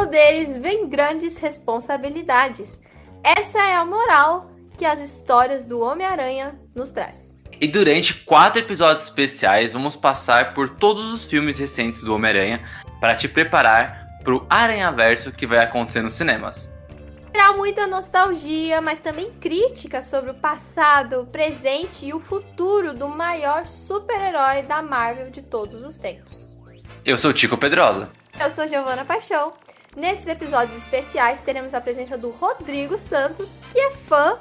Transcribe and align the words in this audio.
poderes 0.00 0.56
vêm 0.56 0.88
grandes 0.88 1.36
responsabilidades. 1.36 2.80
Essa 3.22 3.58
é 3.58 3.76
a 3.76 3.84
moral 3.84 4.50
que 4.78 4.86
as 4.86 4.98
histórias 4.98 5.66
do 5.66 5.78
Homem-Aranha 5.80 6.58
nos 6.74 6.90
traz. 6.90 7.36
E 7.60 7.68
durante 7.68 8.14
quatro 8.24 8.60
episódios 8.60 9.04
especiais, 9.04 9.74
vamos 9.74 9.96
passar 9.96 10.54
por 10.54 10.70
todos 10.70 11.12
os 11.12 11.26
filmes 11.26 11.58
recentes 11.58 12.02
do 12.02 12.14
Homem-Aranha 12.14 12.64
para 12.98 13.14
te 13.14 13.28
preparar 13.28 14.06
para 14.24 14.34
o 14.34 14.46
Aranhaverso 14.48 15.32
que 15.32 15.46
vai 15.46 15.58
acontecer 15.58 16.00
nos 16.00 16.14
cinemas. 16.14 16.72
Terá 17.30 17.52
muita 17.52 17.86
nostalgia, 17.86 18.80
mas 18.80 19.00
também 19.00 19.30
críticas 19.32 20.06
sobre 20.06 20.30
o 20.30 20.34
passado, 20.34 21.20
o 21.20 21.26
presente 21.26 22.06
e 22.06 22.14
o 22.14 22.20
futuro 22.20 22.94
do 22.94 23.06
maior 23.06 23.66
super-herói 23.66 24.62
da 24.62 24.80
Marvel 24.80 25.28
de 25.28 25.42
todos 25.42 25.84
os 25.84 25.98
tempos. 25.98 26.56
Eu 27.04 27.18
sou 27.18 27.34
Tico 27.34 27.58
Pedrosa. 27.58 28.10
Eu 28.42 28.48
sou 28.48 28.66
Giovana 28.66 29.04
Paixão. 29.04 29.52
Nesses 29.96 30.28
episódios 30.28 30.76
especiais, 30.78 31.40
teremos 31.40 31.74
a 31.74 31.80
presença 31.80 32.16
do 32.16 32.30
Rodrigo 32.30 32.96
Santos, 32.96 33.58
que 33.72 33.78
é 33.80 33.90
fã 33.90 34.38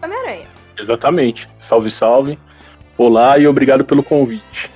do 0.00 0.06
Homem-Aranha. 0.06 0.46
Exatamente. 0.78 1.48
Salve, 1.58 1.90
salve. 1.90 2.38
Olá 2.96 3.36
e 3.36 3.48
obrigado 3.48 3.84
pelo 3.84 4.04
convite. 4.04 4.70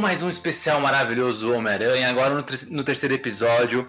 Mais 0.00 0.22
um 0.22 0.30
especial 0.30 0.80
maravilhoso 0.80 1.40
do 1.40 1.54
Homem-Aranha, 1.54 2.08
agora 2.08 2.34
no, 2.34 2.44
no, 2.70 2.82
terceiro 2.82 3.14
episódio. 3.14 3.86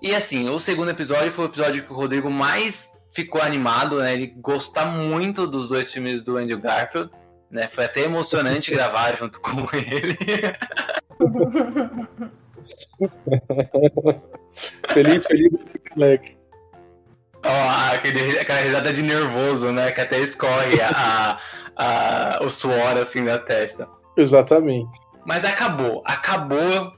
E 0.00 0.14
assim, 0.14 0.48
o 0.48 0.60
segundo 0.60 0.90
episódio 0.90 1.32
foi 1.32 1.46
o 1.46 1.48
episódio 1.48 1.82
que 1.82 1.92
o 1.92 1.96
Rodrigo 1.96 2.30
mais 2.30 2.92
ficou 3.10 3.40
animado, 3.40 3.98
né? 3.98 4.14
Ele 4.14 4.28
gosta 4.36 4.84
muito 4.84 5.44
dos 5.46 5.68
dois 5.68 5.90
filmes 5.90 6.22
do 6.22 6.36
Andrew 6.36 6.60
Garfield, 6.60 7.10
né? 7.50 7.66
Foi 7.68 7.86
até 7.86 8.02
emocionante 8.02 8.70
gravar 8.70 9.16
junto 9.16 9.40
com 9.40 9.66
ele. 9.72 10.16
feliz, 14.92 15.26
feliz, 15.26 15.52
moleque. 15.96 16.36
Oh, 17.44 17.94
aquele, 17.94 18.38
aquela 18.38 18.60
risada 18.60 18.92
de 18.92 19.02
nervoso, 19.02 19.72
né? 19.72 19.90
Que 19.90 20.02
até 20.02 20.20
escorre 20.20 20.80
a, 20.82 21.40
a, 21.76 22.38
o 22.42 22.50
suor 22.50 22.98
assim 22.98 23.24
da 23.24 23.38
testa. 23.38 23.88
Exatamente. 24.16 25.07
Mas 25.28 25.44
acabou. 25.44 26.02
Acabou. 26.06 26.90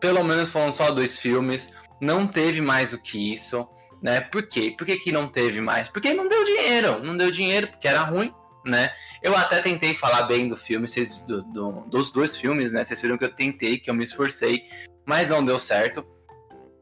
Pelo 0.00 0.24
menos 0.24 0.50
foram 0.50 0.72
só 0.72 0.90
dois 0.90 1.16
filmes. 1.16 1.72
Não 2.00 2.26
teve 2.26 2.60
mais 2.60 2.90
do 2.90 2.98
que 2.98 3.32
isso. 3.32 3.68
Né? 4.02 4.20
Por 4.20 4.48
quê? 4.48 4.74
Por 4.76 4.84
que, 4.84 4.96
que 4.96 5.12
não 5.12 5.28
teve 5.28 5.60
mais? 5.60 5.88
Porque 5.88 6.12
não 6.12 6.28
deu 6.28 6.44
dinheiro. 6.44 7.04
Não 7.04 7.16
deu 7.16 7.30
dinheiro 7.30 7.68
porque 7.68 7.86
era 7.86 8.00
ruim. 8.00 8.34
Né? 8.64 8.92
Eu 9.22 9.36
até 9.36 9.62
tentei 9.62 9.94
falar 9.94 10.24
bem 10.24 10.48
do 10.48 10.56
filme, 10.56 10.88
do, 11.24 11.44
do, 11.44 11.70
dos 11.88 12.10
dois 12.10 12.36
filmes, 12.36 12.72
né? 12.72 12.84
Vocês 12.84 13.00
viram 13.00 13.16
que 13.16 13.24
eu 13.24 13.32
tentei, 13.32 13.78
que 13.78 13.88
eu 13.88 13.94
me 13.94 14.02
esforcei, 14.02 14.64
mas 15.06 15.28
não 15.28 15.44
deu 15.44 15.60
certo. 15.60 16.04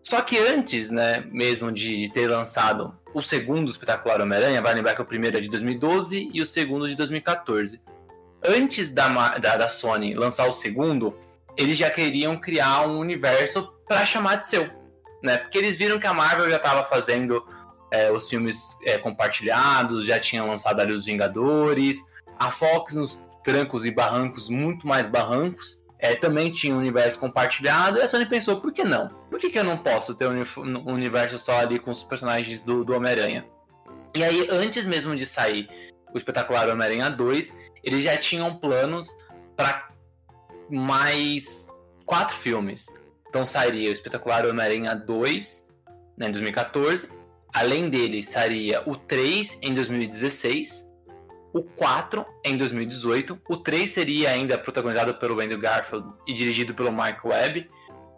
Só 0.03 0.22
que 0.22 0.38
antes, 0.38 0.88
né, 0.88 1.28
mesmo 1.30 1.70
de, 1.70 1.94
de 2.00 2.08
ter 2.10 2.26
lançado 2.26 2.98
o 3.12 3.20
segundo 3.20 3.70
espetacular 3.70 4.22
Homem-Aranha, 4.22 4.62
vai 4.62 4.72
lembrar 4.72 4.94
que 4.94 5.03
o 5.03 5.04
primeiro 5.04 5.36
é 5.36 5.41
de 5.42 5.50
2012 5.50 6.30
e 6.32 6.41
o 6.41 6.47
segundo 6.47 6.88
de 6.88 6.97
2014 6.97 7.78
antes 8.47 8.91
da, 8.91 9.09
da, 9.38 9.56
da 9.56 9.69
Sony 9.69 10.15
lançar 10.15 10.47
o 10.49 10.53
segundo, 10.53 11.16
eles 11.56 11.78
já 11.78 11.91
queriam 11.91 12.37
criar 12.37 12.87
um 12.87 12.99
universo 12.99 13.72
para 13.87 14.05
chamar 14.05 14.37
de 14.37 14.47
seu, 14.47 14.69
né? 15.22 15.38
Porque 15.38 15.59
eles 15.59 15.77
viram 15.77 15.99
que 15.99 16.06
a 16.06 16.15
Marvel 16.15 16.50
já 16.50 16.56
estava 16.56 16.83
fazendo 16.84 17.44
é, 17.91 18.10
os 18.10 18.28
filmes 18.28 18.77
é, 18.84 18.99
compartilhados, 18.99 20.04
já 20.04 20.19
tinha 20.19 20.44
lançado 20.44 20.81
ali 20.81 20.93
os 20.93 21.04
Vingadores, 21.04 22.04
a 22.38 22.50
Fox 22.50 22.94
nos 22.94 23.22
trancos 23.44 23.84
e 23.84 23.91
barrancos, 23.91 24.49
muito 24.49 24.87
mais 24.87 25.06
barrancos, 25.06 25.81
é, 25.99 26.15
também 26.15 26.50
tinha 26.50 26.75
um 26.75 26.78
universo 26.78 27.19
compartilhado, 27.19 27.99
e 27.99 28.03
a 28.03 28.09
Sony 28.09 28.27
pensou, 28.27 28.60
por 28.60 28.72
que 28.72 28.84
não? 28.84 29.09
Por 29.31 29.38
que, 29.38 29.49
que 29.49 29.59
eu 29.59 29.65
não 29.65 29.78
posso 29.78 30.15
ter 30.15 30.27
um 30.27 30.93
universo 30.93 31.38
só 31.38 31.60
ali 31.60 31.78
com 31.78 31.91
os 31.91 32.03
personagens 32.03 32.60
do, 32.62 32.84
do 32.84 32.94
Homem-Aranha? 32.94 33.47
E 34.15 34.22
aí, 34.22 34.47
antes 34.50 34.84
mesmo 34.84 35.15
de 35.16 35.25
sair 35.25 35.69
o 36.12 36.19
espetacular 36.19 36.69
Homem-Aranha 36.69 37.10
2, 37.10 37.53
eles 37.84 38.03
já 38.03 38.17
tinham 38.17 38.56
planos 38.56 39.15
para 39.56 39.89
mais 40.71 41.69
quatro 42.05 42.37
filmes. 42.37 42.87
Então 43.28 43.45
sairia 43.45 43.91
o 43.91 43.93
espetacular 43.93 44.47
Homem-Aranha 44.47 44.95
2 44.95 45.67
né, 46.17 46.28
em 46.28 46.33
2014. 46.33 47.09
Além 47.53 47.89
dele, 47.89 48.22
sairia 48.22 48.83
o 48.89 48.97
3 48.97 49.59
em 49.62 49.75
2016, 49.75 50.89
o 51.53 51.62
4 51.62 52.27
em 52.45 52.56
2018. 52.56 53.41
O 53.49 53.56
3 53.56 53.91
seria 53.91 54.31
ainda 54.31 54.59
protagonizado 54.59 55.15
pelo 55.15 55.41
Andrew 55.41 55.61
Garfield 55.61 56.09
e 56.27 56.33
dirigido 56.33 56.75
pelo 56.75 56.91
Mark 56.91 57.25
Webb. 57.25 57.71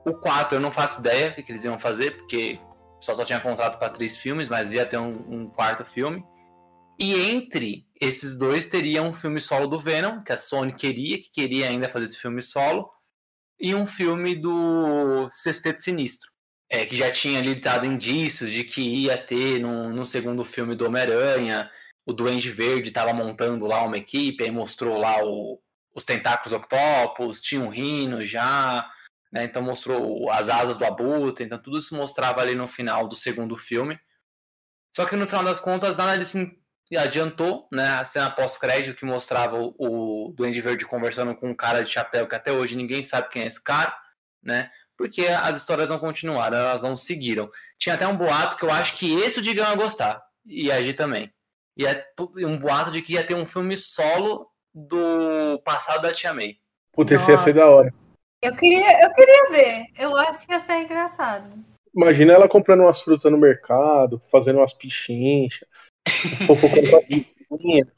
O 0.06 0.14
4 0.14 0.56
eu 0.56 0.60
não 0.60 0.72
faço 0.72 1.00
ideia 1.00 1.30
o 1.30 1.34
que 1.34 1.52
eles 1.52 1.64
iam 1.64 1.78
fazer, 1.78 2.12
porque 2.16 2.58
só, 3.00 3.14
só 3.14 3.24
tinha 3.24 3.40
contrato 3.40 3.78
para 3.78 3.90
três 3.90 4.16
filmes, 4.16 4.48
mas 4.48 4.72
ia 4.72 4.86
ter 4.86 4.98
um, 4.98 5.24
um 5.28 5.50
quarto 5.50 5.84
filme. 5.84 6.24
E 6.98 7.14
entre 7.14 7.86
esses 8.00 8.36
dois 8.36 8.66
teriam 8.66 9.08
um 9.08 9.14
filme 9.14 9.40
solo 9.40 9.66
do 9.66 9.78
Venom, 9.78 10.22
que 10.22 10.32
a 10.32 10.36
Sony 10.36 10.72
queria, 10.72 11.18
que 11.18 11.30
queria 11.30 11.68
ainda 11.68 11.88
fazer 11.88 12.06
esse 12.06 12.18
filme 12.18 12.42
solo, 12.42 12.90
e 13.58 13.74
um 13.74 13.86
filme 13.86 14.34
do 14.34 15.28
Sexteto 15.30 15.82
Sinistro, 15.82 16.30
é, 16.70 16.84
que 16.84 16.96
já 16.96 17.10
tinha 17.10 17.38
ali 17.38 17.54
dado 17.54 17.86
indícios 17.86 18.50
de 18.50 18.64
que 18.64 18.80
ia 18.80 19.16
ter 19.16 19.60
no, 19.60 19.90
no 19.90 20.06
segundo 20.06 20.44
filme 20.44 20.74
do 20.74 20.86
Homem-Aranha, 20.86 21.70
o 22.06 22.12
Duende 22.12 22.50
Verde 22.50 22.88
estava 22.88 23.12
montando 23.12 23.66
lá 23.66 23.82
uma 23.82 23.98
equipe, 23.98 24.44
aí 24.44 24.50
mostrou 24.50 24.98
lá 24.98 25.24
o, 25.24 25.60
os 25.94 26.04
tentáculos 26.04 26.52
octopus, 26.52 27.40
tinha 27.40 27.60
um 27.60 27.68
rino 27.68 28.24
já, 28.24 28.88
né, 29.32 29.44
então 29.44 29.62
mostrou 29.62 30.30
as 30.30 30.48
asas 30.48 30.76
do 30.76 30.84
abutre, 30.84 31.44
então 31.44 31.58
tudo 31.58 31.78
isso 31.78 31.94
mostrava 31.94 32.40
ali 32.40 32.54
no 32.54 32.68
final 32.68 33.08
do 33.08 33.16
segundo 33.16 33.56
filme. 33.56 33.98
Só 34.94 35.04
que 35.04 35.16
no 35.16 35.26
final 35.26 35.44
das 35.44 35.60
contas, 35.60 35.96
nada 35.96 36.16
disso 36.16 36.38
e 36.90 36.96
adiantou, 36.96 37.66
né, 37.72 37.88
a 37.88 38.04
cena 38.04 38.30
pós-crédito 38.30 38.96
que 38.96 39.04
mostrava 39.04 39.58
o, 39.58 39.74
o 39.78 40.32
Duende 40.32 40.60
Verde 40.60 40.86
conversando 40.86 41.34
com 41.34 41.50
um 41.50 41.54
cara 41.54 41.82
de 41.82 41.90
chapéu 41.90 42.26
que 42.28 42.34
até 42.34 42.52
hoje 42.52 42.76
ninguém 42.76 43.02
sabe 43.02 43.28
quem 43.28 43.42
é 43.42 43.46
esse 43.46 43.62
cara, 43.62 43.94
né? 44.42 44.70
Porque 44.96 45.26
as 45.26 45.56
histórias 45.58 45.90
não 45.90 45.98
continuaram, 45.98 46.56
elas 46.56 46.82
não 46.82 46.96
seguiram. 46.96 47.50
Tinha 47.78 47.96
até 47.96 48.06
um 48.06 48.16
boato 48.16 48.56
que 48.56 48.64
eu 48.64 48.70
acho 48.70 48.94
que 48.94 49.14
esse 49.20 49.40
o 49.40 49.42
Digão 49.42 49.68
ia 49.68 49.76
gostar, 49.76 50.22
e 50.46 50.70
agir 50.70 50.94
também. 50.94 51.30
E 51.76 51.84
é 51.84 52.06
um 52.46 52.58
boato 52.58 52.90
de 52.90 53.02
que 53.02 53.14
ia 53.14 53.26
ter 53.26 53.34
um 53.34 53.44
filme 53.44 53.76
solo 53.76 54.48
do 54.72 55.60
passado 55.64 56.02
da 56.02 56.12
Tia 56.12 56.32
May. 56.32 56.56
Puta, 56.92 57.14
esse 57.14 57.30
ia 57.30 57.38
ser 57.38 57.52
da 57.52 57.68
hora. 57.68 57.92
Eu 58.40 58.54
queria, 58.54 59.02
eu 59.02 59.12
queria 59.12 59.50
ver. 59.50 59.86
Eu 59.98 60.16
acho 60.16 60.46
que 60.46 60.52
ia 60.52 60.60
ser 60.60 60.80
engraçado. 60.82 61.50
Imagina 61.94 62.34
ela 62.34 62.48
comprando 62.48 62.80
umas 62.80 63.00
frutas 63.00 63.30
no 63.30 63.38
mercado, 63.38 64.22
fazendo 64.30 64.58
umas 64.58 64.72
pichinchas. 64.72 65.68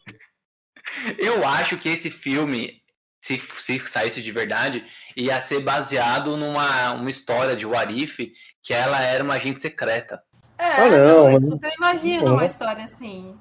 Eu 1.19 1.47
acho 1.47 1.77
que 1.77 1.89
esse 1.89 2.11
filme, 2.11 2.83
se, 3.21 3.39
se 3.39 3.79
saísse 3.87 4.23
de 4.23 4.33
verdade, 4.33 4.85
ia 5.17 5.41
ser 5.41 5.61
baseado 5.61 6.37
numa 6.37 6.93
uma 6.93 7.11
história 7.11 7.55
de 7.55 7.67
Warif, 7.67 8.33
que 8.63 8.73
ela 8.73 9.03
era 9.03 9.23
uma 9.23 9.35
agente 9.35 9.61
secreta. 9.61 10.23
É, 10.59 10.65
ah, 10.65 10.91
não, 10.91 11.31
eu 11.31 11.41
super 11.41 11.73
imagino 11.77 12.25
não. 12.25 12.33
uma 12.35 12.45
história 12.45 12.85
assim. 12.85 13.39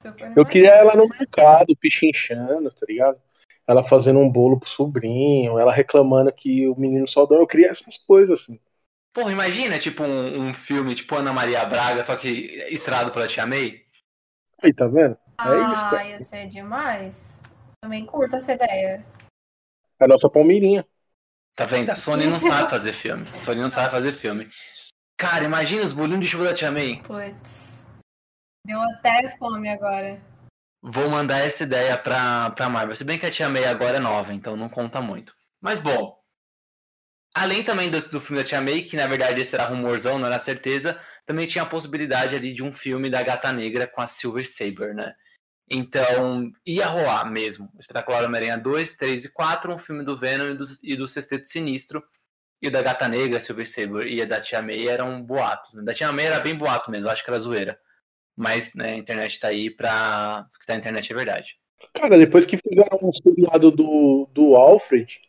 Super 0.00 0.32
eu 0.36 0.46
queria 0.46 0.70
ela 0.70 0.94
no 0.94 1.08
mercado, 1.08 1.74
pichinchando, 1.76 2.70
tá 2.70 2.86
ligado? 2.88 3.18
Ela 3.66 3.82
fazendo 3.82 4.20
um 4.20 4.30
bolo 4.30 4.60
pro 4.60 4.68
sobrinho, 4.68 5.58
ela 5.58 5.72
reclamando 5.72 6.30
que 6.30 6.68
o 6.68 6.76
menino 6.78 7.08
só 7.08 7.24
dorme. 7.24 7.42
Eu 7.42 7.48
queria 7.48 7.70
essas 7.70 7.96
coisas, 7.96 8.40
assim. 8.40 8.60
Porra, 9.12 9.32
imagina, 9.32 9.78
tipo, 9.78 10.02
um, 10.02 10.48
um 10.48 10.54
filme 10.54 10.94
tipo 10.94 11.14
Ana 11.14 11.32
Maria 11.32 11.64
Braga, 11.64 12.04
só 12.04 12.14
que 12.14 12.28
estrado 12.68 13.10
pela 13.10 13.26
Tia 13.26 13.46
May. 13.46 13.83
Aí, 14.64 14.72
tá 14.72 14.86
vendo? 14.86 15.12
É 15.12 15.18
ah, 15.38 15.90
isso. 15.92 16.06
ia 16.06 16.24
ser 16.24 16.46
demais. 16.46 17.14
Também 17.82 18.06
curto 18.06 18.36
essa 18.36 18.52
ideia. 18.52 19.04
É 20.00 20.04
a 20.04 20.08
nossa 20.08 20.30
Palmeirinha. 20.30 20.86
Tá 21.54 21.66
vendo? 21.66 21.90
A 21.90 21.94
Sony 21.94 22.26
não 22.26 22.40
sabe 22.40 22.70
fazer 22.70 22.94
filme. 22.94 23.26
A 23.30 23.36
Sony 23.36 23.60
não 23.60 23.68
sabe 23.68 23.90
fazer 23.90 24.12
filme. 24.12 24.48
Cara, 25.18 25.44
imagina 25.44 25.84
os 25.84 25.92
bolinhos 25.92 26.20
de 26.20 26.28
chuva 26.28 26.44
da 26.44 26.54
Tia 26.54 26.70
May. 26.70 27.02
Putz. 27.02 27.84
Deu 28.66 28.80
até 28.80 29.36
fome 29.36 29.68
agora. 29.68 30.18
Vou 30.82 31.10
mandar 31.10 31.40
essa 31.40 31.62
ideia 31.62 31.98
pra, 31.98 32.50
pra 32.50 32.70
Marvel. 32.70 32.96
Se 32.96 33.04
bem 33.04 33.18
que 33.18 33.26
a 33.26 33.30
Tia 33.30 33.50
May 33.50 33.66
agora 33.66 33.98
é 33.98 34.00
nova, 34.00 34.32
então 34.32 34.56
não 34.56 34.70
conta 34.70 35.02
muito. 35.02 35.34
Mas 35.60 35.78
bom. 35.78 36.18
Além 37.34 37.64
também 37.64 37.90
do, 37.90 38.00
do, 38.00 38.20
filme 38.20 38.40
da 38.40 38.48
Tia 38.48 38.60
May, 38.60 38.82
que 38.82 38.96
na 38.96 39.08
verdade 39.08 39.40
esse 39.40 39.54
era 39.54 39.64
rumorzão, 39.64 40.18
não 40.20 40.26
era 40.28 40.38
certeza, 40.38 40.98
também 41.26 41.48
tinha 41.48 41.64
a 41.64 41.66
possibilidade 41.66 42.36
ali 42.36 42.52
de 42.52 42.62
um 42.62 42.72
filme 42.72 43.10
da 43.10 43.22
Gata 43.24 43.52
Negra 43.52 43.88
com 43.88 44.00
a 44.00 44.06
Silver 44.06 44.48
Saber, 44.48 44.94
né? 44.94 45.14
Então, 45.68 46.52
ia 46.64 46.86
rolar 46.86 47.24
mesmo. 47.24 47.70
O 47.74 47.80
Espetacular 47.80 48.24
Homem-Aranha 48.24 48.58
2, 48.58 48.94
3 48.94 49.24
e 49.24 49.28
4, 49.30 49.74
um 49.74 49.78
filme 49.78 50.04
do 50.04 50.16
Venom 50.16 50.50
e 50.50 50.54
do, 50.54 50.64
e 50.82 50.96
do 50.96 51.08
Sexteto 51.08 51.48
Sinistro. 51.48 52.04
E 52.62 52.68
o 52.68 52.70
da 52.70 52.82
Gata 52.82 53.08
Negra, 53.08 53.40
Silver 53.40 53.68
Saber 53.68 54.06
e 54.06 54.22
a 54.22 54.24
da 54.24 54.40
Tia 54.40 54.62
May 54.62 54.86
eram 54.86 55.22
boatos. 55.22 55.74
Né? 55.74 55.82
Da 55.82 55.92
Tia 55.92 56.12
May 56.12 56.26
era 56.26 56.40
bem 56.40 56.54
boato 56.54 56.90
mesmo, 56.90 57.08
acho 57.08 57.24
que 57.24 57.30
era 57.30 57.40
zoeira. 57.40 57.78
Mas 58.36 58.74
né, 58.74 58.92
a 58.92 58.96
internet 58.96 59.40
tá 59.40 59.48
aí 59.48 59.70
pra. 59.70 60.46
O 60.54 60.58
que 60.58 60.66
tá 60.66 60.74
na 60.74 60.78
internet 60.78 61.12
é 61.12 61.16
verdade. 61.16 61.58
Cara, 61.92 62.18
depois 62.18 62.46
que 62.46 62.56
fizeram 62.56 62.98
um 63.02 63.12
seriado 63.12 63.70
do, 63.70 64.28
do 64.32 64.56
Alfred, 64.56 65.20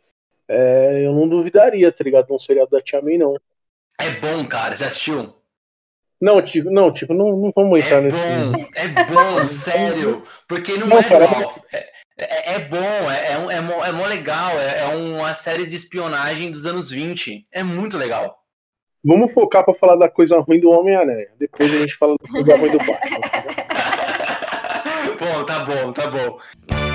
é, 0.48 1.06
eu 1.06 1.14
não 1.14 1.28
duvidaria, 1.28 1.92
tá 1.92 2.04
ligado? 2.04 2.34
Um 2.34 2.40
seriado 2.40 2.70
da 2.72 2.82
Tia 2.82 3.02
May, 3.02 3.18
não. 3.18 3.36
É 4.00 4.12
bom, 4.12 4.46
cara. 4.46 4.76
Você 4.76 4.86
assistiu? 4.86 5.34
Não, 6.22 6.42
tipo, 6.42 6.70
não, 6.72 6.92
tipo, 6.94 7.14
não, 7.14 7.36
não 7.38 7.52
vamos 7.56 7.84
entrar 7.84 8.00
é 8.00 8.02
nesse. 8.02 8.18
Bom, 8.18 8.66
é 8.76 8.88
bom, 8.88 9.48
sério. 9.48 10.24
Porque 10.48 10.78
não, 10.78 10.88
não 10.88 10.98
é 10.98 11.04
cara, 11.04 11.26
é, 11.72 11.90
é, 12.18 12.56
é, 12.56 12.60
bom, 12.60 12.78
é, 12.78 13.54
é, 13.54 13.58
é, 13.58 13.62
mó, 13.62 13.86
é 13.86 13.92
mó 13.92 14.06
legal. 14.06 14.52
É, 14.60 14.82
é 14.82 14.96
uma 14.96 15.34
série 15.34 15.66
de 15.66 15.76
espionagem 15.76 16.52
dos 16.52 16.66
anos 16.66 16.90
20. 16.90 17.44
É 17.52 17.64
muito 17.64 17.98
legal. 17.98 18.38
Vamos 19.04 19.34
focar 19.34 19.64
pra 19.64 19.74
falar 19.74 19.98
da 19.98 20.10
coisa 20.10 20.40
ruim 20.40 20.60
do 20.60 20.72
Homem-Aranha. 20.72 21.28
Depois 21.38 21.74
a 21.74 21.80
gente 21.80 21.96
fala 21.96 22.16
da 22.20 22.30
coisa 22.30 22.58
ruim 22.58 22.72
do 22.72 22.78
Batman. 22.80 23.20
bom, 25.20 25.44
tá 25.46 25.60
bom, 25.60 25.94
tá 25.94 26.08
bom. 26.08 26.95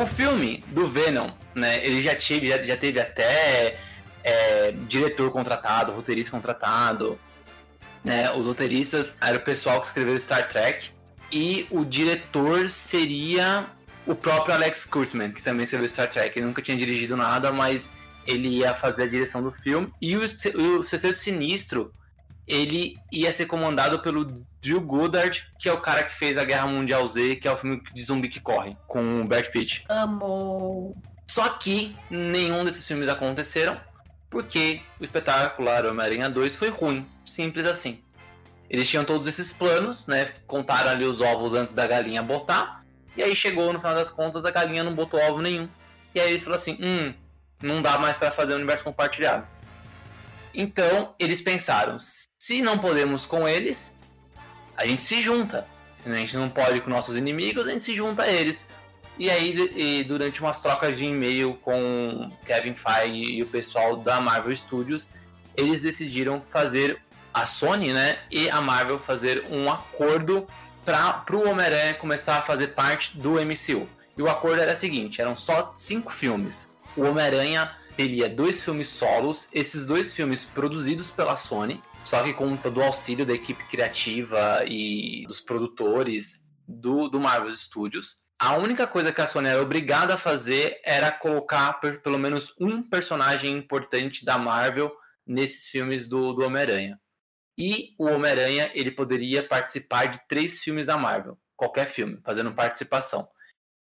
O 0.00 0.06
filme 0.06 0.64
do 0.68 0.88
Venom, 0.88 1.30
né, 1.54 1.84
ele 1.84 2.02
já 2.02 2.16
teve, 2.16 2.48
já, 2.48 2.64
já 2.64 2.74
teve 2.74 2.98
até 2.98 3.78
é, 4.24 4.72
diretor 4.88 5.30
contratado, 5.30 5.92
roteirista 5.92 6.30
contratado. 6.30 7.20
Né, 8.02 8.32
os 8.32 8.46
roteiristas 8.46 9.14
eram 9.20 9.36
o 9.36 9.42
pessoal 9.42 9.78
que 9.78 9.88
escreveu 9.88 10.18
Star 10.18 10.48
Trek. 10.48 10.90
E 11.30 11.66
o 11.70 11.84
diretor 11.84 12.70
seria 12.70 13.66
o 14.06 14.14
próprio 14.14 14.54
Alex 14.54 14.86
Kurtzman, 14.86 15.32
que 15.32 15.42
também 15.42 15.64
escreveu 15.64 15.86
Star 15.86 16.08
Trek. 16.08 16.38
Ele 16.38 16.46
nunca 16.46 16.62
tinha 16.62 16.78
dirigido 16.78 17.14
nada, 17.14 17.52
mas 17.52 17.90
ele 18.26 18.48
ia 18.48 18.74
fazer 18.74 19.02
a 19.02 19.06
direção 19.06 19.42
do 19.42 19.52
filme. 19.52 19.92
E 20.00 20.16
o, 20.16 20.22
o 20.22 20.82
Sinistro, 20.82 21.92
ele 22.50 22.98
ia 23.12 23.32
ser 23.32 23.46
comandado 23.46 24.00
pelo 24.00 24.24
Drew 24.60 24.80
Goddard, 24.80 25.46
que 25.56 25.68
é 25.68 25.72
o 25.72 25.80
cara 25.80 26.02
que 26.02 26.12
fez 26.12 26.36
a 26.36 26.42
Guerra 26.42 26.66
Mundial 26.66 27.06
Z, 27.06 27.36
que 27.36 27.46
é 27.46 27.52
o 27.52 27.56
filme 27.56 27.80
de 27.94 28.02
zumbi 28.02 28.28
que 28.28 28.40
corre, 28.40 28.76
com 28.88 29.22
o 29.22 29.24
Brad 29.24 29.46
Pitt. 29.46 29.84
Amo. 29.88 31.00
Só 31.28 31.48
que 31.50 31.96
nenhum 32.10 32.64
desses 32.64 32.86
filmes 32.86 33.08
aconteceram, 33.08 33.80
porque 34.28 34.82
o 34.98 35.04
espetacular 35.04 35.86
Homem-Aranha 35.86 36.28
2 36.28 36.56
foi 36.56 36.70
ruim, 36.70 37.06
simples 37.24 37.66
assim. 37.66 38.02
Eles 38.68 38.88
tinham 38.88 39.04
todos 39.04 39.28
esses 39.28 39.52
planos, 39.52 40.08
né? 40.08 40.32
Contaram 40.48 40.90
ali 40.90 41.04
os 41.04 41.20
ovos 41.20 41.54
antes 41.54 41.72
da 41.72 41.86
galinha 41.86 42.20
botar. 42.20 42.84
E 43.16 43.22
aí 43.22 43.34
chegou 43.36 43.72
no 43.72 43.78
final 43.78 43.94
das 43.94 44.10
contas, 44.10 44.44
a 44.44 44.50
galinha 44.50 44.82
não 44.82 44.94
botou 44.94 45.20
ovo 45.20 45.40
nenhum. 45.40 45.68
E 46.14 46.20
aí 46.20 46.30
eles 46.30 46.42
falaram 46.42 46.60
assim: 46.60 46.78
hum, 46.80 47.14
não 47.62 47.80
dá 47.80 47.96
mais 47.98 48.16
para 48.16 48.32
fazer 48.32 48.52
o 48.52 48.56
universo 48.56 48.82
compartilhado. 48.82 49.46
Então 50.54 51.14
eles 51.18 51.40
pensaram: 51.40 51.98
se 52.38 52.62
não 52.62 52.78
podemos 52.78 53.26
com 53.26 53.48
eles, 53.48 53.96
a 54.76 54.86
gente 54.86 55.02
se 55.02 55.22
junta. 55.22 55.66
A 56.04 56.14
gente 56.14 56.36
não 56.36 56.48
pode 56.48 56.80
com 56.80 56.88
nossos 56.88 57.16
inimigos, 57.16 57.66
a 57.66 57.70
gente 57.70 57.84
se 57.84 57.94
junta 57.94 58.22
a 58.22 58.28
eles. 58.28 58.64
E 59.18 59.28
aí, 59.28 59.54
e 59.76 60.02
durante 60.02 60.40
umas 60.40 60.60
trocas 60.60 60.96
de 60.96 61.04
e-mail 61.04 61.54
com 61.62 62.32
Kevin 62.46 62.74
Feige 62.74 63.34
e 63.34 63.42
o 63.42 63.46
pessoal 63.46 63.96
da 63.96 64.18
Marvel 64.18 64.56
Studios, 64.56 65.08
eles 65.54 65.82
decidiram 65.82 66.42
fazer 66.48 66.98
a 67.32 67.44
Sony, 67.44 67.92
né, 67.92 68.18
e 68.30 68.48
a 68.48 68.60
Marvel 68.62 68.98
fazer 68.98 69.44
um 69.50 69.70
acordo 69.70 70.48
para 70.84 71.36
o 71.36 71.48
Homem-Aranha 71.48 71.94
começar 71.94 72.38
a 72.38 72.42
fazer 72.42 72.68
parte 72.68 73.16
do 73.18 73.32
MCU. 73.32 73.86
E 74.16 74.22
o 74.22 74.28
acordo 74.28 74.60
era 74.62 74.72
o 74.72 74.76
seguinte: 74.76 75.20
eram 75.20 75.36
só 75.36 75.72
cinco 75.76 76.10
filmes. 76.10 76.68
O 76.96 77.02
Homem-Aranha 77.02 77.70
teria 77.96 78.28
dois 78.28 78.62
filmes 78.62 78.88
solos, 78.88 79.48
esses 79.52 79.86
dois 79.86 80.14
filmes 80.14 80.44
produzidos 80.44 81.10
pela 81.10 81.36
Sony, 81.36 81.82
só 82.04 82.22
que 82.22 82.32
com 82.32 82.56
todo 82.56 82.80
o 82.80 82.82
auxílio 82.82 83.26
da 83.26 83.34
equipe 83.34 83.62
criativa 83.68 84.64
e 84.66 85.24
dos 85.26 85.40
produtores 85.40 86.40
do, 86.66 87.08
do 87.08 87.20
Marvel 87.20 87.52
Studios. 87.52 88.18
A 88.38 88.56
única 88.56 88.86
coisa 88.86 89.12
que 89.12 89.20
a 89.20 89.26
Sony 89.26 89.48
era 89.48 89.60
obrigada 89.60 90.14
a 90.14 90.18
fazer 90.18 90.80
era 90.82 91.12
colocar 91.12 91.74
pelo 91.74 92.18
menos 92.18 92.54
um 92.58 92.82
personagem 92.82 93.56
importante 93.56 94.24
da 94.24 94.38
Marvel 94.38 94.90
nesses 95.26 95.68
filmes 95.68 96.08
do, 96.08 96.32
do 96.32 96.42
Homem-Aranha. 96.44 96.98
E 97.58 97.94
o 97.98 98.06
Homem-Aranha 98.06 98.70
ele 98.74 98.90
poderia 98.90 99.46
participar 99.46 100.06
de 100.06 100.20
três 100.26 100.60
filmes 100.60 100.86
da 100.86 100.96
Marvel, 100.96 101.38
qualquer 101.54 101.86
filme, 101.86 102.18
fazendo 102.24 102.54
participação. 102.54 103.28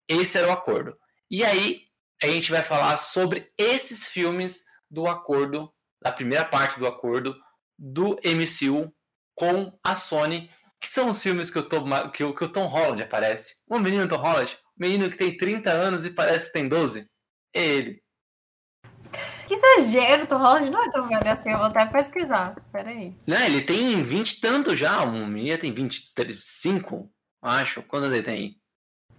Esse 0.08 0.38
era 0.38 0.49
o 0.49 0.52
acordo. 0.52 0.96
E 1.31 1.44
aí 1.44 1.82
a 2.23 2.26
gente 2.26 2.50
vai 2.50 2.62
falar 2.62 2.97
sobre 2.97 3.50
esses 3.56 4.06
filmes 4.06 4.65
do 4.91 5.06
acordo, 5.06 5.73
da 6.03 6.11
primeira 6.11 6.44
parte 6.44 6.79
do 6.79 6.87
acordo 6.87 7.37
do 7.79 8.19
MCU 8.25 8.93
com 9.35 9.73
a 9.85 9.94
Sony, 9.94 10.50
que 10.81 10.88
são 10.88 11.11
os 11.11 11.23
filmes 11.23 11.50
que 11.50 11.59
o 11.59 11.62
Tom, 11.62 12.11
que 12.11 12.25
o, 12.25 12.35
que 12.35 12.44
o 12.44 12.49
Tom 12.53 12.67
Holland 12.67 13.03
aparece. 13.03 13.56
O 13.69 13.79
menino 13.79 14.09
Tom 14.09 14.17
Holland, 14.17 14.59
menino 14.76 15.11
que 15.11 15.17
tem 15.17 15.37
30 15.37 15.70
anos 15.70 16.05
e 16.05 16.11
parece 16.11 16.47
que 16.47 16.53
tem 16.53 16.69
12. 16.69 17.09
É 17.55 17.65
ele. 17.65 18.03
Que 19.47 19.55
exagero, 19.55 20.26
Tom 20.26 20.38
Holland 20.38 20.70
não 20.70 20.82
é 20.82 20.91
tão 20.91 21.09
velho 21.09 21.31
assim, 21.31 21.50
eu 21.50 21.56
vou 21.56 21.67
até 21.67 21.87
pesquisar. 21.87 22.55
Peraí. 22.70 23.17
Não, 23.26 23.41
ele 23.44 23.62
tem 23.62 24.03
20 24.03 24.31
e 24.31 24.41
tanto 24.41 24.76
já, 24.76 25.03
o 25.03 25.26
menino 25.26 25.56
tem 25.58 25.72
25, 25.72 27.10
acho. 27.43 27.82
Quando 27.84 28.13
ele 28.13 28.22
tem? 28.22 28.60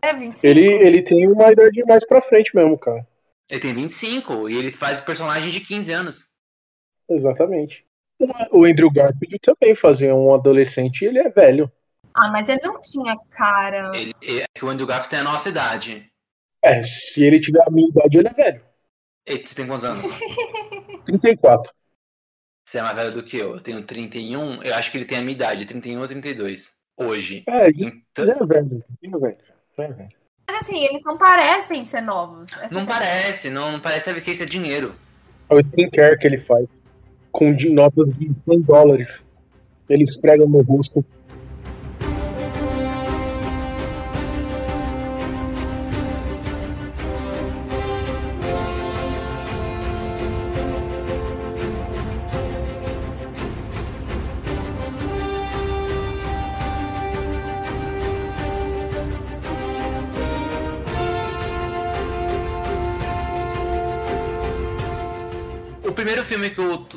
É 0.01 0.13
25. 0.13 0.45
Ele, 0.45 0.65
ele 0.65 1.01
tem 1.01 1.27
uma 1.27 1.51
idade 1.51 1.83
mais 1.85 2.05
pra 2.05 2.21
frente 2.21 2.55
mesmo, 2.55 2.77
cara. 2.77 3.05
Ele 3.49 3.59
tem 3.59 3.73
25 3.73 4.49
e 4.49 4.55
ele 4.55 4.71
faz 4.71 5.01
personagem 5.01 5.49
de 5.49 5.59
15 5.59 5.91
anos. 5.91 6.29
Exatamente. 7.09 7.85
O 8.51 8.65
Andrew 8.65 8.91
Garfield 8.91 9.39
também 9.39 9.73
fazia 9.75 10.13
um 10.13 10.33
adolescente 10.33 11.01
e 11.01 11.05
ele 11.07 11.19
é 11.19 11.29
velho. 11.29 11.71
Ah, 12.13 12.29
mas 12.29 12.47
ele 12.49 12.61
não 12.61 12.79
tinha 12.81 13.17
cara. 13.29 13.91
Ele, 13.95 14.13
é 14.21 14.45
que 14.53 14.65
o 14.65 14.69
Andrew 14.69 14.85
Garfield 14.85 15.09
tem 15.09 15.19
a 15.19 15.23
nossa 15.23 15.49
idade. 15.49 16.11
É, 16.61 16.83
se 16.83 17.23
ele 17.23 17.39
tiver 17.39 17.63
a 17.65 17.71
minha 17.71 17.87
idade, 17.87 18.17
ele 18.17 18.27
é 18.27 18.33
velho. 18.33 18.61
E 19.25 19.37
você 19.37 19.55
tem 19.55 19.67
quantos 19.67 19.85
anos? 19.85 20.19
34. 21.05 21.71
Você 22.67 22.77
é 22.77 22.81
mais 22.81 22.95
velho 22.95 23.13
do 23.13 23.23
que 23.23 23.37
eu. 23.37 23.55
Eu 23.55 23.61
tenho 23.61 23.83
31. 23.83 24.61
Eu 24.63 24.75
acho 24.75 24.91
que 24.91 24.97
ele 24.97 25.05
tem 25.05 25.17
a 25.17 25.21
minha 25.21 25.33
idade, 25.33 25.65
31 25.65 26.01
ou 26.01 26.07
32. 26.07 26.71
Hoje. 26.97 27.43
É, 27.47 27.69
então... 27.69 28.25
já 28.25 28.33
é 28.33 28.45
velho. 28.45 28.83
Já 29.01 29.17
é 29.17 29.19
velho. 29.19 29.37
Já 29.79 29.85
é 29.85 29.91
velho. 29.93 30.09
Mas 30.49 30.61
assim, 30.61 30.83
eles 30.83 31.03
não 31.03 31.17
parecem 31.17 31.85
ser 31.85 32.01
novos. 32.01 32.51
Essa 32.61 32.73
não 32.73 32.81
é 32.81 32.85
parece, 32.85 33.49
não, 33.49 33.71
não 33.71 33.79
parece 33.79 34.13
que 34.19 34.31
isso 34.31 34.43
é 34.43 34.45
dinheiro. 34.45 34.93
É 35.49 35.55
o 35.55 35.59
skincare 35.59 36.17
que 36.17 36.27
ele 36.27 36.39
faz 36.41 36.67
com 37.31 37.55
notas 37.71 38.13
de 38.17 38.31
100 38.45 38.61
dólares. 38.61 39.23
Ele 39.87 40.03
esfrega 40.03 40.45
no 40.45 40.61
rosto. 40.61 41.05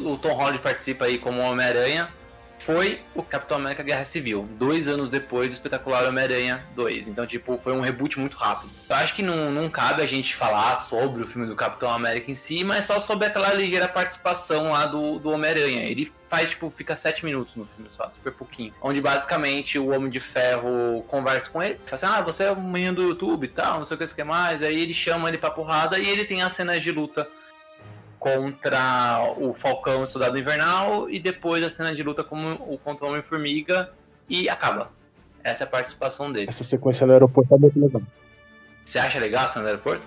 O, 0.06 0.18
Tom 0.18 0.34
Holland 0.34 0.58
participa 0.58 1.06
aí 1.06 1.18
como 1.18 1.40
Homem-Aranha 1.40 2.08
foi 2.62 3.00
o 3.12 3.24
Capitão 3.24 3.56
América 3.56 3.82
Guerra 3.82 4.04
Civil, 4.04 4.48
dois 4.56 4.86
anos 4.86 5.10
depois 5.10 5.48
do 5.48 5.52
espetacular 5.52 6.06
Homem-Aranha 6.06 6.64
2. 6.76 7.08
Então, 7.08 7.26
tipo, 7.26 7.58
foi 7.58 7.72
um 7.72 7.80
reboot 7.80 8.20
muito 8.20 8.36
rápido. 8.36 8.70
Eu 8.88 8.96
acho 8.96 9.14
que 9.14 9.22
não, 9.22 9.50
não 9.50 9.68
cabe 9.68 10.00
a 10.00 10.06
gente 10.06 10.36
falar 10.36 10.76
sobre 10.76 11.24
o 11.24 11.26
filme 11.26 11.48
do 11.48 11.56
Capitão 11.56 11.90
América 11.90 12.30
em 12.30 12.34
si, 12.34 12.62
mas 12.62 12.84
só 12.84 13.00
sobre 13.00 13.26
aquela 13.26 13.52
ligeira 13.52 13.88
participação 13.88 14.70
lá 14.70 14.86
do, 14.86 15.18
do 15.18 15.30
Homem-Aranha. 15.30 15.82
Ele 15.82 16.12
faz, 16.28 16.50
tipo, 16.50 16.72
fica 16.74 16.94
sete 16.94 17.24
minutos 17.24 17.56
no 17.56 17.66
filme 17.66 17.90
só, 17.96 18.08
super 18.12 18.32
pouquinho. 18.32 18.72
Onde 18.80 19.00
basicamente 19.00 19.76
o 19.76 19.88
Homem 19.88 20.08
de 20.08 20.20
Ferro 20.20 21.04
conversa 21.08 21.50
com 21.50 21.60
ele, 21.60 21.80
fala 21.84 21.94
assim: 21.94 22.06
ah, 22.06 22.20
você 22.22 22.44
é 22.44 22.52
o 22.52 22.60
menino 22.60 22.94
do 22.94 23.02
YouTube 23.02 23.44
e 23.44 23.48
tal, 23.48 23.80
não 23.80 23.84
sei 23.84 23.96
o 23.96 23.98
que, 23.98 24.06
que 24.06 24.24
mais. 24.24 24.62
Aí 24.62 24.80
ele 24.80 24.94
chama 24.94 25.28
ele 25.28 25.38
pra 25.38 25.50
porrada 25.50 25.98
e 25.98 26.08
ele 26.08 26.24
tem 26.24 26.42
as 26.42 26.52
cenas 26.52 26.80
de 26.80 26.92
luta 26.92 27.28
contra 28.22 29.34
o 29.36 29.52
Falcão 29.52 30.00
e 30.00 30.04
o 30.04 30.06
Soldado 30.06 30.38
Invernal 30.38 31.10
e 31.10 31.18
depois 31.18 31.64
a 31.64 31.68
cena 31.68 31.92
de 31.92 32.04
luta 32.04 32.22
com 32.22 32.52
o, 32.52 32.78
contra 32.78 33.04
o 33.04 33.08
Homem-Formiga 33.08 33.90
e 34.30 34.48
acaba. 34.48 34.92
Essa 35.42 35.64
é 35.64 35.66
a 35.66 35.68
participação 35.68 36.30
dele. 36.30 36.46
Essa 36.48 36.62
sequência 36.62 37.04
no 37.04 37.14
aeroporto 37.14 37.52
é 37.52 37.58
muito 37.58 37.80
legal. 37.80 38.00
Você 38.84 39.00
acha 39.00 39.18
legal 39.18 39.44
a 39.44 39.48
cena 39.48 39.64
do 39.64 39.68
aeroporto? 39.70 40.06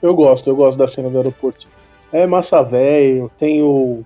Eu 0.00 0.14
gosto, 0.14 0.48
eu 0.48 0.54
gosto 0.54 0.78
da 0.78 0.86
cena 0.86 1.10
do 1.10 1.16
aeroporto. 1.16 1.66
É 2.12 2.24
massa 2.24 2.62
velho, 2.62 3.28
tem 3.36 3.60
o 3.64 4.04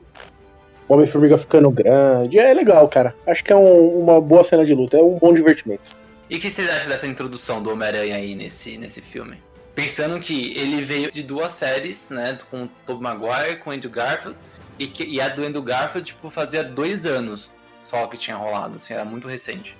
Homem-Formiga 0.88 1.36
ficando 1.36 1.70
grande. 1.70 2.38
É 2.38 2.54
legal, 2.54 2.88
cara. 2.88 3.14
Acho 3.26 3.44
que 3.44 3.52
é 3.52 3.56
um, 3.56 4.04
uma 4.04 4.22
boa 4.22 4.42
cena 4.42 4.64
de 4.64 4.72
luta, 4.72 4.96
é 4.96 5.02
um 5.02 5.18
bom 5.18 5.34
divertimento. 5.34 5.94
E 6.30 6.38
o 6.38 6.40
que 6.40 6.50
vocês 6.50 6.70
acham 6.70 6.88
dessa 6.88 7.06
introdução 7.06 7.62
do 7.62 7.70
Homem-Aranha 7.70 8.16
aí 8.16 8.34
nesse, 8.34 8.78
nesse 8.78 9.02
filme? 9.02 9.36
Pensando 9.78 10.18
que 10.18 10.58
ele 10.58 10.82
veio 10.82 11.08
de 11.12 11.22
duas 11.22 11.52
séries, 11.52 12.10
né? 12.10 12.36
Com 12.50 12.64
o 12.64 12.68
Tobey 12.84 13.00
Maguire, 13.00 13.60
com 13.60 13.70
o 13.70 13.72
Andrew 13.72 13.92
Garfield. 13.92 14.36
E, 14.76 14.88
que, 14.88 15.04
e 15.04 15.20
a 15.20 15.28
do 15.28 15.44
Andrew 15.44 15.62
Garfield, 15.62 16.04
tipo, 16.04 16.28
fazia 16.30 16.64
dois 16.64 17.06
anos 17.06 17.52
só 17.84 18.04
que 18.08 18.16
tinha 18.16 18.36
rolado, 18.36 18.74
assim, 18.74 18.92
era 18.92 19.04
muito 19.04 19.28
recente. 19.28 19.78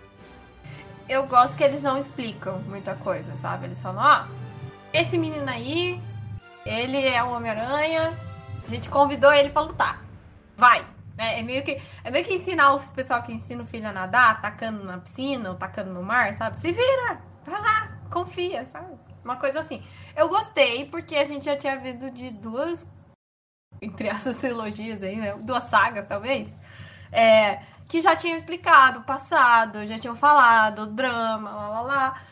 Eu 1.08 1.26
gosto 1.26 1.56
que 1.56 1.64
eles 1.64 1.82
não 1.82 1.98
explicam 1.98 2.60
muita 2.60 2.94
coisa, 2.94 3.34
sabe? 3.36 3.66
Eles 3.66 3.82
falam, 3.82 4.00
ah, 4.00 4.28
esse 4.92 5.18
menino 5.18 5.50
aí, 5.50 6.00
ele 6.64 7.04
é 7.04 7.20
o 7.24 7.32
Homem-Aranha, 7.32 8.16
a 8.64 8.70
gente 8.70 8.88
convidou 8.88 9.32
ele 9.32 9.50
para 9.50 9.62
lutar. 9.62 10.04
Vai! 10.56 10.86
É, 11.18 11.40
é, 11.40 11.42
meio 11.42 11.64
que, 11.64 11.82
é 12.04 12.10
meio 12.12 12.24
que 12.24 12.34
ensinar 12.34 12.74
o 12.74 12.80
pessoal 12.94 13.20
que 13.20 13.32
ensina 13.32 13.64
o 13.64 13.66
filho 13.66 13.88
a 13.88 13.92
nadar, 13.92 14.40
tacando 14.40 14.84
na 14.84 14.98
piscina 14.98 15.50
ou 15.50 15.56
tacando 15.56 15.92
no 15.92 16.04
mar, 16.04 16.32
sabe? 16.34 16.56
Se 16.56 16.70
vira! 16.70 17.20
Vai 17.44 17.60
lá, 17.60 17.98
confia, 18.08 18.64
sabe? 18.68 19.07
Uma 19.28 19.36
coisa 19.36 19.60
assim. 19.60 19.82
Eu 20.16 20.26
gostei 20.26 20.86
porque 20.86 21.14
a 21.14 21.24
gente 21.26 21.44
já 21.44 21.54
tinha 21.54 21.78
visto 21.78 22.10
de 22.10 22.30
duas, 22.30 22.86
entre 23.82 24.08
as 24.08 24.24
trilogias 24.38 25.02
aí, 25.02 25.16
né? 25.16 25.34
Duas 25.36 25.64
sagas, 25.64 26.06
talvez. 26.06 26.56
É, 27.12 27.56
que 27.86 28.00
já 28.00 28.16
tinham 28.16 28.38
explicado 28.38 29.00
o 29.00 29.04
passado, 29.04 29.86
já 29.86 29.98
tinham 29.98 30.16
falado 30.16 30.82
o 30.82 30.86
drama, 30.86 31.50
lá 31.50 31.68
lá 31.68 31.80
lá. 31.82 32.22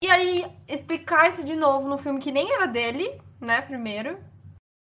E 0.00 0.08
aí, 0.08 0.46
explicar 0.68 1.28
isso 1.28 1.42
de 1.42 1.56
novo 1.56 1.88
no 1.88 1.98
filme 1.98 2.20
que 2.20 2.30
nem 2.30 2.52
era 2.52 2.68
dele, 2.68 3.20
né, 3.40 3.60
primeiro, 3.60 4.22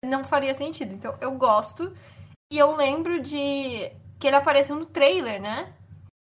não 0.03 0.23
faria 0.23 0.55
sentido. 0.55 0.95
Então, 0.95 1.15
eu 1.21 1.31
gosto. 1.33 1.95
E 2.51 2.57
eu 2.57 2.75
lembro 2.75 3.21
de 3.21 3.91
que 4.19 4.25
ele 4.27 4.35
apareceu 4.35 4.75
no 4.75 4.85
trailer, 4.87 5.39
né? 5.39 5.71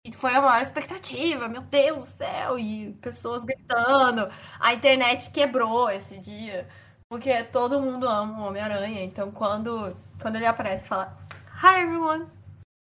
E 0.08 0.12
foi 0.14 0.34
a 0.34 0.42
maior 0.42 0.62
expectativa, 0.62 1.50
meu 1.50 1.62
Deus 1.64 2.00
do 2.00 2.06
céu, 2.06 2.58
e 2.58 2.94
pessoas 3.02 3.44
gritando. 3.44 4.30
A 4.58 4.74
internet 4.74 5.30
quebrou 5.32 5.90
esse 5.90 6.18
dia, 6.18 6.66
porque 7.10 7.44
todo 7.44 7.82
mundo 7.82 8.08
ama 8.08 8.40
o 8.40 8.48
Homem-Aranha. 8.48 9.04
Então, 9.04 9.30
quando, 9.32 9.94
quando 10.22 10.38
ele 10.38 10.46
aparece, 10.46 10.86
fala: 10.86 11.14
Hi 11.62 11.82
everyone, 11.82 12.26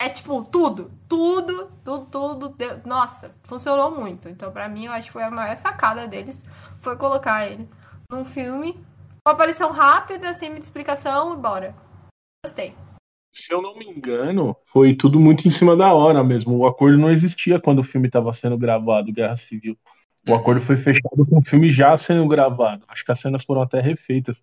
é 0.01 0.09
tipo 0.09 0.43
tudo, 0.45 0.91
tudo, 1.07 1.71
tudo, 1.85 2.07
tudo. 2.07 2.49
Deu... 2.57 2.81
Nossa, 2.87 3.31
funcionou 3.43 3.91
muito. 3.91 4.27
Então, 4.27 4.51
para 4.51 4.67
mim, 4.67 4.87
eu 4.87 4.93
acho 4.93 5.09
que 5.09 5.13
foi 5.13 5.25
a 5.25 5.31
maior 5.31 5.55
sacada 5.57 6.09
deles 6.09 6.47
foi 6.81 6.97
colocar 6.97 7.47
ele 7.47 7.69
num 8.11 8.25
filme, 8.25 8.73
uma 9.27 9.35
aparição 9.35 9.71
rápida, 9.73 10.33
sem 10.33 10.49
muita 10.49 10.65
explicação 10.65 11.35
e 11.35 11.37
bora. 11.37 11.75
Gostei. 12.43 12.75
Se 13.33 13.53
eu 13.53 13.63
não 13.63 13.77
me 13.77 13.87
engano, 13.87 14.57
foi 14.67 14.95
tudo 14.95 15.21
muito 15.21 15.47
em 15.47 15.51
cima 15.51 15.77
da 15.77 15.93
hora 15.93 16.23
mesmo. 16.25 16.57
O 16.57 16.67
acordo 16.67 16.99
não 16.99 17.11
existia 17.11 17.61
quando 17.61 17.81
o 17.81 17.85
filme 17.85 18.09
estava 18.09 18.33
sendo 18.33 18.59
gravado, 18.59 19.13
Guerra 19.13 19.37
Civil. 19.37 19.79
O 20.29 20.35
acordo 20.35 20.61
foi 20.61 20.77
fechado 20.77 21.25
com 21.27 21.39
o 21.39 21.43
filme 21.43 21.71
já 21.71 21.97
sendo 21.97 22.27
gravado. 22.29 22.85
Acho 22.89 23.05
que 23.05 23.13
as 23.13 23.21
cenas 23.21 23.45
foram 23.45 23.63
até 23.63 23.81
refeitas. 23.81 24.43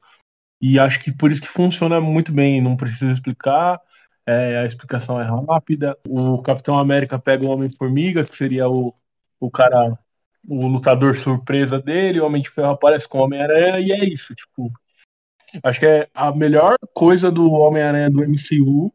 E 0.61 0.79
acho 0.79 0.99
que 1.03 1.11
por 1.11 1.31
isso 1.31 1.41
que 1.41 1.47
funciona 1.47 1.99
muito 2.01 2.31
bem. 2.31 2.61
Não 2.61 2.75
precisa 2.75 3.11
explicar 3.11 3.79
é, 4.27 4.57
a 4.57 4.65
explicação 4.65 5.19
é 5.19 5.23
rápida. 5.23 5.97
O 6.05 6.41
Capitão 6.41 6.77
América 6.77 7.17
pega 7.17 7.45
o 7.45 7.49
Homem-Formiga, 7.49 8.25
que 8.25 8.35
seria 8.35 8.69
o, 8.69 8.93
o 9.39 9.49
cara, 9.49 9.97
o 10.45 10.67
lutador 10.67 11.15
surpresa 11.15 11.79
dele, 11.79 12.19
o 12.19 12.25
Homem 12.25 12.41
de 12.41 12.49
Ferro 12.49 12.71
aparece 12.71 13.07
com 13.07 13.19
o 13.19 13.21
Homem-Aranha, 13.21 13.79
e 13.79 13.93
é 13.93 14.03
isso. 14.03 14.35
Tipo, 14.35 14.69
acho 15.63 15.79
que 15.79 15.85
é 15.85 16.09
a 16.13 16.31
melhor 16.31 16.77
coisa 16.93 17.31
do 17.31 17.51
Homem-Aranha 17.51 18.09
do 18.09 18.21
MCU 18.21 18.93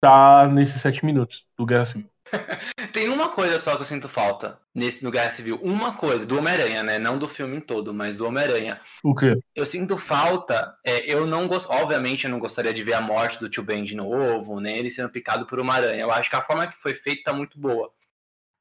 tá 0.00 0.48
nesses 0.48 0.80
sete 0.80 1.04
minutos 1.04 1.44
do 1.56 1.64
Guerra 1.64 1.86
Civil. 1.86 2.12
Tem 2.92 3.08
uma 3.08 3.28
coisa 3.28 3.58
só 3.58 3.74
que 3.74 3.82
eu 3.82 3.86
sinto 3.86 4.08
falta 4.08 4.58
nesse 4.74 5.04
no 5.04 5.10
Guerra 5.10 5.30
Civil. 5.30 5.58
Uma 5.62 5.94
coisa, 5.94 6.26
do 6.26 6.38
Homem-Aranha, 6.38 6.82
né? 6.82 6.98
Não 6.98 7.18
do 7.18 7.28
filme 7.28 7.60
todo, 7.60 7.92
mas 7.92 8.16
do 8.16 8.26
Homem-Aranha. 8.26 8.80
O 9.02 9.14
quê? 9.14 9.38
Eu 9.54 9.66
sinto 9.66 9.96
falta. 9.96 10.74
É, 10.84 11.12
eu 11.12 11.26
não 11.26 11.46
gosto. 11.46 11.70
Obviamente, 11.70 12.24
eu 12.24 12.30
não 12.30 12.38
gostaria 12.38 12.72
de 12.72 12.82
ver 12.82 12.94
a 12.94 13.00
morte 13.00 13.38
do 13.38 13.48
tio 13.48 13.62
Ben 13.62 13.84
de 13.84 13.94
novo, 13.94 14.60
nem 14.60 14.76
ele 14.76 14.90
sendo 14.90 15.10
picado 15.10 15.46
por 15.46 15.60
uma 15.60 15.74
aranha. 15.74 16.00
Eu 16.00 16.10
acho 16.10 16.30
que 16.30 16.36
a 16.36 16.42
forma 16.42 16.66
que 16.66 16.80
foi 16.80 16.94
feita 16.94 17.30
tá 17.30 17.32
muito 17.32 17.58
boa. 17.58 17.90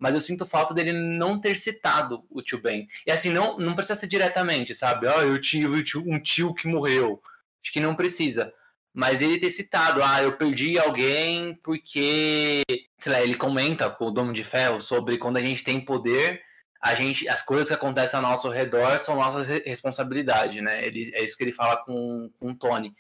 Mas 0.02 0.16
eu 0.16 0.20
sinto 0.20 0.46
falta 0.46 0.74
dele 0.74 0.92
não 0.92 1.40
ter 1.40 1.56
citado 1.56 2.26
o 2.30 2.42
tio 2.42 2.60
Ben. 2.60 2.88
E 3.08 3.12
assim, 3.12 3.30
não, 3.30 3.58
não 3.58 3.76
precisa 3.76 3.98
ser 3.98 4.08
diretamente, 4.08 4.76
sabe? 4.76 5.08
Oh, 5.08 5.22
eu 5.22 5.40
tive 5.40 5.84
um 6.06 6.20
tio 6.20 6.54
que 6.54 6.68
morreu. 6.68 7.22
Acho 7.64 7.72
que 7.72 7.80
não 7.80 7.96
precisa 7.96 8.52
mas 8.94 9.22
ele 9.22 9.40
ter 9.40 9.50
citado, 9.50 10.02
ah, 10.04 10.22
eu 10.22 10.38
perdi 10.38 10.78
alguém 10.78 11.56
porque, 11.64 12.62
sei 13.00 13.12
lá, 13.12 13.22
ele 13.22 13.36
comenta 13.36 13.90
com 13.90 14.08
o 14.08 14.12
Domo 14.12 14.34
de 14.34 14.44
Ferro 14.44 14.82
sobre 14.82 15.18
quando 15.18 15.38
a 15.38 15.42
gente 15.42 15.64
tem 15.64 15.80
poder, 15.80 16.42
a 16.82 16.94
gente, 16.96 17.28
as 17.30 17.42
coisas 17.42 17.68
que 17.68 17.74
acontecem 17.74 18.18
ao 18.18 18.24
nosso 18.24 18.50
redor 18.50 19.00
são 19.00 19.16
nossa 19.16 19.44
responsabilidade, 19.66 20.62
né? 20.62 20.86
Ele, 20.86 21.12
é 21.14 21.24
isso 21.24 21.38
que 21.38 21.44
ele 21.44 21.54
fala 21.54 21.78
com, 21.78 22.30
com 22.40 22.52
o 22.52 22.56
Tony. 22.56 22.94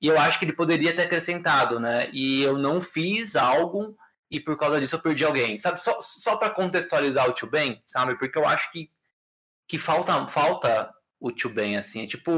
E 0.00 0.06
eu 0.06 0.18
acho 0.18 0.38
que 0.38 0.44
ele 0.44 0.52
poderia 0.52 0.94
ter 0.94 1.02
acrescentado, 1.02 1.78
né? 1.80 2.08
E 2.12 2.42
eu 2.42 2.56
não 2.56 2.80
fiz 2.80 3.36
algo 3.36 3.96
e 4.30 4.38
por 4.38 4.56
causa 4.56 4.80
disso 4.80 4.96
eu 4.96 5.00
perdi 5.00 5.24
alguém, 5.24 5.58
sabe? 5.58 5.82
Só, 5.82 5.98
só 6.00 6.36
para 6.36 6.50
contextualizar 6.50 7.28
o 7.28 7.32
Tio 7.32 7.48
Ben, 7.48 7.82
sabe? 7.86 8.18
Porque 8.18 8.38
eu 8.38 8.46
acho 8.46 8.70
que, 8.70 8.90
que 9.66 9.78
falta, 9.78 10.26
falta 10.28 10.92
o 11.18 11.32
Tio 11.32 11.50
Ben, 11.50 11.76
assim. 11.76 12.02
É 12.02 12.06
tipo, 12.06 12.30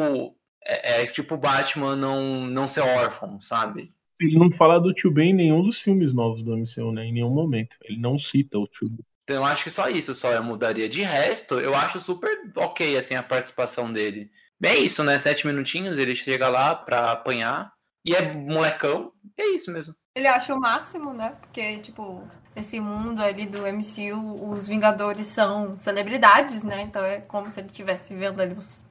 é, 0.65 1.03
é 1.03 1.07
tipo 1.07 1.37
Batman 1.37 1.97
não, 1.97 2.47
não 2.47 2.69
ser 2.69 2.81
órfão, 2.81 3.41
sabe? 3.41 3.93
Ele 4.21 4.39
não 4.39 4.51
fala 4.51 4.79
do 4.79 4.93
Tio 4.93 5.11
Ben 5.11 5.31
em 5.31 5.35
nenhum 5.35 5.63
dos 5.63 5.79
filmes 5.79 6.13
novos 6.13 6.43
do 6.43 6.57
MCU, 6.57 6.93
né? 6.93 7.07
Em 7.07 7.13
nenhum 7.13 7.31
momento. 7.31 7.77
Ele 7.83 7.99
não 7.99 8.19
cita 8.19 8.59
o 8.59 8.67
Tio 8.67 8.89
Ben. 8.89 9.05
Então 9.25 9.37
eu 9.37 9.45
acho 9.45 9.65
que 9.65 9.71
só 9.71 9.89
isso 9.89 10.15
só 10.15 10.33
eu 10.33 10.43
mudaria. 10.43 10.89
De 10.89 11.03
resto, 11.03 11.59
eu 11.59 11.75
acho 11.75 12.01
super 12.01 12.31
ok, 12.57 12.97
assim, 12.97 13.15
a 13.15 13.23
participação 13.23 13.93
dele. 13.93 14.31
É 14.63 14.77
isso, 14.77 15.03
né? 15.03 15.19
Sete 15.19 15.47
minutinhos, 15.47 15.99
ele 15.99 16.15
chega 16.15 16.49
lá 16.49 16.75
pra 16.75 17.13
apanhar. 17.13 17.73
E 18.05 18.15
é 18.15 18.33
molecão. 18.33 19.13
É 19.37 19.47
isso 19.49 19.73
mesmo. 19.73 19.95
Ele 20.21 20.29
acha 20.29 20.55
o 20.55 20.61
máximo, 20.61 21.15
né? 21.15 21.35
Porque, 21.41 21.79
tipo, 21.79 22.23
esse 22.55 22.79
mundo 22.79 23.23
ali 23.23 23.47
do 23.47 23.61
MCU, 23.61 24.53
os 24.53 24.69
Vingadores 24.69 25.27
são 25.27 25.79
celebridades, 25.79 26.63
né? 26.63 26.83
Então 26.83 27.03
é 27.03 27.23
como 27.23 27.51
se 27.51 27.59
ele 27.59 27.69
estivesse 27.69 28.15
vendo 28.15 28.39
ali 28.39 28.53
os 28.53 28.83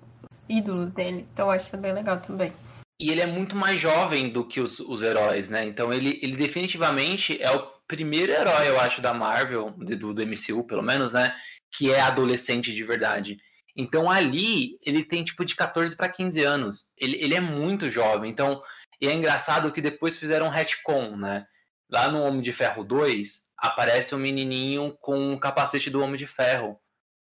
ídolos 0.50 0.92
dele. 0.92 1.28
Então 1.32 1.46
eu 1.46 1.52
acho 1.52 1.78
bem 1.78 1.94
legal 1.94 2.18
também. 2.18 2.52
E 3.00 3.12
ele 3.12 3.22
é 3.22 3.28
muito 3.28 3.56
mais 3.56 3.80
jovem 3.80 4.30
do 4.30 4.44
que 4.44 4.60
os, 4.60 4.80
os 4.80 5.04
heróis, 5.04 5.50
né? 5.50 5.64
Então 5.66 5.94
ele, 5.94 6.20
ele 6.24 6.36
definitivamente 6.36 7.40
é 7.40 7.52
o 7.52 7.60
primeiro 7.88 8.32
herói, 8.32 8.68
eu 8.68 8.80
acho, 8.80 9.00
da 9.00 9.14
Marvel, 9.14 9.70
do, 9.70 10.16
do 10.16 10.26
MCU, 10.26 10.64
pelo 10.64 10.82
menos, 10.82 11.14
né? 11.14 11.36
Que 11.72 11.92
é 11.94 12.02
adolescente 12.02 12.74
de 12.74 12.84
verdade. 12.84 13.38
Então 13.78 14.10
ali 14.10 14.80
ele 14.84 15.04
tem 15.04 15.24
tipo 15.24 15.46
de 15.46 15.56
14 15.56 15.96
para 15.96 16.10
15 16.10 16.44
anos. 16.44 16.88
Ele, 16.98 17.18
ele 17.22 17.36
é 17.36 17.40
muito 17.40 17.88
jovem. 17.88 18.32
Então, 18.32 18.64
e 19.02 19.08
é 19.08 19.14
engraçado 19.14 19.72
que 19.72 19.82
depois 19.82 20.18
fizeram 20.18 20.48
um 20.48 20.50
retcon, 20.50 21.16
né? 21.16 21.46
Lá 21.90 22.10
no 22.10 22.22
Homem 22.22 22.42
de 22.42 22.54
Ferro 22.54 22.84
2, 22.84 23.42
aparece 23.58 24.14
um 24.14 24.20
menininho 24.20 24.96
com 25.02 25.34
o 25.34 25.40
capacete 25.40 25.90
do 25.90 26.02
Homem 26.02 26.18
de 26.18 26.28
Ferro, 26.28 26.80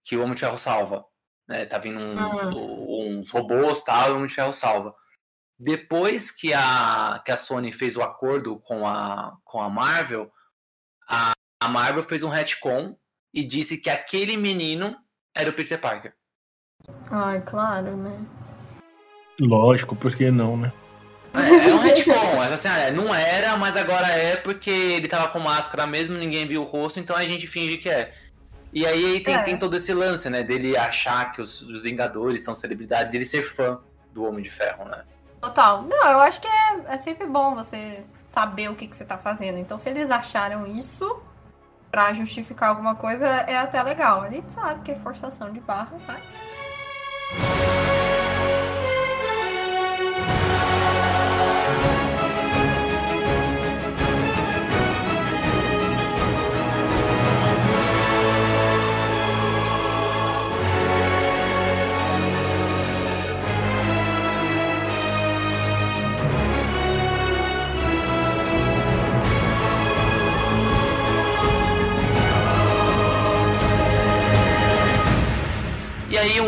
que 0.04 0.16
o 0.16 0.23
Homem 0.23 0.35
de 0.35 0.40
Ferro 0.40 0.58
salva. 0.58 1.04
Né? 1.49 1.66
Tá 1.66 1.78
vindo 1.78 1.99
um, 1.99 2.16
uhum. 2.16 3.18
uns 3.18 3.30
robôs 3.30 3.82
tal, 3.82 4.08
e 4.08 4.12
o 4.12 4.16
Homem 4.16 4.26
de 4.26 4.35
Ferro 4.35 4.52
salva. 4.52 4.94
Depois 5.58 6.30
que 6.30 6.52
a, 6.52 7.23
que 7.25 7.32
a 7.32 7.37
Sony 7.37 7.73
fez 7.73 7.96
o 7.96 8.02
acordo 8.02 8.58
com 8.61 8.87
a, 8.87 9.37
com 9.44 9.61
a 9.61 9.68
Marvel, 9.68 10.30
a, 11.08 11.32
a 11.61 11.68
Marvel 11.68 12.02
fez 12.04 12.23
um 12.23 12.28
retcon 12.28 12.96
e 13.32 13.44
disse 13.44 13.78
que 13.78 13.90
aquele 13.90 14.37
menino 14.37 14.96
era 15.35 15.50
o 15.50 15.52
Peter 15.52 15.80
Parker. 15.80 16.14
Ai, 17.11 17.40
claro, 17.42 17.96
né? 17.96 18.26
Lógico, 19.40 19.96
por 19.96 20.14
que 20.14 20.30
não, 20.30 20.56
né? 20.56 20.73
É, 21.36 21.68
é 21.68 21.74
um 21.74 21.78
retcon, 21.78 22.42
é 22.42 22.52
assim, 22.52 22.68
ah, 22.68 22.90
não 22.90 23.14
era, 23.14 23.56
mas 23.56 23.76
agora 23.76 24.06
é 24.08 24.36
porque 24.36 24.70
ele 24.70 25.08
tava 25.08 25.28
com 25.28 25.38
máscara 25.38 25.86
mesmo, 25.86 26.16
ninguém 26.16 26.46
viu 26.46 26.62
o 26.62 26.64
rosto, 26.64 26.98
então 26.98 27.14
a 27.14 27.22
gente 27.22 27.46
finge 27.46 27.76
que 27.76 27.88
é. 27.88 28.12
E 28.72 28.86
aí 28.86 29.20
tem, 29.20 29.34
é. 29.34 29.42
tem 29.42 29.56
todo 29.56 29.76
esse 29.76 29.94
lance, 29.94 30.28
né? 30.28 30.42
Dele 30.42 30.76
achar 30.76 31.32
que 31.32 31.40
os, 31.40 31.62
os 31.62 31.82
Vingadores 31.82 32.44
são 32.44 32.54
celebridades 32.54 33.14
e 33.14 33.16
ele 33.16 33.24
ser 33.24 33.42
fã 33.42 33.78
do 34.12 34.24
Homem 34.24 34.42
de 34.42 34.50
Ferro, 34.50 34.84
né? 34.84 35.04
Total. 35.40 35.82
Não, 35.82 36.12
eu 36.12 36.20
acho 36.20 36.40
que 36.40 36.48
é, 36.48 36.80
é 36.88 36.96
sempre 36.96 37.26
bom 37.26 37.54
você 37.54 38.04
saber 38.26 38.70
o 38.70 38.74
que, 38.74 38.86
que 38.86 38.96
você 38.96 39.04
tá 39.04 39.16
fazendo. 39.16 39.58
Então, 39.58 39.78
se 39.78 39.88
eles 39.88 40.10
acharam 40.10 40.66
isso 40.66 41.22
para 41.90 42.12
justificar 42.12 42.70
alguma 42.70 42.94
coisa, 42.94 43.26
é 43.26 43.56
até 43.56 43.82
legal. 43.82 44.22
A 44.22 44.28
gente 44.28 44.52
sabe 44.52 44.82
que 44.82 44.90
é 44.90 44.96
forçação 44.96 45.52
de 45.52 45.60
barra, 45.60 45.96
mas. 46.06 47.65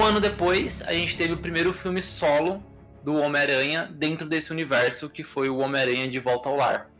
Ano 0.08 0.20
depois, 0.20 0.82
a 0.86 0.92
gente 0.94 1.16
teve 1.18 1.34
o 1.34 1.36
primeiro 1.36 1.74
filme 1.74 2.00
solo 2.00 2.62
do 3.04 3.14
Homem-Aranha 3.16 3.90
dentro 3.92 4.26
desse 4.26 4.50
universo, 4.50 5.08
que 5.10 5.22
foi 5.22 5.50
o 5.50 5.58
Homem-Aranha 5.58 6.08
de 6.08 6.18
Volta 6.18 6.48
ao 6.48 6.56
Lar. 6.56 6.90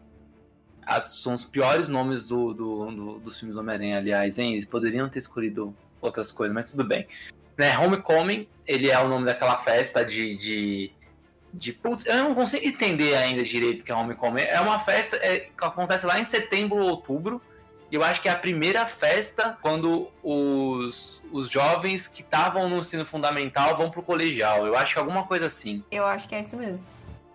As, 0.84 1.16
são 1.16 1.32
os 1.32 1.42
piores 1.42 1.88
nomes 1.88 2.28
do, 2.28 2.52
do, 2.52 2.90
do 2.90 3.18
dos 3.18 3.38
filmes 3.38 3.54
do 3.54 3.60
Homem-Aranha, 3.60 3.96
aliás, 3.96 4.38
hein? 4.38 4.52
Eles 4.52 4.66
poderiam 4.66 5.08
ter 5.08 5.20
escolhido 5.20 5.74
outras 6.02 6.30
coisas, 6.30 6.54
mas 6.54 6.70
tudo 6.70 6.84
bem. 6.84 7.06
Né, 7.56 7.78
Homecoming, 7.78 8.46
ele 8.66 8.90
é 8.90 8.98
o 8.98 9.08
nome 9.08 9.24
daquela 9.24 9.56
festa 9.56 10.04
de, 10.04 10.36
de, 10.36 10.92
de. 11.52 11.72
Putz, 11.72 12.04
eu 12.04 12.16
não 12.16 12.34
consigo 12.34 12.66
entender 12.66 13.16
ainda 13.16 13.42
direito 13.42 13.80
o 13.80 13.84
que 13.84 13.90
é 13.90 13.94
Homecoming. 13.94 14.42
É 14.42 14.60
uma 14.60 14.78
festa 14.78 15.16
é, 15.16 15.38
que 15.38 15.64
acontece 15.64 16.04
lá 16.04 16.20
em 16.20 16.26
setembro 16.26 16.76
ou 16.76 16.90
outubro 16.90 17.40
eu 17.90 18.02
acho 18.02 18.20
que 18.20 18.28
é 18.28 18.32
a 18.32 18.36
primeira 18.36 18.84
festa 18.86 19.56
quando 19.62 20.10
os, 20.22 21.22
os 21.32 21.48
jovens 21.48 22.06
que 22.06 22.20
estavam 22.20 22.68
no 22.68 22.78
ensino 22.78 23.06
fundamental 23.06 23.76
vão 23.76 23.90
pro 23.90 24.02
colegial. 24.02 24.66
Eu 24.66 24.76
acho 24.76 24.92
que 24.92 24.98
é 24.98 25.02
alguma 25.02 25.24
coisa 25.24 25.46
assim. 25.46 25.82
Eu 25.90 26.04
acho 26.04 26.28
que 26.28 26.34
é 26.34 26.40
isso 26.40 26.56
mesmo. 26.56 26.84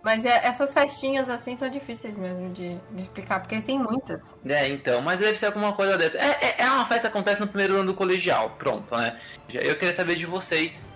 Mas 0.02 0.26
é, 0.26 0.46
essas 0.46 0.74
festinhas 0.74 1.30
assim 1.30 1.56
são 1.56 1.68
difíceis 1.70 2.16
mesmo 2.18 2.50
de, 2.50 2.76
de, 2.92 3.00
explicar, 3.00 3.40
porque 3.40 3.54
eles 3.54 3.64
têm 3.64 3.78
muitas. 3.78 4.38
É, 4.44 4.68
então, 4.68 5.00
mas 5.00 5.18
deve 5.18 5.38
ser 5.38 5.46
alguma 5.46 5.72
coisa 5.72 5.96
dessa. 5.96 6.18
É, 6.18 6.38
é, 6.42 6.54
é 6.58 6.70
uma 6.70 6.84
festa 6.84 7.08
que 7.08 7.16
acontece 7.16 7.40
no 7.40 7.48
primeiro 7.48 7.76
ano 7.76 7.86
do 7.86 7.94
colegial, 7.94 8.50
pronto, 8.58 8.94
né? 8.94 9.18
Eu 9.48 9.74
queria 9.76 9.94
saber 9.94 10.16
de 10.16 10.26
vocês 10.26 10.86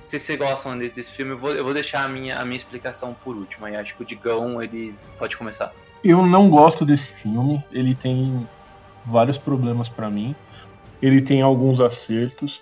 se 0.00 0.18
vocês 0.18 0.38
gostam 0.38 0.78
desse 0.78 1.10
filme. 1.10 1.32
Eu 1.32 1.38
vou, 1.38 1.50
eu 1.50 1.64
vou 1.64 1.74
deixar 1.74 2.04
a 2.04 2.08
minha, 2.08 2.38
a 2.38 2.44
minha 2.44 2.56
explicação 2.56 3.14
por 3.24 3.36
último. 3.36 3.66
Aí 3.66 3.74
acho 3.74 3.96
que 3.96 4.02
o 4.02 4.06
Digão, 4.06 4.62
ele 4.62 4.94
pode 5.18 5.36
começar. 5.36 5.72
Eu 6.04 6.24
não 6.24 6.48
gosto 6.48 6.84
desse 6.84 7.10
filme. 7.14 7.64
Ele 7.72 7.96
tem 7.96 8.48
vários 9.06 9.38
problemas 9.38 9.88
para 9.88 10.10
mim. 10.10 10.34
Ele 11.00 11.22
tem 11.22 11.42
alguns 11.42 11.80
acertos. 11.80 12.60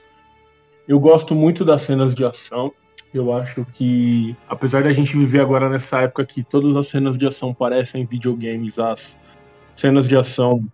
Eu 0.87 1.01
gosto 1.01 1.35
muito 1.35 1.65
das 1.65 1.83
cenas 1.83 2.15
de 2.15 2.25
ação. 2.25 2.73
Eu 3.13 3.33
acho 3.33 3.65
que, 3.73 4.37
apesar 4.49 4.83
da 4.83 4.93
gente 4.93 5.17
viver 5.17 5.41
agora 5.41 5.69
nessa 5.69 6.01
época 6.01 6.27
que 6.27 6.43
todas 6.43 6.77
as 6.77 6.89
cenas 6.89 7.17
de 7.17 7.27
ação 7.27 7.55
parecem 7.55 8.05
videogames, 8.05 8.79
as 8.79 9.17
cenas 9.77 10.09
de 10.09 10.17
ação 10.17 10.65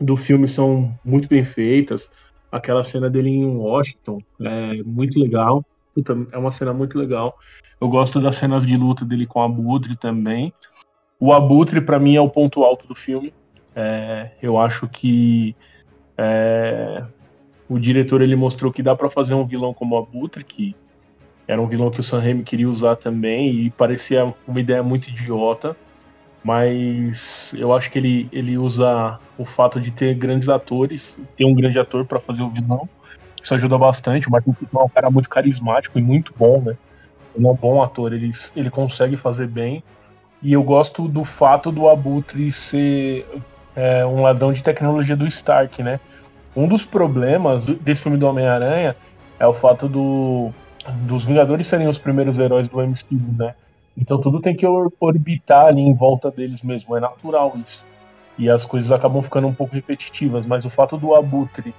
do 0.00 0.16
filme 0.16 0.48
são 0.48 0.98
muito 1.04 1.28
bem 1.28 1.44
feitas. 1.44 2.10
Aquela 2.50 2.82
cena 2.82 3.10
dele 3.10 3.28
em 3.28 3.44
Washington 3.44 4.22
é 4.40 4.82
muito 4.82 5.20
legal. 5.20 5.64
é 6.32 6.38
uma 6.38 6.52
cena 6.52 6.72
muito 6.72 6.98
legal. 6.98 7.38
Eu 7.80 7.88
gosto 7.88 8.20
das 8.20 8.36
cenas 8.36 8.64
de 8.64 8.76
luta 8.76 9.04
dele 9.04 9.26
com 9.26 9.40
o 9.40 9.42
Abutre 9.42 9.96
também. 9.96 10.52
O 11.20 11.32
Abutre, 11.32 11.80
para 11.80 11.98
mim, 11.98 12.16
é 12.16 12.20
o 12.20 12.30
ponto 12.30 12.64
alto 12.64 12.86
do 12.86 12.94
filme. 12.94 13.32
É, 13.80 14.30
eu 14.42 14.58
acho 14.58 14.88
que 14.88 15.54
é, 16.16 17.04
o 17.68 17.78
diretor 17.78 18.20
ele 18.20 18.34
mostrou 18.34 18.72
que 18.72 18.82
dá 18.82 18.96
para 18.96 19.08
fazer 19.08 19.34
um 19.34 19.46
vilão 19.46 19.72
como 19.72 19.94
o 19.94 19.98
Abutre, 19.98 20.42
que 20.42 20.74
era 21.46 21.62
um 21.62 21.68
vilão 21.68 21.88
que 21.88 22.00
o 22.00 22.02
Sam 22.02 22.18
Raimi 22.18 22.42
queria 22.42 22.68
usar 22.68 22.96
também 22.96 23.52
e 23.52 23.70
parecia 23.70 24.34
uma 24.48 24.58
ideia 24.58 24.82
muito 24.82 25.08
idiota, 25.08 25.76
mas 26.42 27.54
eu 27.54 27.72
acho 27.72 27.88
que 27.88 28.00
ele, 28.00 28.28
ele 28.32 28.58
usa 28.58 29.20
o 29.38 29.44
fato 29.44 29.80
de 29.80 29.92
ter 29.92 30.12
grandes 30.14 30.48
atores, 30.48 31.16
ter 31.36 31.44
um 31.44 31.54
grande 31.54 31.78
ator 31.78 32.04
para 32.04 32.18
fazer 32.18 32.42
o 32.42 32.50
vilão, 32.50 32.88
isso 33.40 33.54
ajuda 33.54 33.78
bastante. 33.78 34.28
O 34.28 34.32
Michael 34.32 34.56
Keaton 34.58 34.80
é 34.80 34.84
um 34.84 34.88
cara 34.88 35.08
muito 35.08 35.28
carismático 35.28 36.00
e 36.00 36.02
muito 36.02 36.34
bom, 36.36 36.60
né? 36.60 36.76
Ele 37.36 37.46
é 37.46 37.50
um 37.50 37.54
bom 37.54 37.80
ator, 37.80 38.12
ele, 38.12 38.32
ele 38.56 38.70
consegue 38.70 39.16
fazer 39.16 39.46
bem. 39.46 39.84
E 40.42 40.52
eu 40.52 40.64
gosto 40.64 41.06
do 41.06 41.24
fato 41.24 41.70
do 41.70 41.88
Abutre 41.88 42.50
ser 42.50 43.24
é, 43.78 44.04
um 44.04 44.22
ladrão 44.22 44.52
de 44.52 44.60
tecnologia 44.60 45.16
do 45.16 45.24
Stark, 45.24 45.84
né? 45.84 46.00
Um 46.56 46.66
dos 46.66 46.84
problemas 46.84 47.64
desse 47.66 48.02
filme 48.02 48.18
do 48.18 48.26
Homem-Aranha 48.26 48.96
é 49.38 49.46
o 49.46 49.54
fato 49.54 49.88
do, 49.88 50.50
dos 51.06 51.24
Vingadores 51.24 51.68
serem 51.68 51.86
os 51.86 51.96
primeiros 51.96 52.40
heróis 52.40 52.66
do 52.66 52.82
MCU, 52.82 53.36
né? 53.38 53.54
Então 53.96 54.20
tudo 54.20 54.40
tem 54.40 54.56
que 54.56 54.66
orbitar 54.66 55.66
ali 55.66 55.80
em 55.80 55.94
volta 55.94 56.28
deles 56.28 56.60
mesmo, 56.60 56.96
é 56.96 57.00
natural 57.00 57.56
isso. 57.64 57.80
E 58.36 58.50
as 58.50 58.64
coisas 58.64 58.90
acabam 58.90 59.22
ficando 59.22 59.46
um 59.46 59.54
pouco 59.54 59.76
repetitivas, 59.76 60.44
mas 60.44 60.64
o 60.64 60.70
fato 60.70 60.96
do 60.96 61.14
Abutre 61.14 61.72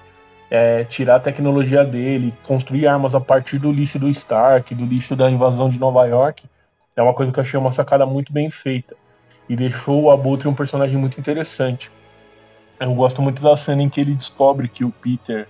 é, 0.50 0.86
tirar 0.86 1.16
a 1.16 1.20
tecnologia 1.20 1.84
dele, 1.84 2.34
construir 2.48 2.88
armas 2.88 3.14
a 3.14 3.20
partir 3.20 3.60
do 3.60 3.74
lixo 3.74 4.00
do 4.00 4.08
Stark, 4.08 4.74
do 4.74 4.86
lixo 4.86 5.18
da 5.18 5.30
invasão 5.30 5.70
de 5.70 5.78
Nova 5.78 6.06
York, 6.06 6.46
é 6.96 7.04
uma 7.04 7.14
coisa 7.14 7.32
que 7.32 7.40
eu 7.40 7.44
achei 7.44 7.60
uma 7.60 7.74
sacada 7.74 8.06
muito 8.06 8.32
bem 8.32 8.50
feita 8.50 8.96
e 9.50 9.56
deixou 9.56 10.04
o 10.04 10.12
Abutre 10.12 10.48
um 10.48 10.54
personagem 10.54 10.98
muito 10.98 11.20
interessante. 11.20 11.92
Eu 12.80 12.94
gosto 12.94 13.22
muito 13.22 13.42
da 13.42 13.58
cena 13.58 13.82
em 13.82 13.90
que 13.90 14.00
ele 14.00 14.14
descobre 14.14 14.70
que 14.70 14.86
o 14.86 14.92
Peter 14.92 15.48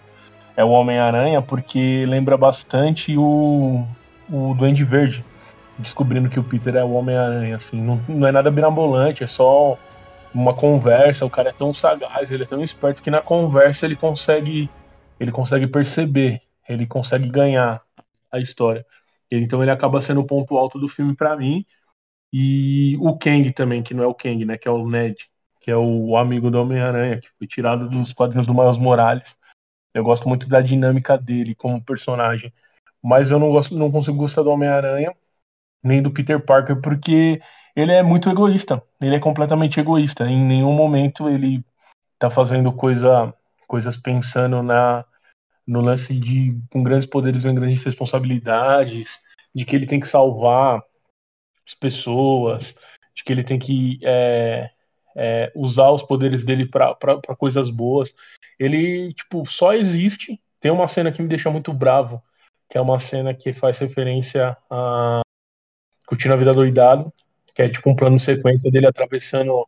é 0.55 0.63
o 0.63 0.69
Homem-Aranha, 0.69 1.41
porque 1.41 2.05
lembra 2.07 2.35
bastante 2.37 3.15
o, 3.15 3.85
o 4.31 4.55
Duende 4.55 4.83
Verde, 4.83 5.23
descobrindo 5.77 6.29
que 6.29 6.39
o 6.39 6.43
Peter 6.43 6.75
é 6.75 6.83
o 6.83 6.93
Homem-Aranha. 6.93 7.57
Assim, 7.57 7.79
não, 7.79 8.01
não 8.07 8.27
é 8.27 8.31
nada 8.31 8.49
birabolante, 8.49 9.23
é 9.23 9.27
só 9.27 9.77
uma 10.33 10.53
conversa. 10.53 11.25
O 11.25 11.29
cara 11.29 11.49
é 11.49 11.53
tão 11.53 11.73
sagaz, 11.73 12.31
ele 12.31 12.43
é 12.43 12.47
tão 12.47 12.63
esperto 12.63 13.01
que 13.01 13.11
na 13.11 13.21
conversa 13.21 13.85
ele 13.85 13.95
consegue, 13.95 14.69
ele 15.19 15.31
consegue 15.31 15.67
perceber, 15.67 16.41
ele 16.67 16.87
consegue 16.87 17.29
ganhar 17.29 17.81
a 18.31 18.39
história. 18.39 18.85
Então 19.31 19.61
ele 19.61 19.71
acaba 19.71 20.01
sendo 20.01 20.21
o 20.21 20.25
ponto 20.25 20.57
alto 20.57 20.79
do 20.79 20.87
filme 20.87 21.15
para 21.15 21.35
mim. 21.35 21.65
E 22.31 22.95
o 22.99 23.17
Kang 23.17 23.51
também, 23.53 23.81
que 23.81 23.93
não 23.93 24.03
é 24.03 24.07
o 24.07 24.13
Kang, 24.13 24.45
né? 24.45 24.57
Que 24.57 24.67
é 24.67 24.71
o 24.71 24.87
Ned, 24.87 25.29
que 25.59 25.71
é 25.71 25.77
o 25.77 26.15
amigo 26.17 26.51
do 26.51 26.61
Homem-Aranha, 26.61 27.19
que 27.19 27.29
foi 27.37 27.47
tirado 27.47 27.89
dos 27.89 28.13
quadrinhos 28.13 28.47
do 28.47 28.53
Miles 28.53 28.77
Morales. 28.77 29.35
Eu 29.93 30.03
gosto 30.03 30.27
muito 30.29 30.47
da 30.47 30.61
dinâmica 30.61 31.17
dele 31.17 31.55
como 31.55 31.83
personagem. 31.83 32.53
Mas 33.01 33.31
eu 33.31 33.39
não 33.39 33.49
gosto, 33.51 33.75
não 33.75 33.91
consigo 33.91 34.17
gostar 34.17 34.43
do 34.43 34.51
Homem-Aranha, 34.51 35.15
nem 35.83 36.01
do 36.01 36.11
Peter 36.11 36.43
Parker, 36.43 36.81
porque 36.81 37.41
ele 37.75 37.91
é 37.91 38.03
muito 38.03 38.29
egoísta. 38.29 38.83
Ele 39.01 39.15
é 39.15 39.19
completamente 39.19 39.79
egoísta. 39.79 40.25
Em 40.25 40.43
nenhum 40.45 40.73
momento 40.73 41.29
ele 41.29 41.63
tá 42.19 42.29
fazendo 42.29 42.71
coisa, 42.73 43.33
coisas 43.67 43.97
pensando 43.97 44.61
na 44.61 45.05
no 45.65 45.81
lance 45.81 46.17
de 46.19 46.59
com 46.71 46.81
grandes 46.81 47.05
poderes 47.05 47.43
vem 47.43 47.53
grandes 47.53 47.83
responsabilidades, 47.83 49.19
de 49.53 49.63
que 49.65 49.75
ele 49.75 49.85
tem 49.85 49.99
que 49.99 50.07
salvar 50.07 50.83
as 51.69 51.73
pessoas, 51.75 52.75
de 53.15 53.23
que 53.23 53.31
ele 53.31 53.43
tem 53.43 53.59
que 53.59 53.99
é, 54.03 54.69
é, 55.15 55.51
usar 55.55 55.91
os 55.91 56.03
poderes 56.03 56.43
dele 56.43 56.65
para 56.65 56.95
coisas 57.37 57.69
boas. 57.69 58.13
Ele, 58.59 59.13
tipo, 59.13 59.45
só 59.45 59.73
existe. 59.73 60.39
Tem 60.59 60.71
uma 60.71 60.87
cena 60.87 61.11
que 61.11 61.21
me 61.21 61.27
deixa 61.27 61.49
muito 61.49 61.71
bravo, 61.71 62.21
que 62.69 62.77
é 62.77 62.81
uma 62.81 62.99
cena 62.99 63.33
que 63.33 63.53
faz 63.53 63.77
referência 63.79 64.57
a 64.69 65.21
Curtindo 66.07 66.33
a 66.33 66.37
Vida 66.37 66.53
Doidado, 66.53 67.13
que 67.53 67.61
é 67.61 67.69
tipo 67.69 67.89
um 67.89 67.95
plano 67.95 68.17
de 68.17 68.23
sequência 68.23 68.71
dele 68.71 68.87
atravessando 68.87 69.65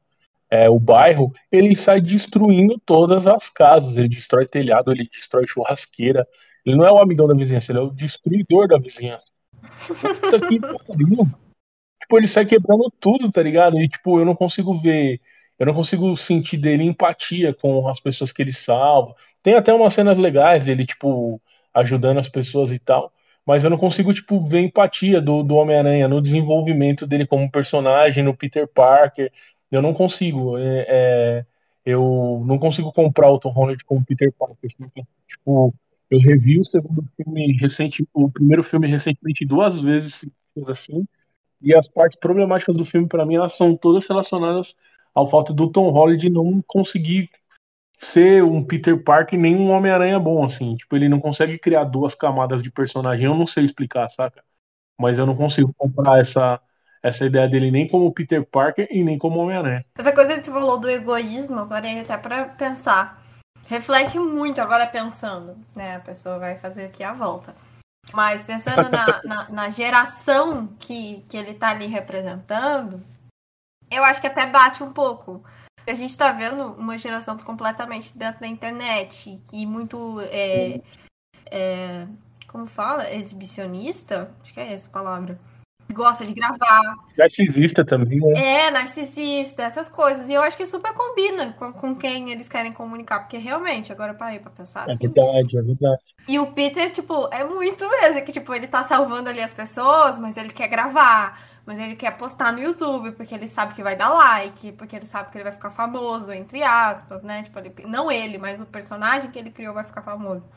é, 0.49 0.69
o 0.69 0.79
bairro, 0.79 1.31
ele 1.51 1.75
sai 1.75 2.01
destruindo 2.01 2.81
todas 2.85 3.25
as 3.25 3.49
casas. 3.49 3.95
Ele 3.95 4.09
destrói 4.09 4.45
telhado, 4.45 4.91
ele 4.91 5.07
destrói 5.09 5.47
churrasqueira. 5.47 6.27
Ele 6.65 6.75
não 6.75 6.85
é 6.85 6.91
o 6.91 6.99
amigão 6.99 7.27
da 7.27 7.33
vizinhança, 7.33 7.71
ele 7.71 7.79
é 7.79 7.81
o 7.81 7.91
destruidor 7.91 8.67
da 8.67 8.77
vizinhança. 8.77 9.27
Puta 9.87 10.39
que 10.47 10.59
pariu 10.59 11.27
tipo, 12.11 12.17
ele 12.17 12.27
sai 12.27 12.45
quebrando 12.45 12.91
tudo, 12.99 13.31
tá 13.31 13.41
ligado? 13.41 13.79
E, 13.79 13.87
tipo, 13.87 14.19
eu 14.19 14.25
não 14.25 14.35
consigo 14.35 14.77
ver. 14.79 15.21
Eu 15.57 15.65
não 15.65 15.73
consigo 15.73 16.15
sentir 16.17 16.57
dele 16.57 16.83
empatia 16.83 17.53
com 17.53 17.87
as 17.87 17.99
pessoas 17.99 18.31
que 18.31 18.41
ele 18.41 18.53
salva. 18.53 19.15
Tem 19.43 19.53
até 19.55 19.73
umas 19.73 19.93
cenas 19.93 20.17
legais 20.17 20.65
dele, 20.65 20.85
tipo, 20.85 21.41
ajudando 21.73 22.19
as 22.19 22.27
pessoas 22.27 22.71
e 22.71 22.79
tal. 22.79 23.13
Mas 23.45 23.63
eu 23.63 23.69
não 23.69 23.77
consigo, 23.77 24.13
tipo, 24.13 24.39
ver 24.45 24.61
empatia 24.61 25.21
do, 25.21 25.43
do 25.43 25.55
Homem-Aranha 25.55 26.07
no 26.07 26.21
desenvolvimento 26.21 27.07
dele 27.07 27.25
como 27.25 27.49
personagem, 27.51 28.23
no 28.23 28.35
Peter 28.35 28.67
Parker. 28.67 29.31
Eu 29.71 29.81
não 29.81 29.93
consigo. 29.93 30.57
É, 30.57 30.85
é, 30.89 31.45
eu 31.85 32.43
não 32.45 32.59
consigo 32.59 32.91
comprar 32.91 33.29
o 33.31 33.39
Tom 33.39 33.49
Holland 33.49 33.83
como 33.85 34.05
Peter 34.05 34.31
Parker. 34.33 34.57
Assim, 34.65 35.03
tipo, 35.27 35.73
eu 36.09 36.19
revi 36.19 36.59
o 36.59 36.65
segundo 36.65 37.03
filme 37.15 37.53
recente, 37.53 38.05
o 38.13 38.29
primeiro 38.29 38.63
filme 38.63 38.87
recentemente 38.87 39.45
duas 39.45 39.79
vezes, 39.79 40.25
assim, 40.67 41.05
e 41.61 41.75
as 41.75 41.87
partes 41.87 42.17
problemáticas 42.19 42.75
do 42.75 42.85
filme, 42.85 43.07
para 43.07 43.25
mim, 43.25 43.35
elas 43.35 43.53
são 43.53 43.75
todas 43.75 44.05
relacionadas 44.07 44.75
ao 45.13 45.29
fato 45.29 45.53
do 45.53 45.69
Tom 45.69 45.89
Holland 45.89 46.29
não 46.29 46.63
conseguir 46.65 47.29
ser 47.99 48.43
um 48.43 48.63
Peter 48.63 49.01
Parker 49.01 49.39
nem 49.39 49.55
um 49.55 49.69
Homem-Aranha 49.69 50.19
bom, 50.19 50.43
assim. 50.43 50.75
Tipo, 50.75 50.95
ele 50.95 51.07
não 51.07 51.19
consegue 51.19 51.59
criar 51.59 51.83
duas 51.83 52.15
camadas 52.15 52.63
de 52.63 52.71
personagem. 52.71 53.25
Eu 53.25 53.35
não 53.35 53.45
sei 53.45 53.63
explicar, 53.63 54.09
saca? 54.09 54.43
Mas 54.99 55.19
eu 55.19 55.25
não 55.25 55.35
consigo 55.35 55.73
comprar 55.77 56.19
essa, 56.19 56.59
essa 57.03 57.25
ideia 57.25 57.47
dele 57.47 57.69
nem 57.69 57.87
como 57.87 58.11
Peter 58.11 58.43
Parker 58.43 58.87
e 58.89 59.03
nem 59.03 59.17
como 59.17 59.39
Homem-Aranha. 59.39 59.85
Essa 59.97 60.13
coisa 60.13 60.39
que 60.39 60.45
você 60.45 60.51
falou 60.51 60.79
do 60.79 60.89
egoísmo, 60.89 61.59
agora 61.59 61.87
até 61.99 62.17
para 62.17 62.45
pensar. 62.45 63.21
Reflete 63.67 64.17
muito 64.17 64.59
agora 64.59 64.85
pensando, 64.87 65.55
né? 65.75 65.95
A 65.95 65.99
pessoa 65.99 66.39
vai 66.39 66.57
fazer 66.57 66.85
aqui 66.85 67.03
a 67.03 67.13
volta. 67.13 67.53
Mas 68.13 68.43
pensando 68.43 68.89
na, 68.89 69.21
na, 69.23 69.49
na, 69.49 69.69
geração 69.69 70.67
que, 70.79 71.23
que 71.29 71.37
ele 71.37 71.51
está 71.51 71.69
ali 71.69 71.85
representando, 71.85 73.01
eu 73.89 74.03
acho 74.03 74.19
que 74.19 74.27
até 74.27 74.45
bate 74.45 74.83
um 74.83 74.91
pouco. 74.91 75.43
A 75.87 75.93
gente 75.93 76.09
está 76.09 76.31
vendo 76.31 76.73
uma 76.73 76.97
geração 76.97 77.37
completamente 77.37 78.17
dentro 78.17 78.41
da 78.41 78.47
internet 78.47 79.41
e 79.51 79.65
muito. 79.65 80.19
É, 80.29 80.81
é, 81.45 82.07
como 82.47 82.65
fala? 82.65 83.11
Exibicionista? 83.11 84.31
Acho 84.43 84.53
que 84.53 84.59
é 84.59 84.73
essa 84.73 84.87
a 84.87 84.91
palavra. 84.91 85.39
Gosta 85.91 86.25
de 86.25 86.33
gravar. 86.33 86.95
Narcisista 87.17 87.83
também, 87.85 88.19
né? 88.19 88.67
É, 88.67 88.71
narcisista, 88.71 89.63
essas 89.63 89.89
coisas. 89.89 90.29
E 90.29 90.33
eu 90.33 90.41
acho 90.41 90.55
que 90.57 90.65
super 90.65 90.93
combina 90.93 91.53
com, 91.57 91.71
com 91.73 91.95
quem 91.95 92.31
eles 92.31 92.47
querem 92.47 92.71
comunicar, 92.73 93.19
porque 93.19 93.37
realmente, 93.37 93.91
agora 93.91 94.13
eu 94.13 94.17
parei 94.17 94.39
pra 94.39 94.51
pensar 94.51 94.89
É 94.89 94.93
assim. 94.93 95.07
verdade, 95.07 95.57
é 95.57 95.61
verdade. 95.61 96.01
E 96.27 96.39
o 96.39 96.51
Peter, 96.51 96.91
tipo, 96.91 97.27
é 97.31 97.43
muito 97.43 97.87
mesmo, 97.89 98.21
que 98.23 98.31
tipo, 98.31 98.53
ele 98.53 98.67
tá 98.67 98.83
salvando 98.83 99.29
ali 99.29 99.41
as 99.41 99.53
pessoas, 99.53 100.17
mas 100.19 100.37
ele 100.37 100.49
quer 100.49 100.67
gravar, 100.67 101.39
mas 101.65 101.79
ele 101.79 101.95
quer 101.95 102.15
postar 102.17 102.53
no 102.53 102.59
YouTube, 102.61 103.11
porque 103.11 103.33
ele 103.35 103.47
sabe 103.47 103.73
que 103.73 103.83
vai 103.83 103.95
dar 103.95 104.09
like, 104.09 104.71
porque 104.73 104.95
ele 104.95 105.05
sabe 105.05 105.29
que 105.31 105.37
ele 105.37 105.43
vai 105.43 105.53
ficar 105.53 105.71
famoso, 105.71 106.31
entre 106.31 106.63
aspas, 106.63 107.23
né? 107.23 107.43
Tipo, 107.43 107.59
ele- 107.59 107.73
não 107.87 108.11
ele, 108.11 108.37
mas 108.37 108.61
o 108.61 108.65
personagem 108.65 109.29
que 109.31 109.39
ele 109.39 109.51
criou 109.51 109.73
vai 109.73 109.83
ficar 109.83 110.01
famoso. 110.01 110.47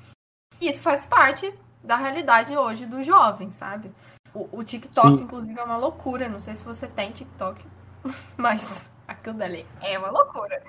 E 0.60 0.68
isso 0.68 0.80
faz 0.82 1.04
parte 1.06 1.52
da 1.82 1.96
realidade 1.96 2.56
hoje 2.56 2.86
dos 2.86 3.04
jovens, 3.04 3.54
sabe? 3.54 3.90
O, 4.34 4.48
o 4.52 4.64
TikTok, 4.64 5.16
Sim. 5.16 5.22
inclusive, 5.22 5.58
é 5.58 5.62
uma 5.62 5.76
loucura. 5.76 6.28
Não 6.28 6.40
sei 6.40 6.54
se 6.54 6.64
você 6.64 6.86
tem 6.86 7.12
TikTok, 7.12 7.64
mas 8.36 8.90
aquilo 9.06 9.36
dali 9.36 9.64
é 9.80 9.98
uma 9.98 10.10
loucura. 10.10 10.62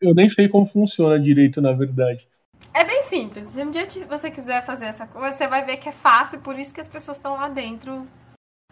Eu 0.00 0.14
nem 0.14 0.28
sei 0.28 0.48
como 0.48 0.66
funciona 0.66 1.20
direito, 1.20 1.60
na 1.60 1.72
verdade. 1.72 2.26
É 2.72 2.84
bem 2.84 3.02
simples. 3.02 3.48
Se 3.48 3.62
um 3.62 3.70
dia 3.70 3.86
você 4.08 4.30
quiser 4.30 4.64
fazer 4.64 4.86
essa 4.86 5.06
coisa, 5.06 5.36
você 5.36 5.46
vai 5.46 5.64
ver 5.64 5.76
que 5.76 5.88
é 5.88 5.92
fácil, 5.92 6.40
por 6.40 6.58
isso 6.58 6.72
que 6.72 6.80
as 6.80 6.88
pessoas 6.88 7.18
estão 7.18 7.34
lá 7.34 7.48
dentro 7.48 8.06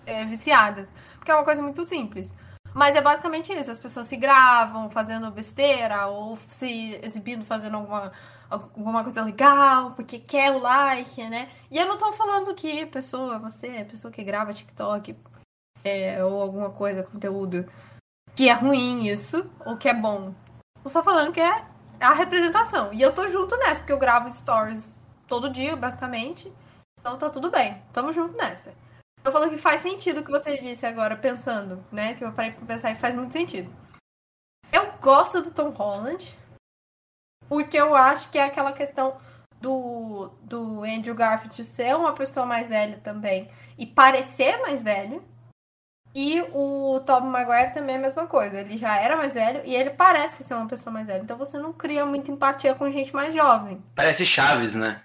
é, 0.06 0.24
viciadas. 0.24 0.90
Porque 1.16 1.30
é 1.30 1.34
uma 1.34 1.44
coisa 1.44 1.61
muito 1.61 1.84
simples. 1.84 2.32
Mas 2.74 2.94
é 2.94 3.00
basicamente 3.00 3.52
isso. 3.52 3.70
As 3.70 3.78
pessoas 3.78 4.07
se 4.07 4.16
gravam 4.16 4.90
fazendo 4.90 5.31
besteira 5.31 6.07
ou 6.07 6.38
se 6.48 6.98
exibindo 7.02 7.44
fazendo 7.44 7.76
alguma, 7.76 8.12
alguma 8.50 9.02
coisa 9.02 9.22
legal, 9.22 9.92
porque 9.92 10.18
quer 10.18 10.52
o 10.52 10.59
like, 10.59 11.22
né? 11.28 11.48
E 11.70 11.78
eu 11.78 11.87
não 11.87 11.98
tô 11.98 12.12
falando 12.12 12.54
que 12.54 12.87
pessoa, 12.87 13.38
você, 13.38 13.85
pessoa 13.85 14.12
que 14.12 14.22
grava 14.22 14.52
TikTok 14.52 15.16
é, 15.85 16.22
ou 16.24 16.40
alguma 16.42 16.70
coisa, 16.70 17.02
conteúdo, 17.02 17.66
que 18.35 18.48
é 18.48 18.52
ruim 18.52 19.07
isso, 19.07 19.50
ou 19.64 19.76
que 19.76 19.88
é 19.88 19.94
bom. 19.94 20.33
Eu 20.85 20.90
só 20.90 21.02
falando 21.02 21.33
que 21.33 21.40
é 21.40 21.64
a 22.00 22.12
representação. 22.12 22.92
E 22.92 23.02
eu 23.02 23.12
tô 23.12 23.26
junto 23.28 23.57
nessa, 23.57 23.81
porque 23.81 23.92
eu 23.92 23.98
gravo 23.98 24.31
stories 24.31 24.98
todo 25.26 25.50
dia, 25.50 25.76
basicamente. 25.76 26.52
Então 27.00 27.18
tá 27.18 27.31
tudo 27.31 27.50
bem. 27.50 27.83
Tamo 27.92 28.12
junto 28.12 28.37
nessa. 28.37 28.72
Eu 29.24 29.33
falo 29.33 29.50
que 29.50 29.59
faz 29.59 29.81
sentido 29.81 30.20
o 30.20 30.24
que 30.24 30.31
você 30.31 30.57
disse 30.57 30.87
agora, 30.87 31.16
pensando, 31.16 31.85
né? 31.92 32.14
Que 32.14 32.24
eu 32.24 32.33
parei 32.33 32.52
pra 32.52 32.66
pensar 32.66 32.90
e 32.90 32.96
faz 32.96 33.14
muito 33.14 33.33
sentido. 33.33 33.70
Eu 34.72 34.92
gosto 35.00 35.42
do 35.42 35.50
Tom 35.50 35.70
Holland, 35.70 36.37
porque 37.48 37.76
eu 37.76 37.94
acho 37.94 38.31
que 38.31 38.38
é 38.38 38.44
aquela 38.44 38.72
questão 38.72 39.18
do, 39.61 40.31
do 40.42 40.85
Andrew 40.85 41.14
Garfield 41.14 41.64
ser 41.64 41.96
uma 41.96 42.12
pessoa 42.12 42.46
mais 42.46 42.68
velha 42.68 42.98
também 43.02 43.48
e 43.76 43.87
parecer 43.87 44.59
mais 44.61 44.83
velho. 44.83 45.22
E 46.14 46.40
o 46.52 47.00
Tobey 47.00 47.28
Maguire 47.28 47.74
também 47.74 47.96
é 47.96 47.98
a 47.98 48.02
mesma 48.02 48.26
coisa. 48.26 48.61
Ele 48.61 48.76
já 48.76 48.98
era 48.98 49.16
mais 49.16 49.35
velho 49.35 49.61
e 49.64 49.74
ele 49.74 49.90
parece 49.90 50.42
ser 50.42 50.54
uma 50.54 50.66
pessoa 50.66 50.92
mais 50.92 51.07
velha. 51.07 51.22
Então 51.22 51.37
você 51.37 51.59
não 51.59 51.72
cria 51.72 52.04
muita 52.07 52.31
empatia 52.31 52.74
com 52.74 52.90
gente 52.90 53.14
mais 53.14 53.35
jovem. 53.35 53.83
Parece 53.94 54.24
Chaves, 54.24 54.74
né? 54.74 55.02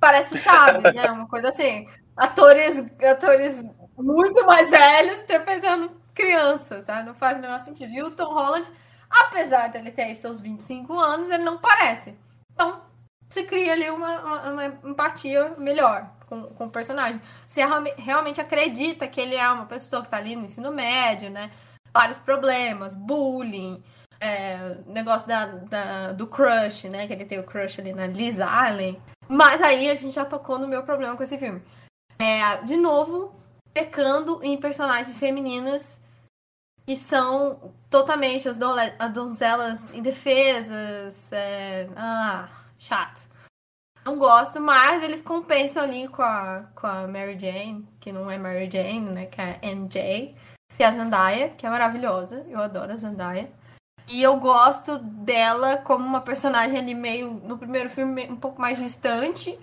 Parece 0.00 0.38
Chaves, 0.38 0.94
né? 0.94 1.10
Uma 1.10 1.28
coisa 1.28 1.48
assim. 1.48 1.88
Atores, 2.16 2.84
atores 3.02 3.62
muito 3.98 4.46
mais 4.46 4.70
velhos 4.70 5.18
interpretando 5.18 5.90
crianças, 6.14 6.84
sabe? 6.84 7.06
Não 7.06 7.14
faz 7.14 7.36
o 7.36 7.40
menor 7.40 7.60
sentido. 7.60 7.92
E 7.92 8.02
o 8.02 8.10
Tom 8.10 8.32
Holland, 8.32 8.70
apesar 9.10 9.68
dele 9.68 9.90
ter 9.90 10.02
aí 10.02 10.16
seus 10.16 10.40
25 10.40 10.98
anos, 10.98 11.28
ele 11.30 11.44
não 11.44 11.58
parece. 11.58 12.16
Então, 12.52 12.80
se 13.28 13.42
cria 13.44 13.72
ali 13.72 13.90
uma, 13.90 14.20
uma, 14.20 14.50
uma 14.50 14.64
empatia 14.90 15.54
melhor 15.58 16.10
com, 16.26 16.42
com 16.44 16.64
o 16.66 16.70
personagem. 16.70 17.20
Você 17.46 17.60
realme- 17.64 17.92
realmente 17.98 18.40
acredita 18.40 19.06
que 19.06 19.20
ele 19.20 19.34
é 19.34 19.48
uma 19.50 19.66
pessoa 19.66 20.02
que 20.02 20.08
tá 20.08 20.16
ali 20.16 20.34
no 20.34 20.44
ensino 20.44 20.72
médio, 20.72 21.28
né? 21.30 21.50
Vários 21.92 22.18
problemas, 22.18 22.94
bullying, 22.94 23.82
é, 24.20 24.76
negócio 24.86 25.28
da, 25.28 25.44
da- 25.46 26.12
do 26.12 26.26
crush, 26.26 26.88
né? 26.88 27.06
Que 27.06 27.12
ele 27.12 27.24
tem 27.26 27.38
o 27.38 27.44
crush 27.44 27.78
ali 27.80 27.92
na 27.92 28.06
Liz 28.06 28.40
Allen. 28.40 28.98
Mas 29.28 29.60
aí 29.60 29.90
a 29.90 29.94
gente 29.94 30.14
já 30.14 30.24
tocou 30.24 30.58
no 30.58 30.66
meu 30.68 30.82
problema 30.82 31.14
com 31.16 31.22
esse 31.22 31.36
filme. 31.36 31.60
É, 32.18 32.56
de 32.62 32.76
novo, 32.76 33.34
pecando 33.74 34.40
em 34.42 34.56
personagens 34.58 35.18
femininas 35.18 36.00
que 36.86 36.96
são 36.96 37.72
totalmente 37.90 38.48
as, 38.48 38.56
donzelas 39.12 39.92
indefesas. 39.92 41.32
É, 41.32 41.88
ah, 41.96 42.48
chato. 42.78 43.28
Não 44.04 44.16
gosto, 44.16 44.60
mas 44.60 45.02
eles 45.02 45.20
compensam 45.20 45.82
ali 45.82 46.06
com 46.06 46.22
a, 46.22 46.64
com 46.76 46.86
a 46.86 47.08
Mary 47.08 47.36
Jane, 47.36 47.88
que 47.98 48.12
não 48.12 48.30
é 48.30 48.38
Mary 48.38 48.70
Jane, 48.70 49.00
né? 49.00 49.26
Que 49.26 49.40
é 49.40 49.58
MJ. 49.62 50.36
É 50.78 50.84
a 50.84 50.92
Zendaya, 50.92 51.48
que 51.48 51.66
é 51.66 51.70
maravilhosa. 51.70 52.46
Eu 52.48 52.60
adoro 52.60 52.92
a 52.92 52.96
Zendaya. 52.96 53.50
E 54.08 54.22
eu 54.22 54.36
gosto 54.36 54.98
dela 54.98 55.78
como 55.78 56.06
uma 56.06 56.20
personagem 56.20 56.78
ali 56.78 56.94
meio, 56.94 57.32
no 57.32 57.58
primeiro 57.58 57.90
filme, 57.90 58.28
um 58.30 58.36
pouco 58.36 58.60
mais 58.60 58.78
distante. 58.78 59.58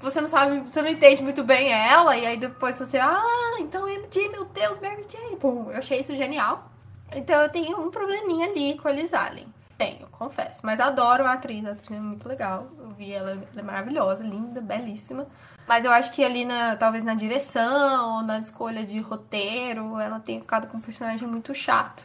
Você 0.00 0.20
não 0.20 0.28
sabe, 0.28 0.60
você 0.60 0.80
não 0.80 0.88
entende 0.88 1.22
muito 1.22 1.42
bem 1.42 1.72
ela, 1.72 2.16
e 2.16 2.24
aí 2.24 2.36
depois 2.36 2.78
você, 2.78 2.98
ah, 2.98 3.56
então 3.58 3.88
MJ, 3.88 4.28
meu 4.28 4.44
Deus, 4.44 4.78
Mary 4.80 5.04
Jane. 5.08 5.36
Pum, 5.36 5.70
eu 5.70 5.78
achei 5.78 6.00
isso 6.00 6.14
genial. 6.14 6.70
Então 7.12 7.40
eu 7.40 7.48
tenho 7.48 7.80
um 7.80 7.90
probleminha 7.90 8.48
ali 8.48 8.76
com 8.78 8.86
a 8.86 8.92
Liz 8.92 9.12
Allen. 9.12 9.46
Tenho, 9.76 10.06
confesso. 10.10 10.60
Mas 10.62 10.80
adoro 10.80 11.24
a 11.24 11.34
atriz, 11.34 11.64
a 11.64 11.72
atriz 11.72 11.90
é 11.90 12.00
muito 12.00 12.28
legal. 12.28 12.66
Eu 12.78 12.90
vi 12.90 13.12
ela, 13.12 13.30
ela 13.30 13.40
é 13.56 13.62
maravilhosa, 13.62 14.22
linda, 14.22 14.60
belíssima. 14.60 15.26
Mas 15.68 15.84
eu 15.84 15.92
acho 15.92 16.10
que 16.12 16.24
ali, 16.24 16.44
na, 16.44 16.76
talvez 16.76 17.04
na 17.04 17.14
direção 17.14 18.16
ou 18.16 18.22
na 18.22 18.38
escolha 18.38 18.84
de 18.84 18.98
roteiro, 19.00 19.98
ela 20.00 20.18
tem 20.18 20.40
ficado 20.40 20.66
com 20.66 20.78
um 20.78 20.80
personagem 20.80 21.28
muito 21.28 21.54
chato. 21.54 22.04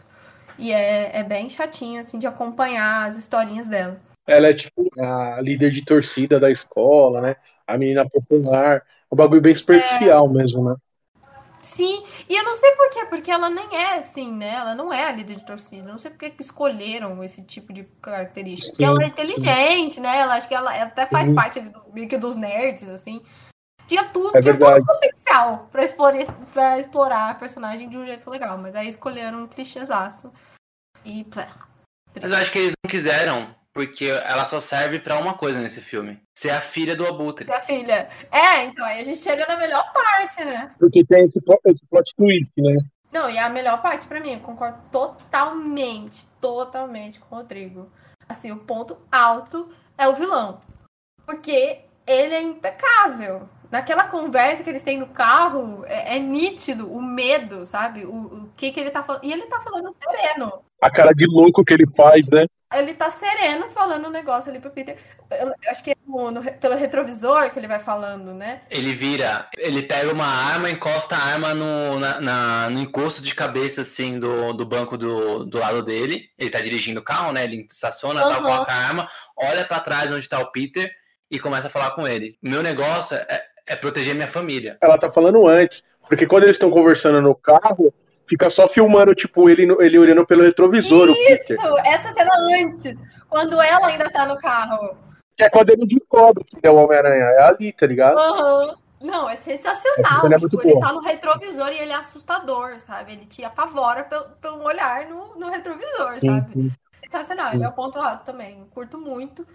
E 0.60 0.72
é, 0.72 1.18
é 1.18 1.24
bem 1.24 1.50
chatinho, 1.50 2.00
assim, 2.00 2.20
de 2.20 2.28
acompanhar 2.28 3.10
as 3.10 3.18
historinhas 3.18 3.68
dela. 3.68 4.00
Ela 4.28 4.50
é 4.50 4.54
tipo 4.54 4.90
a 5.00 5.42
líder 5.42 5.72
de 5.72 5.84
torcida 5.84 6.40
da 6.40 6.52
escola, 6.52 7.22
né? 7.22 7.36
A 7.68 7.78
menina 7.78 8.08
popular. 8.10 8.84
Um 9.12 9.16
bagulho 9.16 9.42
bem 9.42 9.56
superficial 9.56 10.28
mesmo, 10.30 10.64
né? 10.70 10.76
Sim, 11.64 12.04
e 12.28 12.36
eu 12.36 12.44
não 12.44 12.56
sei 12.56 12.72
por 12.72 12.90
quê, 12.90 13.06
porque 13.06 13.32
ela 13.32 13.50
nem 13.50 13.74
é 13.74 13.98
assim, 13.98 14.30
né? 14.34 14.50
Ela 14.50 14.76
não 14.76 14.92
é 14.92 15.06
a 15.06 15.12
líder 15.14 15.38
de 15.38 15.46
torcida. 15.46 15.88
Eu 15.88 15.94
não 15.94 15.98
sei 15.98 16.12
por 16.12 16.18
que 16.18 16.30
que 16.32 16.42
escolheram 16.42 17.24
esse 17.24 17.42
tipo 17.42 17.72
de 17.72 17.84
característica. 18.02 18.70
Porque 18.72 18.84
Sim, 18.84 18.90
ela 18.90 19.04
é 19.04 19.08
inteligente, 19.08 20.00
né? 20.02 20.18
Ela 20.18 20.36
acho 20.36 20.48
que 20.48 20.54
ela 20.54 20.84
até 20.84 21.06
faz 21.06 21.30
Sim. 21.30 21.36
parte 21.36 21.62
do, 21.62 21.82
meio 21.94 22.10
que 22.10 22.18
dos 22.18 22.36
nerds, 22.36 22.90
assim. 22.90 23.24
Tinha 23.88 24.04
tudo, 24.04 24.38
É 24.38 24.42
tinha 24.42 24.54
verdade. 24.54 24.84
todo 24.84 24.84
o 24.84 24.86
potencial 24.86 25.70
pra 25.72 25.84
explorar, 25.86 26.26
pra 26.54 26.80
explorar 26.80 27.30
a 27.30 27.36
personagem 27.36 27.88
de 27.88 27.98
um 27.98 28.06
jeito 28.06 28.30
legal. 28.30 28.58
Mas 28.58 28.76
aí 28.76 28.90
escolheram 28.90 29.44
um 29.44 29.48
clichêzaço. 29.48 30.34
E. 31.06 31.26
Mas 32.22 32.30
eu 32.30 32.38
acho 32.38 32.52
que 32.52 32.60
eles 32.60 32.74
não 32.84 32.92
quiseram, 32.92 33.56
porque 33.74 34.06
ela 34.06 34.46
só 34.46 34.60
serve 34.60 35.00
pra 35.00 35.18
uma 35.18 35.34
coisa 35.34 35.60
nesse 35.60 35.82
filme: 35.82 36.22
ser 36.38 36.52
a 36.52 36.62
filha 36.62 36.96
do 36.96 37.06
Abutre. 37.08 37.46
Minha 37.46 37.60
filha. 37.62 38.10
É, 38.32 38.64
então 38.66 38.86
aí 38.86 39.00
a 39.02 39.04
gente 39.04 39.20
chega 39.20 39.46
na 39.48 39.58
melhor 39.58 39.92
parte, 39.92 40.44
né? 40.46 40.72
Porque 40.80 41.04
tem 41.06 41.26
esse, 41.26 41.44
plo- 41.44 41.60
esse 41.66 41.86
plot 41.88 42.14
twist, 42.16 42.52
né? 42.58 42.76
Não, 43.12 43.30
e 43.30 43.38
a 43.38 43.50
melhor 43.50 43.82
parte 43.82 44.08
pra 44.08 44.20
mim, 44.20 44.34
eu 44.34 44.40
concordo 44.40 44.78
totalmente, 44.92 46.26
totalmente 46.40 47.20
com 47.20 47.36
o 47.36 47.38
Rodrigo. 47.40 47.92
Assim, 48.28 48.52
o 48.52 48.58
ponto 48.58 48.98
alto 49.12 49.70
é 49.98 50.08
o 50.08 50.16
vilão. 50.16 50.62
Porque 51.26 51.80
ele 52.08 52.34
é 52.34 52.42
impecável. 52.42 53.48
Naquela 53.72 54.04
conversa 54.06 54.64
que 54.64 54.70
eles 54.70 54.84
têm 54.84 55.00
no 55.00 55.08
carro, 55.08 55.84
é, 55.88 56.16
é 56.16 56.20
nítido 56.20 56.92
o 56.92 57.02
medo, 57.02 57.66
sabe? 57.66 58.06
O, 58.06 58.14
o 58.16 58.50
que 58.56 58.72
que 58.72 58.80
ele 58.80 58.92
tá 58.92 59.04
falando. 59.04 59.24
E 59.24 59.32
ele 59.32 59.48
tá 59.48 59.60
falando 59.62 59.90
sereno. 59.92 60.64
A 60.82 60.92
cara 60.92 61.12
de 61.14 61.26
louco 61.26 61.64
que 61.64 61.74
ele 61.74 61.88
faz, 61.96 62.28
né? 62.32 62.46
Ele 62.74 62.94
tá 62.94 63.10
sereno 63.10 63.70
falando 63.70 64.08
um 64.08 64.12
negócio 64.12 64.50
ali 64.50 64.60
pro 64.60 64.72
Peter. 64.72 64.98
Eu, 65.32 65.54
acho 65.70 65.84
que 65.84 65.92
é 65.92 65.96
no- 66.08 66.32
no- 66.32 66.44
pelo 66.44 66.76
retrovisor 66.76 67.50
que 67.52 67.60
ele 67.60 67.68
vai 67.68 67.80
falando, 67.80 68.34
né? 68.34 68.62
Ele 68.70 68.94
vira, 68.94 69.48
ele 69.58 69.84
pega 69.84 70.12
uma 70.12 70.26
arma, 70.26 70.70
encosta 70.70 71.16
a 71.16 71.24
arma 71.24 71.54
no, 71.54 72.00
na- 72.00 72.20
na- 72.20 72.70
no 72.70 72.80
encosto 72.80 73.22
de 73.22 73.34
cabeça, 73.36 73.82
assim, 73.82 74.20
do, 74.20 74.54
do 74.54 74.66
banco 74.66 74.98
do, 74.98 75.46
do 75.46 75.58
lado 75.60 75.84
dele. 75.84 76.30
Ele 76.38 76.50
tá 76.50 76.60
dirigindo 76.60 77.00
o 77.00 77.04
carro, 77.04 77.32
né? 77.32 77.44
Ele 77.44 77.66
estaciona, 77.70 78.22
tal, 78.22 78.32
Aham. 78.32 78.42
coloca 78.42 78.72
a 78.72 78.76
arma, 78.76 79.10
olha 79.38 79.66
pra 79.66 79.80
trás 79.80 80.12
onde 80.12 80.28
tá 80.28 80.40
o 80.40 80.52
Peter 80.52 80.92
e 81.30 81.40
começa 81.40 81.68
a 81.68 81.70
falar 81.70 81.92
com 81.92 82.08
ele. 82.08 82.38
Meu 82.42 82.62
negócio 82.62 83.16
é, 83.18 83.44
é 83.68 83.76
proteger 83.76 84.14
minha 84.16 84.28
família. 84.28 84.78
Ela 84.82 84.98
tá 84.98 85.12
falando 85.12 85.48
antes. 85.48 85.84
Porque 86.08 86.28
quando 86.28 86.44
eles 86.44 86.56
estão 86.58 86.70
conversando 86.70 87.22
no 87.22 87.34
carro, 87.34 87.94
fica 88.28 88.50
só 88.50 88.68
filmando, 88.68 89.14
tipo, 89.16 89.50
ele, 89.50 89.64
ele 89.80 90.00
olhando 90.00 90.26
pelo 90.26 90.44
retrovisor, 90.44 91.10
o. 91.10 91.12
Isso, 91.12 91.54
essa 91.86 92.14
cena 92.14 92.32
antes, 92.58 92.94
quando 93.30 93.62
ela 93.62 93.88
ainda 93.88 94.10
tá 94.10 94.26
no 94.26 94.38
carro. 94.38 94.98
Que 95.36 95.44
é 95.44 95.50
quando 95.50 95.70
ele 95.72 95.86
descobre 95.88 96.44
que 96.44 96.60
é 96.62 96.70
o 96.70 96.76
Homem-Aranha. 96.76 97.24
É 97.24 97.42
ali, 97.44 97.74
tá 97.74 97.88
ligado? 97.88 98.18
Aham. 98.18 98.76
Não, 99.04 99.30
é 99.30 99.36
sensacional. 99.36 100.32
é 100.32 100.40
tipo, 100.40 100.62
ele 100.66 100.80
tá 100.80 100.94
no 100.94 101.02
retrovisor 101.02 101.68
e 101.74 101.78
ele 101.78 101.92
é 101.92 101.96
assustador, 101.96 102.80
sabe? 102.80 103.12
Ele 103.12 103.26
te 103.26 103.44
apavora 103.44 104.06
pelo, 104.06 104.30
pelo 104.42 104.64
olhar 104.64 105.10
no, 105.10 105.36
no 105.36 105.50
retrovisor, 105.50 106.22
Sim, 106.22 106.28
sabe? 106.28 106.54
sim. 106.54 106.72
Sensacional, 107.04 107.50
Sim. 107.50 107.58
ele 107.58 107.66
é 107.66 107.68
o 107.68 107.74
ponto 107.74 108.00
alto 108.00 108.24
também. 108.24 108.66
Curto 108.72 108.98
muito. 108.98 109.46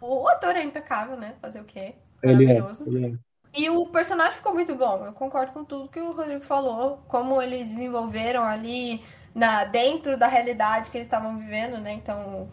O 0.00 0.26
ator 0.26 0.56
é 0.56 0.62
impecável, 0.62 1.18
né? 1.18 1.34
Fazer 1.42 1.60
o 1.60 1.64
quê? 1.64 1.94
Ele 2.22 2.44
é. 2.44 2.54
Maravilhoso. 2.54 2.84
Ele 2.86 3.06
é. 3.06 3.33
E 3.56 3.70
o 3.70 3.86
personagem 3.86 4.34
ficou 4.34 4.52
muito 4.52 4.74
bom. 4.74 5.04
Eu 5.06 5.12
concordo 5.12 5.52
com 5.52 5.64
tudo 5.64 5.88
que 5.88 6.00
o 6.00 6.12
Rodrigo 6.12 6.44
falou. 6.44 7.02
Como 7.06 7.40
eles 7.40 7.68
desenvolveram 7.68 8.42
ali 8.42 9.00
na, 9.34 9.64
dentro 9.64 10.16
da 10.16 10.26
realidade 10.26 10.90
que 10.90 10.96
eles 10.96 11.06
estavam 11.06 11.38
vivendo, 11.38 11.78
né? 11.78 11.92
Então, 11.92 12.48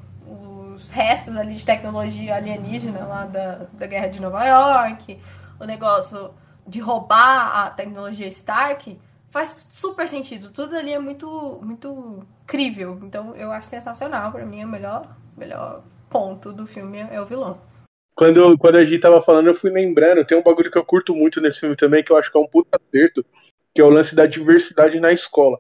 os 0.73 0.89
restos 0.91 1.35
ali 1.35 1.55
de 1.55 1.65
tecnologia 1.65 2.35
alienígena 2.35 3.05
lá 3.05 3.25
da, 3.25 3.65
da 3.73 3.87
Guerra 3.87 4.07
de 4.07 4.21
Nova 4.21 4.45
York, 4.45 5.19
o 5.59 5.65
negócio 5.65 6.33
de 6.67 6.79
roubar 6.79 7.65
a 7.65 7.69
tecnologia 7.71 8.27
Stark, 8.27 8.99
faz 9.29 9.65
super 9.71 10.07
sentido. 10.07 10.51
Tudo 10.51 10.75
ali 10.75 10.93
é 10.93 10.99
muito, 10.99 11.59
muito 11.63 12.25
crível. 12.45 12.99
Então, 13.01 13.35
eu 13.35 13.51
acho 13.51 13.67
sensacional. 13.67 14.31
Para 14.31 14.45
mim, 14.45 14.61
é 14.61 14.65
o 14.65 14.69
melhor, 14.69 15.07
melhor 15.35 15.81
ponto 16.09 16.53
do 16.53 16.67
filme 16.67 16.99
é 16.99 17.19
o 17.19 17.25
vilão. 17.25 17.70
Quando, 18.15 18.58
quando 18.58 18.76
a 18.76 18.86
gente 18.86 19.00
tava 19.00 19.21
falando, 19.21 19.47
eu 19.47 19.56
fui 19.56 19.71
lembrando, 19.71 20.26
tem 20.26 20.38
um 20.38 20.43
bagulho 20.43 20.69
que 20.69 20.78
eu 20.78 20.86
curto 20.86 21.15
muito 21.15 21.39
nesse 21.41 21.60
filme 21.60 21.76
também, 21.76 22.04
que 22.04 22.12
eu 22.12 22.17
acho 22.17 22.32
que 22.32 22.38
é 22.38 22.41
um 22.41 22.47
puta 22.47 22.78
acerto, 22.78 23.26
que 23.74 23.82
é 23.82 23.84
o 23.84 23.89
lance 23.89 24.13
da 24.15 24.26
diversidade 24.26 25.00
na 25.00 25.12
escola. 25.12 25.60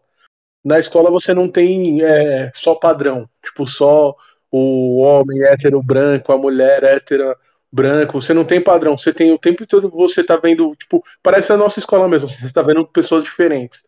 Na 0.63 0.79
escola 0.79 1.09
você 1.09 1.33
não 1.33 1.49
tem 1.49 2.03
é, 2.03 2.51
só 2.53 2.75
padrão, 2.75 3.27
tipo, 3.43 3.65
só 3.65 4.15
o 4.51 4.99
homem 4.99 5.43
hétero 5.43 5.81
branco, 5.81 6.31
a 6.31 6.37
mulher 6.37 6.83
hétera 6.83 7.35
branco, 7.71 8.21
você 8.21 8.33
não 8.33 8.43
tem 8.43 8.61
padrão, 8.61 8.97
você 8.97 9.13
tem 9.13 9.31
o 9.31 9.39
tempo 9.39 9.65
todo 9.65 9.89
você 9.89 10.23
tá 10.23 10.35
vendo, 10.35 10.75
tipo, 10.75 11.03
parece 11.23 11.53
a 11.53 11.57
nossa 11.57 11.79
escola 11.79 12.07
mesmo, 12.07 12.27
você 12.29 12.51
tá 12.51 12.61
vendo 12.61 12.85
pessoas 12.85 13.23
diferentes. 13.23 13.81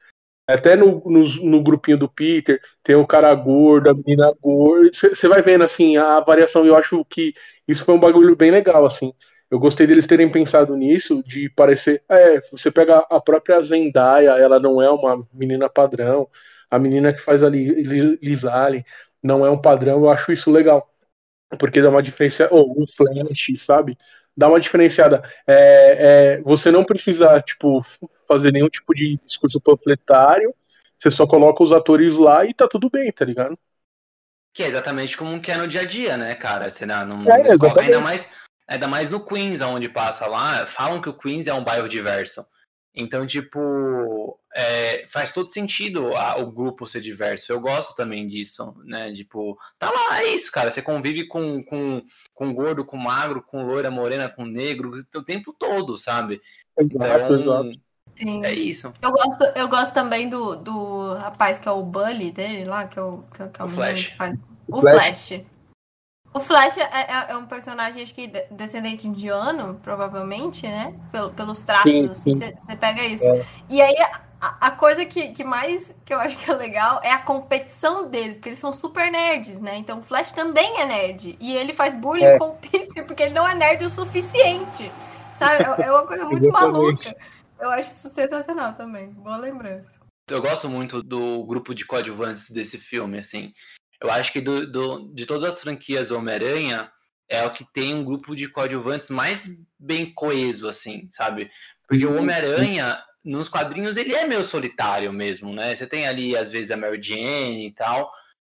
Até 0.47 0.75
no, 0.75 1.01
no, 1.05 1.23
no, 1.45 1.63
grupinho 1.63 1.97
do 1.97 2.09
Peter, 2.09 2.59
tem 2.83 2.95
o 2.95 3.07
cara 3.07 3.33
gordo, 3.33 3.89
a 3.89 3.93
menina 3.93 4.33
gorda. 4.41 4.91
Você 4.93 5.27
vai 5.27 5.41
vendo 5.41 5.63
assim 5.63 5.95
a 5.95 6.19
variação. 6.19 6.65
Eu 6.65 6.75
acho 6.75 7.03
que 7.05 7.33
isso 7.67 7.85
foi 7.85 7.95
um 7.95 7.99
bagulho 7.99 8.35
bem 8.35 8.51
legal, 8.51 8.85
assim. 8.85 9.13
Eu 9.49 9.59
gostei 9.59 9.87
deles 9.87 10.07
terem 10.07 10.29
pensado 10.31 10.75
nisso, 10.75 11.23
de 11.23 11.49
parecer. 11.49 12.03
É, 12.09 12.41
você 12.51 12.71
pega 12.71 12.97
a 13.09 13.21
própria 13.21 13.61
Zendaya, 13.61 14.31
ela 14.31 14.59
não 14.59 14.81
é 14.81 14.89
uma 14.89 15.25
menina 15.33 15.69
padrão. 15.69 16.27
A 16.69 16.79
menina 16.79 17.13
que 17.13 17.21
faz 17.21 17.43
ali 17.43 17.83
Liz 18.21 18.43
Allen 18.45 18.83
não 19.21 19.45
é 19.45 19.49
um 19.51 19.61
padrão. 19.61 19.99
Eu 19.99 20.09
acho 20.09 20.31
isso 20.33 20.51
legal. 20.51 20.89
Porque 21.59 21.81
dá 21.81 21.89
uma 21.89 22.03
diferença. 22.03 22.47
Ou 22.51 22.75
oh, 22.77 22.81
um 22.83 22.87
flash, 22.87 23.63
sabe? 23.63 23.97
Dá 24.35 24.47
uma 24.47 24.59
diferenciada. 24.59 25.23
É, 25.45 26.37
é, 26.37 26.41
você 26.41 26.71
não 26.71 26.83
precisa, 26.83 27.39
tipo, 27.41 27.85
fazer 28.27 28.51
nenhum 28.51 28.69
tipo 28.69 28.93
de 28.93 29.19
discurso 29.23 29.61
panfletário. 29.61 30.53
Você 30.97 31.11
só 31.11 31.27
coloca 31.27 31.63
os 31.63 31.71
atores 31.71 32.13
lá 32.13 32.45
e 32.45 32.53
tá 32.53 32.67
tudo 32.67 32.89
bem, 32.89 33.11
tá 33.11 33.25
ligado? 33.25 33.57
Que 34.53 34.63
é 34.63 34.67
exatamente 34.67 35.17
como 35.17 35.41
que 35.41 35.51
é 35.51 35.57
no 35.57 35.67
dia 35.67 35.81
a 35.81 35.85
dia, 35.85 36.17
né, 36.17 36.33
cara? 36.35 36.69
Você 36.69 36.85
não, 36.85 37.05
não, 37.05 37.31
é, 37.31 37.41
escola, 37.41 37.81
ainda 37.81 37.99
mais 37.99 38.29
ainda 38.67 38.87
mais 38.87 39.09
no 39.09 39.23
Queens, 39.23 39.61
onde 39.61 39.89
passa 39.89 40.25
lá, 40.25 40.65
falam 40.65 41.01
que 41.01 41.09
o 41.09 41.13
Queens 41.13 41.47
é 41.47 41.53
um 41.53 41.63
bairro 41.63 41.89
diverso. 41.89 42.45
Então, 42.95 43.25
tipo, 43.25 44.39
é, 44.55 45.07
faz 45.07 45.33
todo 45.33 45.47
sentido 45.47 46.15
a, 46.15 46.37
o 46.37 46.51
grupo 46.51 46.85
ser 46.85 47.01
diverso. 47.01 47.51
Eu 47.51 47.59
gosto 47.59 47.95
também 47.95 48.27
disso, 48.27 48.75
né? 48.85 49.11
Tipo, 49.11 49.57
tá 49.79 49.89
lá, 49.89 50.21
é 50.21 50.27
isso, 50.27 50.51
cara. 50.51 50.69
Você 50.69 50.81
convive 50.81 51.27
com, 51.27 51.63
com, 51.63 52.03
com 52.33 52.53
gordo, 52.53 52.85
com 52.85 52.95
magro, 52.95 53.41
com 53.41 53.65
loira, 53.65 53.89
morena, 53.89 54.29
com 54.29 54.45
negro, 54.45 54.91
o 55.15 55.23
tempo 55.23 55.51
todo, 55.57 55.97
sabe? 55.97 56.39
Exato, 56.77 57.33
então, 57.33 57.39
exato. 57.39 57.71
Sim. 58.15 58.45
É 58.45 58.53
isso. 58.53 58.93
Eu 59.01 59.11
gosto, 59.11 59.43
eu 59.55 59.67
gosto 59.67 59.93
também 59.93 60.29
do, 60.29 60.55
do 60.55 61.13
rapaz 61.15 61.57
que 61.57 61.67
é 61.67 61.71
o 61.71 61.81
Bully 61.81 62.31
dele 62.31 62.63
lá, 62.65 62.87
que 62.87 62.99
é 62.99 63.01
o, 63.01 63.23
que, 63.33 63.41
é 63.41 63.63
o, 63.63 63.65
o 63.65 63.69
Flash. 63.69 64.07
Que 64.07 64.15
faz... 64.17 64.37
O, 64.67 64.81
Flash. 64.81 65.27
Flash. 65.27 65.45
O 66.33 66.39
Flash 66.39 66.77
é, 66.77 66.81
é, 66.81 67.25
é, 67.29 67.37
um 67.37 67.45
personagem, 67.45 68.01
acho 68.01 68.15
que 68.15 68.27
descendente 68.49 69.07
indiano, 69.07 69.79
provavelmente, 69.83 70.65
né? 70.65 70.95
Pel, 71.11 71.29
pelos 71.29 71.61
traços, 71.61 72.09
assim, 72.09 72.33
você 72.35 72.75
pega 72.75 73.03
isso. 73.03 73.27
É. 73.27 73.45
E 73.69 73.79
aí, 73.79 73.95
a, 74.41 74.67
a, 74.67 74.71
coisa 74.71 75.05
que, 75.05 75.29
que 75.29 75.43
mais 75.43 75.95
que 76.03 76.13
eu 76.13 76.19
acho 76.19 76.35
que 76.37 76.49
é 76.49 76.53
legal 76.55 76.99
é 77.03 77.11
a 77.11 77.19
competição 77.19 78.09
deles, 78.09 78.35
porque 78.37 78.49
eles 78.49 78.59
são 78.59 78.73
super 78.73 79.11
nerds, 79.11 79.61
né? 79.61 79.77
Então 79.77 79.99
o 79.99 80.03
Flash 80.03 80.31
também 80.31 80.81
é 80.81 80.85
nerd. 80.85 81.37
E 81.39 81.55
ele 81.55 81.71
faz 81.71 81.93
bullying 81.93 82.25
é. 82.25 82.37
com 82.39 82.49
o 82.49 82.55
Peter, 82.55 83.05
porque 83.07 83.23
ele 83.23 83.33
não 83.33 83.47
é 83.47 83.53
nerd 83.53 83.85
o 83.85 83.89
suficiente. 83.89 84.91
Sabe? 85.31 85.63
É, 85.63 85.85
é 85.85 85.91
uma 85.91 86.05
coisa 86.07 86.25
muito 86.25 86.49
maluca. 86.51 87.15
Eu 87.59 87.69
acho 87.69 87.91
isso 87.91 88.09
sensacional 88.09 88.73
também. 88.73 89.09
Boa 89.11 89.37
lembrança. 89.37 89.91
Eu 90.29 90.41
gosto 90.41 90.67
muito 90.67 91.03
do 91.03 91.45
grupo 91.45 91.75
de 91.75 91.85
coadjuvantes 91.85 92.49
desse 92.49 92.77
filme, 92.77 93.19
assim. 93.19 93.53
Eu 94.03 94.11
acho 94.11 94.33
que 94.33 94.41
do, 94.41 94.69
do, 94.69 95.13
de 95.13 95.25
todas 95.25 95.49
as 95.49 95.61
franquias 95.61 96.09
do 96.09 96.17
Homem-Aranha, 96.17 96.91
é 97.29 97.45
o 97.45 97.53
que 97.53 97.65
tem 97.73 97.95
um 97.95 98.03
grupo 98.03 98.35
de 98.35 98.49
coadjuvantes 98.49 99.09
mais 99.09 99.49
bem 99.79 100.13
coeso, 100.13 100.67
assim, 100.67 101.07
sabe? 101.09 101.49
Porque 101.87 102.05
o 102.05 102.11
uhum. 102.11 102.19
Homem-Aranha, 102.19 103.01
nos 103.23 103.47
quadrinhos, 103.47 103.95
ele 103.95 104.13
é 104.13 104.27
meio 104.27 104.43
solitário 104.43 105.11
mesmo, 105.13 105.53
né? 105.53 105.73
Você 105.73 105.87
tem 105.87 106.05
ali, 106.05 106.35
às 106.35 106.51
vezes, 106.51 106.69
a 106.69 106.77
Mary 106.77 107.01
Jane 107.01 107.67
e 107.67 107.71
tal, 107.71 108.11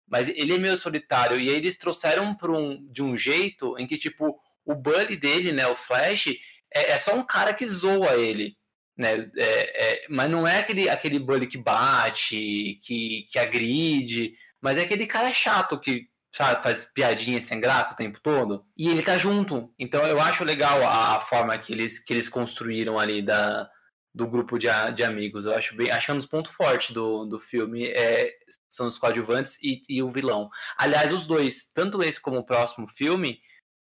mas 0.08 0.28
ele 0.30 0.54
é 0.54 0.58
meio 0.58 0.78
solitário. 0.78 1.38
E 1.38 1.50
aí 1.50 1.56
eles 1.56 1.76
trouxeram 1.76 2.36
um, 2.42 2.90
de 2.90 3.02
um 3.02 3.14
jeito 3.14 3.78
em 3.78 3.86
que, 3.86 3.98
tipo, 3.98 4.40
o 4.64 4.74
bully 4.74 5.14
dele, 5.14 5.52
né, 5.52 5.66
o 5.66 5.76
Flash, 5.76 6.28
é, 6.74 6.92
é 6.92 6.98
só 6.98 7.14
um 7.14 7.22
cara 7.22 7.52
que 7.52 7.66
zoa 7.66 8.16
ele 8.16 8.56
né? 8.96 9.30
É, 9.36 9.84
é, 9.84 10.06
mas 10.08 10.30
não 10.30 10.46
é 10.46 10.58
aquele, 10.58 10.88
aquele 10.88 11.18
bully 11.18 11.46
que 11.46 11.58
bate, 11.58 12.78
que, 12.82 13.26
que 13.28 13.38
agride, 13.38 14.34
mas 14.64 14.78
é 14.78 14.82
aquele 14.82 15.06
cara 15.06 15.30
chato 15.30 15.78
que 15.78 16.08
sabe, 16.34 16.62
faz 16.62 16.86
piadinha 16.86 17.38
sem 17.40 17.60
graça 17.60 17.92
o 17.92 17.96
tempo 17.96 18.18
todo. 18.22 18.64
E 18.76 18.88
ele 18.88 19.02
tá 19.02 19.18
junto. 19.18 19.72
Então 19.78 20.04
eu 20.06 20.18
acho 20.18 20.42
legal 20.42 20.82
a, 20.82 21.16
a 21.16 21.20
forma 21.20 21.56
que 21.58 21.72
eles, 21.72 21.98
que 21.98 22.14
eles 22.14 22.30
construíram 22.30 22.98
ali 22.98 23.20
da, 23.20 23.70
do 24.14 24.26
grupo 24.26 24.58
de, 24.58 24.66
de 24.94 25.04
amigos. 25.04 25.44
Eu 25.44 25.54
acho 25.54 25.76
bem. 25.76 25.90
Acho 25.90 26.06
que 26.06 26.10
é 26.10 26.14
um 26.14 26.18
dos 26.18 26.26
pontos 26.26 26.50
fortes 26.52 26.94
do, 26.94 27.26
do 27.26 27.38
filme 27.38 27.88
é, 27.88 28.32
são 28.68 28.88
os 28.88 28.96
coadjuvantes 28.96 29.58
e, 29.62 29.82
e 29.86 30.02
o 30.02 30.10
vilão. 30.10 30.48
Aliás, 30.78 31.12
os 31.12 31.26
dois, 31.26 31.70
tanto 31.72 32.02
esse 32.02 32.18
como 32.18 32.38
o 32.38 32.46
próximo 32.46 32.88
filme 32.88 33.38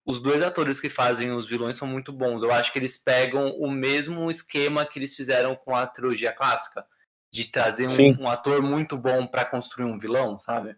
os 0.05 0.19
dois 0.19 0.41
atores 0.41 0.79
que 0.79 0.89
fazem 0.89 1.31
os 1.31 1.47
vilões 1.47 1.77
são 1.77 1.87
muito 1.87 2.11
bons. 2.11 2.41
Eu 2.41 2.51
acho 2.51 2.71
que 2.73 2.79
eles 2.79 2.97
pegam 2.97 3.51
o 3.57 3.69
mesmo 3.69 4.31
esquema 4.31 4.85
que 4.85 4.97
eles 4.97 5.15
fizeram 5.15 5.55
com 5.55 5.75
a 5.75 5.85
trilogia 5.85 6.33
clássica, 6.33 6.85
de 7.31 7.49
trazer 7.49 7.87
um, 7.87 8.23
um 8.23 8.27
ator 8.27 8.61
muito 8.61 8.97
bom 8.97 9.25
para 9.25 9.45
construir 9.45 9.85
um 9.85 9.97
vilão, 9.97 10.37
sabe? 10.37 10.75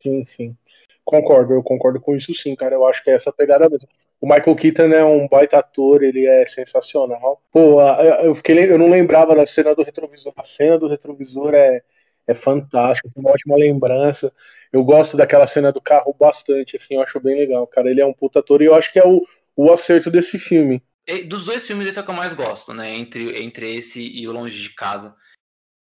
Sim, 0.00 0.24
sim. 0.24 0.56
Concordo, 1.04 1.54
eu 1.54 1.62
concordo 1.62 2.00
com 2.00 2.14
isso 2.16 2.32
sim, 2.32 2.54
cara. 2.54 2.74
Eu 2.74 2.86
acho 2.86 3.02
que 3.02 3.10
é 3.10 3.14
essa 3.14 3.32
pegada 3.32 3.68
mesmo. 3.68 3.88
O 4.20 4.26
Michael 4.26 4.54
Keaton 4.54 4.92
é 4.92 5.04
um 5.04 5.26
baita 5.26 5.58
ator, 5.58 6.02
ele 6.02 6.24
é 6.24 6.46
sensacional. 6.46 7.42
Pô, 7.50 7.80
eu, 8.22 8.34
fiquei, 8.36 8.70
eu 8.70 8.78
não 8.78 8.88
lembrava 8.88 9.34
da 9.34 9.44
cena 9.44 9.74
do 9.74 9.82
retrovisor. 9.82 10.32
A 10.36 10.44
cena 10.44 10.78
do 10.78 10.86
retrovisor 10.86 11.52
é, 11.54 11.82
é 12.28 12.34
fantástico, 12.34 13.10
uma 13.16 13.32
ótima 13.32 13.56
lembrança. 13.56 14.32
Eu 14.72 14.84
gosto 14.84 15.16
daquela 15.16 15.46
cena 15.48 15.72
do 15.72 15.80
carro 15.80 16.14
bastante, 16.18 16.76
assim, 16.76 16.94
eu 16.94 17.02
acho 17.02 17.18
bem 17.18 17.36
legal, 17.36 17.66
cara. 17.66 17.90
Ele 17.90 18.00
é 18.00 18.06
um 18.06 18.12
puta 18.12 18.38
ator 18.38 18.62
e 18.62 18.66
eu 18.66 18.74
acho 18.76 18.92
que 18.92 19.00
é 19.00 19.06
o, 19.06 19.26
o 19.56 19.72
acerto 19.72 20.08
desse 20.08 20.38
filme. 20.38 20.80
Dos 21.26 21.44
dois 21.44 21.66
filmes, 21.66 21.88
esse 21.88 21.98
é 21.98 22.02
o 22.02 22.04
que 22.04 22.10
eu 22.10 22.14
mais 22.14 22.32
gosto, 22.32 22.72
né? 22.72 22.94
Entre, 22.94 23.42
entre 23.42 23.74
esse 23.74 24.00
e 24.00 24.28
o 24.28 24.32
Longe 24.32 24.62
de 24.62 24.72
Casa. 24.72 25.16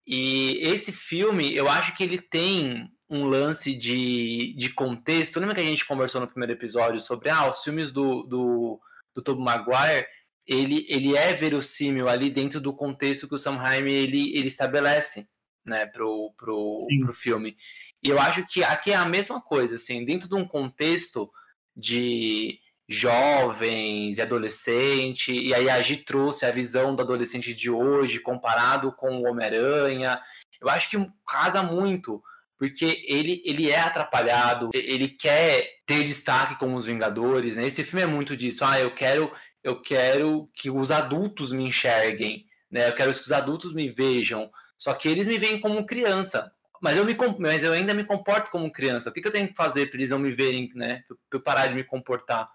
E 0.07 0.59
esse 0.62 0.92
filme, 0.92 1.55
eu 1.55 1.69
acho 1.69 1.97
que 1.97 2.05
ele 2.05 2.21
tem 2.21 2.88
um 3.11 3.25
lance 3.25 3.75
de, 3.75 4.55
de 4.57 4.71
contexto. 4.71 5.40
Lembra 5.40 5.57
que 5.57 5.61
a 5.61 5.64
gente 5.64 5.87
conversou 5.87 6.21
no 6.21 6.29
primeiro 6.29 6.53
episódio 6.53 7.01
sobre 7.01 7.31
ah, 7.31 7.51
os 7.51 7.62
filmes 7.62 7.90
do, 7.90 8.23
do, 8.23 8.81
do 9.14 9.23
Tobey 9.23 9.45
Maguire? 9.45 10.07
Ele, 10.47 10.87
ele 10.88 11.16
é 11.16 11.35
verossímil 11.35 12.09
ali 12.09 12.31
dentro 12.31 12.61
do 12.61 12.73
contexto 12.73 13.27
que 13.27 13.35
o 13.35 13.38
Sam 13.38 13.57
Raimi 13.57 13.90
ele, 13.90 14.37
ele 14.37 14.47
estabelece 14.47 15.27
né, 15.64 15.87
pro, 15.87 16.33
pro, 16.37 16.87
pro 17.03 17.12
filme. 17.12 17.57
E 18.01 18.09
eu 18.09 18.21
acho 18.21 18.47
que 18.47 18.62
aqui 18.62 18.92
é 18.92 18.95
a 18.95 19.05
mesma 19.05 19.40
coisa, 19.40 19.75
assim, 19.75 20.05
dentro 20.05 20.29
de 20.29 20.35
um 20.37 20.47
contexto 20.47 21.29
de 21.77 22.61
jovens 22.88 24.18
e 24.18 24.22
adolescente, 24.22 25.33
e 25.33 25.53
aí 25.53 25.68
a 25.68 25.81
Gi 25.83 25.96
trouxe 25.96 26.46
a 26.46 26.51
visão 26.51 26.94
do 26.94 27.03
adolescente 27.03 27.53
de 27.53 27.70
hoje 27.70 28.20
comparado 28.20 28.92
com 28.92 29.18
o 29.18 29.27
Homem-Aranha. 29.27 30.20
Eu 30.61 30.68
acho 30.68 30.88
que 30.88 31.11
casa 31.27 31.62
muito, 31.62 32.22
porque 32.59 33.05
ele, 33.07 33.42
ele 33.44 33.70
é 33.70 33.81
atrapalhado, 33.81 34.70
ele 34.72 35.09
quer 35.09 35.68
ter 35.85 36.05
destaque 36.05 36.59
como 36.59 36.77
os 36.77 36.87
Vingadores, 36.87 37.57
né? 37.57 37.66
Esse 37.66 37.83
filme 37.83 38.03
é 38.03 38.07
muito 38.07 38.37
disso. 38.37 38.64
Ah, 38.64 38.81
eu 38.81 38.94
quero 38.94 39.33
eu 39.66 39.83
quero 39.83 40.49
que 40.55 40.70
os 40.70 40.92
adultos 40.92 41.51
me 41.51 41.64
enxerguem, 41.64 42.46
né? 42.70 42.88
Eu 42.88 42.94
quero 42.94 43.12
que 43.12 43.20
os 43.20 43.33
adultos 43.33 43.75
me 43.75 43.90
vejam. 43.90 44.49
Só 44.79 44.94
que 44.94 45.09
eles 45.09 45.27
me 45.27 45.38
veem 45.38 45.61
como 45.61 45.85
criança. 45.85 46.53
Mas 46.81 46.96
eu, 46.96 47.05
me, 47.05 47.16
mas 47.40 47.64
eu 47.64 47.72
ainda 47.72 47.92
me 47.92 48.05
comporto 48.05 48.49
como 48.53 48.70
criança. 48.70 49.11
O 49.11 49.12
que, 49.12 49.20
que 49.20 49.27
eu 49.27 49.33
tenho 49.33 49.49
que 49.49 49.57
fazer 49.57 49.87
para 49.87 49.96
eles 49.99 50.11
não 50.11 50.20
me 50.20 50.31
verem, 50.31 50.70
né? 50.77 51.03
Para 51.09 51.38
eu 51.38 51.42
parar 51.42 51.66
de 51.66 51.75
me 51.75 51.83
comportar 51.83 52.49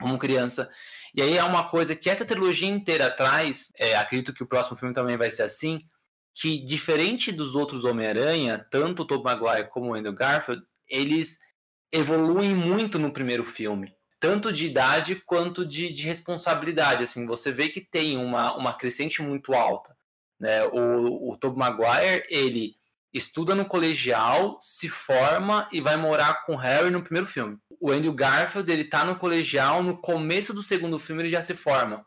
como 0.00 0.18
criança. 0.18 0.70
E 1.14 1.22
aí 1.22 1.36
é 1.36 1.44
uma 1.44 1.68
coisa 1.68 1.96
que 1.96 2.10
essa 2.10 2.24
trilogia 2.24 2.68
inteira 2.68 3.10
traz, 3.10 3.72
é, 3.78 3.96
acredito 3.96 4.34
que 4.34 4.42
o 4.42 4.46
próximo 4.46 4.76
filme 4.76 4.94
também 4.94 5.16
vai 5.16 5.30
ser 5.30 5.42
assim, 5.42 5.78
que 6.34 6.58
diferente 6.58 7.32
dos 7.32 7.54
outros 7.54 7.84
Homem-Aranha, 7.84 8.66
tanto 8.70 9.02
o 9.02 9.06
Tobey 9.06 9.24
Maguire 9.24 9.70
como 9.70 9.90
o 9.90 9.94
Andrew 9.94 10.12
Garfield, 10.12 10.62
eles 10.88 11.38
evoluem 11.90 12.54
muito 12.54 12.98
no 12.98 13.12
primeiro 13.12 13.44
filme. 13.44 13.94
tanto 14.18 14.52
de 14.52 14.66
idade 14.66 15.16
quanto 15.16 15.64
de, 15.64 15.92
de 15.92 16.02
responsabilidade. 16.02 17.04
Assim, 17.04 17.26
você 17.26 17.52
vê 17.52 17.68
que 17.68 17.80
tem 17.80 18.16
uma, 18.16 18.56
uma 18.56 18.72
crescente 18.74 19.22
muito 19.22 19.54
alta. 19.54 19.96
Né? 20.38 20.64
O, 20.66 21.30
o 21.30 21.36
Tobey 21.36 21.58
Maguire, 21.58 22.24
ele 22.28 22.74
estuda 23.12 23.54
no 23.54 23.64
colegial, 23.64 24.58
se 24.60 24.88
forma 24.88 25.68
e 25.72 25.80
vai 25.80 25.96
morar 25.96 26.44
com 26.44 26.56
Harry 26.56 26.90
no 26.90 27.02
primeiro 27.02 27.26
filme. 27.26 27.58
O 27.80 27.90
Andrew 27.90 28.12
Garfield, 28.12 28.70
ele 28.70 28.84
tá 28.84 29.04
no 29.04 29.18
colegial, 29.18 29.82
no 29.82 30.00
começo 30.00 30.52
do 30.52 30.62
segundo 30.62 30.98
filme 30.98 31.22
ele 31.22 31.30
já 31.30 31.42
se 31.42 31.54
forma. 31.54 32.04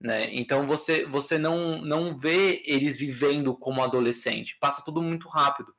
Né? 0.00 0.28
Então 0.32 0.66
você, 0.66 1.04
você 1.06 1.38
não, 1.38 1.80
não 1.80 2.18
vê 2.18 2.62
eles 2.66 2.98
vivendo 2.98 3.56
como 3.56 3.82
adolescente. 3.82 4.56
Passa 4.60 4.82
tudo 4.84 5.00
muito 5.00 5.28
rápido. 5.28 5.72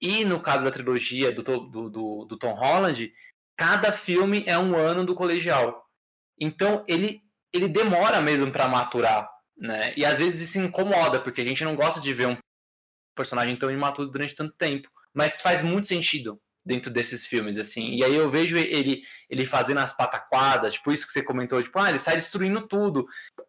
E 0.00 0.24
no 0.24 0.40
caso 0.40 0.64
da 0.64 0.70
trilogia 0.70 1.30
do, 1.30 1.42
do, 1.42 1.90
do, 1.90 2.24
do 2.24 2.38
Tom 2.38 2.54
Holland, 2.54 3.12
cada 3.56 3.92
filme 3.92 4.42
é 4.46 4.58
um 4.58 4.76
ano 4.76 5.04
do 5.04 5.14
colegial. 5.14 5.84
Então 6.40 6.84
ele, 6.88 7.20
ele 7.52 7.68
demora 7.68 8.20
mesmo 8.20 8.50
para 8.50 8.68
maturar. 8.68 9.28
Né? 9.56 9.92
E 9.96 10.04
às 10.04 10.18
vezes 10.18 10.48
isso 10.48 10.58
incomoda, 10.58 11.20
porque 11.20 11.40
a 11.40 11.44
gente 11.44 11.64
não 11.64 11.76
gosta 11.76 12.00
de 12.00 12.12
ver 12.12 12.26
um 12.26 12.36
personagem 13.14 13.56
tão 13.56 13.70
imaturo 13.70 14.10
durante 14.10 14.34
tanto 14.34 14.54
tempo. 14.56 14.88
Mas 15.14 15.40
faz 15.40 15.62
muito 15.62 15.86
sentido 15.86 16.40
dentro 16.68 16.92
desses 16.92 17.26
filmes, 17.26 17.58
assim. 17.58 17.94
E 17.94 18.04
aí 18.04 18.14
eu 18.14 18.30
vejo 18.30 18.56
ele, 18.56 19.02
ele 19.28 19.46
fazendo 19.46 19.78
as 19.78 19.94
pataquadas, 19.94 20.74
tipo 20.74 20.92
isso 20.92 21.06
que 21.06 21.12
você 21.12 21.22
comentou, 21.22 21.62
tipo, 21.62 21.78
ah, 21.78 21.88
ele 21.88 21.98
sai 21.98 22.16
destruindo 22.16 22.60
tudo. 22.68 23.06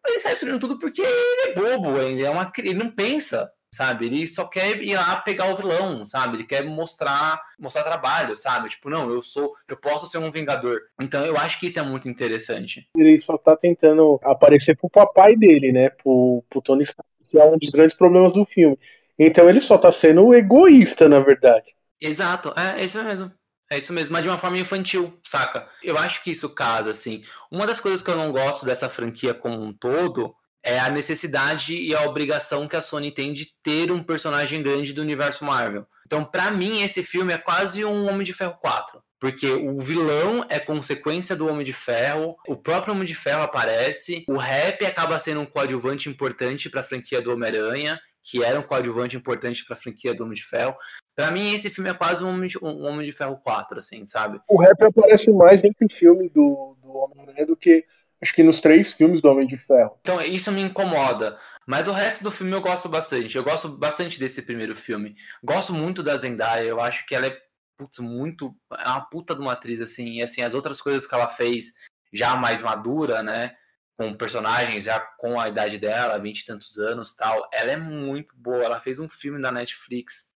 Ele 0.08 0.18
sai 0.18 0.32
destruindo 0.32 0.58
tudo 0.58 0.78
porque 0.78 1.02
ele 1.02 1.50
é 1.50 1.54
bobo, 1.54 1.98
ele, 1.98 2.24
é 2.24 2.30
uma, 2.30 2.50
ele 2.58 2.72
não 2.72 2.90
pensa, 2.90 3.52
sabe? 3.70 4.06
Ele 4.06 4.26
só 4.26 4.46
quer 4.46 4.82
ir 4.82 4.96
lá 4.96 5.16
pegar 5.16 5.52
o 5.52 5.56
vilão, 5.56 6.06
sabe? 6.06 6.38
Ele 6.38 6.44
quer 6.44 6.64
mostrar, 6.64 7.40
mostrar 7.58 7.82
trabalho, 7.82 8.34
sabe? 8.34 8.70
Tipo, 8.70 8.88
não, 8.88 9.10
eu 9.10 9.22
sou, 9.22 9.54
eu 9.68 9.76
posso 9.76 10.06
ser 10.06 10.16
um 10.16 10.32
vingador. 10.32 10.80
Então 10.98 11.24
eu 11.24 11.36
acho 11.36 11.60
que 11.60 11.66
isso 11.66 11.78
é 11.78 11.82
muito 11.82 12.08
interessante. 12.08 12.88
Ele 12.96 13.20
só 13.20 13.36
tá 13.36 13.54
tentando 13.54 14.18
aparecer 14.24 14.76
pro 14.78 14.88
papai 14.88 15.36
dele, 15.36 15.72
né? 15.72 15.90
Pro, 15.90 16.42
pro 16.48 16.62
Tony 16.62 16.84
Stark, 16.84 17.08
que 17.30 17.38
é 17.38 17.44
um 17.44 17.58
dos 17.58 17.68
grandes 17.68 17.94
problemas 17.94 18.32
do 18.32 18.46
filme. 18.46 18.78
Então 19.18 19.46
ele 19.46 19.60
só 19.60 19.76
tá 19.76 19.92
sendo 19.92 20.34
egoísta, 20.34 21.06
na 21.06 21.20
verdade. 21.20 21.74
Exato, 22.00 22.52
é, 22.56 22.80
é 22.80 22.84
isso 22.84 23.02
mesmo. 23.02 23.32
É 23.72 23.78
isso 23.78 23.92
mesmo, 23.92 24.12
mas 24.12 24.22
de 24.22 24.28
uma 24.28 24.38
forma 24.38 24.58
infantil, 24.58 25.20
saca? 25.24 25.68
Eu 25.80 25.96
acho 25.96 26.24
que 26.24 26.32
isso 26.32 26.48
casa, 26.48 26.90
assim. 26.90 27.22
Uma 27.52 27.68
das 27.68 27.80
coisas 27.80 28.02
que 28.02 28.10
eu 28.10 28.16
não 28.16 28.32
gosto 28.32 28.66
dessa 28.66 28.88
franquia 28.88 29.32
como 29.32 29.62
um 29.62 29.72
todo 29.72 30.34
é 30.62 30.78
a 30.80 30.90
necessidade 30.90 31.74
e 31.74 31.94
a 31.94 32.02
obrigação 32.02 32.66
que 32.66 32.74
a 32.74 32.82
Sony 32.82 33.12
tem 33.12 33.32
de 33.32 33.52
ter 33.62 33.92
um 33.92 34.02
personagem 34.02 34.60
grande 34.60 34.92
do 34.92 35.00
universo 35.00 35.44
Marvel. 35.44 35.86
Então, 36.04 36.24
para 36.24 36.50
mim, 36.50 36.82
esse 36.82 37.04
filme 37.04 37.32
é 37.32 37.38
quase 37.38 37.84
um 37.84 38.08
Homem 38.08 38.24
de 38.24 38.32
Ferro 38.32 38.58
4. 38.60 39.00
Porque 39.20 39.46
o 39.46 39.78
vilão 39.78 40.44
é 40.48 40.58
consequência 40.58 41.36
do 41.36 41.46
Homem 41.46 41.64
de 41.64 41.72
Ferro, 41.72 42.36
o 42.48 42.56
próprio 42.56 42.94
Homem 42.94 43.06
de 43.06 43.14
Ferro 43.14 43.42
aparece, 43.42 44.24
o 44.26 44.36
rap 44.36 44.84
acaba 44.84 45.18
sendo 45.18 45.42
um 45.42 45.46
coadjuvante 45.46 46.08
importante 46.08 46.68
para 46.68 46.80
a 46.80 46.84
franquia 46.84 47.20
do 47.20 47.32
Homem-Aranha, 47.32 48.00
que 48.22 48.42
era 48.42 48.58
um 48.58 48.62
coadjuvante 48.62 49.16
importante 49.16 49.64
para 49.64 49.76
a 49.76 49.78
franquia 49.78 50.14
do 50.14 50.24
Homem 50.24 50.34
de 50.34 50.44
Ferro. 50.44 50.74
Para 51.14 51.30
mim, 51.30 51.54
esse 51.54 51.68
filme 51.70 51.90
é 51.90 51.94
quase 51.94 52.24
um 52.24 52.28
Homem, 52.28 52.48
de, 52.48 52.58
um 52.58 52.86
Homem 52.86 53.06
de 53.06 53.12
Ferro 53.12 53.36
4, 53.42 53.78
assim, 53.78 54.06
sabe? 54.06 54.40
O 54.48 54.60
rap 54.60 54.82
aparece 54.82 55.30
mais 55.32 55.62
nesse 55.62 55.88
filme 55.88 56.28
do, 56.28 56.76
do 56.82 56.96
Homem-Aranha 56.96 57.46
do 57.46 57.56
que 57.56 57.84
acho 58.22 58.34
que 58.34 58.42
nos 58.42 58.60
três 58.60 58.92
filmes 58.92 59.20
do 59.20 59.28
Homem 59.28 59.46
de 59.46 59.56
Ferro. 59.56 59.98
Então, 60.00 60.20
isso 60.20 60.52
me 60.52 60.62
incomoda. 60.62 61.38
Mas 61.66 61.88
o 61.88 61.92
resto 61.92 62.22
do 62.22 62.30
filme 62.30 62.52
eu 62.52 62.60
gosto 62.60 62.88
bastante. 62.88 63.36
Eu 63.36 63.44
gosto 63.44 63.68
bastante 63.68 64.18
desse 64.18 64.42
primeiro 64.42 64.76
filme. 64.76 65.14
Gosto 65.42 65.72
muito 65.72 66.02
da 66.02 66.16
Zendaya. 66.16 66.64
Eu 66.64 66.80
acho 66.80 67.06
que 67.06 67.14
ela 67.14 67.26
é 67.26 67.38
putz, 67.78 67.98
muito. 67.98 68.54
É 68.78 68.88
uma 68.88 69.00
puta 69.02 69.34
de 69.34 69.40
uma 69.40 69.52
atriz, 69.52 69.80
assim. 69.80 70.18
E 70.18 70.22
assim, 70.22 70.42
as 70.42 70.52
outras 70.52 70.80
coisas 70.80 71.06
que 71.06 71.14
ela 71.14 71.28
fez 71.28 71.72
já 72.12 72.36
mais 72.36 72.60
madura, 72.60 73.22
né? 73.22 73.56
Com 73.96 74.14
personagens 74.14 74.84
já 74.84 75.00
com 75.00 75.40
a 75.40 75.48
idade 75.48 75.78
dela, 75.78 76.18
vinte 76.18 76.40
e 76.40 76.46
tantos 76.46 76.78
anos 76.78 77.14
tal. 77.14 77.48
Ela 77.52 77.72
é 77.72 77.76
muito 77.76 78.34
boa. 78.36 78.64
Ela 78.64 78.80
fez 78.80 78.98
um 78.98 79.08
filme 79.08 79.40
da 79.40 79.50
Netflix. 79.50 80.28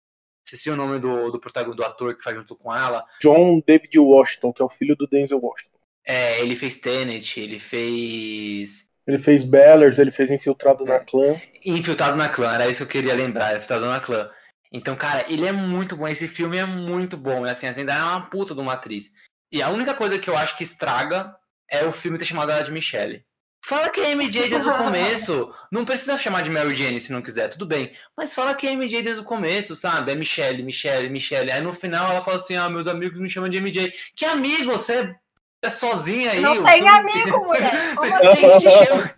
Esqueci 0.52 0.68
o 0.68 0.76
nome 0.76 0.98
do, 0.98 1.30
do 1.30 1.40
protagonista, 1.40 1.82
do 1.82 1.88
ator 1.88 2.14
que 2.14 2.22
faz 2.22 2.36
junto 2.36 2.54
com 2.54 2.74
ela. 2.74 3.06
John 3.22 3.62
David 3.66 3.98
Washington, 3.98 4.52
que 4.52 4.60
é 4.60 4.64
o 4.64 4.68
filho 4.68 4.94
do 4.94 5.06
Denzel 5.06 5.40
Washington. 5.40 5.78
É, 6.04 6.40
ele 6.40 6.54
fez 6.54 6.76
Tenet, 6.76 7.40
ele 7.40 7.58
fez. 7.58 8.86
Ele 9.06 9.18
fez 9.18 9.44
Bellers, 9.44 9.98
ele 9.98 10.12
fez 10.12 10.30
Infiltrado 10.30 10.84
na 10.84 11.00
Clã. 11.00 11.40
Infiltrado 11.64 12.16
na 12.16 12.28
Clã, 12.28 12.52
era 12.52 12.68
isso 12.68 12.84
que 12.86 12.98
eu 12.98 13.02
queria 13.02 13.16
lembrar, 13.16 13.56
Infiltrado 13.56 13.86
na 13.86 13.98
Clã. 13.98 14.30
Então, 14.70 14.94
cara, 14.94 15.24
ele 15.26 15.46
é 15.46 15.52
muito 15.52 15.96
bom, 15.96 16.06
esse 16.06 16.28
filme 16.28 16.58
é 16.58 16.66
muito 16.66 17.16
bom. 17.16 17.46
E 17.46 17.50
assim, 17.50 17.66
a 17.66 17.72
Zendaya 17.72 18.00
é 18.00 18.04
uma 18.04 18.28
puta 18.28 18.54
de 18.54 18.60
uma 18.60 18.74
atriz. 18.74 19.10
E 19.50 19.62
a 19.62 19.70
única 19.70 19.94
coisa 19.94 20.18
que 20.18 20.28
eu 20.28 20.36
acho 20.36 20.56
que 20.58 20.64
estraga 20.64 21.34
é 21.70 21.82
o 21.84 21.92
filme 21.92 22.18
ter 22.18 22.26
chamado 22.26 22.52
ela 22.52 22.62
de 22.62 22.72
Michelle. 22.72 23.24
Fala 23.64 23.88
que 23.90 24.00
é 24.00 24.14
MJ 24.14 24.48
desde 24.48 24.68
o 24.68 24.74
começo. 24.76 25.54
Não 25.70 25.84
precisa 25.84 26.18
chamar 26.18 26.42
de 26.42 26.50
Mary 26.50 26.76
Jane 26.76 26.98
se 26.98 27.12
não 27.12 27.22
quiser, 27.22 27.48
tudo 27.48 27.64
bem. 27.64 27.92
Mas 28.16 28.34
fala 28.34 28.54
que 28.54 28.66
é 28.66 28.74
MJ 28.74 29.02
desde 29.02 29.20
o 29.20 29.24
começo, 29.24 29.76
sabe? 29.76 30.12
É 30.12 30.16
Michelle, 30.16 30.62
Michelle, 30.62 31.08
Michelle. 31.08 31.50
Aí 31.50 31.60
no 31.60 31.72
final 31.72 32.10
ela 32.10 32.22
fala 32.22 32.38
assim: 32.38 32.56
ah, 32.56 32.68
meus 32.68 32.86
amigos 32.86 33.20
me 33.20 33.30
chamam 33.30 33.48
de 33.48 33.60
MJ. 33.60 33.92
Que 34.16 34.24
amigo? 34.24 34.72
Você 34.72 35.14
é 35.62 35.70
sozinha 35.70 36.32
aí? 36.32 36.40
Não 36.40 36.62
tem 36.64 36.88
amigo, 36.88 37.44
mulher. 37.44 37.94
Você, 37.94 38.10
quem, 38.10 38.50
que 38.50 38.58
te 38.58 38.60
chama, 38.60 39.14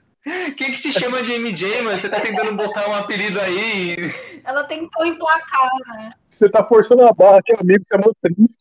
quem 0.56 0.72
que 0.72 0.80
te 0.80 0.92
chama 0.92 1.22
de 1.22 1.38
MJ, 1.38 1.82
mano? 1.82 1.98
Você 1.98 2.08
tá 2.08 2.20
tentando 2.20 2.54
botar 2.54 2.88
um 2.88 2.94
apelido 2.94 3.40
aí. 3.40 3.96
Ela 4.44 4.62
tentou 4.64 5.06
emplacar, 5.06 5.70
né? 5.88 6.10
Você 6.26 6.50
tá 6.50 6.62
forçando 6.62 7.06
a 7.06 7.12
barra, 7.14 7.40
que 7.42 7.54
amigo, 7.54 7.82
você 7.82 7.94
é 7.94 7.98
muito 7.98 8.16
triste. 8.20 8.58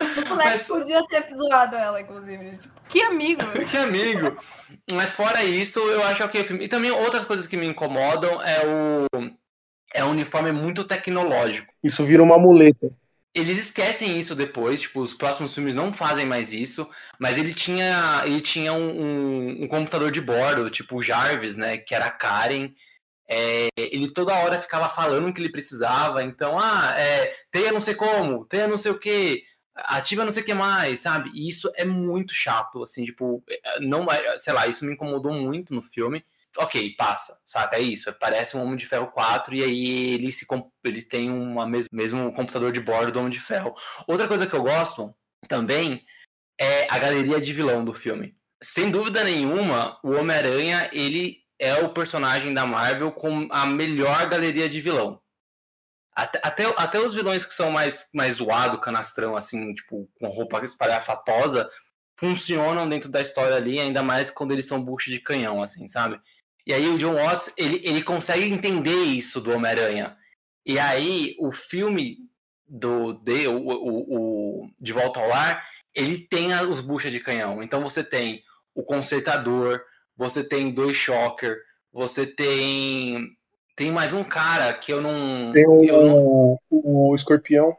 O 0.00 0.26
Flex 0.26 0.36
Mas... 0.36 0.66
podia 0.68 1.06
ter 1.06 1.16
episódio 1.16 1.76
ela, 1.78 2.00
inclusive. 2.00 2.56
Tipo, 2.56 2.81
que 2.92 3.00
amigo! 3.00 3.42
que 3.70 3.76
amigo! 3.78 4.36
Mas 4.90 5.14
fora 5.14 5.42
isso, 5.42 5.80
eu 5.80 6.04
acho 6.04 6.28
que 6.28 6.38
o 6.38 6.44
filme. 6.44 6.64
E 6.64 6.68
também 6.68 6.90
outras 6.90 7.24
coisas 7.24 7.46
que 7.46 7.56
me 7.56 7.66
incomodam 7.66 8.40
é 8.42 8.60
o. 8.66 9.30
É 9.94 10.04
o 10.04 10.08
uniforme 10.08 10.52
muito 10.52 10.84
tecnológico. 10.84 11.72
Isso 11.82 12.04
vira 12.04 12.22
uma 12.22 12.38
muleta. 12.38 12.90
Eles 13.34 13.58
esquecem 13.58 14.18
isso 14.18 14.34
depois, 14.34 14.82
tipo, 14.82 15.00
os 15.00 15.14
próximos 15.14 15.54
filmes 15.54 15.74
não 15.74 15.92
fazem 15.92 16.26
mais 16.26 16.52
isso, 16.52 16.88
mas 17.18 17.38
ele 17.38 17.54
tinha, 17.54 18.22
ele 18.24 18.40
tinha 18.42 18.72
um, 18.74 19.00
um, 19.00 19.64
um 19.64 19.68
computador 19.68 20.10
de 20.10 20.20
bordo, 20.20 20.68
tipo 20.70 20.96
o 20.96 21.02
Jarvis, 21.02 21.56
né, 21.56 21.78
que 21.78 21.94
era 21.94 22.06
a 22.06 22.10
Karen, 22.10 22.70
é, 23.28 23.68
ele 23.76 24.10
toda 24.10 24.34
hora 24.34 24.60
ficava 24.60 24.86
falando 24.88 25.28
o 25.28 25.32
que 25.32 25.40
ele 25.40 25.52
precisava, 25.52 26.22
então, 26.22 26.58
ah, 26.58 26.94
é, 26.98 27.34
teia 27.50 27.72
não 27.72 27.80
sei 27.80 27.94
como, 27.94 28.44
teia 28.44 28.68
não 28.68 28.76
sei 28.76 28.92
o 28.92 28.98
que, 28.98 29.44
ativa 29.74 30.24
não 30.24 30.32
sei 30.32 30.42
o 30.42 30.46
que 30.46 30.54
mais, 30.54 31.00
sabe? 31.00 31.30
E 31.34 31.48
isso 31.48 31.70
é 31.74 31.84
muito 31.84 32.32
chato, 32.32 32.82
assim, 32.82 33.04
tipo, 33.04 33.42
é, 33.48 33.80
não, 33.80 34.06
sei 34.38 34.52
lá, 34.52 34.66
isso 34.66 34.84
me 34.84 34.92
incomodou 34.92 35.32
muito 35.32 35.74
no 35.74 35.82
filme. 35.82 36.24
Ok, 36.58 36.94
passa, 36.98 37.38
saca? 37.46 37.76
É 37.76 37.80
isso, 37.80 38.12
parece 38.20 38.56
um 38.56 38.62
Homem 38.62 38.76
de 38.76 38.86
Ferro 38.86 39.06
4 39.06 39.54
e 39.54 39.62
aí 39.64 40.14
ele 40.14 40.30
se 40.30 40.46
ele 40.84 41.02
tem 41.02 41.30
uma 41.30 41.66
mes 41.66 41.86
mesmo 41.90 42.30
computador 42.34 42.72
de 42.72 42.80
bordo 42.80 43.10
do 43.10 43.20
Homem 43.20 43.32
de 43.32 43.40
Ferro. 43.40 43.74
Outra 44.06 44.28
coisa 44.28 44.46
que 44.46 44.54
eu 44.54 44.62
gosto 44.62 45.14
também 45.48 46.04
é 46.60 46.86
a 46.90 46.98
galeria 46.98 47.40
de 47.40 47.52
vilão 47.54 47.82
do 47.82 47.94
filme. 47.94 48.36
Sem 48.62 48.90
dúvida 48.90 49.24
nenhuma, 49.24 49.98
o 50.04 50.10
Homem-Aranha, 50.10 50.90
ele 50.92 51.38
é 51.58 51.74
o 51.76 51.88
personagem 51.88 52.52
da 52.52 52.66
Marvel 52.66 53.12
com 53.12 53.48
a 53.50 53.64
melhor 53.64 54.28
galeria 54.28 54.68
de 54.68 54.80
vilão. 54.80 55.21
Até, 56.14 56.40
até, 56.42 56.64
até 56.76 57.00
os 57.00 57.14
vilões 57.14 57.44
que 57.44 57.54
são 57.54 57.70
mais, 57.70 58.06
mais 58.12 58.36
zoado, 58.36 58.80
canastrão, 58.80 59.34
assim, 59.34 59.74
tipo, 59.74 60.08
com 60.18 60.28
roupa 60.28 60.62
espalhafatosa, 60.64 61.68
funcionam 62.16 62.88
dentro 62.88 63.10
da 63.10 63.22
história 63.22 63.56
ali, 63.56 63.80
ainda 63.80 64.02
mais 64.02 64.30
quando 64.30 64.52
eles 64.52 64.66
são 64.66 64.82
bucho 64.82 65.10
de 65.10 65.18
canhão, 65.18 65.62
assim, 65.62 65.88
sabe? 65.88 66.20
E 66.66 66.72
aí 66.72 66.88
o 66.88 66.98
John 66.98 67.14
Watts, 67.14 67.52
ele, 67.56 67.80
ele 67.82 68.02
consegue 68.02 68.44
entender 68.44 69.04
isso 69.04 69.40
do 69.40 69.50
Homem-Aranha. 69.52 70.16
E 70.64 70.78
aí 70.78 71.34
o 71.40 71.50
filme 71.50 72.18
do 72.68 73.12
de, 73.14 73.48
o, 73.48 73.56
o, 73.56 74.62
o, 74.64 74.70
De 74.80 74.92
Volta 74.92 75.20
ao 75.20 75.28
Lar, 75.28 75.66
ele 75.94 76.18
tem 76.18 76.54
os 76.62 76.80
buchas 76.80 77.10
de 77.10 77.20
canhão. 77.20 77.62
Então 77.62 77.82
você 77.82 78.04
tem 78.04 78.42
o 78.74 78.82
Consertador, 78.82 79.82
você 80.16 80.44
tem 80.44 80.70
dois 80.70 80.96
Shocker, 80.96 81.58
você 81.92 82.26
tem 82.26 83.36
tem 83.74 83.90
mais 83.90 84.12
um 84.12 84.22
cara 84.22 84.72
que 84.74 84.92
eu 84.92 85.00
não. 85.00 85.52
Tem 85.52 85.66
o, 85.66 85.84
eu 85.84 86.06
não... 86.06 86.58
o 86.70 87.14
escorpião. 87.14 87.76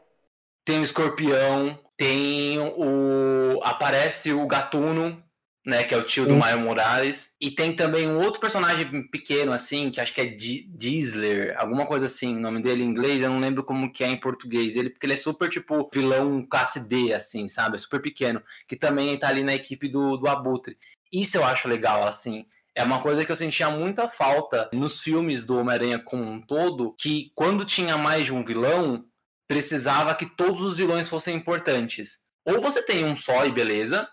Tem 0.64 0.80
o 0.80 0.84
escorpião. 0.84 1.78
Tem 1.96 2.58
o. 2.58 3.60
Aparece 3.62 4.32
o 4.32 4.44
gatuno, 4.46 5.22
né? 5.64 5.84
Que 5.84 5.94
é 5.94 5.96
o 5.96 6.02
tio 6.02 6.24
Sim. 6.24 6.30
do 6.30 6.36
Maio 6.36 6.58
Morales. 6.58 7.32
E 7.40 7.50
tem 7.50 7.76
também 7.76 8.08
um 8.08 8.20
outro 8.20 8.40
personagem 8.40 9.06
pequeno, 9.08 9.52
assim, 9.52 9.90
que 9.90 10.00
acho 10.00 10.12
que 10.12 10.20
é 10.20 10.26
Diesler, 10.26 11.54
alguma 11.56 11.86
coisa 11.86 12.06
assim, 12.06 12.36
o 12.36 12.40
nome 12.40 12.60
dele 12.60 12.82
em 12.82 12.88
inglês, 12.88 13.22
eu 13.22 13.30
não 13.30 13.38
lembro 13.38 13.62
como 13.62 13.92
que 13.92 14.02
é 14.02 14.08
em 14.08 14.18
português. 14.18 14.74
Ele, 14.74 14.90
porque 14.90 15.06
ele 15.06 15.14
é 15.14 15.18
super, 15.18 15.48
tipo, 15.48 15.88
vilão 15.94 16.44
classe 16.44 16.80
D, 16.80 17.14
assim, 17.14 17.46
sabe? 17.46 17.76
É 17.76 17.78
super 17.78 18.02
pequeno. 18.02 18.42
Que 18.66 18.74
também 18.74 19.16
tá 19.16 19.28
ali 19.28 19.44
na 19.44 19.54
equipe 19.54 19.88
do, 19.88 20.16
do 20.16 20.28
Abutre. 20.28 20.76
Isso 21.12 21.36
eu 21.36 21.44
acho 21.44 21.68
legal, 21.68 22.02
assim 22.02 22.44
é 22.74 22.82
uma 22.82 23.00
coisa 23.00 23.24
que 23.24 23.30
eu 23.30 23.36
sentia 23.36 23.70
muita 23.70 24.08
falta 24.08 24.68
nos 24.72 25.00
filmes 25.00 25.46
do 25.46 25.58
Homem-Aranha 25.58 25.98
como 25.98 26.24
um 26.24 26.40
todo, 26.40 26.94
que 26.98 27.30
quando 27.34 27.64
tinha 27.64 27.96
mais 27.96 28.24
de 28.24 28.32
um 28.32 28.44
vilão, 28.44 29.04
precisava 29.46 30.14
que 30.14 30.26
todos 30.26 30.60
os 30.62 30.76
vilões 30.76 31.08
fossem 31.08 31.36
importantes. 31.36 32.18
Ou 32.44 32.60
você 32.60 32.82
tem 32.82 33.04
um 33.04 33.16
só 33.16 33.46
e 33.46 33.52
beleza. 33.52 34.08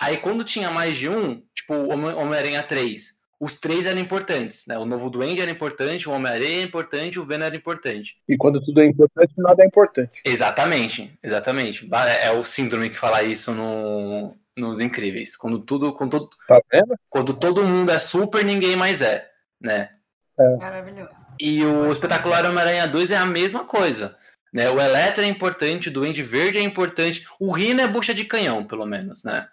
Aí 0.00 0.16
quando 0.16 0.44
tinha 0.44 0.70
mais 0.70 0.96
de 0.96 1.08
um, 1.08 1.42
tipo 1.54 1.74
Homem-Aranha 1.74 2.62
3, 2.62 3.14
os 3.42 3.58
três 3.58 3.86
eram 3.86 4.00
importantes, 4.00 4.64
né? 4.68 4.78
O 4.78 4.84
Novo 4.84 5.10
Duende 5.10 5.40
era 5.40 5.50
importante, 5.50 6.08
o 6.08 6.12
Homem-Aranha 6.12 6.58
era 6.58 6.62
importante, 6.62 7.18
o 7.18 7.26
Venom 7.26 7.46
era 7.46 7.56
importante. 7.56 8.16
E 8.28 8.36
quando 8.36 8.64
tudo 8.64 8.80
é 8.80 8.86
importante, 8.86 9.32
nada 9.36 9.64
é 9.64 9.66
importante. 9.66 10.20
Exatamente, 10.24 11.18
exatamente. 11.20 11.88
É 12.20 12.30
o 12.30 12.44
síndrome 12.44 12.88
que 12.88 12.96
fala 12.96 13.24
isso 13.24 13.52
no, 13.52 14.36
nos 14.56 14.80
Incríveis. 14.80 15.36
Quando 15.36 15.58
tudo, 15.60 15.92
quando 15.92 16.10
todo, 16.10 16.30
tá 16.46 16.60
vendo? 16.70 16.94
quando 17.08 17.34
todo 17.34 17.64
mundo 17.64 17.90
é 17.90 17.98
super, 17.98 18.44
ninguém 18.44 18.76
mais 18.76 19.00
é, 19.00 19.28
né? 19.60 19.90
É. 20.38 20.56
Maravilhoso. 20.56 21.12
E 21.40 21.64
o 21.64 21.92
Espetacular 21.92 22.44
Homem-Aranha 22.46 22.86
2 22.86 23.10
é 23.10 23.16
a 23.16 23.26
mesma 23.26 23.64
coisa. 23.64 24.16
Né? 24.52 24.68
O 24.70 24.80
Eletro 24.80 25.22
é 25.22 25.26
importante, 25.26 25.88
o 25.88 25.92
Duende 25.92 26.22
Verde 26.22 26.58
é 26.58 26.62
importante, 26.62 27.26
o 27.40 27.52
Rino 27.52 27.80
é 27.80 27.88
bucha 27.88 28.12
de 28.12 28.24
canhão, 28.24 28.64
pelo 28.64 28.84
menos, 28.84 29.24
né? 29.24 29.48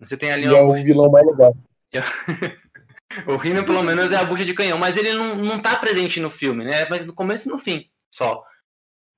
Você 0.00 0.16
tem 0.16 0.32
ali 0.32 0.46
e 0.46 0.54
é 0.54 0.60
o 0.60 0.72
vilão 0.72 1.10
mais 1.10 1.26
legal. 1.26 1.54
o 3.26 3.36
Rino, 3.36 3.64
pelo 3.64 3.82
menos, 3.82 4.10
é 4.10 4.16
a 4.16 4.24
bucha 4.24 4.44
de 4.44 4.54
canhão, 4.54 4.78
mas 4.78 4.96
ele 4.96 5.12
não, 5.12 5.36
não 5.36 5.60
tá 5.60 5.76
presente 5.76 6.18
no 6.20 6.30
filme, 6.30 6.64
né? 6.64 6.86
Mas 6.88 7.06
no 7.06 7.12
começo 7.12 7.48
e 7.48 7.52
no 7.52 7.58
fim, 7.58 7.88
só. 8.12 8.42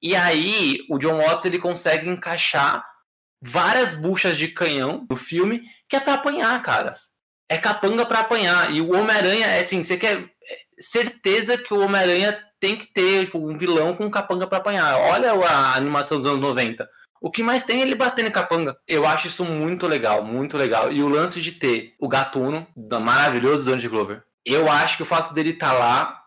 E 0.02 0.16
aí, 0.16 0.80
o 0.90 0.98
John 0.98 1.18
Watts 1.18 1.44
ele 1.44 1.58
consegue 1.58 2.10
encaixar 2.10 2.84
várias 3.42 3.94
buchas 3.94 4.38
de 4.38 4.48
canhão 4.48 5.04
no 5.10 5.16
filme 5.16 5.62
que 5.88 5.96
é 5.96 6.00
pra 6.00 6.14
apanhar, 6.14 6.62
cara. 6.62 6.94
É 7.48 7.58
capanga 7.58 8.06
para 8.06 8.20
apanhar. 8.20 8.72
E 8.72 8.80
o 8.80 8.94
Homem-Aranha, 8.94 9.46
é 9.46 9.60
assim, 9.60 9.82
você 9.82 9.96
quer 9.96 10.18
é, 10.18 10.58
certeza 10.78 11.58
que 11.58 11.74
o 11.74 11.80
Homem-Aranha 11.80 12.38
tem 12.60 12.76
que 12.76 12.86
ter 12.86 13.26
tipo, 13.26 13.38
um 13.38 13.58
vilão 13.58 13.94
com 13.94 14.10
capanga 14.10 14.46
para 14.46 14.58
apanhar. 14.58 14.96
Olha 14.96 15.32
a 15.32 15.74
animação 15.74 16.18
dos 16.18 16.26
anos 16.26 16.40
90. 16.40 16.88
O 17.20 17.30
que 17.30 17.42
mais 17.42 17.62
tem 17.62 17.80
é 17.80 17.82
ele 17.82 17.94
batendo 17.94 18.28
em 18.28 18.32
capanga. 18.32 18.76
Eu 18.86 19.06
acho 19.06 19.26
isso 19.26 19.44
muito 19.44 19.86
legal, 19.86 20.24
muito 20.24 20.56
legal. 20.56 20.90
E 20.90 21.02
o 21.02 21.08
lance 21.08 21.40
de 21.40 21.52
ter 21.52 21.94
o 22.00 22.08
gatuno, 22.08 22.66
da 22.76 22.98
maravilhoso 22.98 23.64
Donald 23.64 23.88
Glover. 23.88 24.22
Eu 24.44 24.70
acho 24.70 24.96
que 24.96 25.02
o 25.02 25.06
fato 25.06 25.34
dele 25.34 25.50
estar 25.50 25.72
tá 25.72 25.78
lá 25.78 26.22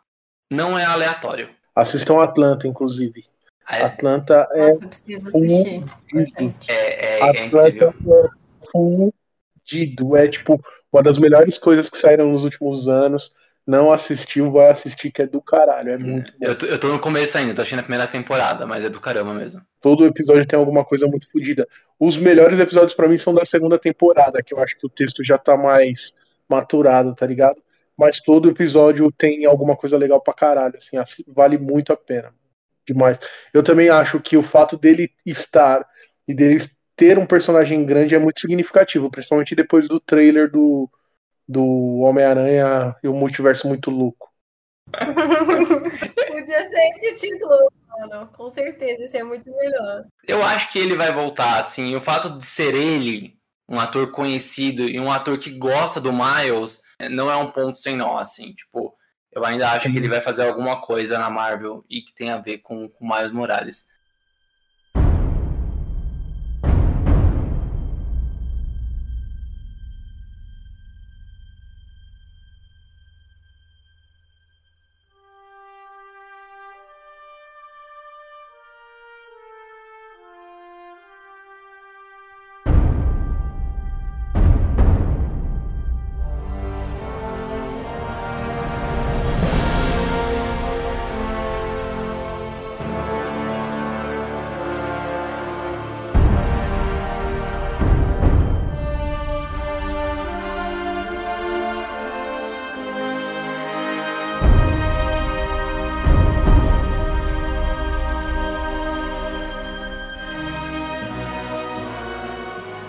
não 0.52 0.78
é 0.78 0.86
aleatório. 0.86 1.50
Assistam 1.76 2.24
Atlanta, 2.24 2.68
inclusive. 2.68 3.26
É. 3.70 3.82
Atlanta 3.82 4.48
é. 4.52 4.68
Nossa, 4.68 4.84
eu 4.84 4.90
preciso 4.90 5.30
assistir. 5.30 5.84
É, 6.68 6.74
é, 6.74 7.20
é, 7.20 7.24
Atlanta 7.24 7.86
é 7.86 8.30
fudido. 8.72 10.16
É 10.16 10.28
tipo 10.28 10.62
uma 10.92 11.02
das 11.02 11.18
melhores 11.18 11.58
coisas 11.58 11.90
que 11.90 11.98
saíram 11.98 12.32
nos 12.32 12.44
últimos 12.44 12.88
anos. 12.88 13.34
Não 13.66 13.92
assistiu, 13.92 14.52
vai 14.52 14.70
assistir, 14.70 15.12
que 15.12 15.24
é 15.24 15.26
do 15.26 15.42
caralho. 15.42 15.90
É 15.90 15.98
muito 15.98 16.32
bom. 16.34 16.38
Eu 16.40 16.56
tô, 16.56 16.66
eu 16.68 16.80
tô 16.80 16.90
no 16.90 17.00
começo 17.00 17.36
ainda, 17.36 17.56
tô 17.56 17.64
achando 17.64 17.80
a 17.80 17.84
primeira 17.84 18.06
temporada, 18.06 18.64
mas 18.68 18.86
é 18.86 18.90
do 18.90 19.02
caramba 19.02 19.34
mesmo. 19.34 19.60
Todo 19.82 20.06
episódio 20.06 20.46
tem 20.46 20.60
alguma 20.60 20.86
coisa 20.86 21.08
muito 21.08 21.28
fodida. 21.32 21.68
Os 22.00 22.16
melhores 22.16 22.60
episódios 22.60 22.94
para 22.94 23.08
mim 23.08 23.18
são 23.18 23.34
da 23.34 23.44
segunda 23.44 23.80
temporada, 23.80 24.44
que 24.44 24.54
eu 24.54 24.60
acho 24.60 24.78
que 24.78 24.86
o 24.86 24.90
texto 24.90 25.24
já 25.24 25.40
tá 25.40 25.58
mais 25.58 26.14
maturado, 26.48 27.16
tá 27.16 27.26
ligado? 27.26 27.60
Mas 27.98 28.22
todo 28.22 28.52
episódio 28.52 29.12
tem 29.12 29.46
alguma 29.46 29.76
coisa 29.76 29.98
legal 29.98 30.22
pra 30.22 30.34
caralho, 30.34 30.78
assim, 30.78 31.24
vale 31.28 31.58
muito 31.58 31.92
a 31.92 31.98
pena 31.98 32.32
demais. 32.88 33.20
Eu 33.54 33.64
também 33.64 33.90
acho 33.90 34.20
que 34.20 34.38
o 34.38 34.44
fato 34.44 34.78
dele 34.78 35.12
estar 35.26 35.86
e 36.28 36.34
dele 36.34 36.66
ter 36.96 37.18
um 37.18 37.26
personagem 37.26 37.86
grande 37.86 38.16
é 38.16 38.20
muito 38.20 38.40
significativo, 38.40 39.12
principalmente 39.12 39.56
depois 39.56 39.88
do 39.88 40.00
trailer 40.00 40.50
do, 40.50 40.90
do 41.48 42.00
Homem-Aranha 42.00 42.96
e 43.04 43.08
o 43.08 43.14
multiverso 43.14 43.68
muito 43.68 43.92
louco. 43.92 44.32
Podia 44.96 46.70
ser 46.70 46.90
esse 46.90 47.16
título, 47.16 47.72
mano. 47.90 48.28
Com 48.28 48.50
certeza, 48.50 49.04
isso 49.04 49.18
é 49.18 49.24
muito 49.24 49.50
melhor. 49.56 50.06
Eu 50.28 50.44
acho 50.44 50.72
que 50.72 50.80
ele 50.80 50.96
vai 50.96 51.12
voltar, 51.12 51.60
assim. 51.60 51.96
O 51.96 52.02
fato 52.02 52.38
de 52.38 52.46
ser 52.46 52.76
ele, 52.76 53.38
um 53.68 53.80
ator 53.80 54.12
conhecido 54.12 54.84
e 54.84 55.00
um 55.00 55.12
ator 55.12 55.38
que 55.40 55.50
gosta 55.50 56.00
do 56.00 56.14
Miles, 56.14 56.82
não 57.12 57.30
é 57.30 57.36
um 57.36 57.52
ponto 57.52 57.78
sem 57.80 57.96
nó, 57.96 58.18
assim. 58.18 58.54
Tipo, 58.54 58.96
eu 59.36 59.46
ainda 59.46 59.70
acho 59.72 59.92
que 59.92 59.98
ele 59.98 60.10
vai 60.10 60.22
fazer 60.22 60.48
alguma 60.48 60.82
coisa 60.82 61.20
na 61.20 61.30
Marvel 61.30 61.86
e 61.90 62.02
que 62.02 62.14
tem 62.14 62.30
a 62.30 62.38
ver 62.38 62.60
com, 62.60 62.88
com 62.90 63.06
Miles 63.08 63.34
Morales. 63.34 63.86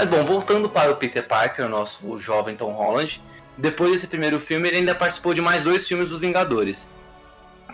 Bom, 0.07 0.25
voltando 0.25 0.69
para 0.69 0.91
o 0.91 0.97
Peter 0.97 1.27
Parker, 1.27 1.67
o 1.67 1.69
nosso 1.69 2.19
jovem 2.19 2.57
Tom 2.57 2.73
Holland, 2.73 3.21
depois 3.57 3.93
desse 3.93 4.07
primeiro 4.07 4.39
filme, 4.39 4.69
ele 4.69 4.79
ainda 4.79 4.95
participou 4.95 5.35
de 5.35 5.41
mais 5.41 5.65
dois 5.65 5.87
filmes 5.87 6.11
dos 6.11 6.21
Vingadores, 6.21 6.89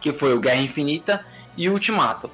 que 0.01 0.12
foi 0.12 0.33
o 0.33 0.41
Guerra 0.41 0.61
Infinita 0.61 1.24
e 1.57 1.68
o 1.68 1.72
Ultimato. 1.72 2.30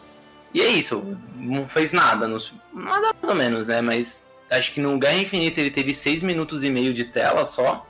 E 0.52 0.62
é 0.62 0.68
isso, 0.68 1.16
não 1.34 1.68
fez 1.68 1.92
nada, 1.92 2.26
nos, 2.26 2.54
nada 2.72 3.14
mais 3.20 3.28
ou 3.28 3.34
menos, 3.34 3.66
né? 3.66 3.80
Mas 3.80 4.24
acho 4.50 4.72
que 4.72 4.80
no 4.80 4.98
Guerra 4.98 5.18
Infinita 5.18 5.60
ele 5.60 5.70
teve 5.70 5.92
seis 5.92 6.22
minutos 6.22 6.64
e 6.64 6.70
meio 6.70 6.94
de 6.94 7.04
tela 7.04 7.44
só, 7.44 7.86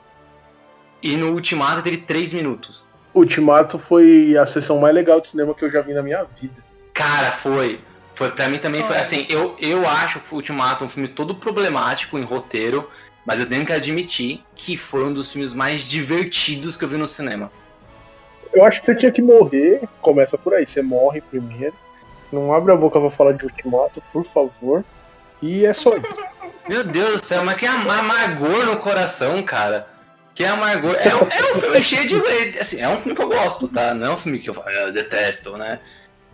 e 1.01 1.15
no 1.15 1.33
Ultimato 1.33 1.81
teve 1.81 1.97
três 1.97 2.33
minutos. 2.33 2.85
Ultimato 3.13 3.79
foi 3.79 4.37
a 4.37 4.45
sessão 4.45 4.77
mais 4.79 4.93
legal 4.93 5.19
de 5.19 5.29
cinema 5.29 5.53
que 5.53 5.65
eu 5.65 5.71
já 5.71 5.81
vi 5.81 5.93
na 5.93 6.03
minha 6.03 6.23
vida. 6.23 6.63
Cara, 6.93 7.31
foi. 7.31 7.79
Foi, 8.19 8.29
pra 8.29 8.49
mim 8.49 8.57
também 8.57 8.83
foi 8.83 8.97
assim, 8.97 9.25
eu, 9.29 9.55
eu 9.61 9.87
acho 9.87 10.19
o 10.29 10.35
Ultimato 10.35 10.83
um 10.83 10.89
filme 10.89 11.07
todo 11.07 11.33
problemático 11.33 12.19
em 12.19 12.21
roteiro, 12.21 12.91
mas 13.25 13.39
eu 13.39 13.47
tenho 13.47 13.65
que 13.65 13.71
admitir 13.71 14.43
que 14.53 14.75
foi 14.75 15.05
um 15.05 15.13
dos 15.13 15.31
filmes 15.31 15.53
mais 15.53 15.83
divertidos 15.83 16.75
que 16.75 16.83
eu 16.83 16.89
vi 16.89 16.97
no 16.97 17.07
cinema. 17.07 17.49
Eu 18.51 18.65
acho 18.65 18.81
que 18.81 18.87
você 18.87 18.95
tinha 18.95 19.09
que 19.09 19.21
morrer, 19.21 19.87
começa 20.01 20.37
por 20.37 20.53
aí, 20.53 20.67
você 20.67 20.81
morre 20.81 21.21
primeiro. 21.21 21.73
Não 22.29 22.53
abre 22.53 22.73
a 22.73 22.75
boca 22.75 22.99
pra 22.99 23.09
falar 23.09 23.31
de 23.31 23.45
Ultimato, 23.45 24.03
por 24.11 24.25
favor. 24.25 24.83
E 25.41 25.65
é 25.65 25.71
só 25.71 25.95
isso. 25.95 26.17
Meu 26.67 26.83
Deus 26.83 27.21
do 27.21 27.25
céu, 27.25 27.45
mas 27.45 27.55
que 27.55 27.65
amargor 27.65 28.65
no 28.65 28.75
coração, 28.79 29.41
cara. 29.43 29.87
Que 30.35 30.43
amargor. 30.43 30.93
É, 30.95 31.15
um, 31.15 31.19
é 31.21 31.55
um 31.55 31.61
filme 31.61 31.81
cheio 31.81 32.05
de. 32.05 32.59
Assim, 32.59 32.81
é 32.81 32.89
um 32.89 32.97
filme 32.97 33.15
que 33.15 33.23
eu 33.23 33.29
gosto, 33.29 33.69
tá? 33.69 33.93
Não 33.93 34.07
é 34.07 34.09
um 34.11 34.17
filme 34.17 34.39
que 34.39 34.49
eu, 34.49 34.55
eu 34.55 34.91
detesto, 34.91 35.57
né? 35.57 35.79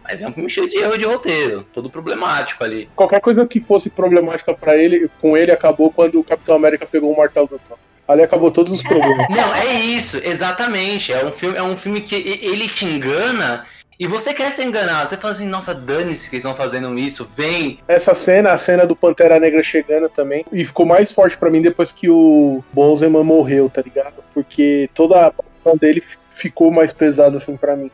Mas 0.08 0.22
é 0.22 0.28
um 0.28 0.32
filme 0.32 0.50
cheio 0.50 0.68
de 0.68 0.78
erro 0.78 0.98
de 0.98 1.04
roteiro, 1.04 1.66
todo 1.74 1.90
problemático 1.90 2.64
ali. 2.64 2.88
Qualquer 2.96 3.20
coisa 3.20 3.46
que 3.46 3.60
fosse 3.60 3.90
problemática 3.90 4.54
para 4.54 4.78
ele, 4.78 5.10
com 5.20 5.36
ele 5.36 5.52
acabou 5.52 5.92
quando 5.92 6.20
o 6.20 6.24
Capitão 6.24 6.56
América 6.56 6.86
pegou 6.86 7.12
o 7.12 7.18
martelo 7.18 7.48
do 7.48 7.60
Thor. 7.60 7.78
Ali 8.08 8.22
acabou 8.22 8.52
todos 8.52 8.72
os 8.72 8.84
problemas. 8.84 9.28
Não, 9.36 9.56
é 9.56 9.74
isso, 9.74 10.22
exatamente. 10.24 11.12
É 11.12 11.26
um 11.26 11.32
filme, 11.32 11.58
é 11.58 11.64
um 11.64 11.76
filme 11.76 12.02
que 12.02 12.16
ele 12.16 12.70
te 12.70 12.86
engana 12.86 13.66
e 14.00 14.06
você 14.06 14.32
quer 14.32 14.52
ser 14.52 14.66
enganado. 14.66 15.10
Você 15.10 15.18
fala 15.18 15.34
assim, 15.34 15.48
nossa, 15.48 15.74
dane-se 15.74 16.30
que 16.30 16.36
eles 16.36 16.46
estão 16.46 16.56
fazendo 16.56 16.98
isso, 17.00 17.28
vem. 17.36 17.80
Essa 17.88 18.14
cena, 18.14 18.52
a 18.52 18.58
cena 18.60 18.86
do 18.86 18.96
Pantera 18.96 19.40
Negra 19.40 19.64
chegando 19.64 20.08
também, 20.08 20.46
e 20.52 20.64
ficou 20.64 20.86
mais 20.86 21.12
forte 21.12 21.36
para 21.36 21.50
mim 21.50 21.64
depois 21.64 21.92
que 21.92 22.10
o 22.10 22.64
Bozeman 22.72 23.24
morreu, 23.24 23.70
tá 23.70 23.82
ligado? 23.82 24.24
Porque 24.36 24.88
toda 24.94 25.28
a 25.28 25.76
dele 25.80 26.04
ficou 26.36 26.70
mais 26.70 26.94
pesada 26.94 27.38
assim 27.38 27.58
para 27.58 27.76
mim 27.76 27.90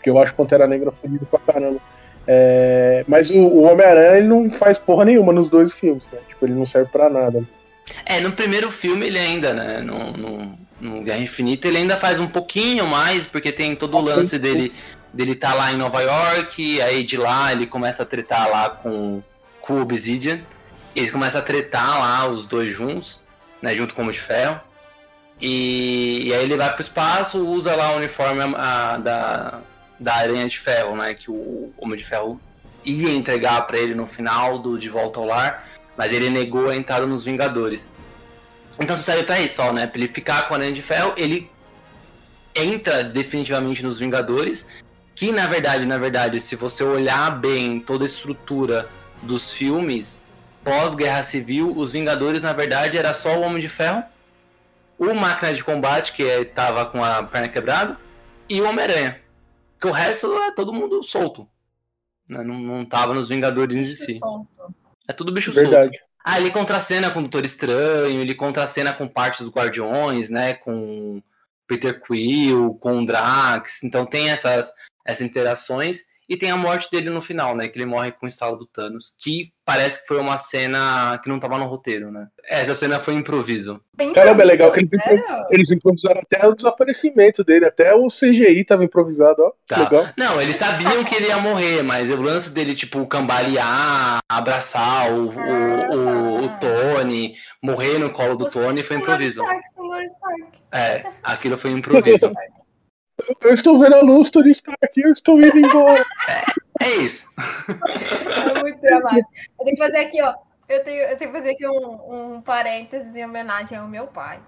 porque 0.00 0.08
eu 0.08 0.18
acho 0.18 0.34
Pantera 0.34 0.66
Negra 0.66 0.90
fodido 0.90 1.26
pra 1.26 1.38
caramba. 1.38 1.78
É, 2.26 3.04
mas 3.06 3.30
o, 3.30 3.34
o 3.34 3.62
Homem-Aranha 3.62 4.18
ele 4.18 4.26
não 4.26 4.48
faz 4.48 4.78
porra 4.78 5.04
nenhuma 5.04 5.32
nos 5.32 5.50
dois 5.50 5.72
filmes, 5.72 6.04
né? 6.10 6.18
Tipo, 6.26 6.46
ele 6.46 6.54
não 6.54 6.64
serve 6.64 6.90
pra 6.90 7.10
nada. 7.10 7.44
É, 8.06 8.18
no 8.18 8.32
primeiro 8.32 8.70
filme 8.70 9.06
ele 9.06 9.18
ainda, 9.18 9.52
né? 9.52 9.80
No, 9.80 10.12
no, 10.12 10.58
no 10.80 11.02
Guerra 11.02 11.20
Infinita 11.20 11.68
ele 11.68 11.78
ainda 11.78 11.98
faz 11.98 12.18
um 12.18 12.28
pouquinho 12.28 12.86
mais, 12.86 13.26
porque 13.26 13.52
tem 13.52 13.76
todo 13.76 13.96
o 13.96 14.00
lance 14.00 14.38
dele 14.38 14.72
dele 15.12 15.34
tá 15.34 15.52
lá 15.54 15.72
em 15.72 15.76
Nova 15.76 16.00
York, 16.00 16.80
aí 16.82 17.02
de 17.02 17.16
lá 17.16 17.52
ele 17.52 17.66
começa 17.66 18.04
a 18.04 18.06
tretar 18.06 18.48
lá 18.48 18.70
com, 18.70 19.22
com 19.60 19.74
o 19.74 19.82
Obsidian. 19.82 20.40
Eles 20.94 21.10
começam 21.10 21.40
a 21.40 21.44
tretar 21.44 21.98
lá, 21.98 22.28
os 22.28 22.46
dois 22.46 22.72
juntos, 22.72 23.20
né? 23.60 23.74
Junto 23.74 23.94
com 23.94 24.06
o 24.06 24.12
de 24.12 24.20
Ferro. 24.20 24.60
E, 25.40 26.28
e, 26.28 26.34
aí 26.34 26.42
ele 26.42 26.56
vai 26.56 26.72
pro 26.72 26.82
espaço, 26.82 27.44
usa 27.46 27.74
lá 27.74 27.92
o 27.92 27.96
uniforme 27.96 28.42
a, 28.42 28.94
a, 28.94 28.98
da, 28.98 29.60
da 30.00 30.14
Aranha 30.14 30.48
de 30.48 30.58
Ferro, 30.58 30.96
né? 30.96 31.12
Que 31.14 31.30
o 31.30 31.72
Homem 31.76 31.98
de 31.98 32.04
Ferro 32.04 32.40
ia 32.84 33.12
entregar 33.12 33.60
para 33.66 33.78
ele 33.78 33.94
no 33.94 34.06
final 34.06 34.58
do 34.58 34.78
De 34.78 34.88
Volta 34.88 35.20
ao 35.20 35.26
Lar. 35.26 35.68
mas 35.96 36.12
ele 36.12 36.30
negou 36.30 36.70
a 36.70 36.74
entrada 36.74 37.06
nos 37.06 37.24
Vingadores. 37.24 37.86
Então 38.80 38.96
isso 38.96 39.24
pra 39.24 39.38
isso, 39.38 39.60
ó, 39.60 39.70
né? 39.70 39.86
Pra 39.86 40.00
ele 40.00 40.08
ficar 40.08 40.48
com 40.48 40.54
a 40.54 40.56
Aranha 40.56 40.72
de 40.72 40.80
Ferro, 40.80 41.12
ele 41.16 41.50
entra 42.54 43.04
definitivamente 43.04 43.82
nos 43.82 43.98
Vingadores, 43.98 44.66
que 45.14 45.30
na 45.30 45.46
verdade, 45.46 45.84
na 45.84 45.98
verdade, 45.98 46.40
se 46.40 46.56
você 46.56 46.82
olhar 46.82 47.30
bem 47.38 47.80
toda 47.80 48.04
a 48.04 48.06
estrutura 48.06 48.88
dos 49.20 49.52
filmes 49.52 50.22
pós-Guerra 50.64 51.22
Civil, 51.22 51.76
os 51.76 51.92
Vingadores 51.92 52.42
na 52.42 52.54
verdade 52.54 52.96
era 52.96 53.12
só 53.12 53.36
o 53.36 53.42
Homem 53.42 53.60
de 53.60 53.68
Ferro, 53.68 54.02
o 54.98 55.12
Máquina 55.14 55.52
de 55.52 55.62
Combate, 55.62 56.12
que 56.12 56.22
estava 56.22 56.86
com 56.86 57.04
a 57.04 57.22
perna 57.22 57.48
quebrada, 57.48 57.98
e 58.48 58.60
o 58.60 58.68
Homem-Aranha. 58.68 59.20
Que 59.80 59.86
o 59.86 59.92
resto 59.92 60.32
é 60.42 60.52
todo 60.52 60.72
mundo 60.72 61.02
solto. 61.02 61.48
Né? 62.28 62.42
Não, 62.44 62.58
não 62.58 62.84
tava 62.84 63.14
nos 63.14 63.28
Vingadores 63.28 63.76
em 63.76 63.84
si. 63.84 64.20
É 65.08 65.12
tudo 65.12 65.32
bicho 65.32 65.52
Verdade. 65.52 65.96
solto. 65.96 66.10
Ah, 66.22 66.38
ele 66.38 66.50
contracena 66.50 67.10
com 67.10 67.20
o 67.20 67.22
Doutor 67.22 67.44
Estranho, 67.44 68.20
ele 68.20 68.34
contracena 68.34 68.92
com 68.92 69.08
partes 69.08 69.40
dos 69.40 69.50
Guardiões, 69.50 70.28
né? 70.28 70.52
Com 70.52 71.22
Peter 71.66 72.02
Quill, 72.02 72.74
com 72.74 73.02
o 73.02 73.06
Drax. 73.06 73.82
Então 73.82 74.04
tem 74.04 74.30
essas, 74.30 74.70
essas 75.04 75.22
interações. 75.22 76.04
E 76.30 76.36
tem 76.36 76.48
a 76.48 76.56
morte 76.56 76.88
dele 76.92 77.10
no 77.10 77.20
final, 77.20 77.56
né? 77.56 77.66
Que 77.66 77.76
ele 77.76 77.86
morre 77.86 78.12
com 78.12 78.24
o 78.24 78.28
estalo 78.28 78.56
do 78.56 78.64
Thanos. 78.64 79.16
Que 79.18 79.52
parece 79.64 80.00
que 80.00 80.06
foi 80.06 80.16
uma 80.20 80.38
cena 80.38 81.18
que 81.20 81.28
não 81.28 81.40
tava 81.40 81.58
no 81.58 81.66
roteiro, 81.66 82.12
né? 82.12 82.28
Essa 82.44 82.72
cena 82.72 83.00
foi 83.00 83.14
improviso. 83.14 83.80
Bem 83.96 84.12
Caramba, 84.12 84.44
é 84.44 84.46
legal 84.46 84.70
que 84.70 84.78
eles, 84.78 84.90
eles 85.50 85.70
improvisaram 85.72 86.20
até 86.20 86.46
o 86.46 86.54
desaparecimento 86.54 87.42
dele, 87.42 87.64
até 87.64 87.92
o 87.94 88.06
CGI 88.06 88.64
tava 88.64 88.84
improvisado, 88.84 89.42
ó. 89.42 89.52
Tá. 89.66 89.82
Legal. 89.82 90.06
Não, 90.16 90.40
eles 90.40 90.54
sabiam 90.54 91.02
que 91.02 91.16
ele 91.16 91.26
ia 91.26 91.38
morrer, 91.38 91.82
mas 91.82 92.08
o 92.12 92.22
lance 92.22 92.48
dele, 92.50 92.76
tipo, 92.76 93.04
cambalear, 93.06 94.20
abraçar 94.28 95.12
o, 95.12 95.30
o, 95.30 95.96
o, 95.96 96.44
o 96.44 96.48
Tony, 96.60 97.34
morrer 97.60 97.98
no 97.98 98.10
colo 98.10 98.36
do 98.36 98.48
Tony 98.48 98.84
foi 98.84 98.98
improviso. 98.98 99.42
Stark. 99.42 99.62
É, 100.72 101.02
aquilo 101.24 101.58
foi 101.58 101.72
improviso. 101.72 102.32
Eu 103.40 103.54
estou 103.54 103.78
vendo 103.78 103.94
a 103.94 104.00
luz, 104.02 104.30
Tony 104.30 104.50
Stark, 104.50 105.00
eu 105.00 105.12
estou 105.12 105.40
indo 105.40 105.58
embora. 105.58 106.04
É 106.80 106.88
isso. 106.96 107.26
É 108.56 108.60
muito 108.60 108.80
dramático. 108.80 109.30
Eu 109.58 109.64
tenho 109.64 109.76
que 109.76 109.82
fazer 109.82 109.98
aqui, 109.98 110.22
ó. 110.22 110.34
Eu 110.68 110.84
tenho, 110.84 111.02
eu 111.02 111.16
tenho 111.16 111.32
que 111.32 111.38
fazer 111.38 111.50
aqui 111.50 111.66
um, 111.66 112.34
um 112.34 112.40
parênteses 112.40 113.14
em 113.14 113.24
homenagem 113.24 113.76
ao 113.76 113.88
meu 113.88 114.06
pai. 114.06 114.40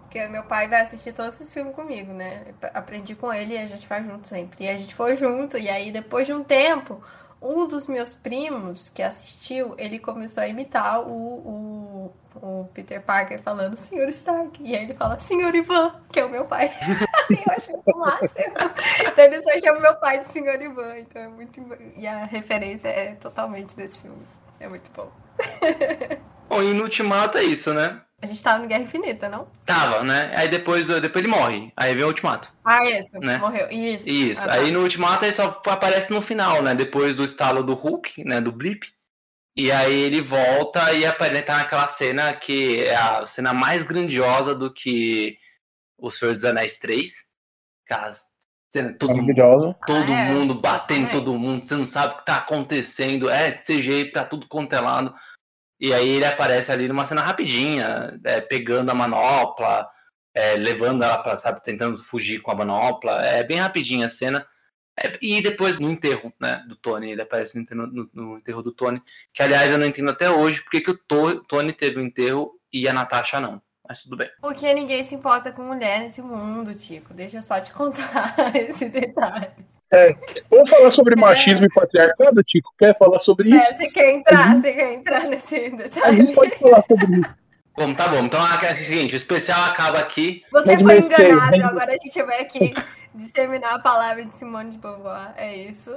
Porque 0.00 0.26
meu 0.26 0.42
pai 0.42 0.66
vai 0.66 0.80
assistir 0.80 1.12
todos 1.12 1.34
esses 1.34 1.52
filmes 1.52 1.74
comigo, 1.74 2.12
né? 2.12 2.42
Eu 2.60 2.70
Aprendi 2.74 3.14
com 3.14 3.32
ele 3.32 3.54
e 3.54 3.58
a 3.58 3.66
gente 3.66 3.86
vai 3.86 4.02
junto 4.02 4.26
sempre. 4.26 4.64
E 4.64 4.68
a 4.68 4.76
gente 4.76 4.92
foi 4.92 5.14
junto, 5.14 5.56
e 5.56 5.68
aí 5.68 5.92
depois 5.92 6.26
de 6.26 6.32
um 6.32 6.42
tempo, 6.42 7.00
um 7.40 7.66
dos 7.66 7.86
meus 7.86 8.14
primos 8.16 8.88
que 8.88 9.02
assistiu, 9.02 9.74
ele 9.78 10.00
começou 10.00 10.42
a 10.42 10.48
imitar 10.48 11.00
o, 11.00 11.12
o, 11.12 11.89
o 12.36 12.68
Peter 12.72 13.00
Parker 13.00 13.40
falando 13.40 13.76
Senhor 13.76 14.08
Stark. 14.08 14.62
E 14.62 14.76
aí 14.76 14.84
ele 14.84 14.94
fala 14.94 15.18
Senhor 15.18 15.54
Ivan, 15.54 15.94
que 16.12 16.20
é 16.20 16.24
o 16.24 16.28
meu 16.28 16.44
pai. 16.44 16.70
E 17.28 17.34
eu 17.46 17.54
acho 17.56 17.72
muito 17.72 17.98
máximo. 17.98 18.54
Então 19.06 19.24
ele 19.24 19.42
só 19.42 19.60
chama 19.60 19.80
meu 19.80 19.94
pai 19.96 20.20
de 20.20 20.28
Senhor 20.28 20.60
Ivan. 20.60 20.98
Então 20.98 21.22
é 21.22 21.28
muito. 21.28 21.60
E 21.96 22.06
a 22.06 22.24
referência 22.24 22.88
é 22.88 23.14
totalmente 23.14 23.76
desse 23.76 24.00
filme. 24.00 24.22
É 24.58 24.68
muito 24.68 24.90
bom. 24.94 25.10
Bom, 26.50 26.62
e 26.64 26.74
no 26.74 26.82
Ultimato 26.82 27.38
é 27.38 27.44
isso, 27.44 27.72
né? 27.72 28.00
A 28.20 28.26
gente 28.26 28.42
tava 28.42 28.58
no 28.58 28.66
Guerra 28.66 28.82
Infinita, 28.82 29.28
não? 29.28 29.46
Tava, 29.64 30.02
né? 30.02 30.32
Aí 30.34 30.48
depois, 30.48 30.88
depois 30.88 31.24
ele 31.24 31.32
morre. 31.32 31.72
Aí 31.76 31.94
vem 31.94 32.04
o 32.04 32.08
Ultimato. 32.08 32.52
Ah, 32.64 32.84
isso. 32.84 33.18
Né? 33.20 33.38
Morreu. 33.38 33.68
Isso. 33.70 34.08
Isso. 34.10 34.42
Ah, 34.42 34.46
tá. 34.46 34.52
Aí 34.54 34.72
no 34.72 34.82
Ultimato 34.82 35.24
ele 35.24 35.32
só 35.32 35.62
aparece 35.66 36.12
no 36.12 36.20
final, 36.20 36.60
né? 36.60 36.74
Depois 36.74 37.14
do 37.14 37.24
estalo 37.24 37.62
do 37.62 37.74
Hulk, 37.74 38.24
né? 38.24 38.40
Do 38.40 38.50
Blip. 38.50 38.92
E 39.60 39.70
aí 39.70 39.92
ele 40.00 40.22
volta 40.22 40.90
e 40.94 41.04
aparece 41.04 41.42
tá 41.42 41.58
naquela 41.58 41.86
cena 41.86 42.32
que 42.32 42.82
é 42.82 42.96
a 42.96 43.26
cena 43.26 43.52
mais 43.52 43.82
grandiosa 43.82 44.54
do 44.54 44.72
que 44.72 45.36
O 45.98 46.10
Senhor 46.10 46.34
dos 46.34 46.46
Anéis 46.46 46.78
3. 46.78 47.12
Aquela 47.84 48.10
cena, 48.72 48.94
todo 48.98 49.10
mundo 49.10 49.20
Maravilhosa. 49.36 49.76
todo 49.86 50.10
Ah, 50.10 50.16
é. 50.18 50.32
mundo 50.32 50.54
batendo 50.54 51.08
É. 51.08 51.10
todo 51.10 51.34
mundo, 51.38 51.62
você 51.62 51.74
não 51.76 51.84
sabe 51.84 52.14
o 52.14 52.16
que 52.18 52.24
tá 52.24 52.36
acontecendo, 52.36 53.28
é 53.28 53.50
CGI 53.50 54.06
pra 54.10 54.24
tudo 54.24 54.48
quanto 54.48 54.72
é 54.72 54.80
lado. 54.80 55.14
E 55.78 55.92
aí 55.92 56.08
ele 56.08 56.24
aparece 56.24 56.72
ali 56.72 56.88
numa 56.88 57.04
cena 57.04 57.20
rapidinha, 57.20 58.18
é, 58.24 58.40
pegando 58.40 58.90
a 58.90 58.94
manopla, 58.94 59.86
é, 60.34 60.54
levando 60.54 61.02
ela 61.04 61.18
pra, 61.18 61.36
sabe, 61.36 61.62
tentando 61.62 61.98
fugir 61.98 62.40
com 62.40 62.50
a 62.50 62.54
manopla. 62.54 63.22
É 63.26 63.44
bem 63.44 63.58
rapidinha 63.58 64.06
a 64.06 64.08
cena. 64.08 64.46
É, 65.02 65.12
e 65.22 65.40
depois 65.42 65.78
no 65.78 65.90
enterro, 65.90 66.32
né, 66.40 66.62
do 66.68 66.76
Tony, 66.76 67.10
ele 67.12 67.22
aparece 67.22 67.54
no 67.56 67.62
enterro, 67.62 67.86
no- 67.86 68.10
no 68.12 68.38
enterro 68.38 68.62
do 68.62 68.70
Tony, 68.72 69.02
que 69.32 69.42
aliás 69.42 69.70
eu 69.70 69.78
não 69.78 69.86
entendo 69.86 70.10
até 70.10 70.28
hoje 70.30 70.62
porque 70.62 70.80
que 70.80 70.90
o 70.90 70.98
To- 70.98 71.42
Tony 71.44 71.72
teve 71.72 71.98
o 71.98 72.02
enterro 72.02 72.52
e 72.72 72.86
a 72.88 72.92
Natasha 72.92 73.40
não. 73.40 73.62
Mas 73.88 74.02
tudo 74.02 74.16
bem. 74.16 74.28
Porque 74.40 74.72
ninguém 74.72 75.02
se 75.04 75.14
importa 75.16 75.50
com 75.50 75.62
mulher 75.62 76.00
nesse 76.00 76.22
mundo, 76.22 76.72
Tico. 76.74 77.12
Deixa 77.12 77.38
eu 77.38 77.42
só 77.42 77.58
te 77.60 77.72
contar 77.72 78.34
esse 78.54 78.88
detalhe. 78.88 79.48
Vamos 80.48 80.70
falar 80.70 80.90
sobre 80.92 81.16
machismo 81.16 81.64
e 81.66 81.68
patriarcado, 81.68 82.40
Tico? 82.44 82.72
Quer 82.78 82.96
falar 82.96 83.18
sobre 83.18 83.50
É, 83.52 83.56
isso? 83.56 83.76
você 83.76 83.88
quer 83.88 84.10
entrar? 84.14 84.54
Você 84.60 84.72
quer 84.72 84.92
entrar 84.94 85.24
nesse 85.26 85.56
A 85.56 85.60
gente 85.62 85.76
detalhe? 85.76 86.32
pode 86.34 86.56
falar 86.58 86.84
sobre 86.86 87.20
isso. 87.20 87.34
Bom, 87.76 87.94
tá 87.94 88.06
bom. 88.08 88.24
Então 88.24 88.40
é 88.40 88.72
o 88.72 88.76
seguinte, 88.76 89.14
o 89.14 89.16
especial 89.16 89.64
acaba 89.64 89.98
aqui. 89.98 90.44
Você 90.52 90.78
foi 90.78 90.98
enganado, 90.98 91.50
mas- 91.56 91.64
agora 91.64 91.92
a 91.92 91.96
gente 91.96 92.22
vai 92.22 92.40
aqui 92.42 92.74
disseminar 93.14 93.74
a 93.74 93.78
palavra 93.78 94.24
de 94.24 94.34
Simone 94.34 94.70
de 94.70 94.78
Beauvoir. 94.78 95.34
É 95.36 95.56
isso. 95.56 95.90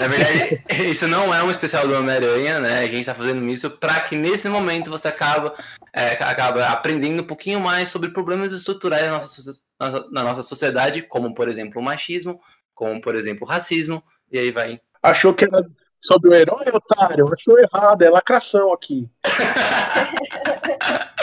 Na 0.00 0.08
verdade, 0.08 0.62
isso 0.90 1.06
não 1.06 1.34
é 1.34 1.42
um 1.42 1.50
especial 1.50 1.86
do 1.86 1.94
Homem-Aranha, 1.94 2.60
né? 2.60 2.80
A 2.80 2.86
gente 2.86 3.04
tá 3.04 3.14
fazendo 3.14 3.46
isso 3.48 3.70
para 3.70 4.00
que 4.00 4.16
nesse 4.16 4.48
momento 4.48 4.90
você 4.90 5.08
acaba, 5.08 5.54
é, 5.92 6.12
acaba 6.12 6.66
aprendendo 6.66 7.22
um 7.22 7.26
pouquinho 7.26 7.60
mais 7.60 7.88
sobre 7.88 8.10
problemas 8.10 8.52
estruturais 8.52 9.04
na 9.04 9.12
nossa, 9.12 10.08
na 10.10 10.22
nossa 10.22 10.42
sociedade, 10.42 11.02
como, 11.02 11.34
por 11.34 11.48
exemplo, 11.48 11.80
o 11.80 11.84
machismo, 11.84 12.40
como, 12.74 13.00
por 13.00 13.14
exemplo, 13.14 13.46
o 13.46 13.48
racismo, 13.48 14.02
e 14.30 14.38
aí 14.38 14.50
vai. 14.50 14.80
Achou 15.02 15.34
que 15.34 15.44
era 15.44 15.64
sobre 16.00 16.30
o 16.30 16.34
herói, 16.34 16.66
otário? 16.72 17.32
Achou 17.32 17.58
errado, 17.58 18.02
é 18.02 18.10
lacração 18.10 18.72
aqui. 18.72 19.08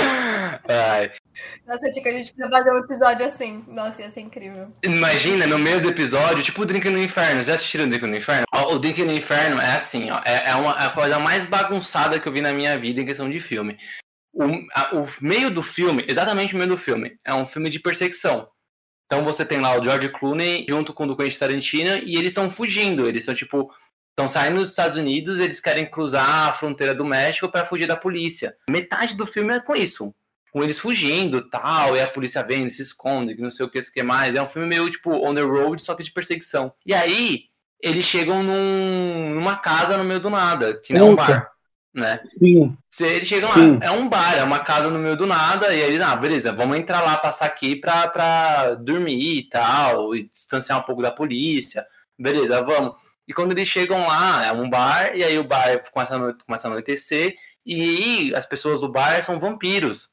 Ai, 0.68 1.12
Nossa, 1.68 1.92
Tico, 1.92 2.08
a 2.08 2.12
gente 2.12 2.34
precisa 2.34 2.50
fazer 2.50 2.72
um 2.72 2.78
episódio 2.80 3.26
assim. 3.26 3.64
Nossa, 3.68 4.02
ia 4.02 4.10
ser 4.10 4.22
incrível. 4.22 4.72
Imagina, 4.84 5.46
no 5.46 5.60
meio 5.60 5.82
do 5.82 5.90
episódio, 5.90 6.42
tipo 6.44 6.62
o 6.62 6.66
Drink 6.66 6.90
no 6.90 7.02
Inferno. 7.02 7.44
Já 7.44 7.56
assistiram 7.56 7.86
o 7.86 7.88
Drink 7.88 8.06
no 8.06 8.16
Inferno? 8.16 8.46
O 8.70 8.80
Drink 8.80 9.04
no 9.04 9.12
Inferno 9.12 9.60
é 9.60 9.76
assim, 9.76 10.10
ó. 10.10 10.22
É, 10.24 10.52
é 10.52 10.56
uma, 10.56 10.72
é 10.82 10.86
a 10.86 10.90
coisa 10.90 11.20
mais 11.20 11.46
bagunçada 11.46 12.20
que 12.20 12.28
eu 12.28 12.32
vi 12.32 12.40
na 12.42 12.54
minha 12.54 12.78
vida 12.78 13.02
em 13.02 13.06
questão 13.06 13.30
de 13.30 13.40
filme. 13.40 13.78
O, 14.34 14.44
a- 14.74 14.96
o 14.96 15.08
meio 15.22 15.52
do 15.52 15.62
filme, 15.62 16.06
exatamente 16.08 16.54
o 16.56 16.58
meio 16.58 16.70
do 16.70 16.78
filme, 16.78 17.18
é 17.26 17.34
um 17.34 17.46
filme 17.46 17.70
de 17.70 17.80
perseguição. 17.80 18.48
Então 19.06 19.24
você 19.26 19.46
tem 19.46 19.60
lá 19.60 19.78
o 19.78 19.84
George 19.84 20.10
Clooney 20.10 20.66
junto 20.68 20.94
com 20.94 21.04
o 21.04 21.08
do 21.08 21.18
Quentin 21.18 21.38
Tarantino 21.38 21.98
e 21.98 22.16
eles 22.16 22.32
estão 22.32 22.50
fugindo. 22.50 23.08
Eles 23.08 23.22
estão, 23.24 23.36
tipo, 23.36 23.70
estão 24.12 24.30
saindo 24.30 24.60
dos 24.62 24.70
Estados 24.70 24.96
Unidos, 24.98 25.40
eles 25.40 25.60
querem 25.60 25.86
cruzar 25.86 26.48
a 26.50 26.54
fronteira 26.54 26.96
do 26.96 27.04
México 27.06 27.50
para 27.50 27.66
fugir 27.66 27.86
da 27.86 27.98
polícia. 27.98 28.56
Metade 28.70 29.16
do 29.16 29.26
filme 29.26 29.54
é 29.54 29.60
com 29.60 29.76
isso 29.76 30.14
com 30.54 30.64
eles 30.64 30.80
fugindo 30.80 31.42
tal, 31.50 31.98
e 31.98 32.00
a 32.00 32.08
polícia 32.08 32.44
vem, 32.44 32.70
se 32.70 32.84
esconde, 32.84 33.34
que 33.34 33.42
não 33.42 33.50
sei 33.50 33.66
o 33.66 33.70
que, 33.70 33.80
isso 33.80 33.92
que 33.92 34.04
mais. 34.04 34.36
É 34.36 34.42
um 34.42 34.48
filme 34.48 34.68
meio 34.68 34.88
tipo 34.88 35.10
on 35.10 35.34
the 35.34 35.42
road, 35.42 35.82
só 35.82 35.96
que 35.96 36.04
de 36.04 36.12
perseguição. 36.12 36.72
E 36.86 36.94
aí, 36.94 37.46
eles 37.82 38.06
chegam 38.06 38.44
num, 38.44 39.32
numa 39.34 39.56
casa 39.56 39.98
no 39.98 40.04
meio 40.04 40.20
do 40.20 40.30
nada, 40.30 40.80
que 40.80 40.94
não 40.94 41.08
é 41.08 41.10
um 41.10 41.16
bar, 41.16 41.52
né? 41.92 42.20
Sim. 42.24 42.78
Se 42.88 43.04
eles 43.04 43.28
chegam 43.28 43.52
Sim. 43.52 43.80
lá, 43.80 43.86
é 43.88 43.90
um 43.90 44.08
bar, 44.08 44.38
é 44.38 44.44
uma 44.44 44.60
casa 44.60 44.92
no 44.92 45.00
meio 45.00 45.18
do 45.18 45.26
nada, 45.26 45.74
e 45.74 45.82
aí 45.82 45.90
eles, 45.90 46.02
ah, 46.02 46.16
beleza, 46.16 46.54
vamos 46.54 46.78
entrar 46.78 47.02
lá, 47.02 47.18
passar 47.18 47.46
aqui 47.46 47.76
pra, 47.76 48.08
pra 48.08 48.76
dormir 48.76 49.40
e 49.40 49.50
tal, 49.50 50.16
e 50.16 50.30
distanciar 50.30 50.78
um 50.78 50.84
pouco 50.84 51.02
da 51.02 51.12
polícia. 51.12 51.84
Beleza, 52.18 52.62
vamos. 52.62 52.94
E 53.28 53.34
quando 53.34 53.54
eles 53.54 53.68
chegam 53.68 54.06
lá, 54.06 54.46
é 54.46 54.52
um 54.52 54.70
bar, 54.70 55.16
e 55.16 55.24
aí 55.24 55.40
o 55.40 55.44
bar 55.44 55.82
começa 55.92 56.14
a, 56.14 56.20
no- 56.20 56.38
começa 56.46 56.68
a 56.68 56.70
anoitecer, 56.70 57.36
e 57.66 58.32
as 58.36 58.46
pessoas 58.46 58.82
do 58.82 58.92
bar 58.92 59.24
são 59.24 59.40
vampiros. 59.40 60.13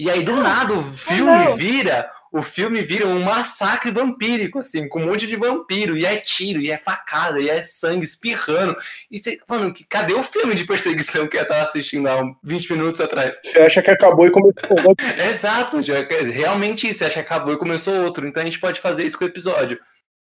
E 0.00 0.10
aí, 0.10 0.22
do 0.22 0.34
nada, 0.36 0.72
o 0.72 0.82
filme 0.82 1.30
não. 1.30 1.56
vira. 1.56 2.10
O 2.32 2.42
filme 2.42 2.80
vira 2.80 3.08
um 3.08 3.22
massacre 3.24 3.90
vampírico, 3.90 4.60
assim, 4.60 4.88
com 4.88 5.00
um 5.02 5.06
monte 5.06 5.26
de 5.26 5.34
vampiro, 5.34 5.96
e 5.96 6.06
é 6.06 6.16
tiro, 6.16 6.60
e 6.60 6.70
é 6.70 6.78
facada, 6.78 7.40
e 7.40 7.48
é 7.50 7.64
sangue 7.64 8.04
espirrando. 8.06 8.76
E 9.10 9.18
você, 9.18 9.38
mano, 9.48 9.74
que- 9.74 9.84
cadê 9.84 10.14
o 10.14 10.22
filme 10.22 10.54
de 10.54 10.64
perseguição 10.64 11.26
que 11.26 11.36
eu 11.36 11.46
tava 11.46 11.62
assistindo 11.64 12.06
há 12.08 12.16
uns 12.22 12.36
20 12.44 12.70
minutos 12.72 13.00
atrás? 13.00 13.36
Você 13.44 13.58
acha 13.58 13.82
que 13.82 13.90
acabou 13.90 14.26
e 14.26 14.30
começou 14.30 14.62
outro. 14.70 14.94
Exato, 15.28 15.82
já- 15.82 16.00
realmente 16.32 16.88
isso, 16.88 17.00
você 17.00 17.04
acha 17.06 17.14
que 17.14 17.20
acabou 17.20 17.52
e 17.52 17.58
começou 17.58 17.94
outro. 18.04 18.26
Então 18.28 18.42
a 18.42 18.46
gente 18.46 18.60
pode 18.60 18.80
fazer 18.80 19.04
isso 19.04 19.18
com 19.18 19.24
o 19.24 19.28
episódio. 19.28 19.80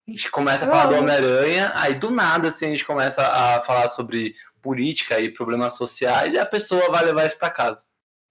A 0.08 0.10
gente 0.10 0.30
começa 0.30 0.64
a 0.64 0.68
falar 0.68 0.86
do. 0.86 0.96
Homem-Aranha, 0.96 1.72
aí 1.76 1.94
do 1.94 2.10
nada 2.10 2.48
assim, 2.48 2.66
a 2.66 2.70
gente 2.70 2.86
começa 2.86 3.22
a 3.22 3.60
falar 3.62 3.88
sobre 3.88 4.34
política 4.62 5.20
e 5.20 5.28
problemas 5.30 5.76
sociais, 5.76 6.32
e 6.32 6.38
a 6.38 6.46
pessoa 6.46 6.90
vai 6.90 7.04
levar 7.04 7.26
isso 7.26 7.38
pra 7.38 7.50
casa. 7.50 7.78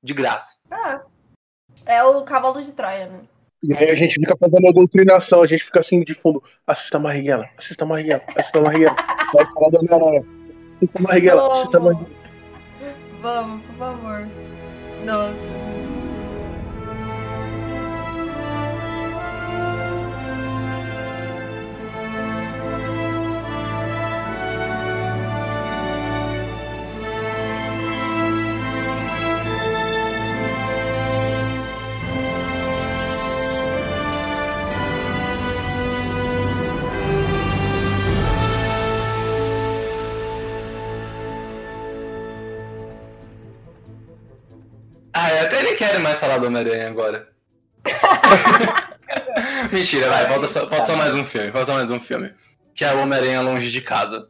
De 0.03 0.15
graça. 0.15 0.55
É, 0.71 0.99
é 1.85 2.03
o 2.03 2.21
cavalo 2.23 2.61
de 2.61 2.71
Troia, 2.71 3.07
né? 3.07 3.19
E 3.63 3.73
aí 3.75 3.91
a 3.91 3.95
gente 3.95 4.15
fica 4.15 4.35
fazendo 4.35 4.67
a 4.67 4.71
doutrinação, 4.71 5.43
a 5.43 5.45
gente 5.45 5.63
fica 5.63 5.79
assim 5.79 6.03
de 6.03 6.15
fundo. 6.15 6.41
Assista 6.65 6.97
Marighella, 6.97 7.47
assista 7.57 7.85
Marighella, 7.85 8.23
assista 8.35 8.59
Marighella. 8.59 8.95
Vai 9.33 9.45
falar 9.53 9.69
do 9.69 9.77
Homem-Aranha. 9.77 10.25
Assista 10.77 11.01
Marighella, 11.01 11.53
assista? 11.53 11.79
Marighella. 11.79 12.09
Vamos, 13.21 13.65
por 13.65 13.75
favor. 13.75 14.27
Nossa. 15.05 15.70
Quero 45.81 45.99
mais 45.99 46.19
falar 46.19 46.37
do 46.37 46.45
Homem-Aranha 46.45 46.89
agora. 46.89 47.27
Mentira, 49.73 50.09
vai, 50.09 50.27
falta 50.27 50.47
só, 50.47 50.69
falta 50.69 50.85
só 50.85 50.95
mais 50.95 51.15
um 51.15 51.25
filme, 51.25 51.51
falta 51.51 51.65
só 51.65 51.73
mais 51.73 51.89
um 51.89 51.99
filme. 51.99 52.31
Que 52.75 52.85
é 52.85 52.93
o 52.93 52.99
Homem-Aranha 52.99 53.41
Longe 53.41 53.71
de 53.71 53.81
Casa. 53.81 54.29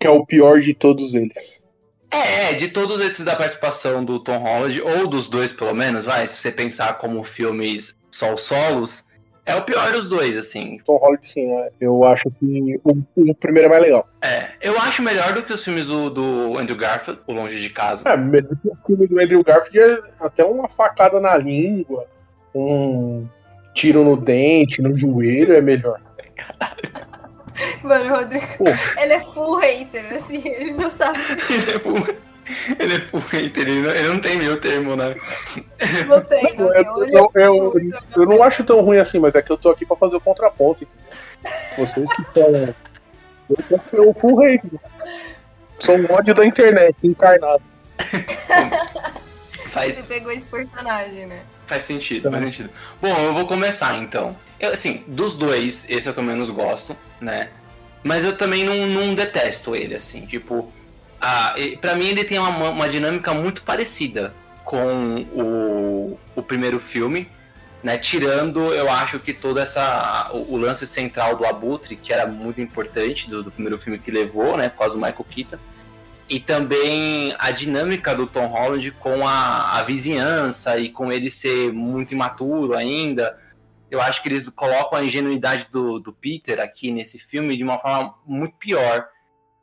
Que 0.00 0.06
é 0.06 0.10
o 0.10 0.24
pior 0.24 0.60
de 0.60 0.72
todos 0.72 1.12
eles. 1.12 1.66
É, 2.10 2.44
é, 2.44 2.54
de 2.54 2.68
todos 2.68 2.98
esses 3.02 3.26
da 3.26 3.36
participação 3.36 4.02
do 4.02 4.18
Tom 4.18 4.38
Holland, 4.38 4.80
ou 4.80 5.06
dos 5.06 5.28
dois 5.28 5.52
pelo 5.52 5.74
menos, 5.74 6.06
vai, 6.06 6.26
se 6.26 6.40
você 6.40 6.50
pensar 6.50 6.94
como 6.94 7.22
filmes 7.22 7.94
só 8.10 8.32
os 8.32 8.40
solos, 8.40 9.04
é 9.48 9.56
o 9.56 9.62
pior 9.62 9.90
dos 9.92 10.10
dois, 10.10 10.36
assim. 10.36 10.78
Tom 10.84 10.98
Holland, 10.98 11.26
sim, 11.26 11.46
né? 11.46 11.70
eu 11.80 12.04
acho 12.04 12.30
que 12.38 12.78
o, 12.84 12.90
o 13.16 13.34
primeiro 13.34 13.68
é 13.68 13.70
mais 13.70 13.82
legal. 13.82 14.06
É, 14.20 14.50
eu 14.60 14.78
acho 14.78 15.00
melhor 15.00 15.32
do 15.32 15.42
que 15.42 15.54
os 15.54 15.64
filmes 15.64 15.86
do, 15.86 16.10
do 16.10 16.58
Andrew 16.58 16.76
Garfield, 16.76 17.22
O 17.26 17.32
Longe 17.32 17.58
de 17.58 17.70
Casa. 17.70 18.06
É, 18.06 18.16
mesmo 18.16 18.50
que 18.56 18.68
o 18.68 18.76
filme 18.86 19.06
do 19.06 19.18
Andrew 19.18 19.42
Garfield 19.42 20.02
é 20.02 20.24
até 20.24 20.44
uma 20.44 20.68
facada 20.68 21.18
na 21.18 21.34
língua, 21.36 22.06
um 22.54 23.26
tiro 23.74 24.04
no 24.04 24.18
dente, 24.18 24.82
no 24.82 24.94
joelho 24.94 25.54
é 25.54 25.62
melhor. 25.62 25.98
Mano, 27.82 28.12
o 28.12 28.16
Rodrigo, 28.18 28.46
Pô. 28.58 28.64
ele 29.00 29.12
é 29.14 29.20
full 29.20 29.56
hater, 29.56 30.12
assim, 30.14 30.42
ele 30.44 30.72
não 30.72 30.90
sabe. 30.90 31.18
ele 31.50 31.70
é 31.70 31.78
full, 31.78 32.16
ele 32.78 32.94
é 32.94 33.00
full 33.00 33.20
hater, 33.20 33.68
ele 33.68 33.80
não, 33.82 33.90
ele 33.90 34.08
não 34.08 34.20
tem 34.20 34.38
meu 34.38 34.60
termo, 34.60 34.96
né? 34.96 35.14
Não 36.06 36.20
tem, 36.22 36.56
não 36.56 36.74
Eu, 36.74 36.84
tem. 36.84 37.14
eu, 37.14 37.30
eu, 37.34 37.42
eu, 37.42 37.72
muito, 37.72 37.98
eu 38.16 38.26
não 38.26 38.42
acho 38.42 38.64
tão 38.64 38.80
ruim 38.80 38.98
assim, 38.98 39.18
mas 39.18 39.34
é 39.34 39.42
que 39.42 39.50
eu 39.50 39.58
tô 39.58 39.70
aqui 39.70 39.84
pra 39.84 39.96
fazer 39.96 40.16
o 40.16 40.20
contraponto. 40.20 40.86
Vocês 41.76 42.08
que 42.14 42.22
estão. 42.22 42.74
Eu 43.50 43.56
quero 43.68 43.84
ser 43.84 44.00
o 44.00 44.14
full 44.14 44.36
hater. 44.36 44.70
Sou 45.80 45.96
um 45.96 46.12
ódio 46.12 46.34
da 46.34 46.44
internet, 46.44 46.96
encarnado. 47.02 47.62
Faz, 49.68 49.96
Você 49.96 50.02
pegou 50.02 50.32
esse 50.32 50.46
personagem, 50.46 51.26
né? 51.26 51.42
Faz 51.66 51.84
sentido, 51.84 52.30
faz 52.30 52.42
sentido. 52.42 52.70
Bom, 53.02 53.14
eu 53.18 53.34
vou 53.34 53.46
começar 53.46 53.96
então. 53.98 54.34
Eu, 54.58 54.72
assim, 54.72 55.04
dos 55.06 55.36
dois, 55.36 55.84
esse 55.88 56.08
é 56.08 56.10
o 56.10 56.14
que 56.14 56.20
eu 56.20 56.24
menos 56.24 56.48
gosto, 56.50 56.96
né? 57.20 57.50
Mas 58.02 58.24
eu 58.24 58.36
também 58.36 58.64
não, 58.64 58.86
não 58.86 59.14
detesto 59.14 59.76
ele, 59.76 59.94
assim. 59.94 60.24
Tipo, 60.24 60.72
ah, 61.20 61.54
pra 61.80 61.94
mim 61.94 62.06
ele 62.06 62.24
tem 62.24 62.38
uma, 62.38 62.70
uma 62.70 62.88
dinâmica 62.88 63.34
muito 63.34 63.62
parecida 63.62 64.34
com 64.64 65.22
o, 65.32 66.18
o 66.36 66.42
primeiro 66.42 66.78
filme, 66.78 67.28
né? 67.82 67.96
Tirando, 67.96 68.72
eu 68.74 68.90
acho 68.90 69.18
que 69.18 69.32
toda 69.32 69.62
essa. 69.62 70.30
O, 70.32 70.54
o 70.54 70.56
lance 70.56 70.86
central 70.86 71.36
do 71.36 71.46
Abutre, 71.46 71.96
que 71.96 72.12
era 72.12 72.26
muito 72.26 72.60
importante 72.60 73.30
do, 73.30 73.42
do 73.42 73.50
primeiro 73.50 73.78
filme 73.78 73.98
que 73.98 74.10
levou, 74.10 74.56
né? 74.56 74.68
Por 74.68 74.78
causa 74.78 74.94
do 74.94 75.00
Michael 75.00 75.26
Keaton. 75.30 75.58
E 76.28 76.38
também 76.38 77.34
a 77.38 77.50
dinâmica 77.50 78.14
do 78.14 78.26
Tom 78.26 78.46
Holland 78.46 78.90
com 78.92 79.26
a, 79.26 79.78
a 79.78 79.82
vizinhança 79.82 80.78
e 80.78 80.90
com 80.90 81.10
ele 81.10 81.30
ser 81.30 81.72
muito 81.72 82.12
imaturo 82.12 82.76
ainda. 82.76 83.38
Eu 83.90 84.02
acho 84.02 84.22
que 84.22 84.28
eles 84.28 84.50
colocam 84.50 84.98
a 84.98 85.04
ingenuidade 85.04 85.66
do, 85.72 85.98
do 85.98 86.12
Peter 86.12 86.60
aqui 86.60 86.90
nesse 86.90 87.18
filme 87.18 87.56
de 87.56 87.64
uma 87.64 87.78
forma 87.78 88.14
muito 88.26 88.54
pior, 88.56 89.08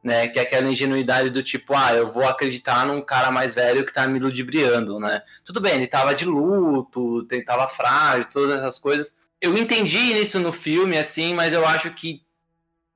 né? 0.06 0.28
Que 0.28 0.38
é 0.38 0.43
aquela 0.43 0.70
ingenuidade 0.70 1.32
do 1.32 1.41
tipo, 1.41 1.76
ah, 1.76 1.91
eu 1.95 2.14
vou 2.14 2.24
acreditar 2.24 2.86
num 2.86 3.01
cara 3.01 3.32
mais 3.32 3.56
velho 3.56 3.84
que 3.84 3.91
tá 3.91 4.08
me 4.08 4.20
ludibriando, 4.20 4.99
né? 4.99 5.24
Tudo 5.43 5.60
bem, 5.60 5.74
ele 5.74 5.88
tava 5.88 6.14
de 6.14 6.26
luto, 6.26 7.28
ele 7.32 7.41
tava 7.41 7.68
frágil, 7.68 8.28
todas 8.32 8.60
essas 8.60 8.78
coisas. 8.78 9.12
Eu 9.41 9.58
entendi 9.58 9.97
isso 9.97 10.39
no 10.39 10.53
filme, 10.53 10.95
assim, 10.95 11.34
mas 11.34 11.53
eu 11.53 11.66
acho 11.66 11.91
que 11.95 12.22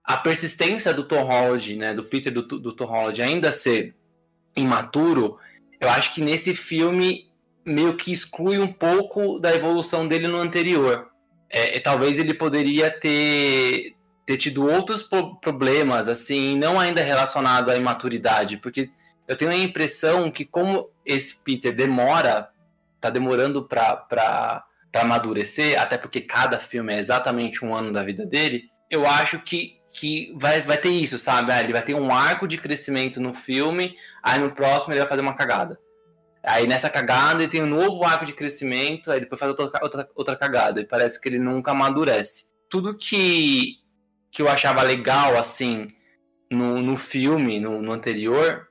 a 0.04 0.18
persistência 0.18 0.94
do 0.94 1.04
Tom 1.04 1.24
Holland, 1.24 1.76
né, 1.76 1.94
do 1.96 2.04
Peter 2.04 2.32
do, 2.32 2.44
do 2.44 2.76
Tom 2.76 2.86
Holland 2.86 3.20
ainda 3.22 3.52
ser 3.52 3.96
imaturo, 4.56 5.40
eu 5.82 5.90
acho 5.90 6.14
que 6.14 6.22
nesse 6.22 6.54
filme 6.54 7.28
meio 7.66 7.98
que 7.98 8.14
exclui 8.14 8.60
um 8.60 8.72
pouco 8.72 9.40
da 9.40 9.54
evolução 9.56 10.08
dele 10.08 10.28
no 10.28 10.38
anterior. 10.38 11.08
É, 11.50 11.80
talvez 11.80 12.20
ele 12.20 12.36
poderia 12.36 12.92
ter, 12.92 13.96
ter 14.30 14.38
tido 14.38 14.70
outros 14.70 15.02
pro- 15.02 15.38
problemas, 15.38 16.08
assim, 16.08 16.56
não 16.56 16.80
ainda 16.80 17.02
relacionado 17.02 17.72
à 17.72 17.76
imaturidade, 17.76 18.58
porque 18.58 18.92
eu 19.28 19.36
tenho 19.36 19.50
a 19.50 19.56
impressão 19.58 20.30
que 20.30 20.46
como 20.46 20.92
esse 21.04 21.36
Peter 21.38 21.76
demora, 21.76 22.48
tá 23.02 23.10
demorando 23.10 23.68
pra, 23.68 23.96
pra, 23.96 24.64
pra 24.92 25.02
amadurecer, 25.02 25.82
até 25.82 25.98
porque 25.98 26.22
cada 26.22 26.60
filme 26.60 26.94
é 26.94 27.00
exatamente 27.00 27.66
um 27.66 27.74
ano 27.74 27.92
da 27.92 28.04
vida 28.04 28.24
dele, 28.24 28.70
eu 28.88 29.04
acho 29.04 29.40
que, 29.40 29.80
que 29.92 30.32
vai, 30.38 30.62
vai 30.62 30.78
ter 30.78 30.90
isso, 30.90 31.18
sabe? 31.18 31.52
Ah, 31.52 31.64
Ele 31.64 31.74
vai 31.74 31.82
ter 31.82 31.96
um 31.96 32.14
arco 32.14 32.48
de 32.48 32.60
crescimento 32.60 33.20
no 33.20 33.34
filme, 33.34 33.96
aí 34.22 34.40
no 34.40 34.52
próximo 34.52 34.94
ele 34.94 35.00
vai 35.00 35.10
fazer 35.10 35.22
uma 35.22 35.34
cagada. 35.34 35.80
Aí 36.44 36.68
nessa 36.68 36.88
cagada 36.88 37.42
ele 37.42 37.52
tem 37.52 37.64
um 37.64 37.66
novo 37.66 38.04
arco 38.04 38.28
de 38.28 38.34
crescimento, 38.34 39.10
aí 39.10 39.22
depois 39.22 39.40
faz 39.40 39.50
outra, 39.50 39.80
outra, 39.82 40.10
outra 40.14 40.36
cagada. 40.36 40.80
E 40.82 40.86
parece 40.86 41.20
que 41.20 41.28
ele 41.28 41.40
nunca 41.40 41.72
amadurece. 41.72 42.46
Tudo 42.70 42.96
que, 42.96 43.80
que 44.32 44.42
eu 44.42 44.50
achava 44.50 44.82
legal, 44.82 45.38
assim, 45.38 45.88
no, 46.52 46.82
no 46.82 46.98
filme, 46.98 47.60
no, 47.60 47.82
no 47.82 47.92
anterior, 47.92 48.68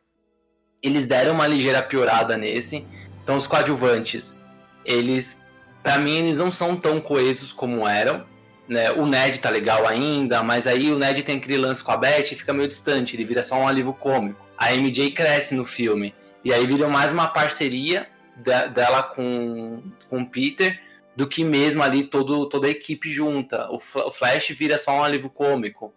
eles 0.83 1.07
deram 1.07 1.33
uma 1.35 1.47
ligeira 1.47 1.83
piorada 1.83 2.37
nesse. 2.37 2.85
Então 3.23 3.37
os 3.37 3.47
coadjuvantes, 3.47 4.37
eles, 4.85 5.41
pra 5.83 5.99
mim, 5.99 6.19
eles 6.19 6.39
não 6.39 6.51
são 6.53 6.77
tão 6.77 7.01
coesos 7.01 7.53
como 7.53 7.87
eram. 7.87 8.25
Né? 8.69 8.91
O 8.93 9.07
Ned 9.07 9.41
tá 9.41 9.49
legal 9.49 9.87
ainda, 9.87 10.43
mas 10.43 10.67
aí 10.67 10.93
o 10.93 10.99
Ned 10.99 11.23
tem 11.23 11.39
aquele 11.39 11.57
lance 11.57 11.83
com 11.83 11.91
a 11.91 11.97
Beth 11.97 12.33
e 12.33 12.37
fica 12.37 12.53
meio 12.53 12.69
distante, 12.69 13.17
ele 13.17 13.25
vira 13.25 13.43
só 13.43 13.57
um 13.57 13.67
alívio 13.67 13.95
cômico. 13.95 14.45
A 14.59 14.75
MJ 14.75 15.11
cresce 15.13 15.55
no 15.55 15.65
filme. 15.65 16.15
E 16.45 16.53
aí 16.53 16.67
vira 16.67 16.87
mais 16.89 17.11
uma 17.13 17.29
parceria 17.29 18.07
de- 18.37 18.69
dela 18.69 19.03
com, 19.03 19.83
com 20.09 20.23
o 20.23 20.27
Peter 20.27 20.79
do 21.19 21.27
que 21.27 21.43
mesmo 21.43 21.83
ali 21.83 22.05
todo, 22.05 22.49
toda 22.49 22.69
a 22.69 22.71
equipe 22.71 23.11
junta. 23.11 23.69
O, 23.73 23.81
Fla- 23.81 24.07
o 24.07 24.12
Flash 24.12 24.51
vira 24.51 24.79
só 24.79 24.93
um 24.93 25.03
alívio 25.03 25.29
cômico. 25.29 25.93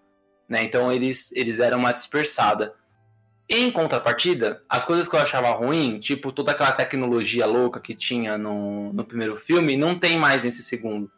Né? 0.50 0.64
Então 0.64 0.92
eles, 0.92 1.32
eles 1.34 1.58
deram 1.58 1.78
uma 1.78 1.92
dispersada. 1.92 2.74
Em 3.48 3.70
contrapartida, 3.70 4.64
as 4.68 4.84
coisas 4.84 5.08
que 5.08 5.16
eu 5.16 5.20
achava 5.20 5.52
ruim, 5.52 6.00
tipo 6.00 6.32
toda 6.32 6.54
aquela 6.54 6.72
tecnologia 6.72 7.46
louca 7.46 7.80
que 7.80 7.94
tinha 7.94 8.36
no, 8.36 8.92
no 8.94 9.06
primeiro 9.06 9.38
filme, 9.38 9.78
não 9.78 9.94
tem 9.94 10.18
mais 10.18 10.42
nesse 10.42 10.64
segundo. 10.64 11.12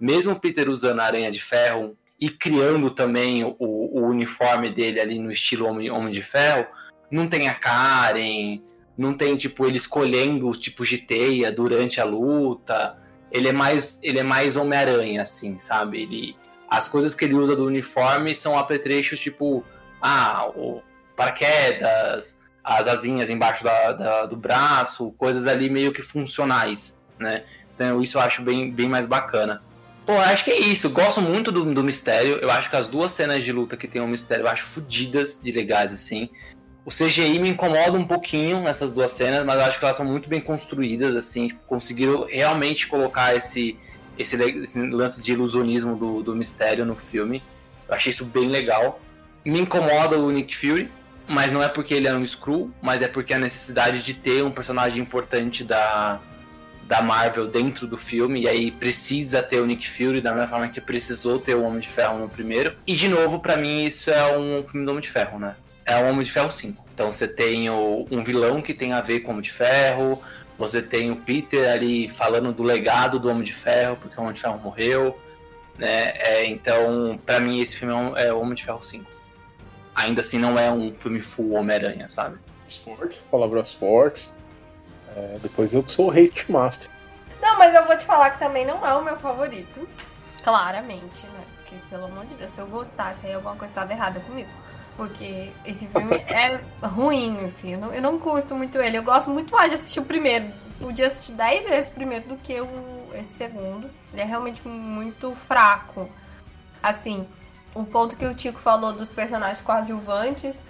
Mesmo 0.00 0.32
o 0.32 0.40
Peter 0.40 0.70
usando 0.70 1.00
a 1.00 1.04
aranha 1.04 1.30
de 1.30 1.42
ferro 1.42 1.94
e 2.18 2.30
criando 2.30 2.90
também 2.90 3.44
o, 3.44 3.54
o 3.58 4.00
uniforme 4.06 4.70
dele 4.70 4.98
ali 4.98 5.18
no 5.18 5.30
estilo 5.30 5.66
Homem, 5.66 5.90
Homem 5.90 6.10
de 6.10 6.22
Ferro, 6.22 6.66
não 7.10 7.28
tem 7.28 7.48
a 7.48 7.54
Karen, 7.54 8.62
não 8.96 9.12
tem 9.12 9.36
tipo 9.36 9.66
ele 9.66 9.76
escolhendo 9.76 10.48
os 10.48 10.56
tipos 10.56 10.88
de 10.88 10.96
teia 10.96 11.52
durante 11.52 12.00
a 12.00 12.04
luta. 12.04 13.01
Ele 13.32 13.48
é 13.48 13.52
mais 13.52 13.98
ele 14.02 14.18
é 14.18 14.22
mais 14.22 14.56
Homem-Aranha 14.56 15.22
assim, 15.22 15.58
sabe? 15.58 16.02
Ele 16.02 16.36
as 16.68 16.88
coisas 16.88 17.14
que 17.14 17.24
ele 17.24 17.34
usa 17.34 17.54
do 17.56 17.66
uniforme 17.66 18.34
são 18.34 18.56
apetrechos 18.56 19.18
tipo 19.20 19.64
ah, 20.00 20.48
o 20.56 20.80
paraquedas, 21.16 22.38
as 22.64 22.86
asinhas 22.86 23.28
embaixo 23.30 23.64
da, 23.64 23.92
da- 23.92 24.26
do 24.26 24.36
braço, 24.36 25.12
coisas 25.18 25.46
ali 25.46 25.68
meio 25.70 25.92
que 25.92 26.02
funcionais, 26.02 26.98
né? 27.18 27.44
Então 27.74 28.02
isso 28.02 28.18
eu 28.18 28.22
acho 28.22 28.42
bem, 28.42 28.70
bem 28.70 28.88
mais 28.88 29.06
bacana. 29.06 29.62
Pô, 30.04 30.12
acho 30.12 30.44
que 30.44 30.50
é 30.50 30.58
isso. 30.58 30.90
Gosto 30.90 31.20
muito 31.20 31.52
do, 31.52 31.64
do 31.72 31.82
mistério. 31.84 32.36
Eu 32.38 32.50
acho 32.50 32.68
que 32.68 32.74
as 32.76 32.88
duas 32.88 33.12
cenas 33.12 33.44
de 33.44 33.52
luta 33.52 33.76
que 33.76 33.86
tem 33.86 34.02
um 34.02 34.08
mistério 34.08 34.44
eu 34.44 34.48
acho 34.48 34.64
fodidas 34.64 35.40
de 35.40 35.52
legais, 35.52 35.92
assim. 35.92 36.28
O 36.84 36.90
CGI 36.90 37.38
me 37.38 37.48
incomoda 37.48 37.92
um 37.92 38.04
pouquinho 38.04 38.60
nessas 38.60 38.92
duas 38.92 39.12
cenas, 39.12 39.44
mas 39.44 39.56
eu 39.56 39.64
acho 39.64 39.78
que 39.78 39.84
elas 39.84 39.96
são 39.96 40.04
muito 40.04 40.28
bem 40.28 40.40
construídas, 40.40 41.14
assim. 41.14 41.48
tipo, 41.48 41.60
conseguiram 41.66 42.26
realmente 42.26 42.88
colocar 42.88 43.36
esse, 43.36 43.78
esse, 44.18 44.36
esse 44.36 44.80
lance 44.80 45.22
de 45.22 45.32
ilusionismo 45.32 45.94
do, 45.94 46.22
do 46.22 46.34
mistério 46.34 46.84
no 46.84 46.96
filme. 46.96 47.40
Eu 47.88 47.94
achei 47.94 48.10
isso 48.10 48.24
bem 48.24 48.48
legal. 48.48 49.00
Me 49.44 49.60
incomoda 49.60 50.18
o 50.18 50.30
Nick 50.32 50.56
Fury, 50.56 50.90
mas 51.28 51.52
não 51.52 51.62
é 51.62 51.68
porque 51.68 51.94
ele 51.94 52.08
é 52.08 52.14
um 52.14 52.24
Skrull, 52.24 52.72
mas 52.82 53.00
é 53.00 53.06
porque 53.06 53.32
a 53.32 53.38
necessidade 53.38 54.02
de 54.02 54.14
ter 54.14 54.42
um 54.42 54.50
personagem 54.50 55.00
importante 55.00 55.62
da, 55.62 56.20
da 56.84 57.00
Marvel 57.00 57.46
dentro 57.46 57.86
do 57.86 57.96
filme, 57.96 58.42
e 58.42 58.48
aí 58.48 58.70
precisa 58.72 59.40
ter 59.40 59.60
o 59.60 59.66
Nick 59.66 59.88
Fury 59.88 60.20
da 60.20 60.32
mesma 60.32 60.48
forma 60.48 60.68
que 60.68 60.80
precisou 60.80 61.38
ter 61.38 61.54
o 61.54 61.62
Homem 61.62 61.80
de 61.80 61.88
Ferro 61.88 62.18
no 62.18 62.28
primeiro. 62.28 62.74
E 62.86 62.96
de 62.96 63.08
novo, 63.08 63.38
pra 63.38 63.56
mim, 63.56 63.84
isso 63.84 64.10
é 64.10 64.36
um 64.36 64.66
filme 64.66 64.84
do 64.84 64.90
Homem 64.90 65.02
de 65.02 65.10
Ferro, 65.10 65.38
né? 65.38 65.54
É 65.84 65.96
o 65.96 66.08
Homem 66.08 66.24
de 66.24 66.30
Ferro 66.30 66.50
5. 66.50 66.84
Então 66.94 67.10
você 67.10 67.26
tem 67.26 67.70
o, 67.70 68.06
um 68.10 68.22
vilão 68.22 68.60
que 68.60 68.74
tem 68.74 68.92
a 68.92 69.00
ver 69.00 69.20
com 69.20 69.28
o 69.28 69.30
Homem 69.32 69.42
de 69.42 69.52
Ferro, 69.52 70.22
você 70.58 70.82
tem 70.82 71.10
o 71.10 71.16
Peter 71.16 71.72
ali 71.72 72.08
falando 72.08 72.52
do 72.52 72.62
legado 72.62 73.18
do 73.18 73.28
Homem 73.28 73.42
de 73.42 73.52
Ferro, 73.52 73.96
porque 73.96 74.18
o 74.18 74.22
Homem 74.22 74.34
de 74.34 74.40
Ferro 74.40 74.58
morreu. 74.58 75.18
Né? 75.78 76.12
É, 76.16 76.46
então, 76.46 77.18
para 77.24 77.40
mim, 77.40 77.60
esse 77.60 77.74
filme 77.74 77.92
é, 77.92 77.96
um, 77.96 78.16
é 78.16 78.32
o 78.32 78.40
Homem 78.40 78.54
de 78.54 78.64
Ferro 78.64 78.82
5. 78.82 79.10
Ainda 79.94 80.20
assim, 80.20 80.38
não 80.38 80.58
é 80.58 80.70
um 80.70 80.94
filme 80.94 81.20
full 81.20 81.52
Homem-Aranha, 81.54 82.08
sabe? 82.08 82.38
Fortes, 82.84 83.18
palavras 83.30 83.72
fortes. 83.74 84.30
É, 85.16 85.38
depois 85.42 85.72
eu 85.72 85.84
sou 85.88 86.08
o 86.08 86.10
hate 86.10 86.50
master. 86.50 86.88
Não, 87.40 87.58
mas 87.58 87.74
eu 87.74 87.84
vou 87.84 87.96
te 87.96 88.04
falar 88.04 88.30
que 88.30 88.38
também 88.38 88.64
não 88.64 88.86
é 88.86 88.94
o 88.94 89.02
meu 89.02 89.18
favorito. 89.18 89.86
Claramente, 90.42 91.26
né? 91.26 91.44
Porque, 91.56 91.74
pelo 91.90 92.06
amor 92.06 92.24
de 92.26 92.34
Deus, 92.34 92.50
se 92.50 92.60
eu 92.60 92.66
gostasse, 92.66 93.26
aí 93.26 93.34
alguma 93.34 93.56
coisa 93.56 93.72
estava 93.72 93.92
errada 93.92 94.20
comigo. 94.20 94.48
Porque 94.96 95.50
esse 95.64 95.86
filme 95.86 96.16
é 96.28 96.60
ruim, 96.86 97.44
assim. 97.44 97.72
Eu 97.74 97.78
não, 97.78 97.94
eu 97.94 98.02
não 98.02 98.18
curto 98.18 98.54
muito 98.54 98.78
ele. 98.78 98.98
Eu 98.98 99.02
gosto 99.02 99.30
muito 99.30 99.52
mais 99.52 99.70
de 99.70 99.76
assistir 99.76 100.00
o 100.00 100.04
primeiro. 100.04 100.46
Podia 100.80 101.06
assistir 101.06 101.32
10 101.32 101.64
vezes 101.64 101.88
o 101.88 101.92
primeiro 101.92 102.28
do 102.28 102.36
que 102.36 102.60
o, 102.60 103.10
esse 103.14 103.32
segundo. 103.32 103.88
Ele 104.12 104.22
é 104.22 104.24
realmente 104.24 104.66
muito 104.66 105.34
fraco. 105.46 106.10
Assim, 106.82 107.26
o 107.74 107.84
ponto 107.84 108.16
que 108.16 108.26
o 108.26 108.34
Tico 108.34 108.58
falou 108.58 108.92
dos 108.92 109.08
personagens 109.08 109.60
coadjuvantes 109.60 110.62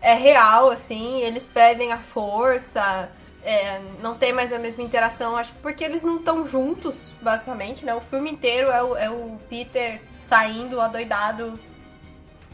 é 0.00 0.14
real, 0.14 0.70
assim. 0.70 1.20
Eles 1.20 1.46
pedem 1.46 1.92
a 1.92 1.98
força. 1.98 3.10
É, 3.42 3.80
não 4.02 4.16
tem 4.16 4.32
mais 4.32 4.52
a 4.52 4.58
mesma 4.58 4.82
interação, 4.82 5.36
acho 5.36 5.52
que 5.52 5.60
porque 5.60 5.82
eles 5.82 6.02
não 6.02 6.16
estão 6.18 6.46
juntos, 6.46 7.08
basicamente, 7.22 7.84
né? 7.84 7.94
O 7.94 8.00
filme 8.00 8.30
inteiro 8.30 8.68
é 8.70 8.82
o, 8.82 8.96
é 8.96 9.08
o 9.08 9.38
Peter 9.48 10.02
saindo 10.20 10.80
adoidado 10.80 11.58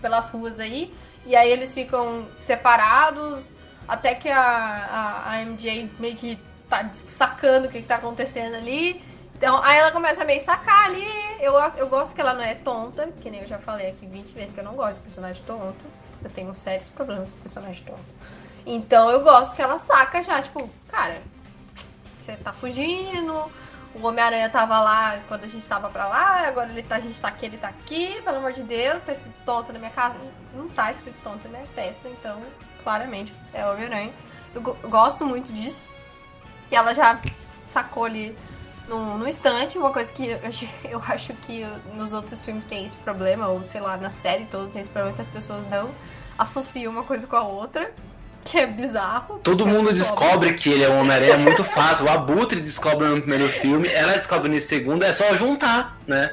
pelas 0.05 0.28
ruas 0.28 0.61
aí. 0.61 0.92
E 1.24 1.34
aí 1.34 1.50
eles 1.50 1.72
ficam 1.72 2.26
separados, 2.42 3.50
até 3.88 4.14
que 4.14 4.28
a, 4.28 4.38
a, 4.38 5.32
a 5.32 5.44
MJ 5.46 5.90
meio 5.98 6.14
que 6.14 6.38
tá 6.68 6.86
sacando 6.92 7.68
o 7.68 7.70
que, 7.70 7.80
que 7.80 7.88
tá 7.88 7.96
acontecendo 7.96 8.55
ali. 8.55 9.02
Então, 9.34 9.59
aí 9.64 9.78
ela 9.78 9.90
começa 9.90 10.22
a 10.22 10.26
meio 10.26 10.44
sacar 10.44 10.84
ali. 10.84 11.07
Eu, 11.40 11.55
eu 11.78 11.88
gosto 11.88 12.14
que 12.14 12.20
ela 12.20 12.34
não 12.34 12.42
é 12.42 12.55
tonta, 12.55 13.09
que 13.22 13.30
nem 13.30 13.40
eu 13.40 13.46
já 13.46 13.59
falei 13.59 13.88
aqui 13.88 14.07
20 14.07 14.34
vezes 14.34 14.52
que 14.52 14.61
eu 14.61 14.64
não 14.64 14.74
gosto 14.74 14.96
de 14.96 15.00
personagem 15.00 15.42
tonto. 15.44 15.84
Eu 16.22 16.30
tenho 16.30 16.55
sérios 16.55 16.90
problemas 16.90 17.30
com 17.30 17.38
personagem 17.38 17.82
tonto. 17.82 18.05
Então 18.66 19.11
eu 19.11 19.22
gosto 19.22 19.57
que 19.57 19.62
ela 19.62 19.78
saca 19.78 20.22
já, 20.22 20.42
tipo, 20.42 20.68
cara, 20.88 21.22
você 22.18 22.36
tá 22.36 22.52
fugindo, 22.52 23.50
o 23.95 24.07
Homem-Aranha 24.07 24.49
tava 24.49 24.80
lá 24.80 25.20
quando 25.28 25.45
a 25.45 25.47
gente 25.47 25.66
tava 25.66 25.88
pra 25.88 26.07
lá, 26.07 26.49
agora 26.49 26.68
ele 26.70 26.82
tá, 26.82 26.97
a 26.97 27.01
gente 27.01 27.20
tá 27.20 27.28
aqui, 27.28 27.47
ele 27.47 27.59
tá 27.59 27.68
aqui, 27.68 28.20
pelo 28.22 28.38
amor 28.38 28.53
de 28.53 28.62
Deus, 28.62 29.03
tá 29.03 29.12
escrito 29.12 29.34
tonto 29.47 29.72
na 29.72 29.78
minha 29.78 29.90
casa. 29.90 30.16
Não 30.53 30.68
tá 30.68 30.90
escrito 30.90 31.16
tonto 31.22 31.49
na 31.49 31.59
minha 31.59 31.70
testa, 31.74 32.09
então, 32.09 32.40
claramente, 32.82 33.32
é 33.53 33.64
o 33.64 33.72
Homem-Aranha. 33.72 34.12
Eu, 34.55 34.62
eu, 34.82 34.90
gosto 34.90 35.24
muito 35.24 35.53
disso. 35.53 35.88
E 36.70 36.76
ela 36.76 36.92
já 36.92 37.20
sacou 37.68 38.05
ali 38.05 38.36
no, 38.88 39.16
no 39.16 39.28
instante, 39.28 39.78
uma 39.78 39.92
coisa 39.92 40.12
que 40.12 40.26
eu, 40.26 40.40
eu 40.90 41.03
acho 41.07 41.32
que 41.34 41.64
nos 41.95 42.12
outros 42.12 42.45
filmes 42.45 42.66
tem 42.66 42.84
esse 42.84 42.97
problema, 42.97 43.47
ou 43.49 43.66
sei 43.66 43.80
lá, 43.80 43.97
na 43.97 44.11
série 44.11 44.45
toda 44.47 44.70
tem 44.70 44.80
esse 44.80 44.90
problema 44.90 45.14
que 45.14 45.22
as 45.22 45.28
pessoas 45.28 45.68
não 45.70 45.90
associam 46.36 46.92
uma 46.92 47.05
coisa 47.05 47.26
com 47.26 47.36
a 47.36 47.42
outra. 47.42 47.92
Que 48.45 48.59
é 48.59 48.66
bizarro. 48.66 49.40
Todo 49.42 49.66
mundo 49.66 49.90
é 49.90 49.92
descobre 49.92 50.53
que 50.53 50.70
ele 50.70 50.84
é 50.84 50.88
um 50.88 51.01
Homem-Aranha 51.01 51.38
muito 51.38 51.64
fácil. 51.64 52.07
O 52.07 52.11
Abutre 52.11 52.61
descobre 52.61 53.09
no 53.09 53.20
primeiro 53.20 53.49
filme, 53.49 53.88
ela 53.88 54.12
descobre 54.12 54.51
no 54.51 54.61
segundo, 54.61 55.03
é 55.03 55.12
só 55.12 55.34
juntar, 55.34 55.97
né? 56.07 56.30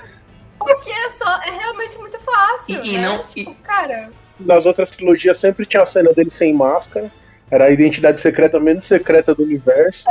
Porque 0.59 0.91
é, 0.91 1.09
só, 1.11 1.39
é 1.47 1.51
realmente 1.51 1.97
muito 1.97 2.19
fácil. 2.19 2.75
E, 2.75 2.77
né? 2.77 2.83
e 2.85 2.97
não. 2.97 3.23
Tipo, 3.23 3.51
e... 3.51 3.55
cara. 3.63 4.09
Nas 4.39 4.65
outras 4.65 4.91
trilogias 4.91 5.39
sempre 5.39 5.65
tinha 5.65 5.83
a 5.83 5.85
cena 5.85 6.13
dele 6.13 6.29
sem 6.29 6.53
máscara. 6.53 7.11
Era 7.49 7.65
a 7.65 7.69
identidade 7.69 8.21
secreta 8.21 8.59
menos 8.59 8.85
secreta 8.85 9.35
do 9.35 9.43
universo. 9.43 10.05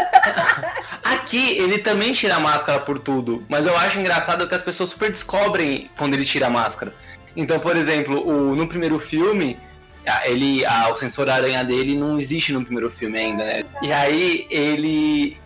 Aqui 1.03 1.57
ele 1.59 1.79
também 1.79 2.13
tira 2.13 2.37
a 2.37 2.41
máscara 2.41 2.81
por 2.81 2.99
tudo, 2.99 3.45
mas 3.49 3.65
eu 3.67 3.77
acho 3.77 3.99
engraçado 3.99 4.47
que 4.47 4.55
as 4.55 4.63
pessoas 4.63 4.91
super 4.91 5.11
descobrem 5.11 5.91
quando 5.97 6.15
ele 6.15 6.25
tira 6.25 6.49
a 6.49 6.51
máscara. 6.51 6.93
Então, 7.35 7.59
por 7.59 7.77
exemplo, 7.77 8.27
o, 8.27 8.55
no 8.55 8.69
primeiro 8.69 8.99
filme, 8.99 9.59
ele, 10.25 10.65
a, 10.65 10.91
o 10.91 10.97
sensor 10.97 11.29
aranha 11.29 11.65
dele 11.65 11.97
não 11.97 12.19
existe 12.19 12.53
no 12.53 12.65
primeiro 12.65 12.91
filme 12.91 13.19
ainda, 13.19 13.45
né? 13.45 13.65
E 13.83 13.93
aí 13.93 14.47
ele 14.51 15.37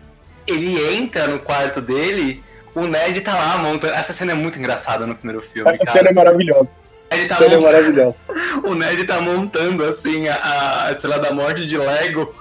ele 0.46 0.94
entra 0.94 1.26
no 1.26 1.38
quarto 1.38 1.80
dele, 1.80 2.42
o 2.74 2.86
Ned 2.86 3.20
tá 3.20 3.34
lá 3.34 3.58
montando. 3.58 3.94
Essa 3.94 4.12
cena 4.12 4.32
é 4.32 4.34
muito 4.34 4.58
engraçada 4.58 5.06
no 5.06 5.14
primeiro 5.14 5.42
filme. 5.42 5.70
Essa 5.70 5.84
cara. 5.84 5.98
cena 5.98 6.10
é 6.10 6.12
maravilhosa. 6.12 6.68
Ele 7.10 7.28
tá 7.28 7.36
cena 7.36 7.54
é 7.54 7.58
maravilhosa. 7.58 8.16
O 8.64 8.74
Ned 8.74 9.04
tá 9.04 9.20
montando 9.20 9.84
assim 9.84 10.28
a, 10.28 10.86
a 10.86 10.92
Estrela 10.92 11.18
da 11.18 11.32
Morte 11.32 11.66
de 11.66 11.76
Lego. 11.76 12.34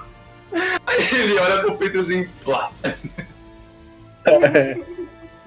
Aí 0.86 1.20
ele 1.20 1.38
olha 1.38 1.62
pro 1.62 1.76
Peter 1.76 2.28
plá. 2.42 2.70
É. 4.26 4.78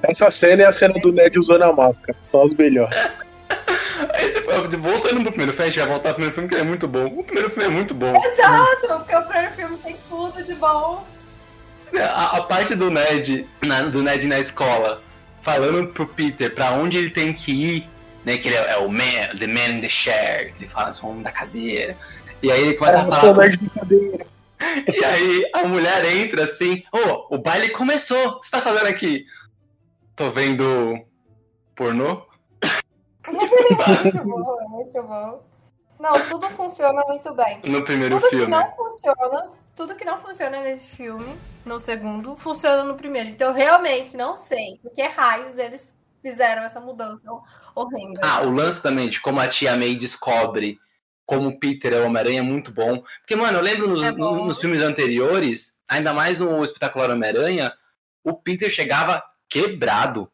Essa 0.04 0.30
cena 0.30 0.62
é 0.62 0.66
a 0.68 0.72
cena 0.72 0.94
do 1.00 1.12
Ned 1.12 1.40
usando 1.40 1.64
a 1.64 1.74
máscara, 1.74 2.16
só 2.22 2.46
os 2.46 2.54
melhores. 2.54 2.96
Esse, 4.20 4.42
voltando 4.42 5.22
pro 5.22 5.32
primeiro 5.32 5.52
filme, 5.52 5.64
a 5.64 5.68
gente 5.68 5.80
vai 5.80 5.88
voltar 5.88 6.14
pro 6.14 6.16
primeiro 6.16 6.36
filme 6.36 6.50
que 6.50 6.56
é 6.56 6.64
muito 6.64 6.88
bom. 6.88 7.06
O 7.06 7.24
primeiro 7.24 7.50
filme 7.50 7.66
é 7.66 7.72
muito 7.72 7.94
bom. 7.94 8.14
Exato, 8.16 8.88
porque 8.88 9.16
o 9.16 9.24
primeiro 9.24 9.54
filme 9.54 9.78
tem 9.78 9.96
tudo 10.10 10.44
de 10.44 10.56
bom. 10.56 11.06
A, 11.96 12.38
a 12.38 12.42
parte 12.44 12.76
do 12.76 12.92
Ned, 12.92 13.48
na, 13.62 13.84
do 13.84 14.04
Ned 14.04 14.28
na 14.28 14.40
escola, 14.40 15.02
falando 15.42 15.88
pro 15.88 16.06
Peter 16.06 16.54
pra 16.54 16.72
onde 16.72 16.98
ele 16.98 17.10
tem 17.10 17.34
que 17.34 17.52
ir, 17.52 17.90
né? 18.26 18.38
Que 18.38 18.50
ele 18.50 18.58
é, 18.58 18.74
é 18.74 18.78
o 18.78 18.90
man, 18.90 19.36
the 19.40 19.48
man 19.48 19.78
in 19.78 19.82
the 19.82 19.90
chair, 19.90 20.54
ele 20.60 20.70
fala, 20.70 20.94
sou 20.94 21.10
homem 21.10 21.24
da 21.24 21.32
cadeira. 21.32 21.96
E 22.44 22.52
aí 22.52 22.62
ele 22.62 22.74
começa 22.74 22.98
é, 22.98 23.02
a 23.02 23.06
falar. 23.06 23.52
Cadeira. 23.74 24.26
E 24.92 25.06
aí 25.06 25.50
a 25.54 25.68
mulher 25.68 26.04
entra 26.18 26.44
assim, 26.44 26.84
ô, 26.92 26.98
oh, 27.30 27.36
o 27.36 27.38
baile 27.38 27.70
começou, 27.70 28.28
o 28.28 28.40
que 28.40 28.48
você 28.48 28.52
tá 28.52 28.60
fazendo 28.60 28.88
aqui? 28.88 29.24
Tô 30.16 30.32
vendo 30.32 31.00
pornô? 31.76 32.27
Muito 33.32 34.24
bom, 34.26 34.70
muito 34.70 35.04
bom. 35.04 35.44
Não, 36.00 36.30
tudo 36.30 36.48
funciona 36.50 37.02
muito 37.08 37.34
bem. 37.34 37.60
No 37.66 37.84
primeiro 37.84 38.16
tudo 38.18 38.30
filme. 38.30 38.46
Que 38.46 38.52
não 38.52 38.72
funciona, 38.72 39.50
tudo 39.76 39.96
que 39.96 40.06
não 40.06 40.18
funciona 40.18 40.62
nesse 40.62 40.96
filme, 40.96 41.36
no 41.66 41.80
segundo, 41.80 42.36
funciona 42.36 42.84
no 42.84 42.96
primeiro. 42.96 43.30
Então, 43.30 43.52
realmente, 43.52 44.16
não 44.16 44.36
sei. 44.36 44.80
Porque 44.82 45.02
raios 45.02 45.58
eles 45.58 45.96
fizeram 46.22 46.64
essa 46.64 46.80
mudança 46.80 47.24
horrenda. 47.74 48.20
Ah, 48.24 48.42
o 48.42 48.52
lance 48.52 48.82
também 48.82 49.10
de 49.10 49.20
como 49.20 49.40
a 49.40 49.48
tia 49.48 49.76
May 49.76 49.96
descobre 49.96 50.80
como 51.26 51.50
o 51.50 51.60
Peter 51.60 51.94
é 51.94 52.00
o 52.00 52.06
Homem-Aranha 52.06 52.40
é 52.40 52.44
muito 52.44 52.72
bom. 52.72 53.04
Porque, 53.20 53.36
mano, 53.36 53.58
eu 53.58 53.62
lembro 53.62 53.88
nos, 53.88 54.02
é 54.02 54.12
nos 54.12 54.60
filmes 54.60 54.82
anteriores, 54.82 55.76
ainda 55.88 56.14
mais 56.14 56.40
no 56.40 56.64
Espetacular 56.64 57.12
Homem-Aranha, 57.12 57.74
o 58.24 58.34
Peter 58.34 58.70
chegava 58.70 59.22
quebrado 59.50 60.32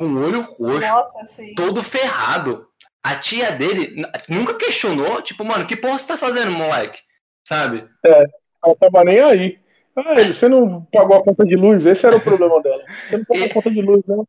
com 0.00 0.06
o 0.06 0.24
olho 0.24 0.40
roxo, 0.40 0.80
Nossa, 0.80 1.42
todo 1.54 1.82
ferrado. 1.82 2.66
A 3.02 3.16
tia 3.16 3.52
dele 3.52 4.02
nunca 4.28 4.54
questionou, 4.54 5.20
tipo, 5.20 5.44
mano, 5.44 5.66
que 5.66 5.76
porra 5.76 5.98
você 5.98 6.08
tá 6.08 6.16
fazendo, 6.16 6.52
moleque? 6.52 6.98
Sabe? 7.46 7.86
É, 8.04 8.24
ela 8.64 8.76
tava 8.76 9.04
nem 9.04 9.20
aí. 9.20 9.60
Ah, 9.94 10.22
você 10.24 10.48
não 10.48 10.82
pagou 10.90 11.16
a 11.16 11.22
conta 11.22 11.44
de 11.44 11.54
luz, 11.54 11.84
esse 11.84 12.06
era 12.06 12.16
o 12.16 12.20
problema 12.20 12.62
dela. 12.62 12.82
Você 12.88 13.18
não 13.18 13.24
pagou 13.26 13.44
a 13.44 13.52
conta 13.52 13.70
de 13.70 13.82
luz, 13.82 14.02
não. 14.06 14.26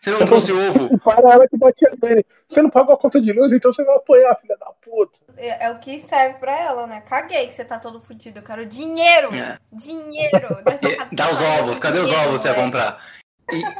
Você 0.00 0.10
não 0.10 0.24
trouxe 0.24 0.52
ovo? 0.52 0.98
Para 1.04 1.32
ela 1.32 1.48
que 1.48 1.58
batia 1.58 1.92
nele. 2.02 2.24
Você 2.48 2.62
não 2.62 2.70
pagou 2.70 2.94
a 2.94 2.98
conta 2.98 3.20
de 3.20 3.32
luz, 3.32 3.52
então 3.52 3.70
você 3.72 3.84
vai 3.84 3.96
apoiar, 3.96 4.34
filha 4.36 4.56
da 4.58 4.72
puta. 4.82 5.18
É, 5.36 5.66
é 5.66 5.70
o 5.70 5.78
que 5.78 5.98
serve 5.98 6.38
pra 6.38 6.58
ela, 6.58 6.86
né? 6.86 7.02
Caguei 7.02 7.46
que 7.46 7.54
você 7.54 7.64
tá 7.64 7.78
todo 7.78 8.00
fudido. 8.00 8.38
Eu 8.38 8.42
quero 8.42 8.64
dinheiro! 8.64 9.34
É. 9.34 9.58
Dinheiro! 9.70 10.48
Dá 11.12 11.30
os 11.30 11.40
ovos, 11.40 11.78
cadê 11.78 11.98
os 11.98 12.10
ovos 12.10 12.40
você 12.40 12.48
ia 12.48 12.54
comprar? 12.54 13.19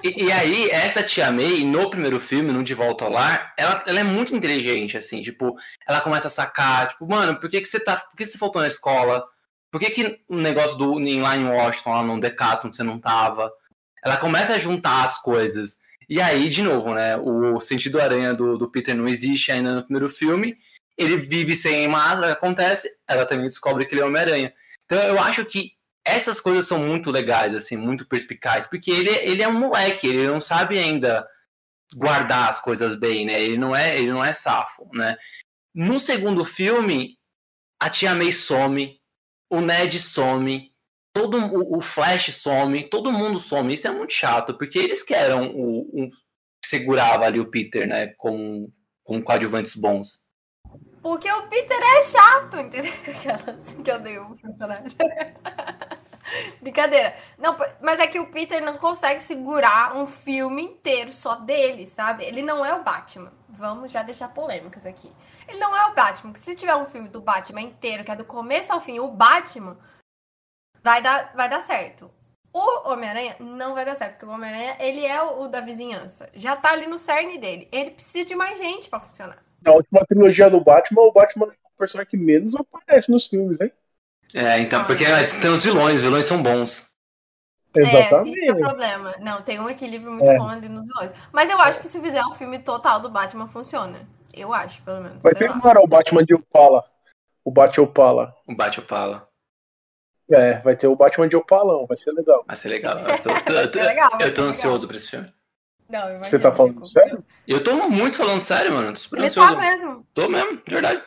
E, 0.04 0.24
e, 0.24 0.32
aí, 0.32 0.70
essa 0.70 1.02
tia 1.02 1.30
May, 1.30 1.64
no 1.64 1.90
primeiro 1.90 2.18
filme, 2.18 2.52
no 2.52 2.64
De 2.64 2.74
Volta 2.74 3.04
ao 3.04 3.10
Lar, 3.10 3.54
ela, 3.56 3.82
ela 3.86 4.00
é 4.00 4.04
muito 4.04 4.34
inteligente, 4.34 4.96
assim, 4.96 5.22
tipo, 5.22 5.56
ela 5.86 6.00
começa 6.00 6.28
a 6.28 6.30
sacar, 6.30 6.88
tipo, 6.88 7.06
mano, 7.08 7.38
por 7.38 7.48
que, 7.48 7.60
que 7.60 7.68
você 7.68 7.80
tá. 7.80 7.96
Por 7.96 8.16
que 8.16 8.26
você 8.26 8.38
faltou 8.38 8.60
na 8.60 8.68
escola? 8.68 9.24
Por 9.70 9.80
que, 9.80 9.90
que 9.90 10.20
o 10.28 10.36
negócio 10.36 10.76
do 10.76 10.98
lá 11.20 11.36
em 11.36 11.46
Washington, 11.46 11.90
lá 11.90 12.02
no 12.02 12.20
Decathlon, 12.20 12.72
você 12.72 12.82
não 12.82 12.98
tava? 12.98 13.52
Ela 14.04 14.16
começa 14.16 14.54
a 14.54 14.58
juntar 14.58 15.04
as 15.04 15.20
coisas. 15.20 15.78
E 16.08 16.20
aí, 16.20 16.48
de 16.48 16.62
novo, 16.62 16.92
né? 16.92 17.16
O 17.16 17.60
sentido 17.60 18.00
aranha 18.00 18.34
do, 18.34 18.58
do 18.58 18.68
Peter 18.68 18.96
não 18.96 19.06
existe 19.06 19.52
ainda 19.52 19.74
no 19.76 19.82
primeiro 19.84 20.10
filme. 20.10 20.56
Ele 20.98 21.16
vive 21.16 21.54
sem 21.54 21.86
máscara, 21.86 22.32
acontece, 22.32 22.90
ela 23.08 23.24
também 23.24 23.46
descobre 23.46 23.86
que 23.86 23.94
ele 23.94 24.02
é 24.02 24.04
Homem-Aranha. 24.04 24.52
Então 24.84 25.00
eu 25.04 25.20
acho 25.20 25.44
que 25.44 25.72
essas 26.04 26.40
coisas 26.40 26.66
são 26.66 26.78
muito 26.78 27.10
legais, 27.10 27.54
assim, 27.54 27.76
muito 27.76 28.06
perspicazes, 28.06 28.66
porque 28.66 28.90
ele, 28.90 29.10
ele 29.10 29.42
é 29.42 29.48
um 29.48 29.58
moleque, 29.58 30.06
ele 30.06 30.26
não 30.26 30.40
sabe 30.40 30.78
ainda 30.78 31.26
guardar 31.94 32.48
as 32.48 32.60
coisas 32.60 32.94
bem, 32.94 33.26
né? 33.26 33.42
Ele 33.42 33.58
não 33.58 33.74
é, 33.74 33.98
ele 33.98 34.10
não 34.10 34.24
é 34.24 34.32
safo, 34.32 34.88
né? 34.92 35.16
No 35.74 36.00
segundo 36.00 36.44
filme, 36.44 37.18
a 37.80 37.90
tia 37.90 38.14
May 38.14 38.32
some, 38.32 39.00
o 39.50 39.60
Ned 39.60 39.98
some, 39.98 40.72
todo 41.12 41.38
o, 41.76 41.80
Flash 41.80 42.34
some, 42.34 42.88
todo 42.88 43.12
mundo 43.12 43.38
some. 43.38 43.72
Isso 43.72 43.88
é 43.88 43.90
muito 43.90 44.12
chato, 44.12 44.54
porque 44.54 44.78
eles 44.78 45.02
que 45.02 45.14
eram 45.14 45.50
o, 45.54 45.80
o 46.04 46.10
segurava 46.64 47.24
ali 47.24 47.40
o 47.40 47.50
Peter, 47.50 47.86
né, 47.86 48.08
com 48.16 48.70
com 49.10 49.20
coadjuvantes 49.20 49.74
bons. 49.74 50.20
Porque 51.02 51.30
o 51.32 51.48
Peter 51.48 51.78
é 51.80 52.02
chato, 52.02 52.58
entendeu? 52.58 52.92
Aquela 53.08 53.56
assim 53.56 53.82
que 53.82 53.90
eu 53.90 53.98
dei 53.98 54.18
o 54.18 54.36
personagem. 54.36 54.84
Brincadeira. 56.60 57.14
Não, 57.38 57.56
mas 57.80 58.00
é 58.00 58.06
que 58.06 58.18
o 58.18 58.26
Peter 58.26 58.62
não 58.64 58.76
consegue 58.76 59.22
segurar 59.22 59.96
um 59.96 60.06
filme 60.06 60.62
inteiro 60.62 61.12
só 61.12 61.34
dele, 61.34 61.86
sabe? 61.86 62.24
Ele 62.24 62.42
não 62.42 62.64
é 62.64 62.74
o 62.74 62.82
Batman. 62.82 63.32
Vamos 63.48 63.92
já 63.92 64.02
deixar 64.02 64.28
polêmicas 64.28 64.86
aqui. 64.86 65.10
Ele 65.48 65.58
não 65.58 65.76
é 65.76 65.86
o 65.86 65.94
Batman. 65.94 66.32
Se 66.36 66.54
tiver 66.54 66.74
um 66.74 66.86
filme 66.86 67.08
do 67.08 67.20
Batman 67.20 67.62
inteiro, 67.62 68.04
que 68.04 68.10
é 68.10 68.16
do 68.16 68.24
começo 68.24 68.72
ao 68.72 68.80
fim, 68.80 68.98
o 68.98 69.08
Batman, 69.08 69.76
vai 70.82 71.02
dar, 71.02 71.32
vai 71.34 71.48
dar 71.48 71.62
certo. 71.62 72.10
O 72.52 72.90
Homem-Aranha 72.90 73.36
não 73.38 73.74
vai 73.74 73.84
dar 73.84 73.94
certo, 73.94 74.12
porque 74.12 74.26
o 74.26 74.30
Homem-Aranha, 74.30 74.76
ele 74.80 75.06
é 75.06 75.22
o, 75.22 75.42
o, 75.42 75.48
da 75.48 75.60
vizinhança. 75.60 76.28
Já 76.34 76.56
tá 76.56 76.70
ali 76.70 76.86
no 76.86 76.98
cerne 76.98 77.38
dele. 77.38 77.68
Ele 77.70 77.90
precisa 77.90 78.26
de 78.26 78.34
mais 78.34 78.58
gente 78.58 78.88
para 78.88 79.00
funcionar. 79.00 79.38
Na 79.62 79.72
última 79.72 80.04
trilogia 80.04 80.50
do 80.50 80.60
Batman, 80.60 81.02
o 81.02 81.12
Batman 81.12 81.46
é 81.46 81.50
o 81.50 81.78
personagem 81.78 82.10
que 82.10 82.16
menos 82.16 82.56
aparece 82.56 83.10
nos 83.10 83.26
filmes, 83.26 83.60
hein? 83.60 83.70
É, 84.34 84.60
então, 84.60 84.84
porque 84.84 85.04
tem 85.40 85.50
os 85.50 85.64
vilões, 85.64 85.96
os 85.96 86.02
vilões 86.02 86.26
são 86.26 86.42
bons. 86.42 86.88
Exatamente. 87.76 88.40
É, 88.40 88.44
isso 88.44 88.52
é 88.52 88.54
o 88.54 88.58
problema. 88.58 89.14
Não, 89.20 89.42
tem 89.42 89.60
um 89.60 89.68
equilíbrio 89.68 90.12
muito 90.12 90.28
é. 90.28 90.38
bom 90.38 90.48
ali 90.48 90.68
nos 90.68 90.86
vilões. 90.86 91.12
Mas 91.32 91.50
eu 91.50 91.60
acho 91.60 91.80
que 91.80 91.86
se 91.86 92.00
fizer 92.00 92.24
um 92.24 92.32
filme 92.32 92.58
total 92.58 93.00
do 93.00 93.10
Batman, 93.10 93.46
funciona. 93.46 94.08
Eu 94.32 94.52
acho, 94.52 94.82
pelo 94.82 95.02
menos. 95.02 95.22
Vai 95.22 95.34
ter 95.34 95.50
agora 95.50 95.80
o 95.80 95.86
Batman 95.86 96.24
de 96.24 96.34
Opala. 96.34 96.84
O 97.44 97.50
Batman 97.50 97.84
Opala. 97.84 98.34
O 98.46 98.54
Batman 98.54 98.84
Opala. 98.84 99.30
É, 100.32 100.60
vai 100.60 100.76
ter 100.76 100.86
o 100.86 100.94
Batman 100.94 101.28
de 101.28 101.36
Opalão, 101.36 101.86
vai 101.86 101.96
ser 101.96 102.12
legal. 102.12 102.44
Vai 102.46 102.56
ser 102.56 102.68
legal. 102.68 102.98
Eu 103.02 103.18
tô, 103.18 103.30
tô, 103.30 103.68
tô, 103.68 103.78
legal, 103.80 104.10
eu 104.20 104.32
tô 104.32 104.42
ansioso 104.42 104.86
pra 104.86 104.96
esse 104.96 105.10
filme. 105.10 105.32
Não, 105.88 106.20
Você 106.20 106.38
tá 106.38 106.52
falando 106.52 106.86
sério? 106.86 107.24
Eu 107.48 107.64
tô 107.64 107.74
muito 107.88 108.16
falando 108.16 108.40
sério, 108.40 108.72
mano. 108.72 108.92
Tô 108.92 109.00
super 109.00 109.16
Ele 109.16 109.26
ansioso. 109.26 109.52
tá 109.52 109.60
mesmo. 109.60 110.06
Tô 110.14 110.28
mesmo, 110.28 110.62
de 110.64 110.72
verdade. 110.72 111.02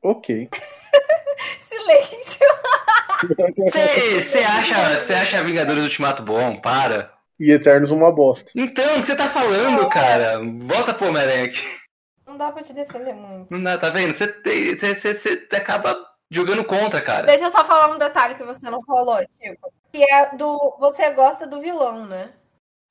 Ok. 0.00 0.48
Silêncio. 1.84 2.46
Você 4.20 4.38
acha, 4.38 5.14
acha 5.20 5.44
Vingadores 5.44 5.82
Ultimato 5.82 6.22
bom? 6.22 6.60
Para. 6.60 7.12
E 7.38 7.50
Eternos 7.50 7.90
uma 7.90 8.12
bosta. 8.12 8.50
Então, 8.54 8.98
o 8.98 9.00
que 9.00 9.06
você 9.06 9.16
tá 9.16 9.28
falando, 9.28 9.88
cara? 9.88 10.40
Bota 10.40 10.94
pro 10.94 11.08
Homem-Aranha 11.08 11.44
aqui. 11.44 11.62
Não 12.26 12.36
dá 12.36 12.52
pra 12.52 12.62
te 12.62 12.72
defender 12.72 13.12
muito. 13.12 13.50
Não 13.50 13.62
dá, 13.62 13.76
tá 13.76 13.90
vendo? 13.90 14.12
Você, 14.12 14.26
você, 14.76 15.14
você 15.14 15.48
acaba 15.52 15.96
jogando 16.30 16.64
contra, 16.64 17.00
cara. 17.00 17.26
Deixa 17.26 17.44
eu 17.44 17.50
só 17.50 17.64
falar 17.64 17.94
um 17.94 17.98
detalhe 17.98 18.34
que 18.34 18.44
você 18.44 18.70
não 18.70 18.82
falou, 18.84 19.18
tipo. 19.40 19.72
Que 19.92 20.02
é 20.02 20.36
do. 20.36 20.76
Você 20.78 21.10
gosta 21.10 21.46
do 21.46 21.60
vilão, 21.60 22.06
né? 22.06 22.32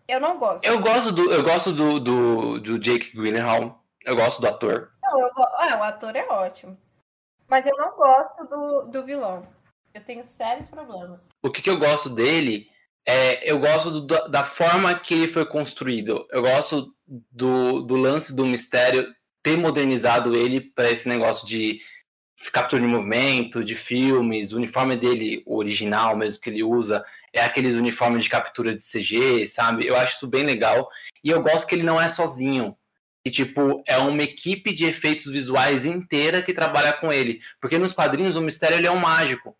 Eu 0.07 0.19
não 0.19 0.37
gosto. 0.37 0.65
Eu 0.65 0.81
gosto 0.81 1.11
do, 1.11 1.31
eu 1.31 1.43
gosto 1.43 1.71
do, 1.71 1.99
do, 1.99 2.59
do 2.59 2.79
Jake 2.79 3.11
Gyllenhaal. 3.15 3.81
Eu 4.05 4.15
gosto 4.15 4.41
do 4.41 4.47
ator. 4.47 4.91
Não, 5.01 5.19
eu, 5.19 5.29
é, 5.69 5.77
o 5.77 5.83
ator 5.83 6.15
é 6.15 6.25
ótimo. 6.27 6.77
Mas 7.53 7.67
eu 7.67 7.77
não 7.77 7.95
gosto 7.95 8.45
do, 8.45 8.81
do 8.89 9.05
vilão. 9.05 9.47
Eu 9.93 10.03
tenho 10.03 10.23
sérios 10.23 10.65
problemas. 10.65 11.19
O 11.43 11.51
que, 11.51 11.61
que 11.61 11.69
eu 11.69 11.77
gosto 11.77 12.09
dele 12.09 12.67
é. 13.05 13.47
Eu 13.47 13.59
gosto 13.59 14.01
do, 14.01 14.27
da 14.27 14.43
forma 14.43 14.97
que 14.97 15.13
ele 15.13 15.27
foi 15.27 15.45
construído. 15.45 16.25
Eu 16.31 16.41
gosto 16.41 16.91
do, 17.31 17.81
do 17.81 17.93
lance 17.93 18.35
do 18.35 18.43
mistério 18.43 19.13
ter 19.43 19.55
modernizado 19.55 20.35
ele 20.35 20.61
para 20.61 20.89
esse 20.89 21.07
negócio 21.07 21.45
de 21.45 21.79
captura 22.51 22.81
de 22.81 22.87
movimento, 22.87 23.63
de 23.63 23.75
filmes, 23.75 24.51
o 24.51 24.57
uniforme 24.57 24.95
dele, 24.95 25.43
o 25.45 25.57
original 25.57 26.17
mesmo 26.17 26.41
que 26.41 26.49
ele 26.49 26.63
usa, 26.63 27.05
é 27.31 27.41
aqueles 27.41 27.75
uniformes 27.75 28.23
de 28.23 28.31
captura 28.31 28.75
de 28.75 28.81
CG, 28.81 29.45
sabe? 29.45 29.85
Eu 29.85 29.95
acho 29.95 30.15
isso 30.15 30.27
bem 30.27 30.43
legal. 30.43 30.89
E 31.23 31.29
eu 31.29 31.39
gosto 31.39 31.67
que 31.67 31.75
ele 31.75 31.83
não 31.83 32.01
é 32.01 32.09
sozinho. 32.09 32.75
E, 33.25 33.31
tipo, 33.31 33.81
é 33.87 33.97
uma 33.97 34.21
equipe 34.21 34.73
de 34.73 34.85
efeitos 34.85 35.31
visuais 35.31 35.85
inteira 35.85 36.41
que 36.41 36.53
trabalha 36.53 36.91
com 36.93 37.11
ele. 37.11 37.39
Porque 37.61 37.77
nos 37.77 37.93
quadrinhos 37.93 38.35
o 38.35 38.41
mistério 38.41 38.77
ele 38.77 38.87
é 38.87 38.91
um 38.91 38.99
mágico. 38.99 39.55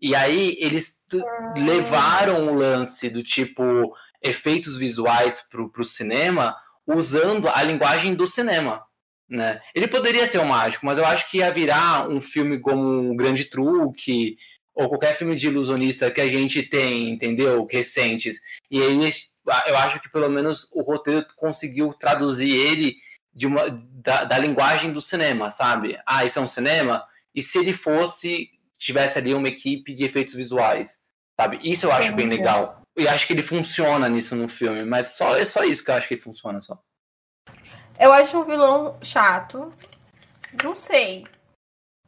E 0.00 0.14
aí 0.14 0.56
eles 0.60 0.98
ah. 1.14 1.54
levaram 1.58 2.48
o 2.48 2.54
lance 2.54 3.08
do 3.08 3.22
tipo 3.22 3.94
efeitos 4.22 4.76
visuais 4.76 5.40
pro, 5.48 5.70
pro 5.70 5.84
cinema 5.84 6.54
usando 6.86 7.48
a 7.48 7.62
linguagem 7.62 8.14
do 8.14 8.26
cinema. 8.26 8.82
Né? 9.28 9.60
Ele 9.74 9.86
poderia 9.86 10.26
ser 10.26 10.38
um 10.38 10.46
mágico, 10.46 10.86
mas 10.86 10.96
eu 10.96 11.04
acho 11.04 11.30
que 11.30 11.38
ia 11.38 11.52
virar 11.52 12.08
um 12.08 12.20
filme 12.20 12.58
como 12.58 12.80
um 12.82 13.16
Grande 13.16 13.44
Truque 13.44 14.38
ou 14.74 14.88
qualquer 14.88 15.14
filme 15.14 15.36
de 15.36 15.48
ilusionista 15.48 16.10
que 16.10 16.20
a 16.20 16.28
gente 16.28 16.62
tem, 16.62 17.10
entendeu? 17.10 17.66
Recentes. 17.68 18.40
E 18.70 18.80
aí 18.80 18.96
eu 19.66 19.76
acho 19.78 20.00
que 20.00 20.08
pelo 20.08 20.28
menos 20.28 20.68
o 20.72 20.82
roteiro 20.82 21.26
conseguiu 21.36 21.94
traduzir 21.94 22.54
ele 22.54 22.96
de 23.32 23.46
uma, 23.46 23.68
da, 23.70 24.24
da 24.24 24.38
linguagem 24.38 24.92
do 24.92 25.00
cinema, 25.00 25.50
sabe? 25.50 25.98
Ah, 26.04 26.24
isso 26.24 26.38
é 26.38 26.42
um 26.42 26.48
cinema? 26.48 27.06
E 27.34 27.42
se 27.42 27.58
ele 27.58 27.72
fosse, 27.72 28.50
tivesse 28.76 29.18
ali 29.18 29.34
uma 29.34 29.48
equipe 29.48 29.94
de 29.94 30.04
efeitos 30.04 30.34
visuais, 30.34 31.00
sabe? 31.38 31.58
Isso 31.62 31.86
eu 31.86 31.92
acho 31.92 32.12
bem 32.12 32.26
legal. 32.26 32.82
E 32.96 33.06
acho 33.06 33.26
que 33.26 33.32
ele 33.32 33.42
funciona 33.42 34.08
nisso 34.08 34.34
no 34.34 34.48
filme, 34.48 34.84
mas 34.84 35.16
só 35.16 35.36
é 35.36 35.44
só 35.44 35.62
isso 35.62 35.84
que 35.84 35.90
eu 35.90 35.94
acho 35.94 36.08
que 36.08 36.16
funciona 36.16 36.60
só. 36.60 36.82
Eu 37.98 38.12
acho 38.12 38.38
um 38.38 38.44
vilão 38.44 38.98
chato. 39.02 39.72
Não 40.62 40.74
sei. 40.74 41.24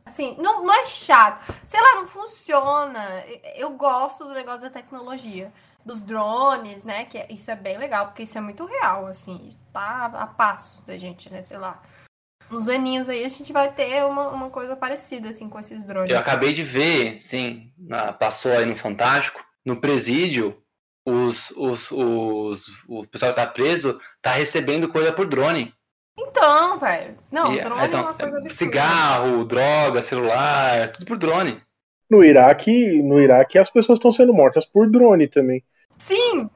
Assim, 0.04 0.34
não, 0.38 0.64
não 0.64 0.74
é 0.74 0.86
chato. 0.86 1.54
Sei 1.64 1.80
lá, 1.80 1.94
não 1.96 2.06
funciona. 2.08 3.24
Eu 3.54 3.70
gosto 3.70 4.24
do 4.24 4.34
negócio 4.34 4.62
da 4.62 4.70
tecnologia. 4.70 5.52
Dos 5.84 6.00
drones, 6.00 6.84
né? 6.84 7.04
Que 7.04 7.18
é, 7.18 7.26
isso 7.30 7.50
é 7.50 7.56
bem 7.56 7.78
legal, 7.78 8.06
porque 8.06 8.22
isso 8.22 8.36
é 8.36 8.40
muito 8.40 8.64
real, 8.64 9.06
assim. 9.06 9.56
Tá 9.72 10.06
a 10.06 10.26
passos 10.26 10.82
da 10.82 10.96
gente, 10.96 11.30
né? 11.30 11.42
Sei 11.42 11.56
lá. 11.56 11.80
Uns 12.50 12.68
aninhos 12.68 13.08
aí 13.08 13.24
a 13.24 13.28
gente 13.28 13.52
vai 13.52 13.70
ter 13.72 14.04
uma, 14.04 14.28
uma 14.28 14.50
coisa 14.50 14.74
parecida, 14.74 15.28
assim, 15.28 15.48
com 15.48 15.58
esses 15.58 15.84
drones. 15.84 16.12
Eu 16.12 16.18
acabei 16.18 16.52
de 16.52 16.64
ver, 16.64 17.20
sim, 17.20 17.72
passou 18.18 18.52
aí 18.52 18.66
no 18.66 18.74
Fantástico, 18.74 19.44
no 19.64 19.80
presídio, 19.80 20.60
os, 21.06 21.50
os, 21.52 21.90
os, 21.90 22.68
o 22.88 23.06
pessoal 23.06 23.32
que 23.32 23.40
tá 23.40 23.46
preso 23.46 24.00
tá 24.20 24.32
recebendo 24.32 24.88
coisa 24.88 25.12
por 25.12 25.26
drone. 25.26 25.72
Então, 26.18 26.78
velho. 26.78 27.16
Não, 27.30 27.54
e, 27.54 27.60
drone 27.62 27.86
então, 27.86 28.00
é 28.00 28.02
uma 28.02 28.14
coisa 28.14 28.38
absurda. 28.38 28.54
Cigarro, 28.54 29.44
droga, 29.44 30.02
celular, 30.02 30.92
tudo 30.92 31.06
por 31.06 31.18
drone. 31.18 31.62
No 32.10 32.24
Iraque, 32.24 33.02
no 33.02 33.20
Iraque 33.20 33.58
as 33.58 33.70
pessoas 33.70 33.98
estão 33.98 34.10
sendo 34.10 34.34
mortas 34.34 34.64
por 34.64 34.90
drone 34.90 35.28
também. 35.28 35.64
Sim! 36.00 36.48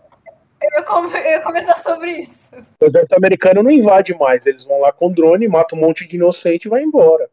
Eu 0.63 0.71
ia, 1.21 1.43
comentar 1.43 1.79
sobre 1.79 2.13
isso. 2.13 2.51
O 2.81 2.85
exército 2.87 3.15
americano 3.15 3.63
não 3.63 3.71
invade 3.71 4.15
mais, 4.15 4.47
eles 4.47 4.65
vão 4.65 4.81
lá 4.81 4.91
com 4.93 5.13
drone, 5.13 5.47
matam 5.47 5.79
um 5.79 5.83
monte 5.83 6.09
de 6.09 6.17
inocente 6.17 6.65
e 6.65 6.71
vai 6.71 6.83
embora. 6.83 7.29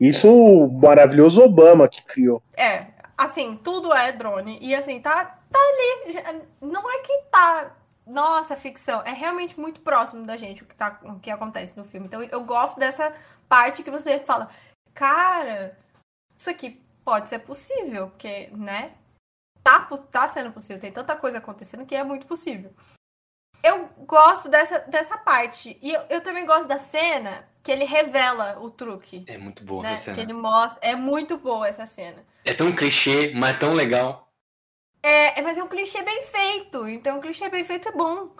Isso 0.00 0.28
o 0.28 0.68
maravilhoso 0.68 1.40
Obama 1.40 1.88
que 1.88 2.02
criou. 2.04 2.42
É, 2.56 2.86
assim, 3.16 3.56
tudo 3.62 3.94
é 3.94 4.10
drone. 4.10 4.58
E 4.60 4.74
assim, 4.74 5.00
tá, 5.00 5.38
tá 5.48 5.58
ali. 5.58 6.42
Não 6.60 6.90
é 6.90 6.98
que 6.98 7.22
tá 7.30 7.76
nossa, 8.04 8.56
ficção. 8.56 9.00
É 9.04 9.12
realmente 9.12 9.58
muito 9.58 9.80
próximo 9.80 10.26
da 10.26 10.36
gente 10.36 10.64
o 10.64 10.66
que, 10.66 10.74
tá, 10.74 10.98
o 11.04 11.20
que 11.20 11.30
acontece 11.30 11.76
no 11.76 11.84
filme. 11.84 12.06
Então 12.06 12.20
eu 12.20 12.42
gosto 12.42 12.80
dessa 12.80 13.12
parte 13.48 13.84
que 13.84 13.90
você 13.92 14.18
fala, 14.18 14.48
cara, 14.92 15.78
isso 16.36 16.50
aqui 16.50 16.82
pode 17.04 17.28
ser 17.28 17.38
possível, 17.40 18.08
porque, 18.08 18.48
né? 18.52 18.92
Tá, 19.62 19.80
tá 20.10 20.28
sendo 20.28 20.52
possível, 20.52 20.80
tem 20.80 20.92
tanta 20.92 21.14
coisa 21.14 21.38
acontecendo 21.38 21.86
que 21.86 21.94
é 21.94 22.02
muito 22.02 22.26
possível. 22.26 22.72
Eu 23.62 23.88
gosto 24.06 24.48
dessa, 24.48 24.80
dessa 24.80 25.16
parte. 25.16 25.78
E 25.80 25.92
eu, 25.92 26.00
eu 26.10 26.20
também 26.20 26.44
gosto 26.44 26.66
da 26.66 26.80
cena 26.80 27.48
que 27.62 27.70
ele 27.70 27.84
revela 27.84 28.58
o 28.60 28.70
truque. 28.70 29.24
É 29.28 29.38
muito 29.38 29.64
boa 29.64 29.84
né? 29.84 29.92
essa 29.92 30.04
cena. 30.04 30.16
Que 30.16 30.22
ele 30.22 30.32
mostra. 30.32 30.78
É 30.82 30.96
muito 30.96 31.38
boa 31.38 31.68
essa 31.68 31.86
cena. 31.86 32.24
É 32.44 32.52
tão 32.52 32.74
clichê, 32.74 33.32
mas 33.34 33.58
tão 33.58 33.72
legal. 33.72 34.28
É, 35.00 35.38
é, 35.38 35.42
mas 35.42 35.58
é 35.58 35.62
um 35.62 35.68
clichê 35.68 36.02
bem 36.02 36.22
feito. 36.22 36.88
Então, 36.88 37.18
um 37.18 37.20
clichê 37.20 37.48
bem 37.48 37.64
feito 37.64 37.88
é 37.88 37.92
bom. 37.92 38.34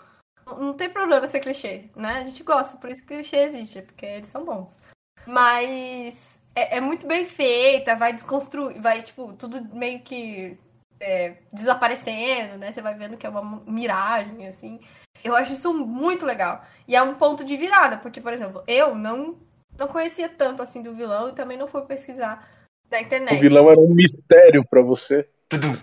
Não 0.45 0.73
tem 0.73 0.89
problema 0.89 1.25
ser 1.25 1.39
clichê, 1.39 1.89
né? 1.95 2.17
A 2.17 2.23
gente 2.25 2.43
gosta, 2.43 2.77
por 2.77 2.89
isso 2.89 3.01
que 3.01 3.07
clichê 3.07 3.37
existe, 3.37 3.81
porque 3.81 4.05
eles 4.05 4.27
são 4.27 4.43
bons. 4.43 4.77
Mas 5.25 6.41
é, 6.53 6.77
é 6.77 6.81
muito 6.81 7.07
bem 7.07 7.25
feita, 7.25 7.95
vai 7.95 8.11
desconstruir, 8.11 8.81
vai, 8.81 9.01
tipo, 9.01 9.33
tudo 9.37 9.63
meio 9.73 10.01
que 10.01 10.59
é, 11.03 11.37
desaparecendo, 11.51 12.57
né? 12.57 12.71
Você 12.71 12.81
vai 12.81 12.95
vendo 12.95 13.17
que 13.17 13.25
é 13.25 13.29
uma 13.29 13.61
miragem, 13.67 14.47
assim. 14.47 14.79
Eu 15.23 15.35
acho 15.35 15.53
isso 15.53 15.73
muito 15.73 16.25
legal. 16.25 16.61
E 16.87 16.95
é 16.95 17.01
um 17.01 17.15
ponto 17.15 17.43
de 17.43 17.57
virada, 17.57 17.97
porque, 17.97 18.21
por 18.21 18.33
exemplo, 18.33 18.63
eu 18.67 18.95
não, 18.95 19.37
não 19.77 19.87
conhecia 19.87 20.29
tanto 20.29 20.61
assim 20.61 20.81
do 20.81 20.93
vilão 20.93 21.29
e 21.29 21.33
também 21.33 21.57
não 21.57 21.67
fui 21.67 21.81
pesquisar 21.83 22.49
na 22.89 23.01
internet. 23.01 23.37
O 23.37 23.41
vilão 23.41 23.69
era 23.69 23.79
um 23.79 23.93
mistério 23.93 24.65
para 24.69 24.81
você. 24.81 25.27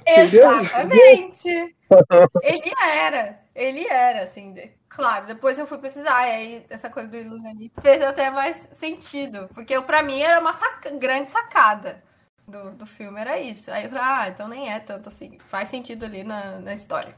Exatamente. 0.06 1.48
ele 2.42 2.72
era. 2.82 3.40
Ele 3.54 3.86
era, 3.86 4.24
assim. 4.24 4.54
Claro, 4.88 5.26
depois 5.26 5.58
eu 5.58 5.66
fui 5.66 5.78
precisar, 5.78 6.26
e 6.26 6.30
aí 6.30 6.66
essa 6.68 6.90
coisa 6.90 7.08
do 7.08 7.16
ilusionista 7.16 7.80
fez 7.80 8.02
até 8.02 8.30
mais 8.30 8.68
sentido. 8.72 9.48
Porque 9.54 9.80
para 9.82 10.02
mim 10.02 10.20
era 10.20 10.40
uma 10.40 10.52
saca, 10.52 10.90
grande 10.90 11.30
sacada 11.30 12.02
do, 12.50 12.72
do 12.72 12.86
filme, 12.86 13.20
era 13.20 13.38
isso. 13.38 13.70
Aí 13.70 13.84
eu 13.84 13.90
falei, 13.90 14.04
ah, 14.04 14.28
então 14.28 14.48
nem 14.48 14.72
é 14.72 14.78
tanto 14.78 15.08
assim. 15.08 15.38
Faz 15.46 15.68
sentido 15.68 16.04
ali 16.04 16.24
na, 16.24 16.58
na 16.58 16.74
história. 16.74 17.14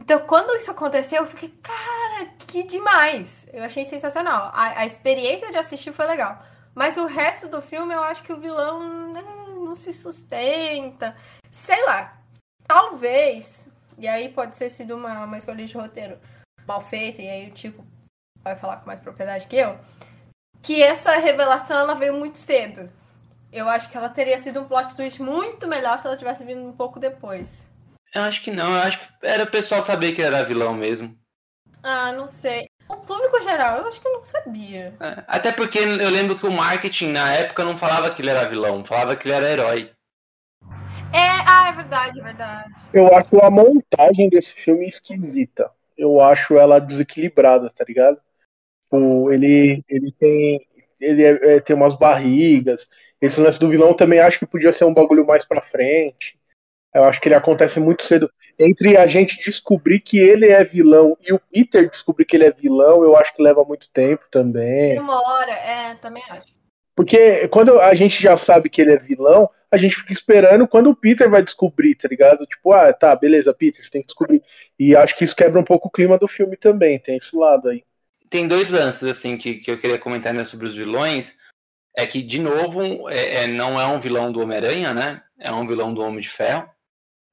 Então, 0.00 0.18
quando 0.26 0.56
isso 0.56 0.70
aconteceu, 0.70 1.22
eu 1.22 1.28
fiquei, 1.28 1.48
cara, 1.62 2.26
que 2.48 2.64
demais! 2.64 3.46
Eu 3.52 3.62
achei 3.62 3.84
sensacional. 3.84 4.50
A, 4.52 4.80
a 4.80 4.86
experiência 4.86 5.52
de 5.52 5.58
assistir 5.58 5.92
foi 5.92 6.06
legal. 6.06 6.42
Mas 6.74 6.96
o 6.96 7.06
resto 7.06 7.48
do 7.48 7.62
filme 7.62 7.94
eu 7.94 8.02
acho 8.02 8.22
que 8.22 8.32
o 8.32 8.40
vilão 8.40 9.12
né, 9.12 9.22
não 9.54 9.76
se 9.76 9.92
sustenta. 9.92 11.14
Sei 11.52 11.84
lá. 11.84 12.18
Talvez. 12.66 13.68
E 13.96 14.08
aí 14.08 14.28
pode 14.28 14.58
ter 14.58 14.70
sido 14.70 14.96
uma, 14.96 15.24
uma 15.24 15.38
escolha 15.38 15.64
de 15.64 15.76
roteiro 15.76 16.18
mal 16.66 16.80
feita, 16.80 17.20
e 17.20 17.28
aí 17.28 17.48
o 17.48 17.52
tipo 17.52 17.84
vai 18.42 18.56
falar 18.56 18.78
com 18.78 18.86
mais 18.86 19.00
propriedade 19.00 19.46
que 19.46 19.56
eu. 19.56 19.78
Que 20.60 20.82
essa 20.82 21.12
revelação 21.18 21.78
ela 21.78 21.94
veio 21.94 22.14
muito 22.14 22.38
cedo. 22.38 22.90
Eu 23.52 23.68
acho 23.68 23.90
que 23.90 23.96
ela 23.96 24.08
teria 24.08 24.38
sido 24.38 24.60
um 24.60 24.64
plot 24.64 24.96
twist 24.96 25.20
muito 25.20 25.68
melhor 25.68 25.98
se 25.98 26.06
ela 26.06 26.16
tivesse 26.16 26.42
vindo 26.42 26.62
um 26.62 26.72
pouco 26.72 26.98
depois. 26.98 27.66
Eu 28.14 28.22
acho 28.22 28.42
que 28.42 28.50
não, 28.50 28.72
eu 28.72 28.80
acho 28.80 28.98
que 28.98 29.06
era 29.22 29.44
o 29.44 29.50
pessoal 29.50 29.82
saber 29.82 30.12
que 30.12 30.22
era 30.22 30.44
vilão 30.44 30.74
mesmo. 30.74 31.16
Ah, 31.82 32.12
não 32.12 32.26
sei. 32.26 32.68
O 32.88 32.96
público 32.96 33.42
geral, 33.42 33.78
eu 33.78 33.86
acho 33.86 34.00
que 34.00 34.08
não 34.08 34.22
sabia. 34.22 34.94
É, 35.00 35.24
até 35.26 35.52
porque 35.52 35.78
eu 35.78 36.10
lembro 36.10 36.38
que 36.38 36.46
o 36.46 36.52
marketing 36.52 37.12
na 37.12 37.32
época 37.32 37.64
não 37.64 37.76
falava 37.76 38.10
que 38.10 38.22
ele 38.22 38.30
era 38.30 38.48
vilão, 38.48 38.84
falava 38.84 39.16
que 39.16 39.26
ele 39.26 39.34
era 39.34 39.50
herói. 39.50 39.90
É, 41.12 41.28
ah, 41.46 41.68
é 41.68 41.72
verdade, 41.72 42.20
é 42.20 42.22
verdade. 42.22 42.74
Eu 42.92 43.14
acho 43.14 43.38
a 43.42 43.50
montagem 43.50 44.28
desse 44.28 44.54
filme 44.54 44.86
esquisita. 44.86 45.70
Eu 45.96 46.20
acho 46.20 46.56
ela 46.56 46.80
desequilibrada, 46.80 47.70
tá 47.70 47.84
ligado? 47.86 48.18
O, 48.90 49.30
ele, 49.30 49.82
ele 49.88 50.12
tem. 50.12 50.66
Ele 51.02 51.24
é, 51.24 51.56
é, 51.56 51.60
tem 51.60 51.74
umas 51.74 51.94
barrigas. 51.94 52.88
Esse 53.20 53.40
lance 53.40 53.58
do 53.58 53.68
vilão 53.68 53.94
também 53.94 54.20
acho 54.20 54.38
que 54.38 54.46
podia 54.46 54.72
ser 54.72 54.84
um 54.84 54.94
bagulho 54.94 55.26
mais 55.26 55.44
pra 55.44 55.60
frente. 55.60 56.38
Eu 56.94 57.04
acho 57.04 57.20
que 57.20 57.28
ele 57.28 57.34
acontece 57.34 57.80
muito 57.80 58.04
cedo. 58.04 58.30
Entre 58.58 58.96
a 58.96 59.06
gente 59.06 59.42
descobrir 59.42 60.00
que 60.00 60.18
ele 60.18 60.46
é 60.46 60.62
vilão 60.62 61.16
e 61.26 61.32
o 61.32 61.40
Peter 61.50 61.88
descobrir 61.88 62.26
que 62.26 62.36
ele 62.36 62.44
é 62.44 62.50
vilão, 62.50 63.02
eu 63.02 63.16
acho 63.16 63.34
que 63.34 63.42
leva 63.42 63.64
muito 63.64 63.88
tempo 63.90 64.24
também. 64.30 64.94
Demora, 64.94 65.52
é, 65.52 65.94
também 65.94 66.22
acho. 66.28 66.52
Porque 66.94 67.48
quando 67.48 67.80
a 67.80 67.94
gente 67.94 68.22
já 68.22 68.36
sabe 68.36 68.68
que 68.68 68.80
ele 68.82 68.92
é 68.92 68.98
vilão, 68.98 69.48
a 69.70 69.78
gente 69.78 69.96
fica 69.96 70.12
esperando 70.12 70.68
quando 70.68 70.90
o 70.90 70.96
Peter 70.96 71.30
vai 71.30 71.42
descobrir, 71.42 71.94
tá 71.94 72.06
ligado? 72.06 72.44
Tipo, 72.44 72.72
ah, 72.72 72.92
tá, 72.92 73.16
beleza, 73.16 73.54
Peter, 73.54 73.82
você 73.82 73.90
tem 73.90 74.02
que 74.02 74.08
descobrir. 74.08 74.42
E 74.78 74.94
acho 74.94 75.16
que 75.16 75.24
isso 75.24 75.34
quebra 75.34 75.58
um 75.58 75.64
pouco 75.64 75.88
o 75.88 75.90
clima 75.90 76.18
do 76.18 76.28
filme 76.28 76.56
também, 76.56 76.98
tem 76.98 77.16
esse 77.16 77.34
lado 77.34 77.70
aí. 77.70 77.82
Tem 78.32 78.48
dois 78.48 78.70
lances, 78.70 79.02
assim, 79.02 79.36
que, 79.36 79.56
que 79.56 79.70
eu 79.70 79.78
queria 79.78 79.98
comentar 79.98 80.32
né, 80.32 80.42
sobre 80.46 80.66
os 80.66 80.74
vilões. 80.74 81.36
É 81.94 82.06
que, 82.06 82.22
de 82.22 82.40
novo, 82.40 83.10
é, 83.10 83.42
é, 83.42 83.46
não 83.46 83.78
é 83.78 83.86
um 83.86 84.00
vilão 84.00 84.32
do 84.32 84.40
Homem-Aranha, 84.40 84.94
né? 84.94 85.22
É 85.38 85.52
um 85.52 85.66
vilão 85.66 85.92
do 85.92 86.00
Homem 86.00 86.22
de 86.22 86.30
Ferro. 86.30 86.66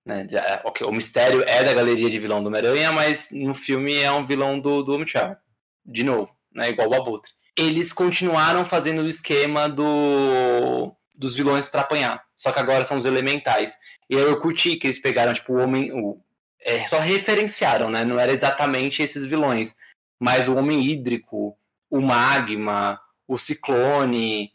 Né? 0.06 0.28
É, 0.30 0.62
o 0.84 0.92
mistério 0.92 1.42
é 1.48 1.64
da 1.64 1.74
galeria 1.74 2.10
de 2.10 2.20
vilão 2.20 2.44
do 2.44 2.48
Homem-Aranha, 2.48 2.92
mas 2.92 3.30
no 3.32 3.56
filme 3.56 3.96
é 3.96 4.12
um 4.12 4.26
vilão 4.26 4.60
do, 4.60 4.84
do 4.84 4.92
Homem-Ferro. 4.92 5.38
De 5.86 6.04
novo, 6.04 6.36
né? 6.54 6.68
igual 6.68 6.90
o 6.90 6.96
Abutre. 6.96 7.32
Eles 7.58 7.94
continuaram 7.94 8.66
fazendo 8.66 9.02
o 9.02 9.08
esquema 9.08 9.70
do, 9.70 10.94
dos 11.16 11.34
vilões 11.34 11.70
para 11.70 11.80
apanhar, 11.80 12.22
só 12.36 12.52
que 12.52 12.60
agora 12.60 12.84
são 12.84 12.98
os 12.98 13.06
elementais. 13.06 13.74
E 14.10 14.18
aí 14.18 14.22
eu 14.22 14.38
curti 14.42 14.76
que 14.76 14.88
eles 14.88 15.00
pegaram, 15.00 15.34
tipo, 15.34 15.54
o 15.54 15.64
homem. 15.64 15.94
O, 15.94 16.22
é, 16.62 16.86
só 16.88 17.00
referenciaram, 17.00 17.90
né? 17.90 18.04
Não 18.04 18.20
era 18.20 18.34
exatamente 18.34 19.02
esses 19.02 19.26
vilões, 19.26 19.78
mas 20.20 20.48
o 20.48 20.56
homem 20.56 20.84
hídrico, 20.84 21.58
o 21.90 22.02
magma, 22.02 23.00
o 23.28 23.38
ciclone. 23.38 24.52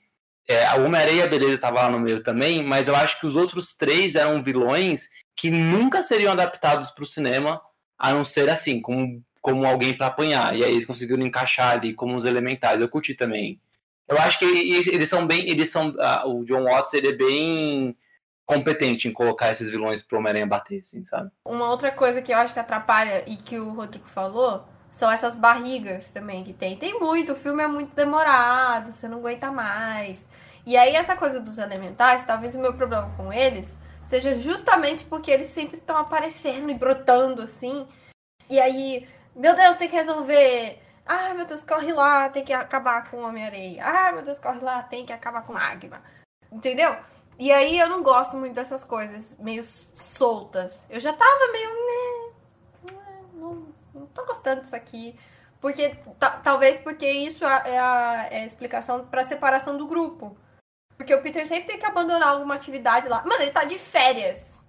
É, 0.46 0.66
a 0.66 0.74
Homem-Areia, 0.74 1.26
beleza, 1.26 1.56
tava 1.56 1.82
lá 1.82 1.90
no 1.90 1.98
meio 1.98 2.22
também, 2.22 2.62
mas 2.62 2.86
eu 2.86 2.94
acho 2.94 3.18
que 3.18 3.26
os 3.26 3.34
outros 3.34 3.74
três 3.74 4.14
eram 4.14 4.42
vilões 4.42 5.08
que 5.34 5.50
nunca 5.50 6.02
seriam 6.02 6.32
adaptados 6.32 6.90
para 6.90 7.04
o 7.04 7.06
cinema, 7.06 7.60
a 7.98 8.12
não 8.12 8.24
ser 8.24 8.50
assim, 8.50 8.80
como, 8.80 9.24
como 9.40 9.66
alguém 9.66 9.96
para 9.96 10.08
apanhar. 10.08 10.54
E 10.54 10.62
aí 10.62 10.72
eles 10.72 10.84
conseguiram 10.84 11.24
encaixar 11.24 11.72
ali 11.72 11.94
como 11.94 12.14
os 12.14 12.26
elementais. 12.26 12.80
Eu 12.80 12.88
curti 12.88 13.14
também. 13.14 13.58
Eu 14.06 14.18
acho 14.18 14.38
que 14.38 14.44
eles 14.44 15.08
são 15.08 15.26
bem. 15.26 15.48
Eles 15.48 15.70
são. 15.70 15.88
Uh, 15.88 16.40
o 16.40 16.44
John 16.44 16.64
Watts 16.64 16.92
ele 16.92 17.08
é 17.08 17.12
bem 17.12 17.96
competente 18.44 19.08
em 19.08 19.12
colocar 19.12 19.50
esses 19.50 19.70
vilões 19.70 20.02
pro 20.02 20.18
Homem-Aranha 20.18 20.46
bater, 20.46 20.82
assim, 20.82 21.02
sabe? 21.06 21.30
Uma 21.46 21.70
outra 21.70 21.90
coisa 21.90 22.20
que 22.20 22.30
eu 22.30 22.36
acho 22.36 22.52
que 22.52 22.60
atrapalha 22.60 23.24
e 23.26 23.36
que 23.36 23.58
o 23.58 23.72
Rodrigo 23.72 24.06
falou 24.06 24.68
são 24.94 25.10
essas 25.10 25.34
barrigas 25.34 26.12
também 26.12 26.44
que 26.44 26.52
tem. 26.52 26.76
Tem 26.76 27.00
muito, 27.00 27.32
o 27.32 27.36
filme 27.36 27.64
é 27.64 27.66
muito 27.66 27.96
demorado, 27.96 28.92
você 28.92 29.08
não 29.08 29.18
aguenta 29.18 29.50
mais. 29.50 30.24
E 30.64 30.76
aí 30.76 30.94
essa 30.94 31.16
coisa 31.16 31.40
dos 31.40 31.58
elementais, 31.58 32.24
talvez 32.24 32.54
o 32.54 32.60
meu 32.60 32.72
problema 32.72 33.10
com 33.16 33.32
eles 33.32 33.76
seja 34.08 34.38
justamente 34.38 35.04
porque 35.04 35.32
eles 35.32 35.48
sempre 35.48 35.78
estão 35.78 35.96
aparecendo 35.96 36.70
e 36.70 36.74
brotando 36.74 37.42
assim. 37.42 37.88
E 38.48 38.60
aí, 38.60 39.08
meu 39.34 39.56
Deus, 39.56 39.74
tem 39.74 39.88
que 39.88 39.96
resolver. 39.96 40.80
Ah, 41.04 41.34
meu 41.34 41.44
Deus, 41.44 41.64
corre 41.64 41.92
lá, 41.92 42.28
tem 42.28 42.44
que 42.44 42.52
acabar 42.52 43.10
com 43.10 43.16
o 43.16 43.26
Homem-Areia. 43.26 43.82
Ah, 43.84 44.12
meu 44.12 44.22
Deus, 44.22 44.38
corre 44.38 44.60
lá, 44.60 44.80
tem 44.84 45.04
que 45.04 45.12
acabar 45.12 45.42
com 45.42 45.54
Magma. 45.54 46.00
Entendeu? 46.52 46.96
E 47.36 47.50
aí 47.50 47.76
eu 47.76 47.88
não 47.88 48.00
gosto 48.00 48.36
muito 48.36 48.54
dessas 48.54 48.84
coisas 48.84 49.36
meio 49.40 49.64
soltas. 49.64 50.86
Eu 50.88 51.00
já 51.00 51.12
tava 51.12 51.50
meio. 51.50 52.13
Não, 53.94 54.06
tô 54.06 54.24
gostando 54.26 54.62
disso 54.62 54.74
aqui. 54.74 55.18
Porque 55.60 55.96
talvez 56.42 56.78
porque 56.78 57.08
isso 57.08 57.44
é 57.44 57.78
a, 57.78 58.28
é 58.30 58.40
a 58.42 58.44
explicação 58.44 59.06
para 59.06 59.24
separação 59.24 59.78
do 59.78 59.86
grupo. 59.86 60.36
Porque 60.96 61.14
o 61.14 61.22
Peter 61.22 61.46
sempre 61.46 61.66
tem 61.66 61.78
que 61.78 61.86
abandonar 61.86 62.28
alguma 62.28 62.54
atividade 62.54 63.08
lá. 63.08 63.24
Mano, 63.24 63.42
ele 63.42 63.50
tá 63.50 63.64
de 63.64 63.78
férias. 63.78 64.62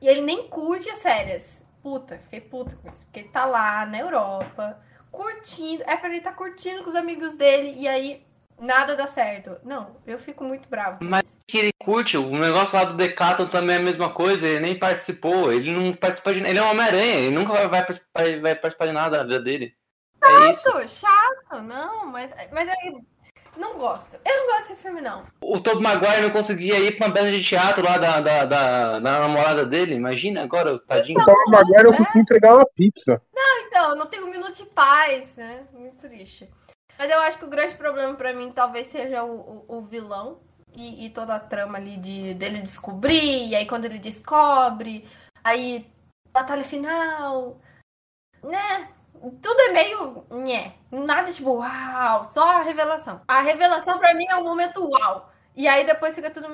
E 0.00 0.08
ele 0.08 0.22
nem 0.22 0.48
curte 0.48 0.88
as 0.88 1.02
férias. 1.02 1.62
Puta, 1.82 2.18
fiquei 2.18 2.40
puta 2.40 2.74
com 2.76 2.90
isso. 2.90 3.04
Porque 3.04 3.20
ele 3.20 3.28
tá 3.28 3.44
lá 3.44 3.84
na 3.84 3.98
Europa, 3.98 4.80
curtindo. 5.10 5.84
É 5.86 5.96
pra 5.96 6.08
ele 6.08 6.20
tá 6.20 6.32
curtindo 6.32 6.82
com 6.82 6.88
os 6.88 6.96
amigos 6.96 7.36
dele. 7.36 7.74
E 7.76 7.86
aí, 7.86 8.26
nada 8.58 8.96
dá 8.96 9.06
certo. 9.06 9.56
Não, 9.64 9.96
eu 10.06 10.18
fico 10.18 10.44
muito 10.44 10.68
bravo. 10.68 10.98
Mas 11.02 11.38
que 11.46 11.58
ele 11.58 11.72
curte, 11.82 12.16
o 12.16 12.30
negócio 12.30 12.78
lá 12.78 12.84
do 12.84 12.94
Decathlon 12.94 13.46
também 13.46 13.76
é 13.76 13.78
a 13.78 13.82
mesma 13.82 14.10
coisa. 14.10 14.46
Ele 14.46 14.60
nem 14.60 14.78
participou. 14.78 15.52
Ele 15.52 15.72
não 15.72 15.92
participa 15.92 16.32
de 16.32 16.40
Ele 16.40 16.58
é 16.58 16.62
um 16.62 16.70
Homem-Aranha. 16.70 17.20
Ele 17.20 17.34
nunca 17.34 17.52
vai, 17.52 17.68
vai, 17.68 17.86
participar, 17.86 18.40
vai 18.40 18.54
participar 18.54 18.86
de 18.86 18.92
nada 18.92 19.18
da 19.18 19.24
vida 19.24 19.40
dele. 19.40 19.74
É 20.22 20.54
chato, 20.54 20.78
é 20.78 20.88
chato. 20.88 21.62
Não, 21.62 22.06
mas, 22.06 22.30
mas 22.50 22.68
aí 22.68 22.94
não 23.56 23.78
gosto. 23.78 24.16
Eu 24.24 24.36
não 24.36 24.46
gosto 24.46 24.68
desse 24.68 24.82
filme, 24.82 25.00
não. 25.00 25.24
O 25.40 25.60
Tobey 25.60 25.82
Maguire 25.82 26.22
não 26.22 26.30
conseguia 26.30 26.78
ir 26.78 26.96
pra 26.96 27.06
uma 27.06 27.14
peça 27.14 27.30
de 27.30 27.42
teatro 27.42 27.84
lá 27.84 27.98
da, 27.98 28.20
da, 28.20 28.44
da, 28.44 28.98
da 28.98 29.20
namorada 29.20 29.64
dele. 29.64 29.94
Imagina 29.94 30.42
agora, 30.42 30.78
tadinho. 30.80 31.20
Então, 31.20 31.32
o 31.32 31.36
Tobey 31.36 31.52
Maguire 31.52 31.84
não 31.84 31.92
conseguiu 31.92 32.22
entregar 32.22 32.54
uma 32.54 32.66
pizza. 32.66 33.22
Não, 33.34 33.66
então, 33.66 33.96
não 33.96 34.06
tem 34.06 34.22
um 34.22 34.30
minuto 34.30 34.54
de 34.54 34.64
paz, 34.66 35.36
né? 35.36 35.64
Muito 35.72 36.08
triste. 36.08 36.48
Mas 36.98 37.10
eu 37.10 37.18
acho 37.20 37.38
que 37.38 37.44
o 37.44 37.50
grande 37.50 37.74
problema 37.74 38.14
para 38.14 38.32
mim 38.32 38.52
talvez 38.52 38.86
seja 38.86 39.24
o, 39.24 39.64
o, 39.68 39.78
o 39.78 39.82
vilão 39.82 40.38
e, 40.76 41.06
e, 41.06 41.10
toda 41.10 41.34
a 41.34 41.40
trama 41.40 41.78
ali 41.78 41.96
de, 41.96 42.34
dele 42.34 42.60
descobrir. 42.60 43.48
E 43.48 43.54
aí 43.54 43.66
quando 43.66 43.84
ele 43.84 43.98
descobre, 43.98 45.06
aí 45.42 45.86
batalha 46.32 46.64
final, 46.64 47.60
né? 48.42 48.88
tudo 49.40 49.60
é 49.60 49.72
meio. 49.72 50.24
Nhé. 50.30 50.72
Nada 50.90 51.32
tipo, 51.32 51.54
uau, 51.54 52.24
só 52.24 52.58
a 52.58 52.62
revelação. 52.62 53.20
A 53.26 53.40
revelação 53.40 53.98
para 53.98 54.14
mim 54.14 54.26
é 54.28 54.36
um 54.36 54.44
momento 54.44 54.88
uau. 54.88 55.30
E 55.56 55.66
aí 55.66 55.84
depois 55.84 56.14
fica 56.14 56.30
tudo. 56.30 56.48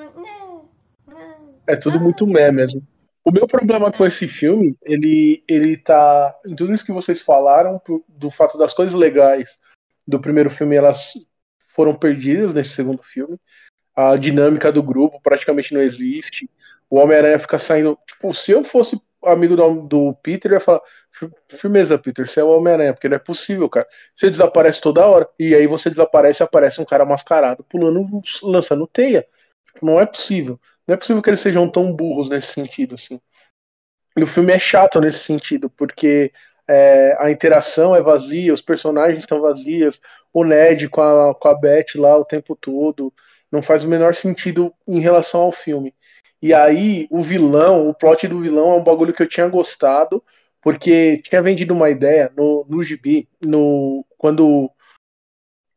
É 1.67 1.75
tudo 1.75 1.99
muito 1.99 2.25
mé 2.27 2.51
mesmo. 2.51 2.85
O 3.23 3.31
meu 3.31 3.47
problema 3.47 3.91
com 3.91 4.05
esse 4.05 4.27
filme, 4.27 4.75
ele, 4.81 5.43
ele 5.47 5.77
tá. 5.77 6.35
Em 6.45 6.55
tudo 6.55 6.73
isso 6.73 6.85
que 6.85 6.91
vocês 6.91 7.21
falaram, 7.21 7.81
do 8.07 8.31
fato 8.31 8.57
das 8.57 8.73
coisas 8.73 8.95
legais 8.95 9.59
do 10.11 10.19
primeiro 10.19 10.49
filme, 10.49 10.75
elas 10.75 11.13
foram 11.73 11.95
perdidas 11.95 12.53
nesse 12.53 12.71
segundo 12.71 13.01
filme. 13.01 13.39
A 13.95 14.15
dinâmica 14.15 14.71
do 14.71 14.83
grupo 14.83 15.19
praticamente 15.21 15.73
não 15.73 15.81
existe. 15.81 16.49
O 16.89 16.97
Homem-Aranha 16.97 17.39
fica 17.39 17.57
saindo. 17.57 17.97
Tipo, 18.05 18.33
se 18.33 18.51
eu 18.51 18.63
fosse 18.63 19.01
amigo 19.23 19.55
do, 19.55 19.81
do 19.87 20.13
Peter, 20.15 20.51
eu 20.51 20.55
ia 20.55 20.61
falar: 20.61 20.81
Firmeza, 21.49 21.97
Peter, 21.97 22.27
você 22.27 22.39
é 22.39 22.43
o 22.43 22.49
Homem-Aranha, 22.49 22.93
porque 22.93 23.09
não 23.09 23.15
é 23.15 23.19
possível, 23.19 23.69
cara. 23.69 23.87
Você 24.15 24.29
desaparece 24.29 24.81
toda 24.81 25.05
hora. 25.05 25.27
E 25.39 25.55
aí 25.55 25.67
você 25.67 25.89
desaparece 25.89 26.41
e 26.41 26.45
aparece 26.45 26.81
um 26.81 26.85
cara 26.85 27.05
mascarado 27.05 27.63
pulando, 27.63 28.21
lançando 28.43 28.87
teia. 28.87 29.25
Não 29.81 29.99
é 29.99 30.05
possível. 30.05 30.59
Não 30.87 30.93
é 30.93 30.97
possível 30.97 31.21
que 31.21 31.29
eles 31.29 31.41
sejam 31.41 31.69
tão 31.69 31.93
burros 31.93 32.29
nesse 32.29 32.53
sentido, 32.53 32.95
assim. 32.95 33.19
E 34.17 34.23
o 34.23 34.27
filme 34.27 34.51
é 34.51 34.59
chato 34.59 34.99
nesse 34.99 35.19
sentido, 35.19 35.69
porque 35.69 36.33
é, 36.71 37.17
a 37.19 37.29
interação 37.29 37.93
é 37.93 38.01
vazia, 38.01 38.53
os 38.53 38.61
personagens 38.61 39.19
estão 39.19 39.41
vazios, 39.41 39.99
o 40.33 40.45
Ned 40.45 40.87
com 40.87 41.01
a, 41.01 41.35
com 41.35 41.47
a 41.49 41.53
Beth 41.53 41.95
lá 41.95 42.17
o 42.17 42.23
tempo 42.23 42.55
todo. 42.55 43.13
Não 43.51 43.61
faz 43.61 43.83
o 43.83 43.89
menor 43.89 44.15
sentido 44.15 44.73
em 44.87 44.99
relação 44.99 45.41
ao 45.41 45.51
filme. 45.51 45.93
E 46.41 46.53
aí, 46.53 47.07
o 47.11 47.21
vilão, 47.21 47.89
o 47.89 47.93
plot 47.93 48.25
do 48.27 48.39
vilão 48.39 48.71
é 48.71 48.75
um 48.77 48.83
bagulho 48.83 49.13
que 49.13 49.21
eu 49.21 49.27
tinha 49.27 49.49
gostado, 49.49 50.23
porque 50.61 51.17
tinha 51.17 51.41
vendido 51.41 51.73
uma 51.73 51.89
ideia 51.89 52.31
no, 52.37 52.65
no 52.69 52.81
gibi, 52.81 53.27
no, 53.43 54.05
quando 54.17 54.71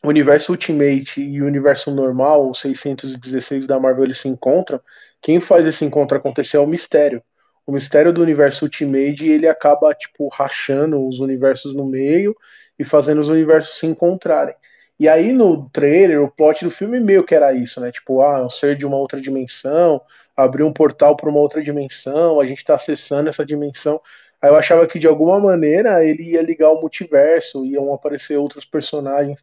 o 0.05 0.09
universo 0.09 0.53
Ultimate 0.53 1.21
e 1.21 1.43
o 1.43 1.47
universo 1.47 1.91
normal, 1.91 2.49
o 2.49 2.55
616 2.55 3.67
da 3.67 3.81
Marvel, 3.81 4.05
eles 4.05 4.19
se 4.19 4.29
encontram, 4.29 4.81
quem 5.21 5.41
faz 5.41 5.67
esse 5.67 5.85
encontro 5.85 6.17
acontecer 6.17 6.57
é 6.57 6.61
o 6.61 6.67
Mistério. 6.67 7.21
O 7.67 7.73
Mistério 7.73 8.13
do 8.13 8.23
universo 8.23 8.65
Ultimate, 8.65 9.27
ele 9.27 9.49
acaba, 9.49 9.95
tipo, 9.95 10.29
rachando 10.29 11.07
os 11.09 11.19
universos 11.19 11.75
no 11.75 11.87
meio 11.87 12.37
e 12.79 12.85
fazendo 12.85 13.21
os 13.21 13.29
universos 13.29 13.79
se 13.79 13.87
encontrarem. 13.87 14.55
E 14.99 15.09
aí 15.09 15.33
no 15.33 15.69
trailer, 15.71 16.23
o 16.23 16.31
plot 16.31 16.65
do 16.65 16.71
filme 16.71 17.01
meio 17.01 17.25
que 17.25 17.35
era 17.35 17.53
isso, 17.53 17.81
né? 17.81 17.91
Tipo, 17.91 18.21
ah, 18.23 18.45
um 18.45 18.51
ser 18.51 18.77
de 18.77 18.87
uma 18.87 18.97
outra 18.97 19.21
dimensão, 19.21 20.01
abriu 20.37 20.67
um 20.67 20.73
portal 20.73 21.17
para 21.17 21.29
uma 21.29 21.41
outra 21.41 21.63
dimensão, 21.63 22.41
a 22.41 22.47
gente 22.47 22.59
está 22.59 22.75
acessando 22.75 23.29
essa 23.29 23.45
dimensão. 23.45 24.01
Aí 24.41 24.51
eu 24.51 24.57
achava 24.57 24.87
que 24.87 24.99
de 24.99 25.07
alguma 25.07 25.41
maneira 25.41 26.05
ele 26.05 26.23
ia 26.33 26.43
ligar 26.43 26.71
o 26.71 26.81
multiverso, 26.81 27.65
iam 27.65 27.93
aparecer 27.93 28.37
outros 28.37 28.65
personagens. 28.65 29.41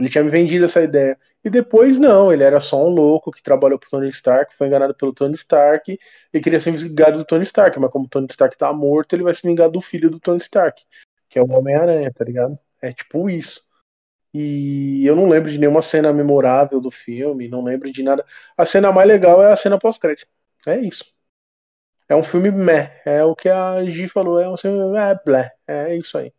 Ele 0.00 0.08
tinha 0.08 0.24
me 0.24 0.30
vendido 0.30 0.64
essa 0.64 0.80
ideia. 0.80 1.18
E 1.44 1.50
depois 1.50 1.98
não, 1.98 2.32
ele 2.32 2.42
era 2.42 2.58
só 2.58 2.82
um 2.82 2.88
louco 2.88 3.30
que 3.30 3.42
trabalhou 3.42 3.78
pro 3.78 3.90
Tony 3.90 4.08
Stark, 4.08 4.56
foi 4.56 4.66
enganado 4.66 4.94
pelo 4.94 5.12
Tony 5.12 5.34
Stark 5.34 5.98
e 6.32 6.40
queria 6.40 6.58
ser 6.58 6.74
vingado 6.76 7.18
do 7.18 7.24
Tony 7.24 7.44
Stark, 7.44 7.78
mas 7.78 7.90
como 7.90 8.06
o 8.06 8.08
Tony 8.08 8.26
Stark 8.30 8.56
tá 8.56 8.72
morto, 8.72 9.14
ele 9.14 9.22
vai 9.22 9.34
se 9.34 9.46
vingar 9.46 9.70
do 9.70 9.80
filho 9.80 10.10
do 10.10 10.18
Tony 10.18 10.40
Stark, 10.40 10.82
que 11.28 11.38
é 11.38 11.42
o 11.42 11.50
Homem-Aranha, 11.50 12.10
tá 12.12 12.24
ligado? 12.24 12.58
É 12.80 12.92
tipo 12.92 13.28
isso. 13.28 13.62
E 14.32 15.04
eu 15.04 15.16
não 15.16 15.28
lembro 15.28 15.50
de 15.50 15.58
nenhuma 15.58 15.82
cena 15.82 16.12
memorável 16.12 16.80
do 16.80 16.90
filme, 16.90 17.48
não 17.48 17.62
lembro 17.62 17.92
de 17.92 18.02
nada. 18.02 18.24
A 18.56 18.64
cena 18.64 18.90
mais 18.92 19.08
legal 19.08 19.42
é 19.42 19.52
a 19.52 19.56
cena 19.56 19.78
pós-crédito. 19.78 20.30
É 20.66 20.78
isso. 20.78 21.04
É 22.08 22.16
um 22.16 22.22
filme 22.22 22.50
meh. 22.50 23.02
É 23.04 23.24
o 23.24 23.34
que 23.34 23.48
a 23.48 23.84
Gi 23.84 24.08
falou, 24.08 24.40
é 24.40 24.48
um 24.48 24.56
filme 24.56 24.98
é, 24.98 25.14
blé. 25.24 25.52
É 25.66 25.94
isso 25.96 26.16
aí. 26.16 26.32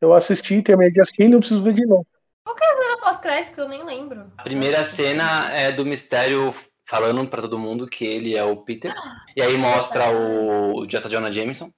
Eu 0.00 0.12
assisti, 0.12 0.62
terminei 0.62 0.92
de 0.92 1.00
assistir 1.00 1.24
e 1.24 1.28
não 1.28 1.40
preciso 1.40 1.62
ver 1.62 1.74
de 1.74 1.86
novo. 1.86 2.06
Qual 2.48 2.56
que 2.56 2.64
é 2.64 2.72
a 2.72 2.82
cena 2.82 2.98
pós-crédito 2.98 3.54
que 3.54 3.60
eu 3.60 3.68
nem 3.68 3.84
lembro? 3.84 4.32
A 4.38 4.42
primeira 4.42 4.82
cena 4.82 5.52
é 5.52 5.70
do 5.70 5.84
mistério 5.84 6.54
falando 6.88 7.28
para 7.28 7.42
todo 7.42 7.58
mundo 7.58 7.86
que 7.86 8.06
ele 8.06 8.34
é 8.34 8.42
o 8.42 8.56
Peter. 8.56 8.90
E 9.36 9.42
aí 9.42 9.58
mostra 9.58 10.10
o 10.10 10.86
J. 10.86 11.10
Jonah 11.10 11.30
Jameson. 11.30 11.70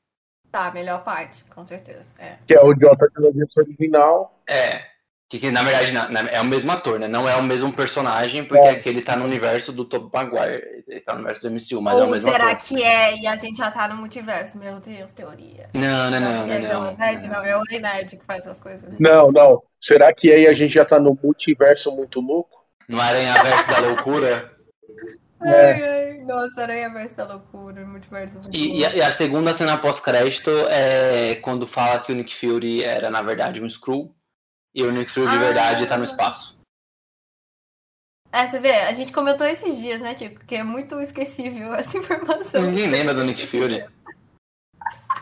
Tá, 0.48 0.70
melhor 0.70 1.02
parte, 1.02 1.42
com 1.44 1.64
certeza. 1.64 2.12
É. 2.16 2.36
Que 2.46 2.54
é 2.54 2.62
o 2.62 2.72
J. 2.72 2.96
Jonah 3.16 3.32
Jameson 3.32 3.60
original. 3.60 4.40
É. 4.48 4.84
Que, 5.30 5.38
que 5.38 5.50
na 5.52 5.62
verdade 5.62 5.92
na, 5.92 6.08
na, 6.08 6.28
é 6.28 6.40
o 6.40 6.44
mesmo 6.44 6.72
ator, 6.72 6.98
né? 6.98 7.06
Não 7.06 7.28
é 7.28 7.36
o 7.36 7.42
mesmo 7.42 7.72
personagem, 7.72 8.44
porque 8.44 8.66
é. 8.66 8.70
aquele 8.70 9.00
tá 9.00 9.14
no 9.14 9.24
universo 9.24 9.70
do 9.70 9.84
Tobey 9.84 10.10
Maguire. 10.12 10.84
Ele 10.88 11.00
tá 11.00 11.12
no 11.12 11.20
universo 11.20 11.42
do 11.42 11.50
MCU, 11.52 11.80
mas 11.80 11.94
Ou 11.94 12.00
é 12.00 12.04
o 12.04 12.10
mesmo 12.10 12.28
será 12.28 12.50
ator. 12.50 12.66
que 12.66 12.82
é 12.82 13.16
e 13.16 13.26
a 13.28 13.36
gente 13.36 13.58
já 13.58 13.70
tá 13.70 13.86
no 13.86 13.94
multiverso? 13.94 14.58
Meu 14.58 14.80
Deus, 14.80 15.12
teoria. 15.12 15.68
Não, 15.72 16.10
não, 16.10 16.20
não, 16.20 16.46
não. 16.48 16.52
é 16.52 16.58
não, 16.58 16.92
o 16.92 16.96
Nerd, 16.96 17.28
não. 17.28 17.44
É 17.44 17.56
o 17.56 17.62
Rei 17.70 17.78
Nerd 17.78 18.16
que 18.16 18.24
faz 18.26 18.40
essas 18.40 18.58
coisas. 18.58 18.98
Não, 18.98 19.30
não. 19.30 19.62
Será 19.80 20.12
que 20.12 20.32
aí 20.32 20.48
a 20.48 20.52
gente 20.52 20.74
já 20.74 20.84
tá 20.84 20.98
no 20.98 21.16
multiverso 21.22 21.92
muito 21.92 22.20
louco? 22.20 22.66
No 22.88 23.00
Aranha-Verso 23.00 23.70
da 23.70 23.78
Loucura. 23.78 24.52
Ai, 25.42 25.82
ai, 25.82 26.18
nossa, 26.24 26.60
Aranha 26.60 26.90
Verso 26.90 27.16
da 27.16 27.24
Loucura, 27.24 27.86
multiverso 27.86 28.34
muito 28.34 28.54
E, 28.54 28.80
e, 28.80 28.84
a, 28.84 28.94
e 28.96 29.00
a 29.00 29.10
segunda 29.10 29.54
cena 29.54 29.78
pós-crédito 29.78 30.50
é 30.68 31.36
quando 31.36 31.66
fala 31.66 31.98
que 32.00 32.12
o 32.12 32.14
Nick 32.14 32.34
Fury 32.34 32.84
era, 32.84 33.08
na 33.08 33.22
verdade, 33.22 33.62
um 33.62 33.66
Skrull. 33.66 34.14
E 34.74 34.82
o 34.82 34.90
Nick 34.92 35.10
Fury 35.10 35.28
de 35.28 35.36
Ah. 35.36 35.38
verdade 35.38 35.86
tá 35.86 35.96
no 35.98 36.04
espaço. 36.04 36.58
É, 38.32 38.46
você 38.46 38.60
vê, 38.60 38.70
a 38.72 38.92
gente 38.92 39.12
comentou 39.12 39.44
esses 39.46 39.76
dias, 39.78 40.00
né, 40.00 40.14
Tico? 40.14 40.44
Que 40.46 40.56
é 40.56 40.62
muito 40.62 41.00
esquecível 41.00 41.74
essa 41.74 41.98
informação. 41.98 42.62
Ninguém 42.62 42.88
lembra 42.90 43.12
do 43.14 43.24
Nick 43.24 43.46
Fury. 43.46 43.84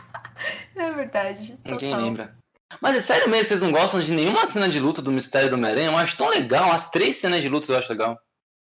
É 0.75 0.91
verdade. 0.93 1.59
Ninguém 1.65 1.89
total. 1.91 2.05
lembra. 2.05 2.35
Mas 2.79 2.95
é 2.95 3.01
sério 3.01 3.27
mesmo, 3.29 3.45
vocês 3.47 3.61
não 3.61 3.69
gostam 3.71 3.99
de 3.99 4.13
nenhuma 4.13 4.47
cena 4.47 4.69
de 4.69 4.79
luta 4.79 5.01
do 5.01 5.11
Mistério 5.11 5.49
do 5.49 5.55
Homem-Aranha? 5.57 5.87
Eu 5.89 5.97
acho 5.97 6.15
tão 6.15 6.29
legal. 6.29 6.71
As 6.71 6.89
três 6.89 7.17
cenas 7.17 7.41
de 7.41 7.49
luta 7.49 7.69
eu 7.69 7.77
acho 7.77 7.89
legal. 7.91 8.17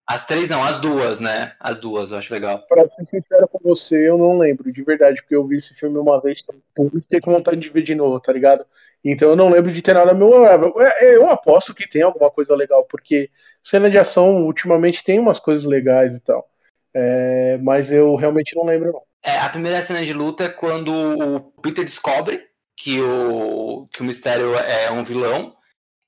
As 0.09 0.25
três 0.25 0.49
não, 0.49 0.63
as 0.65 0.81
duas, 0.81 1.21
né? 1.21 1.53
As 1.61 1.79
duas 1.79 2.11
eu 2.11 2.17
acho 2.17 2.33
legal. 2.33 2.61
Pra 2.67 2.89
ser 2.89 3.05
sincero 3.05 3.47
com 3.47 3.59
você, 3.63 4.09
eu 4.09 4.17
não 4.17 4.39
lembro, 4.39 4.73
de 4.73 4.83
verdade, 4.83 5.21
porque 5.21 5.37
eu 5.37 5.47
vi 5.47 5.59
esse 5.59 5.75
filme 5.75 5.99
uma 5.99 6.19
vez 6.19 6.43
e 6.79 7.01
fiquei 7.01 7.21
com 7.21 7.33
vontade 7.33 7.61
de 7.61 7.69
ver 7.69 7.83
de 7.83 7.95
novo, 7.95 8.19
tá 8.19 8.33
ligado? 8.33 8.65
Então 9.05 9.29
eu 9.29 9.37
não 9.37 9.51
lembro 9.51 9.71
de 9.71 9.83
ter 9.83 9.93
nada 9.93 10.15
memorável. 10.15 10.75
É, 10.81 11.15
Eu 11.15 11.29
aposto 11.29 11.75
que 11.75 11.87
tem 11.87 12.01
alguma 12.01 12.31
coisa 12.31 12.57
legal, 12.57 12.85
porque 12.85 13.29
cena 13.63 13.91
de 13.91 13.99
ação 13.99 14.45
ultimamente 14.47 15.05
tem 15.05 15.19
umas 15.21 15.39
coisas 15.39 15.67
legais 15.67 16.15
e 16.15 16.21
tal. 16.21 16.49
É, 16.95 17.59
mas 17.59 17.93
eu 17.93 18.17
realmente 18.17 18.57
não 18.57 18.65
lembro, 18.65 18.93
não. 18.93 19.03
É, 19.23 19.37
a 19.39 19.49
primeira 19.51 19.83
cena 19.83 20.03
de 20.03 20.15
luta 20.15 20.45
é 20.45 20.49
quando 20.49 20.91
o 20.91 21.41
Peter 21.61 21.85
descobre 21.85 22.47
que 22.75 22.99
o, 23.03 23.87
que 23.93 24.01
o 24.01 24.05
Mistério 24.05 24.55
é 24.55 24.91
um 24.91 25.05
vilão. 25.05 25.55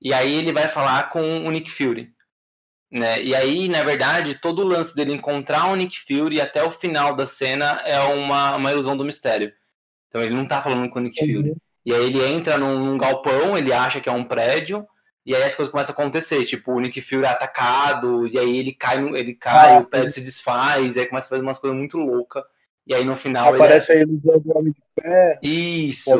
E 0.01 0.15
aí 0.15 0.35
ele 0.37 0.55
vai 0.55 0.69
falar 0.69 1.11
com 1.11 1.21
o 1.21 1.51
Nick 1.51 1.71
Fury. 1.71 2.15
Né? 2.91 3.23
E 3.23 3.35
aí, 3.37 3.69
na 3.69 3.85
verdade, 3.85 4.35
todo 4.35 4.63
o 4.63 4.67
lance 4.67 4.95
dele 4.95 5.13
encontrar 5.13 5.67
o 5.71 5.77
Nick 5.77 5.97
Fury 6.01 6.41
até 6.41 6.63
o 6.65 6.71
final 6.73 7.15
da 7.15 7.25
cena 7.27 7.81
é 7.85 8.01
uma, 8.01 8.57
uma 8.57 8.73
ilusão 8.73 8.97
do 8.97 9.05
mistério. 9.05 9.53
Então 10.09 10.21
ele 10.23 10.35
não 10.35 10.47
tá 10.47 10.61
falando 10.61 10.91
com 10.91 10.99
o 10.99 11.03
Nick 11.03 11.21
Fury. 11.21 11.55
E 11.87 11.95
aí 11.95 12.07
ele 12.07 12.25
entra 12.25 12.59
num, 12.59 12.85
num 12.85 12.99
galpão, 12.99 13.57
ele 13.57 13.73
acha 13.73 14.01
que 14.01 14.09
é 14.09 14.13
um 14.13 14.25
prédio, 14.25 14.85
e 15.25 15.35
aí 15.35 15.43
as 15.45 15.55
coisas 15.55 15.71
começam 15.71 15.95
a 15.97 15.99
acontecer. 15.99 16.45
Tipo, 16.45 16.73
o 16.73 16.81
Nick 16.81 17.01
Fury 17.01 17.25
é 17.25 17.29
atacado, 17.29 18.27
e 18.27 18.37
aí 18.39 18.59
ele 18.59 18.73
cai, 18.73 18.99
no- 18.99 19.17
ele 19.17 19.35
cai, 19.35 19.77
Ah, 19.77 19.79
o 19.79 19.85
prédio 19.87 20.11
se 20.11 20.21
desfaz, 20.21 20.97
e 20.97 21.01
aí 21.01 21.07
começa 21.07 21.27
a 21.29 21.31
fazer 21.31 21.43
umas 21.43 21.59
coisas 21.61 21.79
muito 21.79 21.97
loucas. 21.97 22.43
E 22.87 22.93
aí 22.95 23.05
no 23.05 23.15
final 23.17 23.55
ele 23.55 23.63
Aparece 23.63 23.93
a 23.93 23.97
ilusão 23.97 24.39
do 24.41 24.59
Homem 24.59 24.73
de 24.73 24.83
Ferro, 25.01 25.15
é... 25.15 25.39
Isso! 25.43 26.11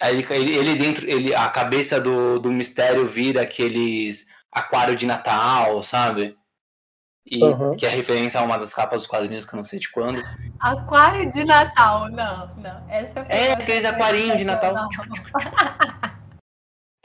Aí 0.00 0.14
ele, 0.16 0.26
ele, 0.30 0.56
ele 0.56 0.74
dentro, 0.76 1.10
ele, 1.10 1.34
a 1.34 1.48
cabeça 1.48 2.00
do, 2.00 2.38
do 2.38 2.52
mistério 2.52 3.04
vira 3.08 3.42
aqueles 3.42 4.27
aquário 4.52 4.96
de 4.96 5.06
Natal, 5.06 5.82
sabe? 5.82 6.36
E 7.30 7.44
Aham. 7.44 7.70
que 7.76 7.84
é 7.84 7.90
referência 7.90 8.40
a 8.40 8.42
uma 8.42 8.56
das 8.58 8.72
capas 8.72 8.98
dos 8.98 9.06
quadrinhos 9.06 9.44
que 9.44 9.52
eu 9.52 9.58
não 9.58 9.64
sei 9.64 9.78
de 9.78 9.90
quando. 9.90 10.22
Aquário 10.58 11.28
de 11.30 11.44
Natal, 11.44 12.08
não, 12.08 12.54
não. 12.56 12.88
Essa 12.88 13.20
É, 13.28 13.52
aqueles 13.52 13.84
aquarinhos 13.84 14.38
de 14.38 14.44
Natal. 14.44 14.72
Não. 14.72 14.88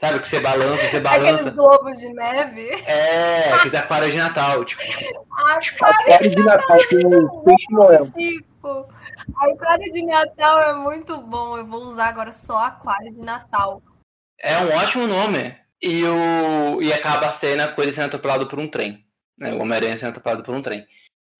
Sabe? 0.00 0.20
Que 0.20 0.28
você 0.28 0.40
balança, 0.40 0.82
você 0.88 0.96
Aqueles 0.96 1.02
balança. 1.22 1.50
globos 1.50 1.98
de 1.98 2.12
neve. 2.12 2.68
É, 2.86 3.52
aqueles 3.52 3.74
aquários 3.74 4.12
de 4.12 4.18
Natal, 4.18 4.64
tipo. 4.64 4.82
Aquário 5.32 6.30
de 6.30 6.42
Natal, 6.42 6.78
tem 6.88 7.06
o 7.06 7.42
Peixe 7.42 7.66
Noel. 7.70 8.04
Tipo, 8.10 8.88
aquário 9.36 9.90
de 9.92 10.04
Natal 10.04 10.60
é 10.60 10.72
muito 10.74 11.16
bom. 11.18 11.56
Eu 11.56 11.66
vou 11.66 11.84
usar 11.84 12.06
agora 12.08 12.32
só 12.32 12.64
aquário 12.64 13.12
de 13.12 13.20
Natal. 13.20 13.80
É 14.40 14.58
um 14.58 14.74
ótimo 14.76 15.06
nome. 15.06 15.56
E, 15.86 16.02
o, 16.02 16.80
e 16.80 16.90
acaba 16.94 17.28
a 17.28 17.32
cena 17.32 17.68
com 17.68 17.82
ele 17.82 17.92
sendo 17.92 18.06
atropelado 18.06 18.48
por 18.48 18.58
um 18.58 18.66
trem. 18.66 19.04
Né? 19.38 19.52
O 19.52 19.60
Homem-Aranha 19.60 19.94
sendo 19.98 20.08
atropelado 20.08 20.42
por 20.42 20.54
um 20.54 20.62
trem. 20.62 20.86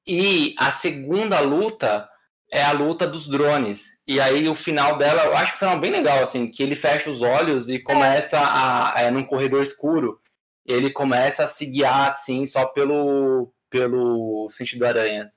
E 0.06 0.54
a 0.58 0.70
segunda 0.70 1.40
luta 1.40 2.06
é 2.52 2.62
a 2.62 2.72
luta 2.72 3.06
dos 3.06 3.26
drones. 3.26 3.86
E 4.06 4.20
aí 4.20 4.46
o 4.46 4.54
final 4.54 4.98
dela, 4.98 5.24
eu 5.24 5.34
acho 5.34 5.54
o 5.54 5.58
final 5.58 5.80
bem 5.80 5.90
legal, 5.90 6.22
assim, 6.22 6.46
que 6.50 6.62
ele 6.62 6.76
fecha 6.76 7.08
os 7.10 7.22
olhos 7.22 7.70
e 7.70 7.78
começa 7.78 8.38
a. 8.38 8.92
É 8.98 9.10
num 9.10 9.24
corredor 9.24 9.62
escuro. 9.62 10.20
Ele 10.66 10.90
começa 10.90 11.44
a 11.44 11.46
se 11.46 11.64
guiar, 11.64 12.08
assim, 12.08 12.44
só 12.44 12.66
pelo, 12.66 13.50
pelo 13.70 14.46
sentido 14.50 14.84
aranha. 14.84 15.32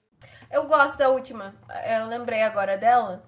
Eu 0.51 0.65
gosto 0.65 0.97
da 0.97 1.07
última. 1.07 1.55
Eu 1.89 2.07
lembrei 2.07 2.41
agora 2.41 2.77
dela. 2.77 3.23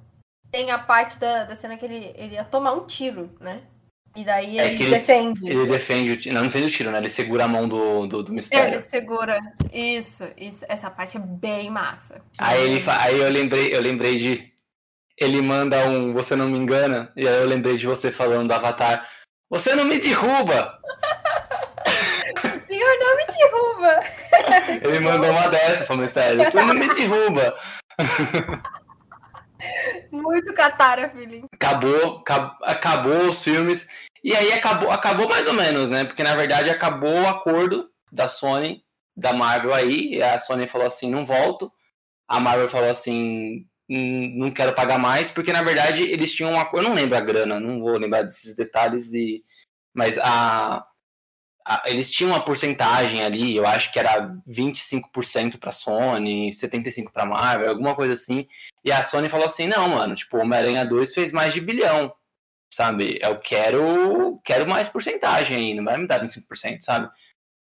Tem 0.52 0.72
a 0.72 0.80
parte 0.80 1.18
da, 1.18 1.46
da 1.46 1.56
cena 1.56 1.78
que 1.78 1.86
ele, 1.86 2.14
ele 2.18 2.34
ia 2.36 2.44
tomar 2.44 2.74
um 2.74 2.86
tiro, 2.86 3.34
né? 3.40 3.64
E 4.16 4.24
daí 4.24 4.58
É 4.60 4.66
ele 4.74 4.84
ele- 4.84 4.90
defende. 4.92 5.50
Ele 5.50 5.66
defende 5.68 6.12
o 6.12 6.18
tiro. 6.18 6.36
Não, 6.36 6.50
fez 6.50 6.66
o 6.66 6.70
tiro, 6.70 6.92
né? 6.92 6.98
Ele 6.98 7.10
segura 7.10 7.46
a 7.46 7.48
mão 7.48 7.68
do, 7.70 8.08
do, 8.08 8.24
do 8.24 8.30
Ele 8.32 8.36
mistério. 8.38 8.80
segura. 8.80 9.40
Isso, 9.72 10.24
isso. 10.38 10.66
Essa 10.68 10.90
parte 10.90 11.16
é 11.18 11.20
bem 11.20 11.70
massa. 11.70 12.22
Aí, 12.38 12.62
ele, 12.62 12.84
aí 12.88 13.20
eu 13.20 13.30
lembrei, 13.30 13.76
eu 13.76 13.82
lembrei 13.82 14.18
de. 14.18 14.54
Ele 15.18 15.42
manda 15.42 15.86
um 15.86 16.14
Você 16.14 16.36
não 16.36 16.48
me 16.50 16.58
engana, 16.58 17.12
e 17.16 17.28
aí 17.28 17.36
eu 17.36 17.46
lembrei 17.46 17.78
de 17.78 17.86
você 17.86 18.12
falando 18.12 18.48
do 18.48 18.54
Avatar. 18.54 19.08
Você 19.50 19.74
não 19.76 19.84
me 19.86 20.00
derruba! 20.00 20.80
O 22.46 22.60
senhor 22.68 22.98
não 23.00 23.18
me 23.18 23.26
derruba! 23.26 24.04
Ele 24.88 25.00
mandou 25.00 25.30
uma 25.32 25.48
dessa 25.48 25.86
pro 25.86 25.98
mistério. 25.98 26.44
Você 26.46 26.62
não 26.64 26.74
me 26.74 26.88
derruba! 26.94 27.58
Muito 30.12 30.54
catara, 30.54 31.10
filhinho. 31.10 31.48
Acabou, 31.54 32.18
acab- 32.20 32.58
acabou 32.64 33.30
os 33.30 33.44
filmes. 33.44 33.88
E 34.24 34.36
aí 34.36 34.52
acabou, 34.54 34.92
acabou 34.92 35.28
mais 35.28 35.48
ou 35.48 35.54
menos, 35.54 35.90
né? 35.90 36.04
Porque 36.06 36.24
na 36.24 36.36
verdade 36.36 36.70
acabou 36.70 37.14
o 37.22 37.28
acordo 37.28 37.90
da 38.12 38.28
Sony, 38.28 38.84
da 39.16 39.34
Marvel 39.34 39.74
aí. 39.74 40.22
A 40.22 40.40
Sony 40.40 40.68
falou 40.68 40.88
assim: 40.88 41.10
não 41.10 41.26
volto. 41.26 41.72
A 42.28 42.40
Marvel 42.40 42.70
falou 42.70 42.90
assim: 42.90 43.66
"Hum, 43.90 44.34
não 44.38 44.52
quero 44.52 44.74
pagar 44.74 44.98
mais, 45.00 45.32
porque 45.32 45.54
na 45.54 45.64
verdade 45.64 46.04
eles 46.04 46.34
tinham 46.34 46.52
uma 46.52 46.66
coisa. 46.66 46.86
Eu 46.86 46.90
não 46.90 46.96
lembro 46.96 47.18
a 47.18 47.22
grana, 47.22 47.60
não 47.60 47.80
vou 47.80 47.98
lembrar 47.98 48.24
desses 48.24 48.56
detalhes, 48.56 49.10
de, 49.10 49.44
mas 49.94 50.18
a- 50.18 50.86
eles 51.86 52.10
tinham 52.12 52.32
uma 52.32 52.44
porcentagem 52.44 53.24
ali, 53.24 53.56
eu 53.56 53.66
acho 53.66 53.92
que 53.92 54.00
era 54.00 54.36
25% 54.48 55.60
para 55.60 55.72
Sony, 55.72 56.50
75% 56.50 57.12
para 57.12 57.26
Marvel, 57.26 57.70
alguma 57.70 57.96
coisa 57.96 58.14
assim. 58.14 58.48
E 58.84 58.92
a 58.92 59.04
Sony 59.04 59.30
falou 59.30 59.46
assim: 59.46 59.68
não, 59.68 59.90
mano, 59.90 60.16
tipo, 60.16 60.38
Homem-Aranha 60.38 60.86
2 60.86 61.14
fez 61.14 61.32
mais 61.32 61.54
de 61.54 61.62
bilhão, 61.62 62.12
sabe? 62.74 63.20
Eu 63.22 63.38
quero, 63.40 64.40
quero 64.44 64.68
mais 64.68 64.88
porcentagem 64.88 65.58
aí, 65.58 65.74
não 65.76 65.84
vai 65.84 65.98
me 65.98 66.08
dar 66.08 66.22
25%, 66.22 66.82
sabe? 66.82 67.10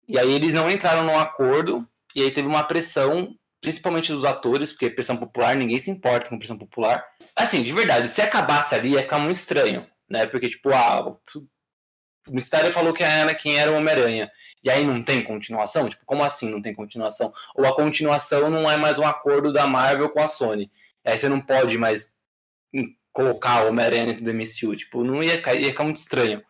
E 0.09 0.19
aí 0.19 0.33
eles 0.33 0.55
não 0.55 0.71
entraram 0.71 1.05
num 1.05 1.19
acordo, 1.19 1.87
e 2.15 2.23
aí 2.23 2.31
teve 2.31 2.49
uma 2.49 2.65
pressão, 2.65 3.35
principalmente 3.61 4.13
dos 4.13 4.25
atores, 4.25 4.73
porque 4.73 4.91
pressão 4.91 5.17
popular, 5.17 5.55
ninguém 5.55 5.79
se 5.79 5.91
importa 5.91 6.29
com 6.29 6.39
pressão 6.39 6.57
popular. 6.57 7.05
Assim, 7.37 7.63
de 7.63 7.73
verdade, 7.73 8.09
se 8.09 8.23
acabasse 8.23 8.75
ali 8.75 8.91
ia 8.91 9.03
ficar 9.03 9.19
muito 9.19 9.37
estranho, 9.37 9.87
né? 10.09 10.27
Porque, 10.27 10.49
tipo, 10.49 10.71
ah, 10.71 11.15
o 12.29 12.33
Mistério 12.33 12.73
falou 12.73 12.93
que 12.93 13.03
a 13.03 13.23
Anakin 13.23 13.55
era 13.55 13.71
o 13.73 13.77
Homem-Aranha. 13.77 14.31
E 14.63 14.71
aí 14.71 14.85
não 14.85 15.03
tem 15.03 15.23
continuação? 15.25 15.89
Tipo, 15.89 16.05
como 16.07 16.23
assim 16.23 16.49
não 16.49 16.63
tem 16.63 16.75
continuação? 16.75 17.33
Ou 17.55 17.67
a 17.67 17.75
continuação 17.75 18.49
não 18.49 18.71
é 18.71 18.77
mais 18.77 18.99
um 18.99 19.05
acordo 19.05 19.53
da 19.53 19.67
Marvel 19.67 20.09
com 20.11 20.21
a 20.21 20.29
Sony. 20.29 20.71
Aí 21.05 21.19
você 21.19 21.29
não 21.29 21.41
pode 21.41 21.77
mais 21.77 22.15
colocar 23.13 23.65
o 23.65 23.69
Homem-Aranha 23.69 24.07
dentro 24.07 24.25
do 24.25 24.33
MCU. 24.33 24.77
Tipo, 24.77 25.03
não 25.03 25.23
ia 25.23 25.37
ficar, 25.37 25.55
ia 25.55 25.69
ficar 25.69 25.85
muito 25.85 25.97
estranho. 25.97 26.43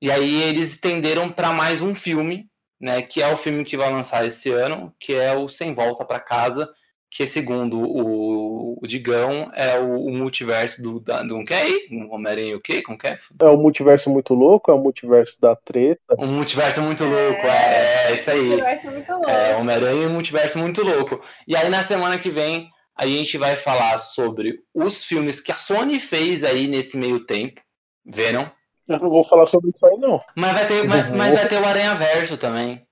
E 0.00 0.10
aí 0.10 0.42
eles 0.42 0.72
estenderam 0.72 1.32
para 1.32 1.52
mais 1.52 1.80
um 1.80 1.94
filme, 1.94 2.50
né? 2.80 3.00
Que 3.02 3.22
é 3.22 3.32
o 3.32 3.36
filme 3.36 3.64
que 3.64 3.76
vai 3.76 3.90
lançar 3.90 4.26
esse 4.26 4.50
ano, 4.50 4.94
que 4.98 5.14
é 5.14 5.32
o 5.34 5.48
Sem 5.48 5.74
Volta 5.74 6.04
para 6.04 6.20
Casa, 6.20 6.68
que 7.10 7.26
segundo 7.26 7.80
o, 7.80 8.41
o 8.62 8.86
Digão 8.86 9.50
é 9.54 9.78
o, 9.78 10.06
o 10.06 10.10
multiverso 10.12 10.82
do, 10.82 11.00
da, 11.00 11.22
do 11.22 11.44
que 11.44 11.52
é 11.52 11.62
aí? 11.62 11.88
O 11.90 12.14
Homem-Aranha 12.14 12.56
o 12.56 12.60
quê? 12.60 12.82
Como 12.82 12.96
que 12.96 13.08
é? 13.08 13.18
É 13.40 13.46
o 13.46 13.56
multiverso 13.56 14.08
muito 14.10 14.34
louco, 14.34 14.70
é 14.70 14.74
o 14.74 14.78
multiverso 14.78 15.36
da 15.40 15.56
treta. 15.56 16.14
Um 16.18 16.28
multiverso 16.28 16.80
muito 16.80 17.04
louco, 17.04 17.46
é, 17.46 18.10
é 18.10 18.14
isso 18.14 18.30
aí. 18.30 18.42
Multiverso 18.42 18.90
muito 18.90 19.12
louco. 19.12 19.30
É, 19.30 19.56
Homem-Aranha 19.56 20.02
e 20.02 20.06
um 20.06 20.12
multiverso 20.12 20.58
muito 20.58 20.82
louco. 20.82 21.20
E 21.46 21.56
aí 21.56 21.68
na 21.68 21.82
semana 21.82 22.18
que 22.18 22.30
vem 22.30 22.68
a 22.96 23.06
gente 23.06 23.38
vai 23.38 23.56
falar 23.56 23.98
sobre 23.98 24.60
os 24.74 25.02
filmes 25.04 25.40
que 25.40 25.50
a 25.50 25.54
Sony 25.54 25.98
fez 25.98 26.44
aí 26.44 26.66
nesse 26.68 26.96
meio 26.96 27.20
tempo. 27.20 27.60
Venom. 28.04 28.46
Eu 28.88 28.98
não 28.98 29.10
vou 29.10 29.24
falar 29.24 29.46
sobre 29.46 29.70
isso 29.70 29.86
aí, 29.86 29.96
não. 29.96 30.20
Mas 30.36 30.52
vai 30.52 30.66
ter, 30.66 30.88
mas, 30.88 31.16
mas 31.16 31.34
vai 31.34 31.48
ter 31.48 31.60
o 31.60 31.64
Aranha 31.64 31.94
Verso 31.94 32.36
também. 32.36 32.86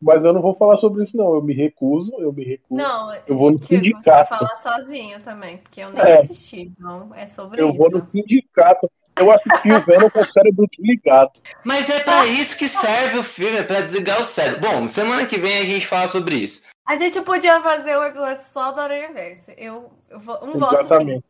Mas 0.00 0.24
eu 0.24 0.32
não 0.32 0.42
vou 0.42 0.54
falar 0.54 0.76
sobre 0.76 1.02
isso, 1.02 1.16
não. 1.16 1.34
Eu 1.34 1.42
me 1.42 1.54
recuso, 1.54 2.12
eu 2.18 2.32
me 2.32 2.44
recuso. 2.44 2.74
Não, 2.82 3.14
Eu 3.26 3.36
vou 3.38 3.50
no 3.50 3.58
Tiago, 3.58 3.84
você 3.84 3.90
vai 3.92 4.24
sindicato. 4.24 4.28
falar 4.28 4.56
sozinho 4.56 5.20
também, 5.20 5.56
porque 5.58 5.80
eu 5.80 5.90
nem 5.90 6.02
É. 6.02 6.18
assisti, 6.18 6.72
então 6.78 7.14
é 7.14 7.26
sobre 7.26 7.60
Eu 7.60 7.68
isso. 7.68 7.78
vou 7.78 7.90
no 7.90 8.04
sindicato. 8.04 8.90
Eu 9.16 9.30
assisti 9.30 9.70
o 9.72 9.80
Venom 9.84 10.10
com 10.10 10.20
o 10.20 10.32
cérebro 10.32 10.66
desligado. 10.70 11.30
Mas 11.64 11.88
é 11.88 12.00
pra 12.00 12.26
isso 12.26 12.56
que 12.58 12.66
serve 12.68 13.18
o 13.18 13.22
filme, 13.24 13.58
é 13.58 13.62
pra 13.62 13.80
desligar 13.80 14.20
o 14.20 14.24
cérebro. 14.24 14.60
Bom, 14.68 14.88
semana 14.88 15.24
que 15.24 15.38
vem 15.38 15.58
a 15.58 15.64
gente 15.64 15.86
fala 15.86 16.08
sobre 16.08 16.34
isso. 16.34 16.60
A 16.86 16.96
gente 16.98 17.20
podia 17.22 17.60
fazer 17.62 17.96
um 17.96 18.02
episódio 18.02 18.42
só 18.42 18.72
do 18.72 18.80
Aranha 18.80 19.12
Verso. 19.12 19.52
Eu, 19.56 19.90
eu 20.10 20.18
vou, 20.20 20.38
um 20.44 20.58
voto 20.58 20.82
sim. 20.98 21.22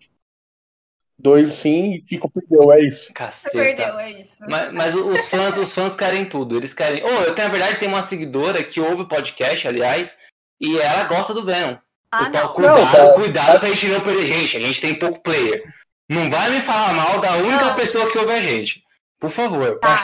Dois 1.18 1.52
sim 1.54 1.94
e 1.94 2.02
Kiko 2.02 2.28
perdeu, 2.30 2.72
é 2.72 2.80
isso. 2.82 3.06
Você 3.06 3.12
Caceta. 3.12 3.56
perdeu, 3.58 3.98
é 3.98 4.10
isso. 4.12 4.38
Mas, 4.48 4.72
mas 4.72 4.94
os 4.94 5.26
fãs, 5.28 5.56
os 5.56 5.72
fãs 5.72 5.94
querem 5.94 6.24
tudo. 6.26 6.56
Eles 6.56 6.74
querem. 6.74 7.02
Oh, 7.04 7.22
eu 7.22 7.34
tenho, 7.34 7.48
na 7.48 7.54
verdade, 7.54 7.78
tem 7.78 7.88
uma 7.88 8.02
seguidora 8.02 8.62
que 8.62 8.80
ouve 8.80 9.02
o 9.02 9.08
podcast, 9.08 9.66
aliás, 9.68 10.16
e 10.60 10.78
ela 10.78 11.04
gosta 11.04 11.32
do 11.32 11.44
Venom. 11.44 11.76
ah, 12.12 12.24
então, 12.28 12.42
não. 12.42 12.52
cuidado, 12.54 12.78
Não, 12.80 12.90
tá- 12.92 13.12
cuidado 13.14 13.60
pra 13.60 13.68
gente 13.70 13.88
não 13.88 14.00
perder. 14.00 14.26
Gente, 14.26 14.56
a 14.56 14.60
gente 14.60 14.80
tem 14.80 14.94
pouco 14.94 15.20
player. 15.22 15.62
Não 16.08 16.28
vai 16.30 16.50
me 16.50 16.60
falar 16.60 16.92
mal 16.92 17.18
da 17.20 17.32
única 17.36 17.64
Não. 17.66 17.74
pessoa 17.76 18.10
que 18.10 18.18
ouve 18.18 18.32
a 18.32 18.40
gente. 18.40 18.82
Por 19.18 19.30
favor, 19.30 19.78
Tá. 19.78 19.96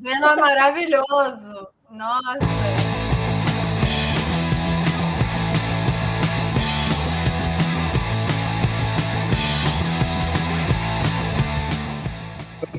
Venom 0.00 0.26
é 0.28 0.36
maravilhoso. 0.36 1.68
Nossa. 1.90 2.91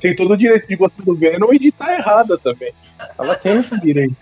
Tem 0.03 0.13
todo 0.13 0.33
o 0.33 0.37
direito 0.37 0.67
de 0.67 0.75
gostar 0.75 1.01
do 1.01 1.15
Venom 1.15 1.53
e 1.53 1.57
de 1.57 1.69
estar 1.69 1.97
errada 1.97 2.37
também. 2.37 2.73
Ela 3.17 3.35
tem 3.35 3.57
esse 3.57 3.79
direito. 3.79 4.13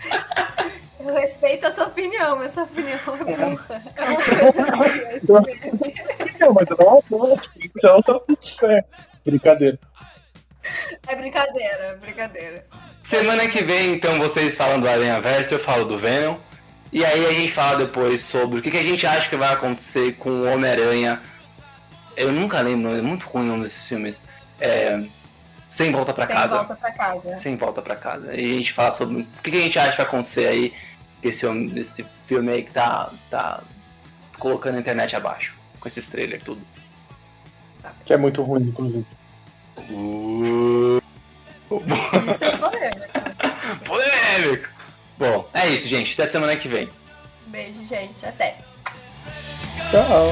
Eu 0.99 1.11
respeito 1.15 1.65
a 1.65 1.71
sua 1.71 1.87
opinião, 1.87 2.37
mas 2.37 2.51
sua 2.51 2.63
opinião 2.63 2.99
é 3.19 3.23
burra. 3.23 3.83
É 3.97 4.03
uma 4.05 4.21
coisa 4.21 4.85
assim, 4.85 4.99
é. 4.99 5.21
Não, 6.39 6.53
mas 6.53 6.69
não, 6.69 7.03
não, 7.09 7.39
então 7.59 8.01
tá 8.03 8.19
tudo 8.19 8.37
certo. 8.43 8.87
Brincadeira. 9.25 9.79
É 11.07 11.15
brincadeira, 11.15 11.83
é 11.83 11.95
brincadeira. 11.95 12.63
Semana 13.01 13.47
que 13.47 13.63
vem, 13.63 13.93
então, 13.93 14.19
vocês 14.19 14.55
falam 14.55 14.79
do 14.79 14.87
Aranha 14.87 15.19
Verso, 15.19 15.55
eu 15.55 15.59
falo 15.59 15.85
do 15.85 15.97
Venom. 15.97 16.37
E 16.93 17.03
aí 17.03 17.25
a 17.25 17.33
gente 17.33 17.51
fala 17.51 17.79
depois 17.79 18.21
sobre 18.21 18.59
o 18.59 18.61
que, 18.61 18.69
que 18.69 18.77
a 18.77 18.83
gente 18.83 19.07
acha 19.07 19.27
que 19.27 19.35
vai 19.35 19.51
acontecer 19.51 20.13
com 20.19 20.29
o 20.29 20.45
Homem-Aranha. 20.45 21.19
Eu 22.15 22.31
nunca 22.31 22.61
lembro, 22.61 22.95
é 22.95 23.01
muito 23.01 23.25
ruim 23.25 23.45
o 23.45 23.47
nome 23.47 23.63
desses 23.63 23.87
filmes. 23.87 24.21
É... 24.59 25.03
Sem 25.71 25.89
volta 25.89 26.13
pra 26.13 26.27
Sem 26.27 26.35
casa. 26.35 26.57
volta 26.57 26.75
pra 26.75 26.91
casa. 26.91 27.37
Sem 27.37 27.55
volta 27.55 27.81
pra 27.81 27.95
casa. 27.95 28.35
E 28.35 28.55
a 28.55 28.57
gente 28.57 28.73
fala 28.73 28.91
sobre 28.91 29.21
o 29.21 29.25
que, 29.41 29.49
a 29.49 29.61
gente 29.61 29.79
acha 29.79 29.91
que 29.91 29.97
vai 29.97 30.05
acontecer 30.05 30.45
aí. 30.45 30.73
Esse, 31.23 31.45
esse 31.77 32.05
filme 32.27 32.51
aí 32.51 32.63
que 32.63 32.73
tá, 32.73 33.09
tá 33.29 33.61
colocando 34.37 34.75
a 34.75 34.79
internet 34.79 35.15
abaixo. 35.15 35.55
Com 35.79 35.87
esses 35.87 36.05
trailers 36.05 36.43
tudo. 36.43 36.61
Que 38.05 38.13
é 38.13 38.17
muito 38.17 38.43
ruim, 38.43 38.63
inclusive. 38.63 39.05
Isso 42.29 42.43
é 42.43 42.57
polêmico. 42.57 43.07
Polêmico! 43.85 44.69
Bom, 45.17 45.49
é 45.53 45.69
isso, 45.69 45.87
gente. 45.87 46.19
Até 46.19 46.29
semana 46.29 46.55
que 46.57 46.67
vem. 46.67 46.89
Beijo, 47.47 47.85
gente. 47.85 48.25
Até. 48.25 48.57
Tchau. 49.89 50.31